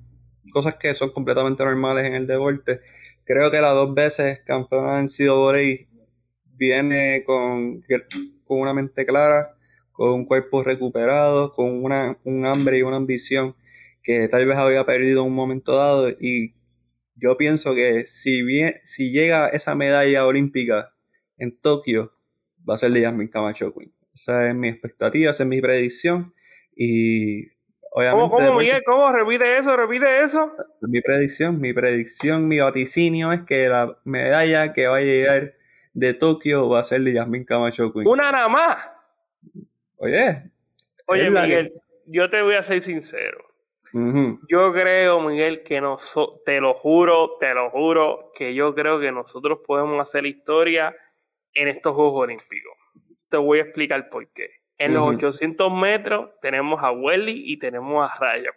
cosas 0.51 0.75
que 0.75 0.93
son 0.93 1.11
completamente 1.11 1.63
normales 1.63 2.05
en 2.05 2.15
el 2.15 2.27
deporte. 2.27 2.81
Creo 3.25 3.51
que 3.51 3.61
las 3.61 3.73
dos 3.73 3.93
veces 3.93 4.41
campeona 4.45 4.99
en 4.99 5.07
sido 5.07 5.37
Borey 5.37 5.87
viene 6.45 7.23
con, 7.25 7.83
con 8.45 8.59
una 8.59 8.73
mente 8.73 9.05
clara, 9.05 9.55
con 9.91 10.11
un 10.11 10.25
cuerpo 10.25 10.63
recuperado, 10.63 11.53
con 11.53 11.83
una, 11.83 12.17
un 12.23 12.45
hambre 12.45 12.79
y 12.79 12.81
una 12.83 12.97
ambición 12.97 13.55
que 14.03 14.27
tal 14.27 14.45
vez 14.45 14.57
había 14.57 14.85
perdido 14.85 15.21
en 15.21 15.27
un 15.27 15.35
momento 15.35 15.75
dado 15.75 16.09
y 16.09 16.53
yo 17.15 17.35
pienso 17.35 17.73
que 17.73 18.05
si, 18.05 18.43
bien, 18.43 18.75
si 18.83 19.11
llega 19.11 19.47
esa 19.49 19.75
medalla 19.75 20.25
olímpica 20.25 20.93
en 21.37 21.57
Tokio, 21.59 22.13
va 22.67 22.75
a 22.75 22.77
ser 22.77 22.91
de 22.91 23.01
Yasmin 23.01 23.27
Camacho 23.27 23.73
Queen. 23.73 23.96
Esa 24.18 24.49
es 24.49 24.56
mi 24.56 24.68
expectativa, 24.68 25.30
esa 25.30 25.44
es 25.44 25.49
mi 25.49 25.61
predicción. 25.61 26.34
Y 26.76 27.49
¿Cómo, 27.91 28.31
cómo, 28.31 28.56
Miguel? 28.56 28.81
¿Cómo? 28.84 29.11
Repite 29.11 29.60
eso, 29.60 29.77
repite 29.77 30.22
eso. 30.22 30.52
Mi 30.81 31.02
predicción, 31.02 31.61
mi 31.61 31.72
predicción, 31.72 32.48
mi 32.48 32.57
vaticinio 32.57 33.31
es 33.31 33.44
que 33.44 33.69
la 33.69 33.95
medalla 34.06 34.73
que 34.73 34.88
va 34.88 34.98
a 34.98 35.02
llegar 35.02 35.53
de 35.94 36.15
Tokio 36.15 36.68
va 36.68 36.80
a 36.80 36.84
ser 36.84 37.02
de 37.02 37.14
Yasmin 37.14 37.45
Camacho 37.45 37.94
Queen. 37.94 38.07
Una 38.07 38.31
nada 38.31 38.48
más. 38.48 38.89
Oye. 39.98 40.49
Oye, 41.06 41.30
Miguel, 41.30 41.73
yo 42.07 42.27
te 42.31 42.41
voy 42.41 42.56
a 42.56 42.64
ser 42.64 42.81
sincero. 42.81 43.45
Yo 44.49 44.73
creo, 44.73 45.22
Miguel, 45.22 45.61
que 45.64 45.80
nosotros, 45.80 46.44
te 46.44 46.60
lo 46.60 46.73
juro, 46.73 47.38
te 47.39 47.53
lo 47.53 47.69
juro, 47.69 48.31
que 48.35 48.56
yo 48.56 48.73
creo 48.73 48.99
que 48.99 49.11
nosotros 49.11 49.60
podemos 49.65 49.99
hacer 50.02 50.26
historia 50.26 50.95
en 51.53 51.68
estos 51.68 51.94
Juegos 51.94 52.23
Olímpicos. 52.23 52.76
Te 53.29 53.37
voy 53.37 53.59
a 53.59 53.63
explicar 53.63 54.09
por 54.09 54.27
qué. 54.33 54.49
En 54.77 54.93
los 54.93 55.07
800 55.07 55.73
metros 55.73 56.29
tenemos 56.41 56.83
a 56.83 56.91
Welly 56.91 57.51
y 57.51 57.57
tenemos 57.57 58.09
a 58.09 58.15
Ryan. 58.19 58.53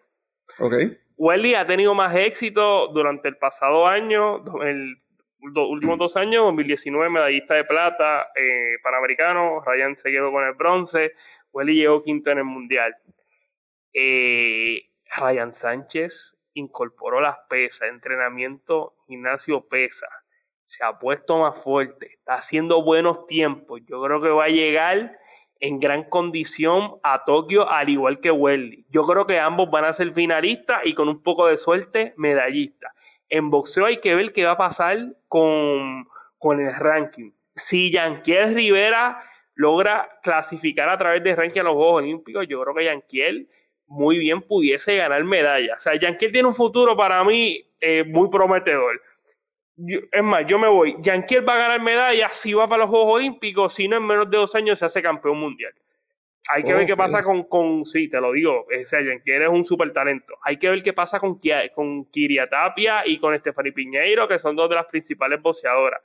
Ok. 0.59 0.75
Welly 1.17 1.55
ha 1.55 1.65
tenido 1.65 1.95
más 1.95 2.15
éxito 2.15 2.89
durante 2.89 3.29
el 3.29 3.37
pasado 3.37 3.87
año, 3.87 4.43
el, 4.63 4.97
los 5.41 5.69
últimos 5.69 5.99
dos 5.99 6.17
años, 6.17 6.45
2019 6.45 7.11
medallista 7.11 7.55
de 7.55 7.65
plata 7.65 8.29
eh, 8.35 8.77
panamericano, 8.83 9.63
Ryan 9.65 9.97
se 9.97 10.11
quedó 10.11 10.31
con 10.31 10.47
el 10.47 10.55
bronce, 10.55 11.13
Welly 11.53 11.75
llegó 11.75 12.03
quinto 12.03 12.31
en 12.31 12.39
el 12.39 12.45
mundial. 12.45 12.95
Eh, 13.93 14.83
Ryan 15.17 15.53
Sánchez 15.53 16.37
incorporó 16.55 17.21
las 17.21 17.37
pesas, 17.49 17.89
entrenamiento, 17.89 18.95
gimnasio 19.07 19.67
pesa, 19.69 20.09
se 20.71 20.85
ha 20.85 20.97
puesto 21.01 21.41
más 21.41 21.61
fuerte, 21.61 22.13
está 22.13 22.35
haciendo 22.35 22.85
buenos 22.85 23.27
tiempos. 23.27 23.81
Yo 23.89 24.01
creo 24.05 24.23
que 24.23 24.29
va 24.29 24.45
a 24.45 24.51
llegar 24.51 25.19
en 25.59 25.81
gran 25.81 26.05
condición 26.05 26.93
a 27.03 27.25
Tokio, 27.25 27.69
al 27.69 27.89
igual 27.89 28.21
que 28.21 28.31
Welly. 28.31 28.87
Yo 28.89 29.05
creo 29.05 29.27
que 29.27 29.41
ambos 29.41 29.69
van 29.69 29.85
a 29.85 29.93
ser 29.93 30.13
finalistas 30.13 30.83
y 30.85 30.95
con 30.95 31.09
un 31.09 31.25
poco 31.25 31.49
de 31.49 31.59
suerte 31.59 32.15
medallistas. 32.17 32.93
En 33.29 33.51
boxeo 33.51 33.87
hay 33.87 33.97
que 33.97 34.15
ver 34.15 34.33
qué 34.33 34.45
va 34.45 34.53
a 34.53 34.59
pasar 34.59 35.17
con, 35.27 36.07
con 36.39 36.61
el 36.61 36.73
ranking. 36.77 37.33
Si 37.57 37.91
Yanquiel 37.91 38.55
Rivera 38.55 39.21
logra 39.57 40.09
clasificar 40.23 40.89
a 40.89 40.97
través 40.97 41.25
de 41.25 41.35
ranking 41.35 41.63
a 41.63 41.65
los 41.65 41.75
Juegos 41.75 42.03
Olímpicos, 42.05 42.47
yo 42.47 42.63
creo 42.63 42.75
que 42.77 42.85
Yanquiel 42.85 43.49
muy 43.89 44.19
bien 44.21 44.41
pudiese 44.43 44.95
ganar 44.95 45.25
medalla. 45.25 45.75
O 45.77 45.81
sea, 45.81 45.97
Yanquiel 45.97 46.31
tiene 46.31 46.47
un 46.47 46.55
futuro 46.55 46.97
para 46.97 47.25
mí 47.25 47.61
eh, 47.81 48.05
muy 48.05 48.31
prometedor. 48.31 49.03
Es 50.13 50.23
más, 50.23 50.47
yo 50.47 50.59
me 50.59 50.69
voy. 50.69 50.97
Yanquiel 51.01 51.49
va 51.49 51.55
a 51.55 51.59
ganar 51.59 51.81
medalla 51.81 52.29
si 52.29 52.53
va 52.53 52.69
para 52.69 52.83
los 52.83 52.91
Juegos 52.91 53.15
Olímpicos, 53.15 53.75
si 53.75 53.89
no 53.89 53.97
en 53.97 54.07
menos 54.07 54.31
de 54.31 54.37
dos 54.37 54.55
años 54.55 54.79
se 54.79 54.85
hace 54.85 55.03
campeón 55.03 55.39
mundial. 55.39 55.73
Hay 56.53 56.65
que 56.65 56.73
ver 56.73 56.87
qué 56.87 56.97
pasa 56.97 57.23
con, 57.23 57.45
con, 57.45 57.85
sí, 57.87 58.09
te 58.09 58.21
lo 58.21 58.33
digo, 58.33 58.63
o 58.63 58.85
sea, 58.85 59.03
Yanquiel 59.03 59.43
es 59.43 59.49
un 59.49 59.65
super 59.65 59.93
talento. 59.93 60.35
Hay 60.43 60.57
que 60.57 60.69
ver 60.69 60.83
qué 60.83 60.93
pasa 60.93 61.21
con, 61.21 61.39
con 61.75 62.07
Kiria 62.07 62.49
Tapia 62.49 63.07
y 63.07 63.21
con 63.21 63.35
Estefani 63.35 63.71
Piñeiro, 63.71 64.27
que 64.27 64.39
son 64.39 64.57
dos 64.57 64.69
de 64.69 64.75
las 64.75 64.87
principales 64.87 65.41
boxeadoras. 65.41 66.01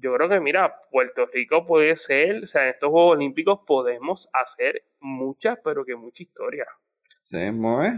Yo 0.00 0.14
creo 0.14 0.28
que, 0.28 0.40
mira, 0.40 0.74
Puerto 0.90 1.26
Rico 1.26 1.66
puede 1.66 1.94
ser, 1.96 2.42
o 2.42 2.46
sea, 2.46 2.62
en 2.62 2.68
estos 2.70 2.90
Juegos 2.90 3.16
Olímpicos 3.16 3.60
podemos 3.66 4.30
hacer 4.32 4.84
mucha, 5.00 5.56
pero 5.62 5.84
que 5.84 5.94
mucha 5.94 6.22
historia. 6.22 6.64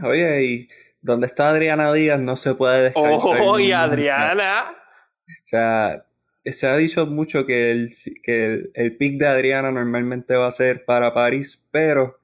Oye, 0.05 0.45
y 0.45 0.69
donde 1.01 1.27
está 1.27 1.51
Adriana 1.51 1.93
Díaz 1.93 2.19
no 2.19 2.35
se 2.35 2.55
puede 2.55 2.85
descartar. 2.85 3.41
¡Oh, 3.43 3.59
y 3.59 3.73
Adriana! 3.73 4.84
O 5.27 5.47
sea, 5.47 6.05
se 6.45 6.67
ha 6.67 6.77
dicho 6.77 7.07
mucho 7.07 7.47
que 7.47 7.71
el, 7.71 7.93
que 8.23 8.71
el, 8.75 8.97
pick 8.97 9.19
de 9.19 9.27
Adriana 9.27 9.71
normalmente 9.71 10.35
va 10.35 10.47
a 10.47 10.53
ser 10.53 10.85
para 10.85 11.15
París, 11.15 11.69
pero 11.73 12.19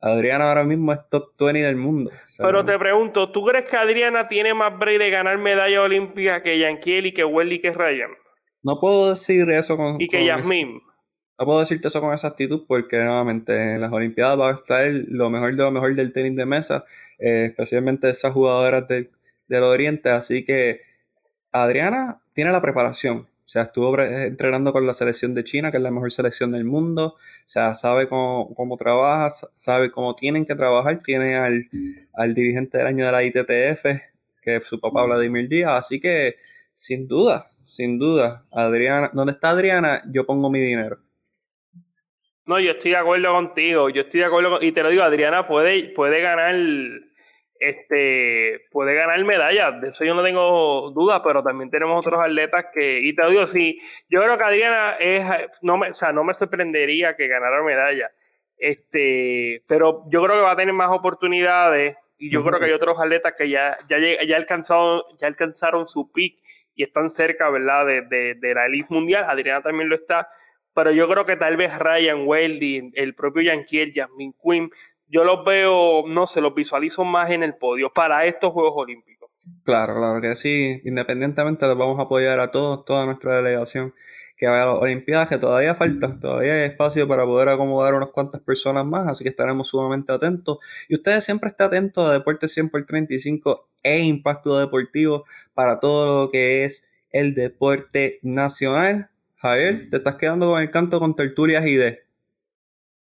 Adriana 0.00 0.48
ahora 0.48 0.64
mismo 0.64 0.92
es 0.92 1.00
top 1.10 1.32
20 1.38 1.62
del 1.62 1.76
mundo. 1.76 2.10
pero 2.38 2.64
te 2.64 2.78
pregunto, 2.78 3.30
¿tú 3.30 3.44
crees 3.44 3.68
que 3.68 3.76
Adriana 3.76 4.28
tiene 4.28 4.54
más 4.54 4.78
break 4.78 4.98
de 4.98 5.10
ganar 5.10 5.38
medalla 5.38 5.82
olímpica 5.82 6.42
que 6.42 6.58
Yanquiel 6.58 7.06
y 7.06 7.12
que 7.12 7.24
Welly 7.24 7.60
que 7.60 7.72
Ryan? 7.72 8.10
No 8.62 8.80
puedo 8.80 9.10
decir 9.10 9.48
eso 9.50 9.76
con. 9.76 10.00
Y 10.00 10.08
que 10.08 10.24
Yasmin. 10.24 10.82
No 11.38 11.44
puedo 11.44 11.60
decirte 11.60 11.88
eso 11.88 12.00
con 12.00 12.12
exactitud 12.12 12.64
porque 12.66 12.98
nuevamente 12.98 13.74
en 13.74 13.80
las 13.80 13.92
Olimpiadas 13.92 14.40
va 14.40 14.50
a 14.50 14.54
estar 14.54 14.90
lo 14.90 15.28
mejor 15.28 15.54
de 15.54 15.62
lo 15.62 15.70
mejor 15.70 15.94
del 15.94 16.12
tenis 16.12 16.34
de 16.34 16.46
mesa, 16.46 16.84
eh, 17.18 17.46
especialmente 17.48 18.08
esas 18.08 18.32
jugadoras 18.32 18.88
del, 18.88 19.08
Oriente. 19.62 20.08
Así 20.10 20.44
que 20.44 20.80
Adriana 21.52 22.20
tiene 22.36 22.52
la 22.52 22.60
preparación. 22.60 23.20
O 23.20 23.48
sea, 23.48 23.62
estuvo 23.62 23.98
entrenando 23.98 24.70
con 24.70 24.86
la 24.86 24.92
selección 24.92 25.34
de 25.34 25.42
China, 25.42 25.70
que 25.70 25.78
es 25.78 25.82
la 25.82 25.90
mejor 25.90 26.12
selección 26.12 26.52
del 26.52 26.64
mundo. 26.64 27.14
O 27.16 27.18
sea, 27.46 27.74
sabe 27.74 28.08
cómo, 28.08 28.54
cómo 28.54 28.76
trabaja, 28.76 29.30
sabe 29.54 29.90
cómo 29.90 30.14
tienen 30.14 30.44
que 30.44 30.54
trabajar. 30.54 31.00
Tiene 31.02 31.34
al, 31.36 31.66
al 32.12 32.34
dirigente 32.34 32.76
del 32.76 32.88
año 32.88 33.06
de 33.06 33.12
la 33.12 33.24
ITTF, 33.24 33.84
que 34.42 34.56
es 34.56 34.66
su 34.66 34.78
papá 34.78 35.06
Vladimir 35.06 35.48
Díaz. 35.48 35.72
Así 35.78 35.98
que, 35.98 36.36
sin 36.74 37.08
duda, 37.08 37.48
sin 37.62 37.98
duda, 37.98 38.44
Adriana, 38.52 39.10
donde 39.14 39.32
está 39.32 39.50
Adriana, 39.50 40.02
yo 40.12 40.26
pongo 40.26 40.50
mi 40.50 40.60
dinero. 40.60 40.98
No, 42.44 42.60
yo 42.60 42.72
estoy 42.72 42.90
de 42.90 42.98
acuerdo 42.98 43.32
contigo. 43.32 43.88
Yo 43.88 44.02
estoy 44.02 44.20
de 44.20 44.26
acuerdo 44.26 44.58
y 44.60 44.72
te 44.72 44.82
lo 44.82 44.90
digo, 44.90 45.04
Adriana 45.04 45.48
puede, 45.48 45.84
puede 45.94 46.20
ganar 46.20 46.54
este 47.60 48.62
puede 48.70 48.94
ganar 48.94 49.22
medallas, 49.24 49.80
de 49.80 49.88
eso 49.88 50.04
yo 50.04 50.14
no 50.14 50.22
tengo 50.22 50.90
duda, 50.92 51.22
pero 51.22 51.42
también 51.42 51.70
tenemos 51.70 52.06
otros 52.06 52.20
atletas 52.22 52.66
que, 52.72 53.00
y 53.00 53.14
te 53.14 53.26
digo, 53.28 53.46
sí, 53.46 53.80
yo 54.08 54.22
creo 54.22 54.36
que 54.36 54.44
Adriana 54.44 54.96
es, 54.98 55.24
no 55.62 55.76
me, 55.76 55.90
o 55.90 55.94
sea, 55.94 56.12
no 56.12 56.24
me 56.24 56.34
sorprendería 56.34 57.16
que 57.16 57.28
ganara 57.28 57.62
medalla, 57.62 58.10
este, 58.58 59.62
pero 59.66 60.04
yo 60.08 60.22
creo 60.22 60.36
que 60.36 60.42
va 60.42 60.52
a 60.52 60.56
tener 60.56 60.74
más 60.74 60.90
oportunidades 60.90 61.96
y 62.18 62.30
yo 62.30 62.42
creo 62.44 62.58
que 62.58 62.66
hay 62.66 62.72
otros 62.72 62.98
atletas 62.98 63.34
que 63.36 63.48
ya, 63.48 63.76
ya, 63.88 63.98
ya, 63.98 64.36
alcanzado, 64.36 65.06
ya 65.18 65.26
alcanzaron 65.26 65.86
su 65.86 66.10
pick 66.12 66.38
y 66.74 66.82
están 66.82 67.10
cerca, 67.10 67.50
¿verdad?, 67.50 67.86
de, 67.86 68.02
de, 68.02 68.34
de 68.34 68.54
la 68.54 68.66
elite 68.66 68.92
mundial, 68.92 69.24
Adriana 69.28 69.62
también 69.62 69.88
lo 69.88 69.94
está, 69.94 70.28
pero 70.74 70.90
yo 70.92 71.08
creo 71.08 71.24
que 71.24 71.36
tal 71.36 71.56
vez 71.56 71.78
Ryan 71.78 72.26
Weldy, 72.26 72.92
el 72.94 73.14
propio 73.14 73.42
Yanquiel, 73.42 73.92
Jasmine 73.94 74.34
Quinn, 74.42 74.70
yo 75.08 75.24
los 75.24 75.44
veo, 75.44 76.04
no 76.06 76.26
sé, 76.26 76.40
los 76.40 76.54
visualizo 76.54 77.04
más 77.04 77.30
en 77.30 77.42
el 77.42 77.54
podio 77.54 77.90
para 77.92 78.24
estos 78.26 78.50
Juegos 78.50 78.74
Olímpicos. 78.76 79.30
Claro, 79.64 79.94
claro 79.96 80.20
que 80.20 80.34
sí, 80.36 80.80
independientemente 80.84 81.66
los 81.66 81.78
vamos 81.78 81.98
a 81.98 82.02
apoyar 82.02 82.40
a 82.40 82.50
todos, 82.50 82.84
toda 82.84 83.06
nuestra 83.06 83.36
delegación 83.36 83.94
que 84.36 84.46
vaya 84.46 84.64
a 84.64 84.66
las 84.66 84.82
Olimpiadas, 84.82 85.28
que 85.28 85.38
todavía 85.38 85.74
falta, 85.74 86.18
todavía 86.20 86.54
hay 86.54 86.62
espacio 86.62 87.08
para 87.08 87.24
poder 87.24 87.48
acomodar 87.48 87.94
unas 87.94 88.10
cuantas 88.10 88.40
personas 88.42 88.84
más, 88.84 89.08
así 89.08 89.24
que 89.24 89.30
estaremos 89.30 89.68
sumamente 89.68 90.12
atentos. 90.12 90.58
Y 90.88 90.96
ustedes 90.96 91.24
siempre 91.24 91.50
estén 91.50 91.68
atentos 91.68 92.08
a 92.08 92.12
Deporte 92.12 92.48
100 92.48 92.68
por 92.68 92.84
35 92.84 93.68
e 93.82 94.00
Impacto 94.00 94.58
Deportivo 94.58 95.24
para 95.54 95.80
todo 95.80 96.24
lo 96.24 96.30
que 96.30 96.64
es 96.64 96.88
el 97.10 97.34
deporte 97.34 98.18
nacional. 98.22 99.08
Javier, 99.36 99.88
te 99.90 99.98
estás 99.98 100.16
quedando 100.16 100.50
con 100.50 100.60
el 100.60 100.70
canto 100.70 101.00
con 101.00 101.16
tertulias 101.16 101.64
ID. 101.64 101.94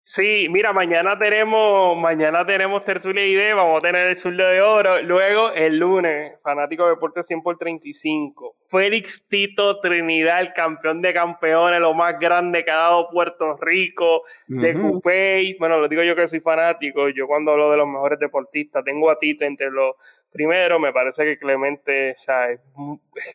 Sí, 0.09 0.47
mira, 0.49 0.71
mañana 0.71 1.19
tenemos, 1.19 1.97
mañana 1.97 2.45
tenemos 2.45 2.85
tertulia 2.85 3.25
ID, 3.25 3.53
vamos 3.53 3.79
a 3.79 3.81
tener 3.81 4.07
el 4.07 4.15
zurdo 4.15 4.47
de 4.47 4.61
oro. 4.61 5.01
Luego, 5.01 5.51
el 5.51 5.79
lunes, 5.79 6.39
fanático 6.41 6.85
de 6.85 6.91
deporte 6.91 7.23
100 7.23 7.43
por 7.43 7.57
35. 7.57 8.55
Félix 8.69 9.27
Tito 9.27 9.81
Trinidad, 9.81 10.39
el 10.39 10.53
campeón 10.53 11.01
de 11.01 11.13
campeones, 11.13 11.81
lo 11.81 11.93
más 11.93 12.17
grande 12.21 12.63
que 12.63 12.71
ha 12.71 12.77
dado 12.77 13.09
Puerto 13.09 13.57
Rico, 13.57 14.21
de 14.47 14.75
Coupé. 14.75 15.57
Bueno, 15.59 15.77
lo 15.77 15.89
digo 15.89 16.03
yo 16.03 16.15
que 16.15 16.29
soy 16.29 16.39
fanático. 16.39 17.09
Yo 17.09 17.27
cuando 17.27 17.51
hablo 17.51 17.69
de 17.69 17.75
los 17.75 17.87
mejores 17.89 18.17
deportistas, 18.17 18.85
tengo 18.85 19.11
a 19.11 19.19
Tito 19.19 19.43
entre 19.43 19.69
los 19.69 19.97
Primero, 20.31 20.79
me 20.79 20.93
parece 20.93 21.25
que 21.25 21.37
Clemente, 21.37 22.11
o 22.11 22.19
sea, 22.19 22.51
es, 22.51 22.61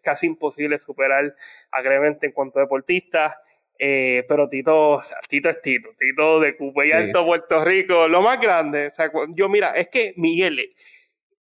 casi 0.03 0.27
imposible 0.27 0.79
superar 0.79 1.35
a 1.71 1.83
Clemente 1.83 2.27
en 2.27 2.33
cuanto 2.33 2.59
a 2.59 2.63
deportista. 2.63 3.39
Eh, 3.85 4.25
pero 4.29 4.49
Tito, 4.49 4.91
o 4.91 5.03
sea, 5.03 5.19
Tito 5.29 5.49
es 5.49 5.61
Tito, 5.61 5.89
Tito 5.99 6.39
de 6.39 6.57
Cuba 6.57 6.87
y 6.87 6.93
Alto, 6.93 7.27
Puerto 7.27 7.65
Rico, 7.65 8.07
lo 8.07 8.23
más 8.23 8.41
grande. 8.41 8.87
O 8.87 8.91
sea, 8.91 9.11
yo, 9.35 9.49
mira, 9.49 9.73
es 9.73 9.89
que 9.89 10.15
Miguel, 10.17 10.73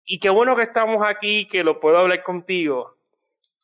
y 0.04 0.20
qué 0.20 0.30
bueno 0.30 0.54
que 0.54 0.64
estamos 0.64 1.02
aquí, 1.08 1.48
que 1.48 1.64
lo 1.64 1.80
puedo 1.80 1.98
hablar 1.98 2.24
contigo. 2.24 2.98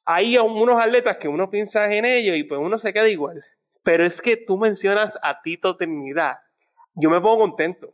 Hay 0.06 0.38
unos 0.38 0.82
atletas 0.82 1.18
que 1.18 1.28
uno 1.28 1.50
piensa 1.50 1.92
en 1.94 2.06
ellos 2.06 2.38
y 2.38 2.44
pues 2.44 2.62
uno 2.62 2.80
se 2.80 2.94
queda 2.94 3.10
igual. 3.10 3.44
Pero 3.84 4.06
es 4.06 4.22
que 4.22 4.38
tú 4.38 4.58
mencionas 4.58 5.20
a 5.22 5.42
Tito 5.42 5.76
Trinidad. 5.76 6.38
Yo 6.96 7.10
me 7.10 7.20
pongo 7.20 7.40
contento 7.40 7.94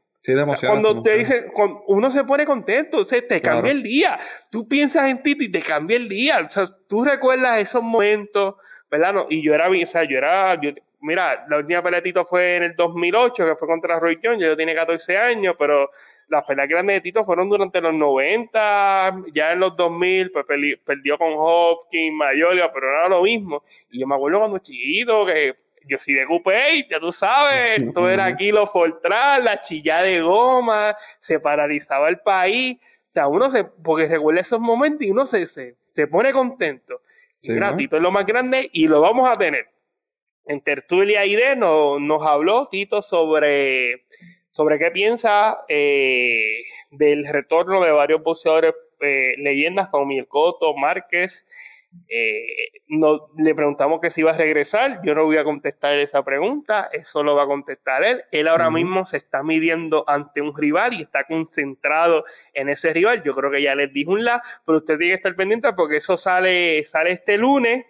cuando 0.66 1.02
te 1.02 1.18
dicen, 1.18 1.46
uno 1.88 2.12
se 2.12 2.24
pone 2.24 2.46
contento, 2.46 2.98
o 2.98 3.04
sea, 3.04 3.26
te 3.26 3.42
cambia 3.42 3.72
el 3.72 3.84
día. 3.84 4.20
Tú 4.50 4.68
piensas 4.68 5.08
en 5.08 5.24
ti 5.24 5.36
y 5.40 5.50
te 5.50 5.62
cambia 5.62 5.98
el 5.98 6.10
día. 6.10 6.46
O 6.48 6.52
sea, 6.52 6.68
tú 6.88 7.04
recuerdas 7.06 7.60
esos 7.60 7.82
momentos, 7.82 8.56
¿verdad? 8.90 9.14
No, 9.14 9.26
y 9.30 9.42
yo 9.42 9.54
era, 9.54 9.70
o 9.70 9.86
sea, 9.86 10.04
yo 10.04 10.18
era, 10.18 10.60
mira, 11.02 11.46
la 11.50 11.58
última 11.58 11.82
pelea 11.82 12.00
de 12.00 12.04
Tito 12.04 12.26
fue 12.26 12.58
en 12.58 12.64
el 12.64 12.76
2008, 12.76 13.46
que 13.46 13.56
fue 13.56 13.68
contra 13.68 14.00
Roy 14.00 14.20
Jones, 14.24 14.40
yo 14.40 14.56
tenía 14.58 14.76
14 14.76 15.18
años, 15.18 15.56
pero 15.58 15.90
las 16.30 16.44
peleas 16.44 16.68
grandes 16.68 16.98
de 16.98 17.02
Tito 17.02 17.24
fueron 17.24 17.50
durante 17.50 17.80
los 17.80 17.94
90, 17.94 19.24
ya 19.34 19.54
en 19.54 19.60
los 19.60 19.76
2000, 19.78 20.32
pues 20.32 20.46
perdió 20.86 21.18
con 21.18 21.34
Hopkins, 21.36 22.14
Mayorga, 22.14 22.72
pero 22.74 22.90
era 22.90 23.10
lo 23.10 23.24
mismo. 23.24 23.64
Y 23.92 24.00
yo 24.00 24.08
me 24.08 24.16
acuerdo 24.16 24.40
cuando 24.40 24.60
chiquito, 24.60 25.26
que 25.26 25.56
yo 25.88 25.98
sí 25.98 26.14
de 26.14 26.26
Coupé, 26.26 26.86
ya 26.90 27.00
tú 27.00 27.12
sabes, 27.12 27.80
esto 27.80 28.10
era 28.10 28.26
aquí 28.26 28.52
lo 28.52 28.68
Fortran, 28.68 29.44
la 29.44 29.62
chilla 29.62 30.02
de 30.02 30.22
goma, 30.22 30.96
se 31.20 31.40
paralizaba 31.40 32.10
el 32.10 32.20
país. 32.20 32.78
O 33.10 33.14
sea, 33.14 33.28
uno 33.28 33.50
se, 33.50 33.64
porque 33.64 34.08
recuerda 34.08 34.42
esos 34.42 34.60
momentos 34.60 35.08
y 35.08 35.12
uno 35.12 35.26
se, 35.26 35.48
se, 35.48 35.76
pone 36.08 36.32
contento. 36.34 37.02
Sí, 37.42 37.54
es 37.54 38.02
lo 38.02 38.12
más 38.12 38.26
grande 38.26 38.70
y 38.74 38.88
lo 38.88 39.02
vamos 39.02 39.30
a 39.30 39.36
tener. 39.36 39.68
En 40.46 40.62
Tertulia 40.62 41.26
ID 41.26 41.58
nos, 41.58 42.00
nos 42.02 42.26
habló 42.26 42.68
Tito 42.68 43.02
sobre, 43.02 44.06
sobre 44.50 44.80
qué 44.80 44.92
piensa 44.92 45.60
eh, 45.68 46.64
del 46.92 47.28
retorno 47.28 47.82
de 47.82 47.92
varios 47.92 48.24
boxeadores 48.24 48.74
eh, 49.02 49.36
leyendas 49.38 49.90
como 49.90 50.06
Miguel 50.06 50.28
Cotto, 50.28 50.76
Márquez, 50.76 51.46
eh, 52.10 52.72
no, 52.88 53.30
le 53.38 53.54
preguntamos 53.54 54.00
que 54.02 54.12
si 54.12 54.22
iba 54.22 54.32
a 54.32 54.38
regresar. 54.38 55.02
Yo 55.04 55.16
no 55.16 55.26
voy 55.26 55.38
a 55.38 55.44
contestar 55.44 55.94
esa 55.94 56.24
pregunta, 56.24 56.90
eso 56.92 57.24
lo 57.24 57.36
va 57.36 57.44
a 57.44 57.48
contestar 57.48 58.04
él. 58.04 58.24
Él 58.32 58.48
ahora 58.48 58.70
mismo 58.70 59.06
se 59.06 59.18
está 59.18 59.44
midiendo 59.44 60.04
ante 60.08 60.42
un 60.42 60.56
rival 60.56 60.94
y 60.94 61.04
está 61.04 61.26
concentrado 61.26 62.26
en 62.54 62.70
ese 62.70 62.94
rival. 62.94 63.24
Yo 63.24 63.36
creo 63.36 63.52
que 63.52 63.62
ya 63.62 63.76
les 63.76 63.92
dije 63.94 64.10
un 64.10 64.24
la, 64.24 64.42
pero 64.66 64.80
usted 64.80 64.98
tiene 64.98 65.14
que 65.14 65.18
estar 65.18 65.36
pendiente 65.36 65.74
porque 65.74 65.98
eso 65.98 66.18
sale, 66.18 66.86
sale 66.86 67.12
este 67.12 67.38
lunes. 67.38 67.86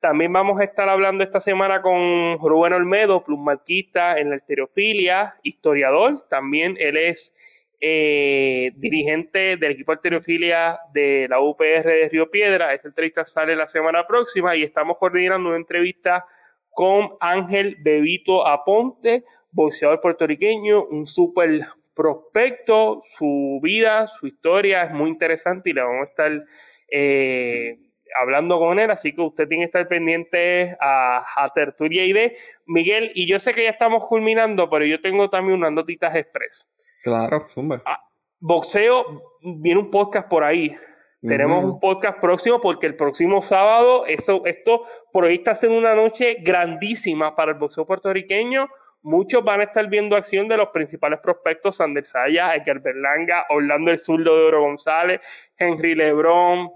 También 0.00 0.32
vamos 0.32 0.58
a 0.58 0.64
estar 0.64 0.88
hablando 0.88 1.22
esta 1.22 1.40
semana 1.40 1.82
con 1.82 2.38
Rubén 2.38 2.72
Olmedo, 2.72 3.22
plusmarquista 3.22 4.18
en 4.18 4.30
la 4.30 4.36
arteriofilia, 4.36 5.36
historiador. 5.42 6.26
También 6.28 6.76
él 6.78 6.96
es 6.96 7.34
eh, 7.80 8.72
dirigente 8.76 9.56
del 9.56 9.72
equipo 9.72 9.92
arteriofilia 9.92 10.78
de 10.92 11.26
la 11.30 11.40
UPR 11.40 11.84
de 11.84 12.08
Río 12.10 12.30
Piedra. 12.30 12.74
Esta 12.74 12.88
entrevista 12.88 13.24
sale 13.24 13.56
la 13.56 13.68
semana 13.68 14.06
próxima 14.06 14.54
y 14.54 14.62
estamos 14.62 14.98
coordinando 14.98 15.48
una 15.48 15.58
entrevista 15.58 16.26
con 16.70 17.12
Ángel 17.20 17.76
Bebito 17.80 18.46
Aponte, 18.46 19.24
boxeador 19.50 20.00
puertorriqueño, 20.00 20.84
un 20.84 21.06
súper 21.06 21.68
prospecto. 21.94 23.02
Su 23.16 23.60
vida, 23.62 24.06
su 24.06 24.26
historia 24.26 24.84
es 24.84 24.92
muy 24.92 25.08
interesante 25.08 25.70
y 25.70 25.72
le 25.72 25.82
vamos 25.82 26.06
a 26.06 26.10
estar 26.10 26.44
eh, 26.90 27.78
hablando 28.20 28.58
con 28.58 28.78
él, 28.78 28.90
así 28.90 29.14
que 29.14 29.22
usted 29.22 29.48
tiene 29.48 29.64
que 29.64 29.66
estar 29.66 29.88
pendiente 29.88 30.76
a, 30.80 31.24
a 31.36 31.48
Tertulia 31.48 32.04
ID. 32.04 32.32
Miguel, 32.66 33.10
y 33.14 33.26
yo 33.26 33.38
sé 33.38 33.54
que 33.54 33.64
ya 33.64 33.70
estamos 33.70 34.04
culminando, 34.06 34.68
pero 34.68 34.84
yo 34.84 35.00
tengo 35.00 35.30
también 35.30 35.58
unas 35.58 35.72
notitas 35.72 36.14
express. 36.14 36.68
Claro, 37.02 37.46
zumba. 37.52 37.82
Ah, 37.86 38.00
boxeo, 38.38 39.22
viene 39.42 39.80
un 39.80 39.90
podcast 39.90 40.28
por 40.28 40.44
ahí. 40.44 40.76
Tenemos 41.22 41.62
un 41.64 41.80
podcast 41.80 42.18
próximo 42.18 42.62
porque 42.62 42.86
el 42.86 42.96
próximo 42.96 43.42
sábado, 43.42 44.06
eso, 44.06 44.42
esto 44.46 44.84
por 45.12 45.26
ahí 45.26 45.34
está 45.36 45.54
siendo 45.54 45.76
una 45.78 45.94
noche 45.94 46.38
grandísima 46.40 47.36
para 47.36 47.52
el 47.52 47.58
boxeo 47.58 47.86
puertorriqueño. 47.86 48.68
Muchos 49.02 49.44
van 49.44 49.60
a 49.60 49.64
estar 49.64 49.86
viendo 49.88 50.16
acción 50.16 50.48
de 50.48 50.56
los 50.56 50.68
principales 50.68 51.20
prospectos: 51.20 51.76
Sander 51.76 52.04
Saya, 52.04 52.54
Edgar 52.54 52.80
Berlanga, 52.80 53.44
Orlando 53.50 53.90
el 53.90 53.98
Zurdo 53.98 54.34
de 54.34 54.44
Oro 54.44 54.62
González, 54.62 55.20
Henry 55.58 55.94
Lebrón. 55.94 56.70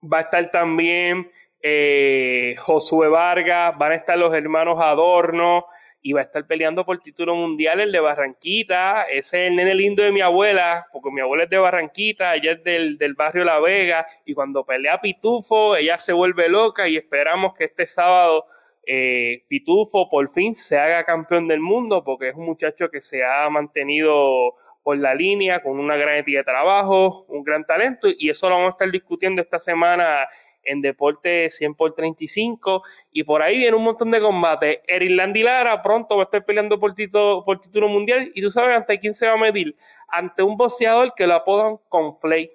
Va 0.00 0.18
a 0.18 0.22
estar 0.22 0.50
también 0.52 1.30
eh, 1.60 2.54
Josué 2.58 3.08
Vargas, 3.08 3.76
van 3.78 3.92
a 3.92 3.96
estar 3.96 4.18
los 4.18 4.34
hermanos 4.34 4.78
Adorno, 4.80 5.66
y 6.02 6.12
va 6.12 6.20
a 6.20 6.24
estar 6.24 6.46
peleando 6.46 6.84
por 6.84 7.00
título 7.00 7.34
mundial 7.34 7.80
el 7.80 7.92
de 7.92 8.00
Barranquita. 8.00 9.04
Ese 9.04 9.44
es 9.44 9.50
el 9.50 9.56
nene 9.56 9.74
lindo 9.74 10.02
de 10.02 10.10
mi 10.10 10.20
abuela, 10.20 10.86
porque 10.92 11.10
mi 11.10 11.20
abuela 11.20 11.44
es 11.44 11.50
de 11.50 11.58
Barranquita, 11.58 12.34
ella 12.34 12.52
es 12.52 12.64
del, 12.64 12.98
del 12.98 13.14
barrio 13.14 13.44
La 13.44 13.60
Vega, 13.60 14.06
y 14.24 14.34
cuando 14.34 14.64
pelea 14.64 15.00
Pitufo, 15.00 15.76
ella 15.76 15.98
se 15.98 16.12
vuelve 16.12 16.48
loca 16.48 16.88
y 16.88 16.96
esperamos 16.96 17.54
que 17.54 17.64
este 17.64 17.86
sábado 17.86 18.46
eh, 18.84 19.44
Pitufo 19.46 20.10
por 20.10 20.28
fin 20.32 20.56
se 20.56 20.76
haga 20.76 21.04
campeón 21.04 21.46
del 21.46 21.60
mundo, 21.60 22.02
porque 22.02 22.30
es 22.30 22.34
un 22.34 22.46
muchacho 22.46 22.90
que 22.90 23.00
se 23.00 23.24
ha 23.24 23.48
mantenido 23.48 24.56
por 24.82 24.98
la 24.98 25.14
línea 25.14 25.62
con 25.62 25.78
una 25.78 25.96
gran 25.96 26.16
ética 26.16 26.38
de 26.38 26.44
trabajo, 26.44 27.24
un 27.28 27.44
gran 27.44 27.64
talento, 27.64 28.08
y 28.18 28.28
eso 28.28 28.48
lo 28.48 28.56
vamos 28.56 28.70
a 28.70 28.72
estar 28.72 28.90
discutiendo 28.90 29.40
esta 29.40 29.60
semana 29.60 30.26
en 30.64 30.80
deporte 30.80 31.50
100 31.50 31.74
por 31.74 31.94
35 31.94 32.82
y 33.10 33.24
por 33.24 33.42
ahí 33.42 33.58
viene 33.58 33.76
un 33.76 33.84
montón 33.84 34.10
de 34.10 34.20
combates. 34.20 34.78
Eric 34.86 35.10
Lara 35.44 35.82
pronto 35.82 36.16
va 36.16 36.22
a 36.22 36.24
estar 36.24 36.44
peleando 36.44 36.78
por, 36.78 36.94
título, 36.94 37.44
por 37.44 37.60
título 37.60 37.88
mundial 37.88 38.30
y 38.34 38.42
tú 38.42 38.50
sabes 38.50 38.76
ante 38.76 38.98
quién 39.00 39.14
se 39.14 39.26
va 39.26 39.34
a 39.34 39.38
medir. 39.38 39.76
Ante 40.08 40.42
un 40.42 40.56
boxeador 40.56 41.14
que 41.14 41.26
lo 41.26 41.34
apodan 41.34 41.78
Conflay. 41.88 42.50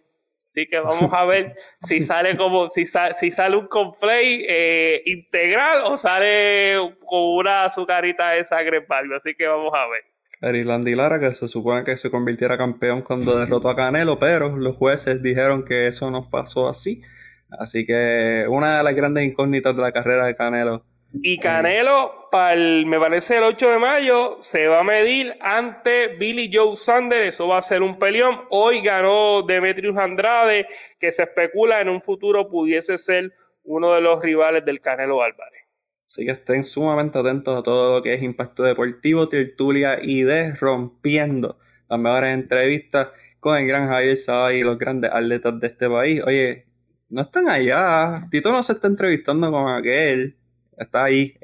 Así 0.52 0.68
que 0.68 0.80
vamos 0.80 1.14
a 1.14 1.24
ver 1.26 1.56
si 1.84 2.02
sale 2.02 2.36
como 2.36 2.68
si, 2.70 2.86
si 2.88 3.32
sale 3.32 3.58
un 3.58 3.68
Conflay 3.68 4.46
eh, 4.48 5.04
integral 5.06 5.84
o 5.86 5.98
sale 5.98 6.76
con 7.06 7.38
una 7.38 7.66
azucarita 7.66 8.32
de 8.32 8.44
sangre 8.44 8.78
en 8.78 9.14
Así 9.14 9.36
que 9.36 9.46
vamos 9.46 9.72
a 9.76 9.88
ver. 9.88 10.04
Eric 10.40 10.66
Lara, 10.96 11.20
que 11.20 11.34
se 11.34 11.48
supone 11.48 11.84
que 11.84 11.98
se 11.98 12.12
convirtiera 12.12 12.58
campeón 12.58 13.02
cuando 13.02 13.40
derrotó 13.40 13.70
a 13.70 13.76
Canelo, 13.76 14.20
pero 14.20 14.56
los 14.56 14.76
jueces 14.76 15.24
dijeron 15.24 15.66
que 15.66 15.88
eso 15.88 16.12
no 16.12 16.30
pasó 16.30 16.68
así. 16.68 17.02
Así 17.50 17.86
que 17.86 18.46
una 18.50 18.78
de 18.78 18.84
las 18.84 18.96
grandes 18.96 19.26
incógnitas 19.26 19.76
de 19.76 19.82
la 19.82 19.92
carrera 19.92 20.26
de 20.26 20.36
Canelo. 20.36 20.84
Y 21.14 21.40
Canelo, 21.40 22.30
el, 22.52 22.86
me 22.86 23.00
parece 23.00 23.38
el 23.38 23.44
8 23.44 23.72
de 23.72 23.80
mayo, 23.80 24.38
se 24.42 24.68
va 24.68 24.82
a 24.82 24.84
medir 24.84 25.38
ante 25.40 26.10
Billy 26.18 26.52
Joe 26.54 26.76
Sanders. 26.76 27.36
Eso 27.36 27.48
va 27.48 27.60
a 27.60 27.62
ser 27.62 27.82
un 27.82 27.98
peleón. 27.98 28.42
Hoy 28.50 28.82
ganó 28.82 29.42
Demetrius 29.44 29.98
Andrade, 29.98 30.68
que 31.00 31.12
se 31.12 31.24
especula 31.24 31.82
en 31.82 31.90
un 31.90 32.02
futuro 32.02 32.50
pudiese 32.50 32.98
ser 32.98 33.34
uno 33.64 33.94
de 33.94 34.02
los 34.02 34.22
rivales 34.22 34.66
del 34.66 34.82
Canelo 34.82 35.22
Álvarez. 35.22 35.64
Así 36.06 36.26
que 36.26 36.32
estén 36.32 36.64
sumamente 36.64 37.20
atentos 37.20 37.60
a 37.60 37.64
todo 37.64 37.98
lo 37.98 38.04
que 38.04 38.14
es 38.14 38.24
impacto 38.24 38.64
deportivo, 38.64 39.28
tertulia 39.28 40.00
y 40.02 40.24
de 40.24 40.56
rompiendo 40.56 41.58
las 41.90 42.00
mejores 42.00 42.34
entrevistas 42.34 43.10
con 43.42 43.58
el 43.58 43.68
gran 43.68 43.90
Javier 43.90 44.16
Saba 44.16 44.54
y 44.54 44.62
los 44.62 44.78
grandes 44.78 45.12
atletas 45.12 45.60
de 45.60 45.68
este 45.68 45.90
país. 45.90 46.22
Oye, 46.26 46.67
no 47.10 47.22
están 47.22 47.50
allá. 47.50 48.28
Tito 48.32 48.52
no 48.52 48.62
se 48.64 48.74
está 48.74 48.88
entrevistando 48.88 49.52
con 49.52 49.70
aquel. 49.70 50.36
Está 50.78 51.06
ahí 51.06 51.38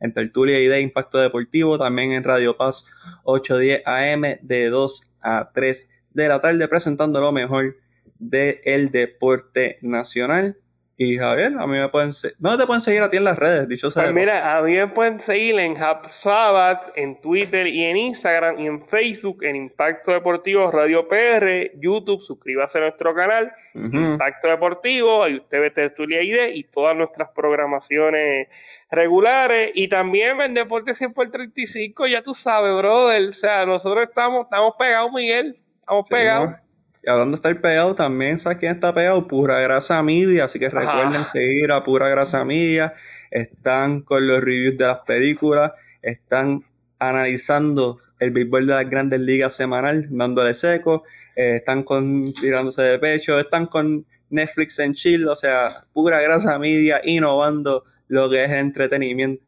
en 0.00 0.12
Tertulia 0.12 0.60
y 0.60 0.66
de 0.66 0.80
Impacto 0.80 1.18
Deportivo, 1.18 1.78
también 1.78 2.12
en 2.12 2.24
Radio 2.24 2.56
Paz 2.56 2.86
810 3.24 3.82
AM 3.84 4.38
de 4.42 4.70
2 4.70 5.16
a 5.20 5.50
3 5.52 5.90
de 6.10 6.28
la 6.28 6.40
tarde, 6.40 6.66
presentando 6.68 7.20
lo 7.20 7.32
mejor 7.32 7.76
del 8.18 8.90
deporte 8.90 9.78
nacional. 9.82 10.56
Y 11.02 11.16
Javier, 11.16 11.54
a 11.58 11.66
mí 11.66 11.78
me 11.78 11.88
pueden 11.88 12.12
seguir. 12.12 12.36
¿Dónde 12.38 12.58
te 12.58 12.66
pueden 12.66 12.82
seguir 12.82 13.00
a 13.00 13.08
ti 13.08 13.16
en 13.16 13.24
las 13.24 13.38
redes? 13.38 13.66
Dicho 13.66 13.90
sea 13.90 14.02
pues 14.02 14.14
mira, 14.14 14.54
a 14.54 14.60
mí 14.60 14.74
me 14.74 14.86
pueden 14.86 15.18
seguir 15.18 15.58
en 15.58 15.72
HubSabbath, 15.72 16.92
en 16.94 17.18
Twitter 17.22 17.66
y 17.66 17.84
en 17.84 17.96
Instagram 17.96 18.60
y 18.60 18.66
en 18.66 18.86
Facebook, 18.86 19.42
en 19.42 19.56
Impacto 19.56 20.12
Deportivo 20.12 20.70
Radio 20.70 21.08
PR, 21.08 21.70
YouTube, 21.80 22.20
suscríbase 22.20 22.76
a 22.76 22.80
nuestro 22.82 23.14
canal, 23.14 23.50
Impacto 23.72 24.48
Deportivo, 24.48 25.24
ahí 25.24 25.36
usted 25.36 25.62
ve 25.62 25.70
Tertulia 25.70 26.22
ID 26.22 26.52
y 26.52 26.64
todas 26.64 26.94
nuestras 26.94 27.30
programaciones 27.30 28.48
regulares. 28.90 29.70
Y 29.72 29.88
también 29.88 30.38
en 30.42 30.52
Deporte 30.52 30.92
100 30.92 31.14
por 31.14 31.30
35, 31.30 32.08
ya 32.08 32.22
tú 32.22 32.34
sabes, 32.34 32.76
brother. 32.76 33.26
O 33.26 33.32
sea, 33.32 33.64
nosotros 33.64 34.04
estamos, 34.06 34.44
estamos 34.44 34.74
pegados, 34.78 35.10
Miguel. 35.14 35.56
Estamos 35.80 36.06
pegados. 36.10 36.56
Y 37.02 37.10
hablando 37.10 37.32
de 37.32 37.36
estar 37.36 37.60
pegado, 37.60 37.94
también 37.94 38.38
sabes 38.38 38.58
quién 38.58 38.74
está 38.74 38.94
pegado, 38.94 39.26
Pura 39.26 39.60
Grasa 39.60 40.02
Media, 40.02 40.44
así 40.44 40.58
que 40.58 40.68
recuerden 40.68 41.24
seguir 41.24 41.72
a 41.72 41.82
Pura 41.82 42.08
Grasa 42.08 42.44
Media. 42.44 42.94
Están 43.30 44.02
con 44.02 44.26
los 44.26 44.42
reviews 44.42 44.76
de 44.76 44.86
las 44.86 44.98
películas, 45.00 45.72
están 46.02 46.64
analizando 46.98 48.00
el 48.18 48.32
béisbol 48.32 48.66
de 48.66 48.74
las 48.74 48.90
grandes 48.90 49.20
ligas 49.20 49.56
semanal, 49.56 50.06
dándole 50.10 50.52
seco, 50.52 51.04
eh, 51.36 51.56
están 51.56 51.82
con 51.84 52.32
tirándose 52.34 52.82
de 52.82 52.98
pecho, 52.98 53.40
están 53.40 53.66
con 53.66 54.04
Netflix 54.28 54.78
en 54.78 54.94
Chile, 54.94 55.26
o 55.26 55.36
sea, 55.36 55.84
Pura 55.92 56.20
Grasa 56.20 56.58
Media 56.58 57.00
innovando 57.04 57.84
lo 58.08 58.28
que 58.28 58.44
es 58.44 58.50
entretenimiento 58.50 59.40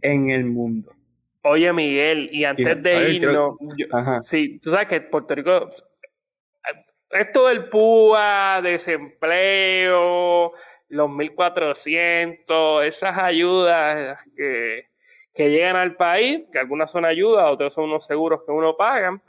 en 0.00 0.30
el 0.30 0.44
mundo. 0.44 0.92
Oye, 1.46 1.70
Miguel, 1.74 2.30
y 2.32 2.44
antes 2.44 2.82
de 2.82 3.12
irnos, 3.12 3.56
sí, 4.22 4.58
tú 4.60 4.70
sabes 4.70 4.88
que 4.88 5.02
Puerto 5.02 5.34
Rico, 5.34 5.70
esto 7.10 7.48
del 7.48 7.68
PUA, 7.68 8.62
desempleo, 8.62 10.52
los 10.88 11.10
1400, 11.10 12.86
esas 12.86 13.18
ayudas 13.18 14.24
que, 14.34 14.86
llegan 15.36 15.76
al 15.76 15.96
país, 15.96 16.44
que 16.50 16.60
algunas 16.60 16.90
son 16.90 17.04
ayudas, 17.04 17.44
otras 17.50 17.74
son 17.74 17.84
unos 17.84 18.06
seguros 18.06 18.40
que 18.46 18.50
uno 18.50 18.74
paga. 18.74 19.20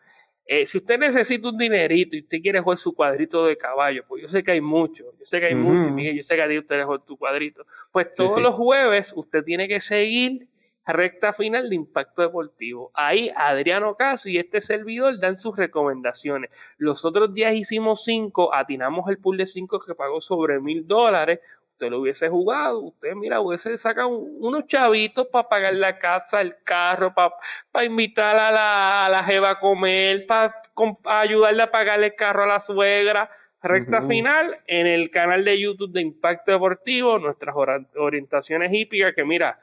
Eh, 0.46 0.66
si 0.66 0.78
usted 0.78 0.98
necesita 0.98 1.50
un 1.50 1.58
dinerito 1.58 2.16
y 2.16 2.22
usted 2.22 2.40
quiere 2.42 2.62
jugar 2.62 2.78
su 2.78 2.96
cuadrito 2.96 3.46
de 3.46 3.58
caballo, 3.58 4.06
pues 4.08 4.22
yo 4.22 4.30
sé 4.30 4.42
que 4.42 4.52
hay 4.52 4.62
muchos, 4.62 5.08
yo 5.20 5.26
sé 5.26 5.42
que 5.42 5.48
hay 5.48 5.56
muchos, 5.56 5.92
Miguel, 5.92 6.16
yo 6.16 6.24
sé 6.24 6.38
que 6.38 6.42
a 6.44 6.48
ti 6.48 6.58
usted 6.58 6.78
le 6.78 6.86
juega 6.86 7.04
tu 7.04 7.18
cuadrito. 7.18 7.66
Pues 7.92 8.14
todos 8.14 8.40
los 8.40 8.56
jueves 8.56 9.12
usted 9.14 9.44
tiene 9.44 9.68
que 9.68 9.82
seguir 9.82 10.48
recta 10.86 11.34
final 11.34 11.70
de 11.70 11.76
Impacto 11.76 12.22
Deportivo. 12.22 12.92
Ahí 12.94 13.32
Adriano 13.36 13.96
Caso 13.96 14.30
y 14.30 14.38
este 14.38 14.62
servidor 14.62 15.20
dan 15.20 15.38
sus 15.38 15.56
recomendaciones. 15.56 16.52
Los 16.78 17.06
otros 17.06 17.34
días 17.34 17.54
hicimos 17.56 18.04
cinco, 18.04 18.54
atinamos 18.54 19.10
el 19.10 19.18
pool 19.18 19.38
de 19.38 19.46
cinco 19.46 19.80
que 19.80 19.96
pagó 19.96 20.22
sobre 20.22 20.60
mil 20.60 20.88
dólares. 20.88 21.40
usted 21.76 21.90
lo 21.90 22.00
hubiese 22.00 22.30
jugado, 22.30 22.80
usted, 22.80 23.14
mira, 23.16 23.42
hubiese 23.42 23.78
sacado 23.78 24.08
unos 24.08 24.66
chavitos 24.66 25.28
para 25.28 25.50
pagar 25.50 25.74
la 25.74 26.00
casa, 26.00 26.40
el 26.40 26.56
carro, 26.64 27.14
para 27.14 27.86
invitar 27.86 28.38
a 28.38 28.50
la, 28.50 29.06
a 29.06 29.10
la 29.10 29.24
jeva 29.24 29.50
a 29.52 29.60
comer, 29.60 30.26
para 30.26 30.62
ayudarle 31.04 31.64
a 31.64 31.72
pagar 31.72 32.02
el 32.02 32.16
carro 32.16 32.44
a 32.44 32.48
la 32.48 32.60
suegra. 32.62 33.30
Recta 33.62 34.04
final 34.04 34.60
en 34.68 34.86
el 34.86 35.10
canal 35.10 35.44
de 35.44 35.60
YouTube 35.60 35.92
de 35.92 36.00
Impacto 36.00 36.52
Deportivo, 36.52 37.18
nuestras 37.18 37.56
orientaciones 37.96 38.72
hípicas, 38.72 39.14
que 39.16 39.26
mira, 39.26 39.60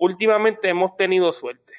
últimamente 0.00 0.68
hemos 0.68 0.96
tenido 0.96 1.30
suerte. 1.32 1.74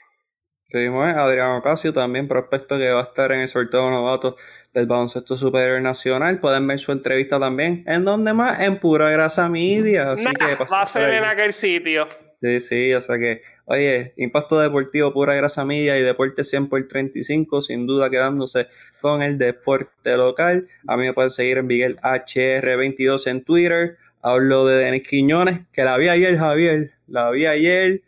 Seguimos 0.70 1.06
¿eh? 1.06 1.14
Adrián 1.18 1.58
Ocasio, 1.58 1.92
también 1.92 2.30
prospecto 2.30 2.78
que 2.78 2.90
va 2.90 3.02
a 3.02 3.04
estar 3.04 3.34
en 3.34 3.42
el 3.42 3.50
sorteo 3.50 3.90
novato 3.90 4.38
del 4.74 4.86
baloncesto 4.86 5.36
superior 5.36 5.82
nacional. 5.82 6.40
Pueden 6.40 6.66
ver 6.66 6.80
su 6.80 6.94
entrevista 6.94 7.42
también. 7.42 7.84
¿En 7.88 8.06
dónde 8.06 8.32
más? 8.32 8.62
En 8.62 8.80
Pura 8.80 9.10
Grasa 9.10 9.50
Media. 9.50 10.14
Así 10.14 10.30
que 10.32 10.56
va 10.56 10.82
a 10.82 10.86
ser 10.86 11.14
en 11.16 11.26
aquel 11.26 11.52
sitio. 11.52 12.08
Sí, 12.42 12.60
sí, 12.62 12.94
o 12.94 13.02
sea 13.02 13.20
que, 13.20 13.42
oye, 13.66 14.14
Impacto 14.18 14.60
Deportivo, 14.60 15.14
Pura 15.14 15.36
Grasa 15.36 15.66
Media 15.66 16.00
y 16.00 16.02
Deporte 16.02 16.44
100 16.44 16.70
por 16.70 16.88
35, 16.88 17.62
sin 17.62 17.86
duda 17.86 18.10
quedándose 18.10 18.68
con 19.02 19.22
el 19.22 19.38
deporte 19.38 20.16
local. 20.16 20.68
A 20.88 20.96
mí 20.96 21.04
me 21.04 21.14
pueden 21.14 21.30
seguir 21.30 21.58
en 21.58 21.68
Miguel 21.68 21.98
HR22 21.98 23.28
en 23.28 23.44
Twitter. 23.44 23.98
Hablo 24.24 24.66
de 24.66 24.86
Denis 24.86 25.08
Quiñones, 25.08 25.60
que 25.74 25.84
la 25.84 25.98
vi 25.98 26.08
ayer, 26.08 26.38
Javier. 26.38 26.92
La 27.08 27.30
vi 27.30 27.46
ayer, 27.46 28.02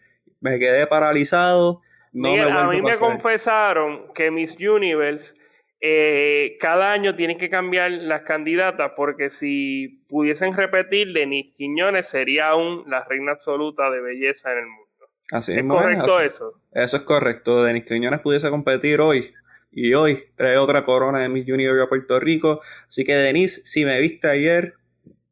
me 0.44 0.60
quedé 0.60 0.86
paralizado. 0.86 1.82
No 2.12 2.30
a 2.30 2.68
mí 2.68 2.82
me 2.82 2.96
confesaron 2.98 4.14
que 4.14 4.30
Miss 4.30 4.56
Universe 4.60 5.36
eh, 5.80 6.58
cada 6.60 6.92
año 6.92 7.16
tienen 7.16 7.38
que 7.38 7.50
cambiar 7.50 7.92
las 7.92 8.22
candidatas 8.22 8.92
porque 8.96 9.30
si 9.30 10.04
pudiesen 10.08 10.56
repetir, 10.56 11.12
Denis 11.12 11.56
Quiñones 11.58 12.08
sería 12.08 12.50
aún 12.50 12.84
la 12.88 13.04
reina 13.04 13.32
absoluta 13.32 13.90
de 13.90 14.02
belleza 14.02 14.52
en 14.52 14.60
el 14.60 14.66
mundo. 14.66 14.84
Así 15.32 15.54
¿Es 15.54 15.64
correcto 15.64 16.20
eso? 16.20 16.62
Eso 16.74 16.98
es 16.98 17.04
correcto. 17.04 17.64
Denis 17.64 17.86
Quiñones 17.86 18.20
pudiese 18.20 18.50
competir 18.50 19.02
hoy 19.02 19.34
y 19.72 19.94
hoy 19.94 20.26
trae 20.36 20.58
otra 20.58 20.86
corona 20.86 21.20
de 21.20 21.30
Miss 21.30 21.48
Universe 21.48 21.84
a 21.84 21.90
Puerto 21.90 22.20
Rico. 22.20 22.62
Así 22.88 23.04
que 23.04 23.16
Denis, 23.16 23.62
si 23.66 23.86
me 23.86 24.00
viste 24.00 24.30
ayer, 24.30 24.76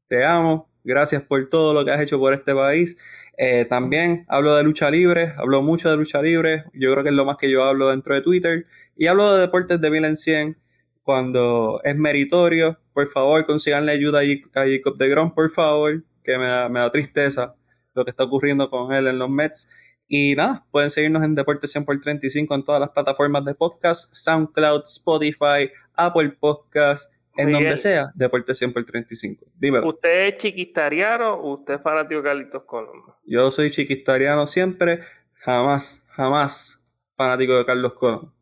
te 0.08 0.24
amo. 0.24 0.70
Gracias 0.84 1.22
por 1.22 1.48
todo 1.50 1.74
lo 1.74 1.86
que 1.86 1.92
has 1.92 2.02
hecho 2.02 2.18
por 2.18 2.34
este 2.34 2.56
país. 2.56 2.98
Eh, 3.38 3.66
también 3.66 4.26
hablo 4.28 4.56
de 4.56 4.64
lucha 4.64 4.92
libre, 4.92 5.34
hablo 5.38 5.62
mucho 5.62 5.90
de 5.90 5.98
lucha 5.98 6.22
libre. 6.22 6.66
Yo 6.74 6.92
creo 6.92 7.04
que 7.04 7.10
es 7.10 7.16
lo 7.16 7.26
más 7.26 7.38
que 7.38 7.50
yo 7.50 7.64
hablo 7.64 7.90
dentro 7.90 8.14
de 8.14 8.22
Twitter. 8.22 8.66
Y 8.96 9.08
hablo 9.08 9.34
de 9.34 9.42
deportes 9.42 9.80
de 9.82 9.92
mil 9.92 10.06
en 10.06 10.16
100 10.16 10.58
cuando 11.04 11.82
es 11.84 11.96
meritorio. 11.96 12.80
Por 12.94 13.08
favor, 13.08 13.46
consiganle 13.46 13.92
ayuda 13.92 14.22
a 14.22 14.66
Jacob 14.66 14.98
de 14.98 15.10
Grom, 15.10 15.34
por 15.34 15.50
favor, 15.50 16.04
que 16.24 16.38
me 16.38 16.46
da, 16.46 16.92
tristeza 16.92 17.56
lo 17.94 18.06
que 18.06 18.12
está 18.12 18.24
ocurriendo 18.24 18.70
con 18.70 18.94
él 18.94 19.08
en 19.08 19.20
los 19.20 19.30
Mets. 19.30 19.70
Y 20.08 20.36
nada, 20.36 20.66
pueden 20.72 20.92
seguirnos 20.92 21.24
en 21.24 21.36
Deportes 21.36 21.72
100 21.72 21.86
por 21.86 22.00
35 22.00 22.54
en 22.54 22.66
todas 22.66 22.82
las 22.82 22.90
plataformas 22.90 23.46
de 23.46 23.56
podcast, 23.56 24.14
SoundCloud, 24.14 24.84
Spotify, 24.86 25.72
Apple 25.96 26.30
Podcast, 26.40 27.14
en 27.38 27.52
donde 27.52 27.78
sea, 27.78 28.12
Deportes 28.14 28.58
100 28.58 28.74
por 28.74 28.86
35. 28.86 29.46
Dímelo. 29.58 29.88
¿Usted 29.88 30.28
es 30.28 30.38
chiquistariano 30.38 31.34
o 31.36 31.56
usted 31.56 31.76
es 31.76 31.82
fanático 31.82 32.22
de 32.22 32.24
Carlitos 32.24 32.64
Colón? 32.64 33.04
Yo 33.26 33.50
soy 33.52 33.72
chiquistariano 33.72 34.46
siempre, 34.48 35.02
jamás, 35.36 36.06
jamás 36.10 36.86
fanático 37.16 37.58
de 37.58 37.66
Carlos 37.66 37.94
Colón. 37.94 38.34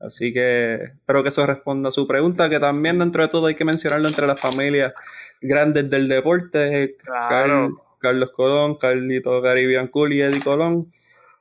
Así 0.00 0.32
que 0.32 0.74
espero 0.74 1.22
que 1.22 1.30
eso 1.30 1.44
responda 1.44 1.88
a 1.88 1.92
su 1.92 2.06
pregunta, 2.06 2.48
que 2.48 2.60
también 2.60 2.98
dentro 2.98 3.22
de 3.22 3.28
todo 3.28 3.46
hay 3.46 3.54
que 3.54 3.64
mencionarlo 3.64 4.06
entre 4.06 4.26
las 4.26 4.40
familias 4.40 4.92
grandes 5.40 5.90
del 5.90 6.08
deporte. 6.08 6.96
Carlos 8.00 8.30
Colón, 8.30 8.76
Carlito 8.76 9.42
Caribbean 9.42 9.88
Cool 9.88 10.12
y 10.12 10.20
Eddie 10.20 10.40
Colón. 10.40 10.92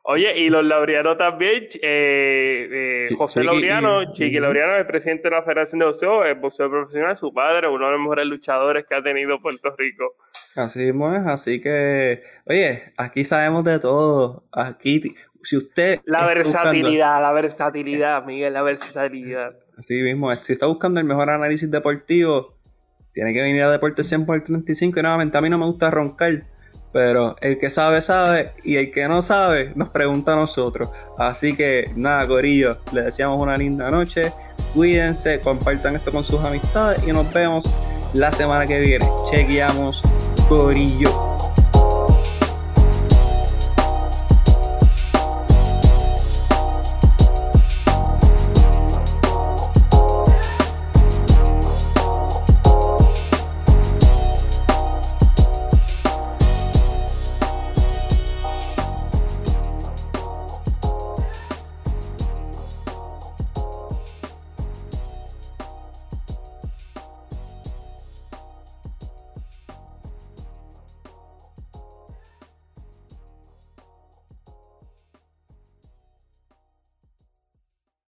Oye, 0.10 0.40
y 0.40 0.50
los 0.50 0.64
Laureano 0.64 1.18
también, 1.18 1.66
eh, 1.82 3.08
eh, 3.12 3.16
José 3.18 3.44
Laureano, 3.44 4.14
Chiqui 4.14 4.40
Laureano, 4.40 4.78
el 4.78 4.88
presidente 4.88 5.24
de 5.24 5.36
la 5.36 5.44
Federación 5.44 5.80
de 5.80 5.86
Boxeo, 5.86 6.24
el 6.24 6.36
boxeo 6.36 6.70
profesional, 6.70 7.18
su 7.18 7.34
padre, 7.34 7.68
uno 7.68 7.88
de 7.88 7.92
los 7.92 8.00
mejores 8.00 8.26
luchadores 8.26 8.86
que 8.88 8.96
ha 8.96 9.04
tenido 9.04 9.42
Puerto 9.42 9.76
Rico. 9.78 10.16
Así 10.56 10.88
es, 10.88 10.96
así 11.26 11.60
que, 11.60 12.24
oye, 12.46 12.94
aquí 12.96 13.26
sabemos 13.26 13.66
de 13.66 13.80
todo. 13.80 14.46
Aquí 14.54 15.14
si 15.44 15.58
usted... 15.58 16.00
La 16.06 16.26
versatilidad, 16.26 17.22
la 17.22 17.34
versatilidad, 17.34 18.24
Miguel, 18.24 18.54
la 18.54 18.62
versatilidad. 18.62 19.58
Así 19.78 20.02
mismo, 20.02 20.32
si 20.32 20.54
está 20.54 20.68
buscando 20.68 21.02
el 21.02 21.06
mejor 21.06 21.30
análisis 21.30 21.70
deportivo, 21.70 22.58
tiene 23.12 23.34
que 23.34 23.42
venir 23.42 23.62
a 23.62 23.72
Deportes 23.72 24.08
100 24.08 24.26
por 24.26 24.42
35 24.42 25.00
y 25.00 25.02
nuevamente 25.02 25.38
a 25.38 25.42
mí 25.42 25.50
no 25.50 25.58
me 25.58 25.66
gusta 25.66 25.92
roncar, 25.92 26.46
pero 26.98 27.36
el 27.42 27.60
que 27.60 27.70
sabe, 27.70 28.02
sabe 28.02 28.54
y 28.64 28.78
el 28.78 28.90
que 28.90 29.08
no 29.08 29.22
sabe 29.22 29.72
nos 29.76 29.90
pregunta 29.90 30.34
a 30.34 30.36
nosotros. 30.36 30.90
Así 31.16 31.56
que 31.56 31.92
nada, 31.96 32.28
Corillo, 32.28 32.80
les 32.92 33.06
deseamos 33.06 33.40
una 33.40 33.56
linda 33.56 33.92
noche, 33.92 34.34
cuídense, 34.74 35.40
compartan 35.42 35.96
esto 35.96 36.12
con 36.12 36.24
sus 36.24 36.44
amistades 36.44 37.00
y 37.06 37.12
nos 37.12 37.32
vemos 37.32 37.72
la 38.16 38.32
semana 38.32 38.66
que 38.66 38.82
viene. 38.82 39.08
Chequeamos, 39.30 40.02
Corillo. 40.50 41.37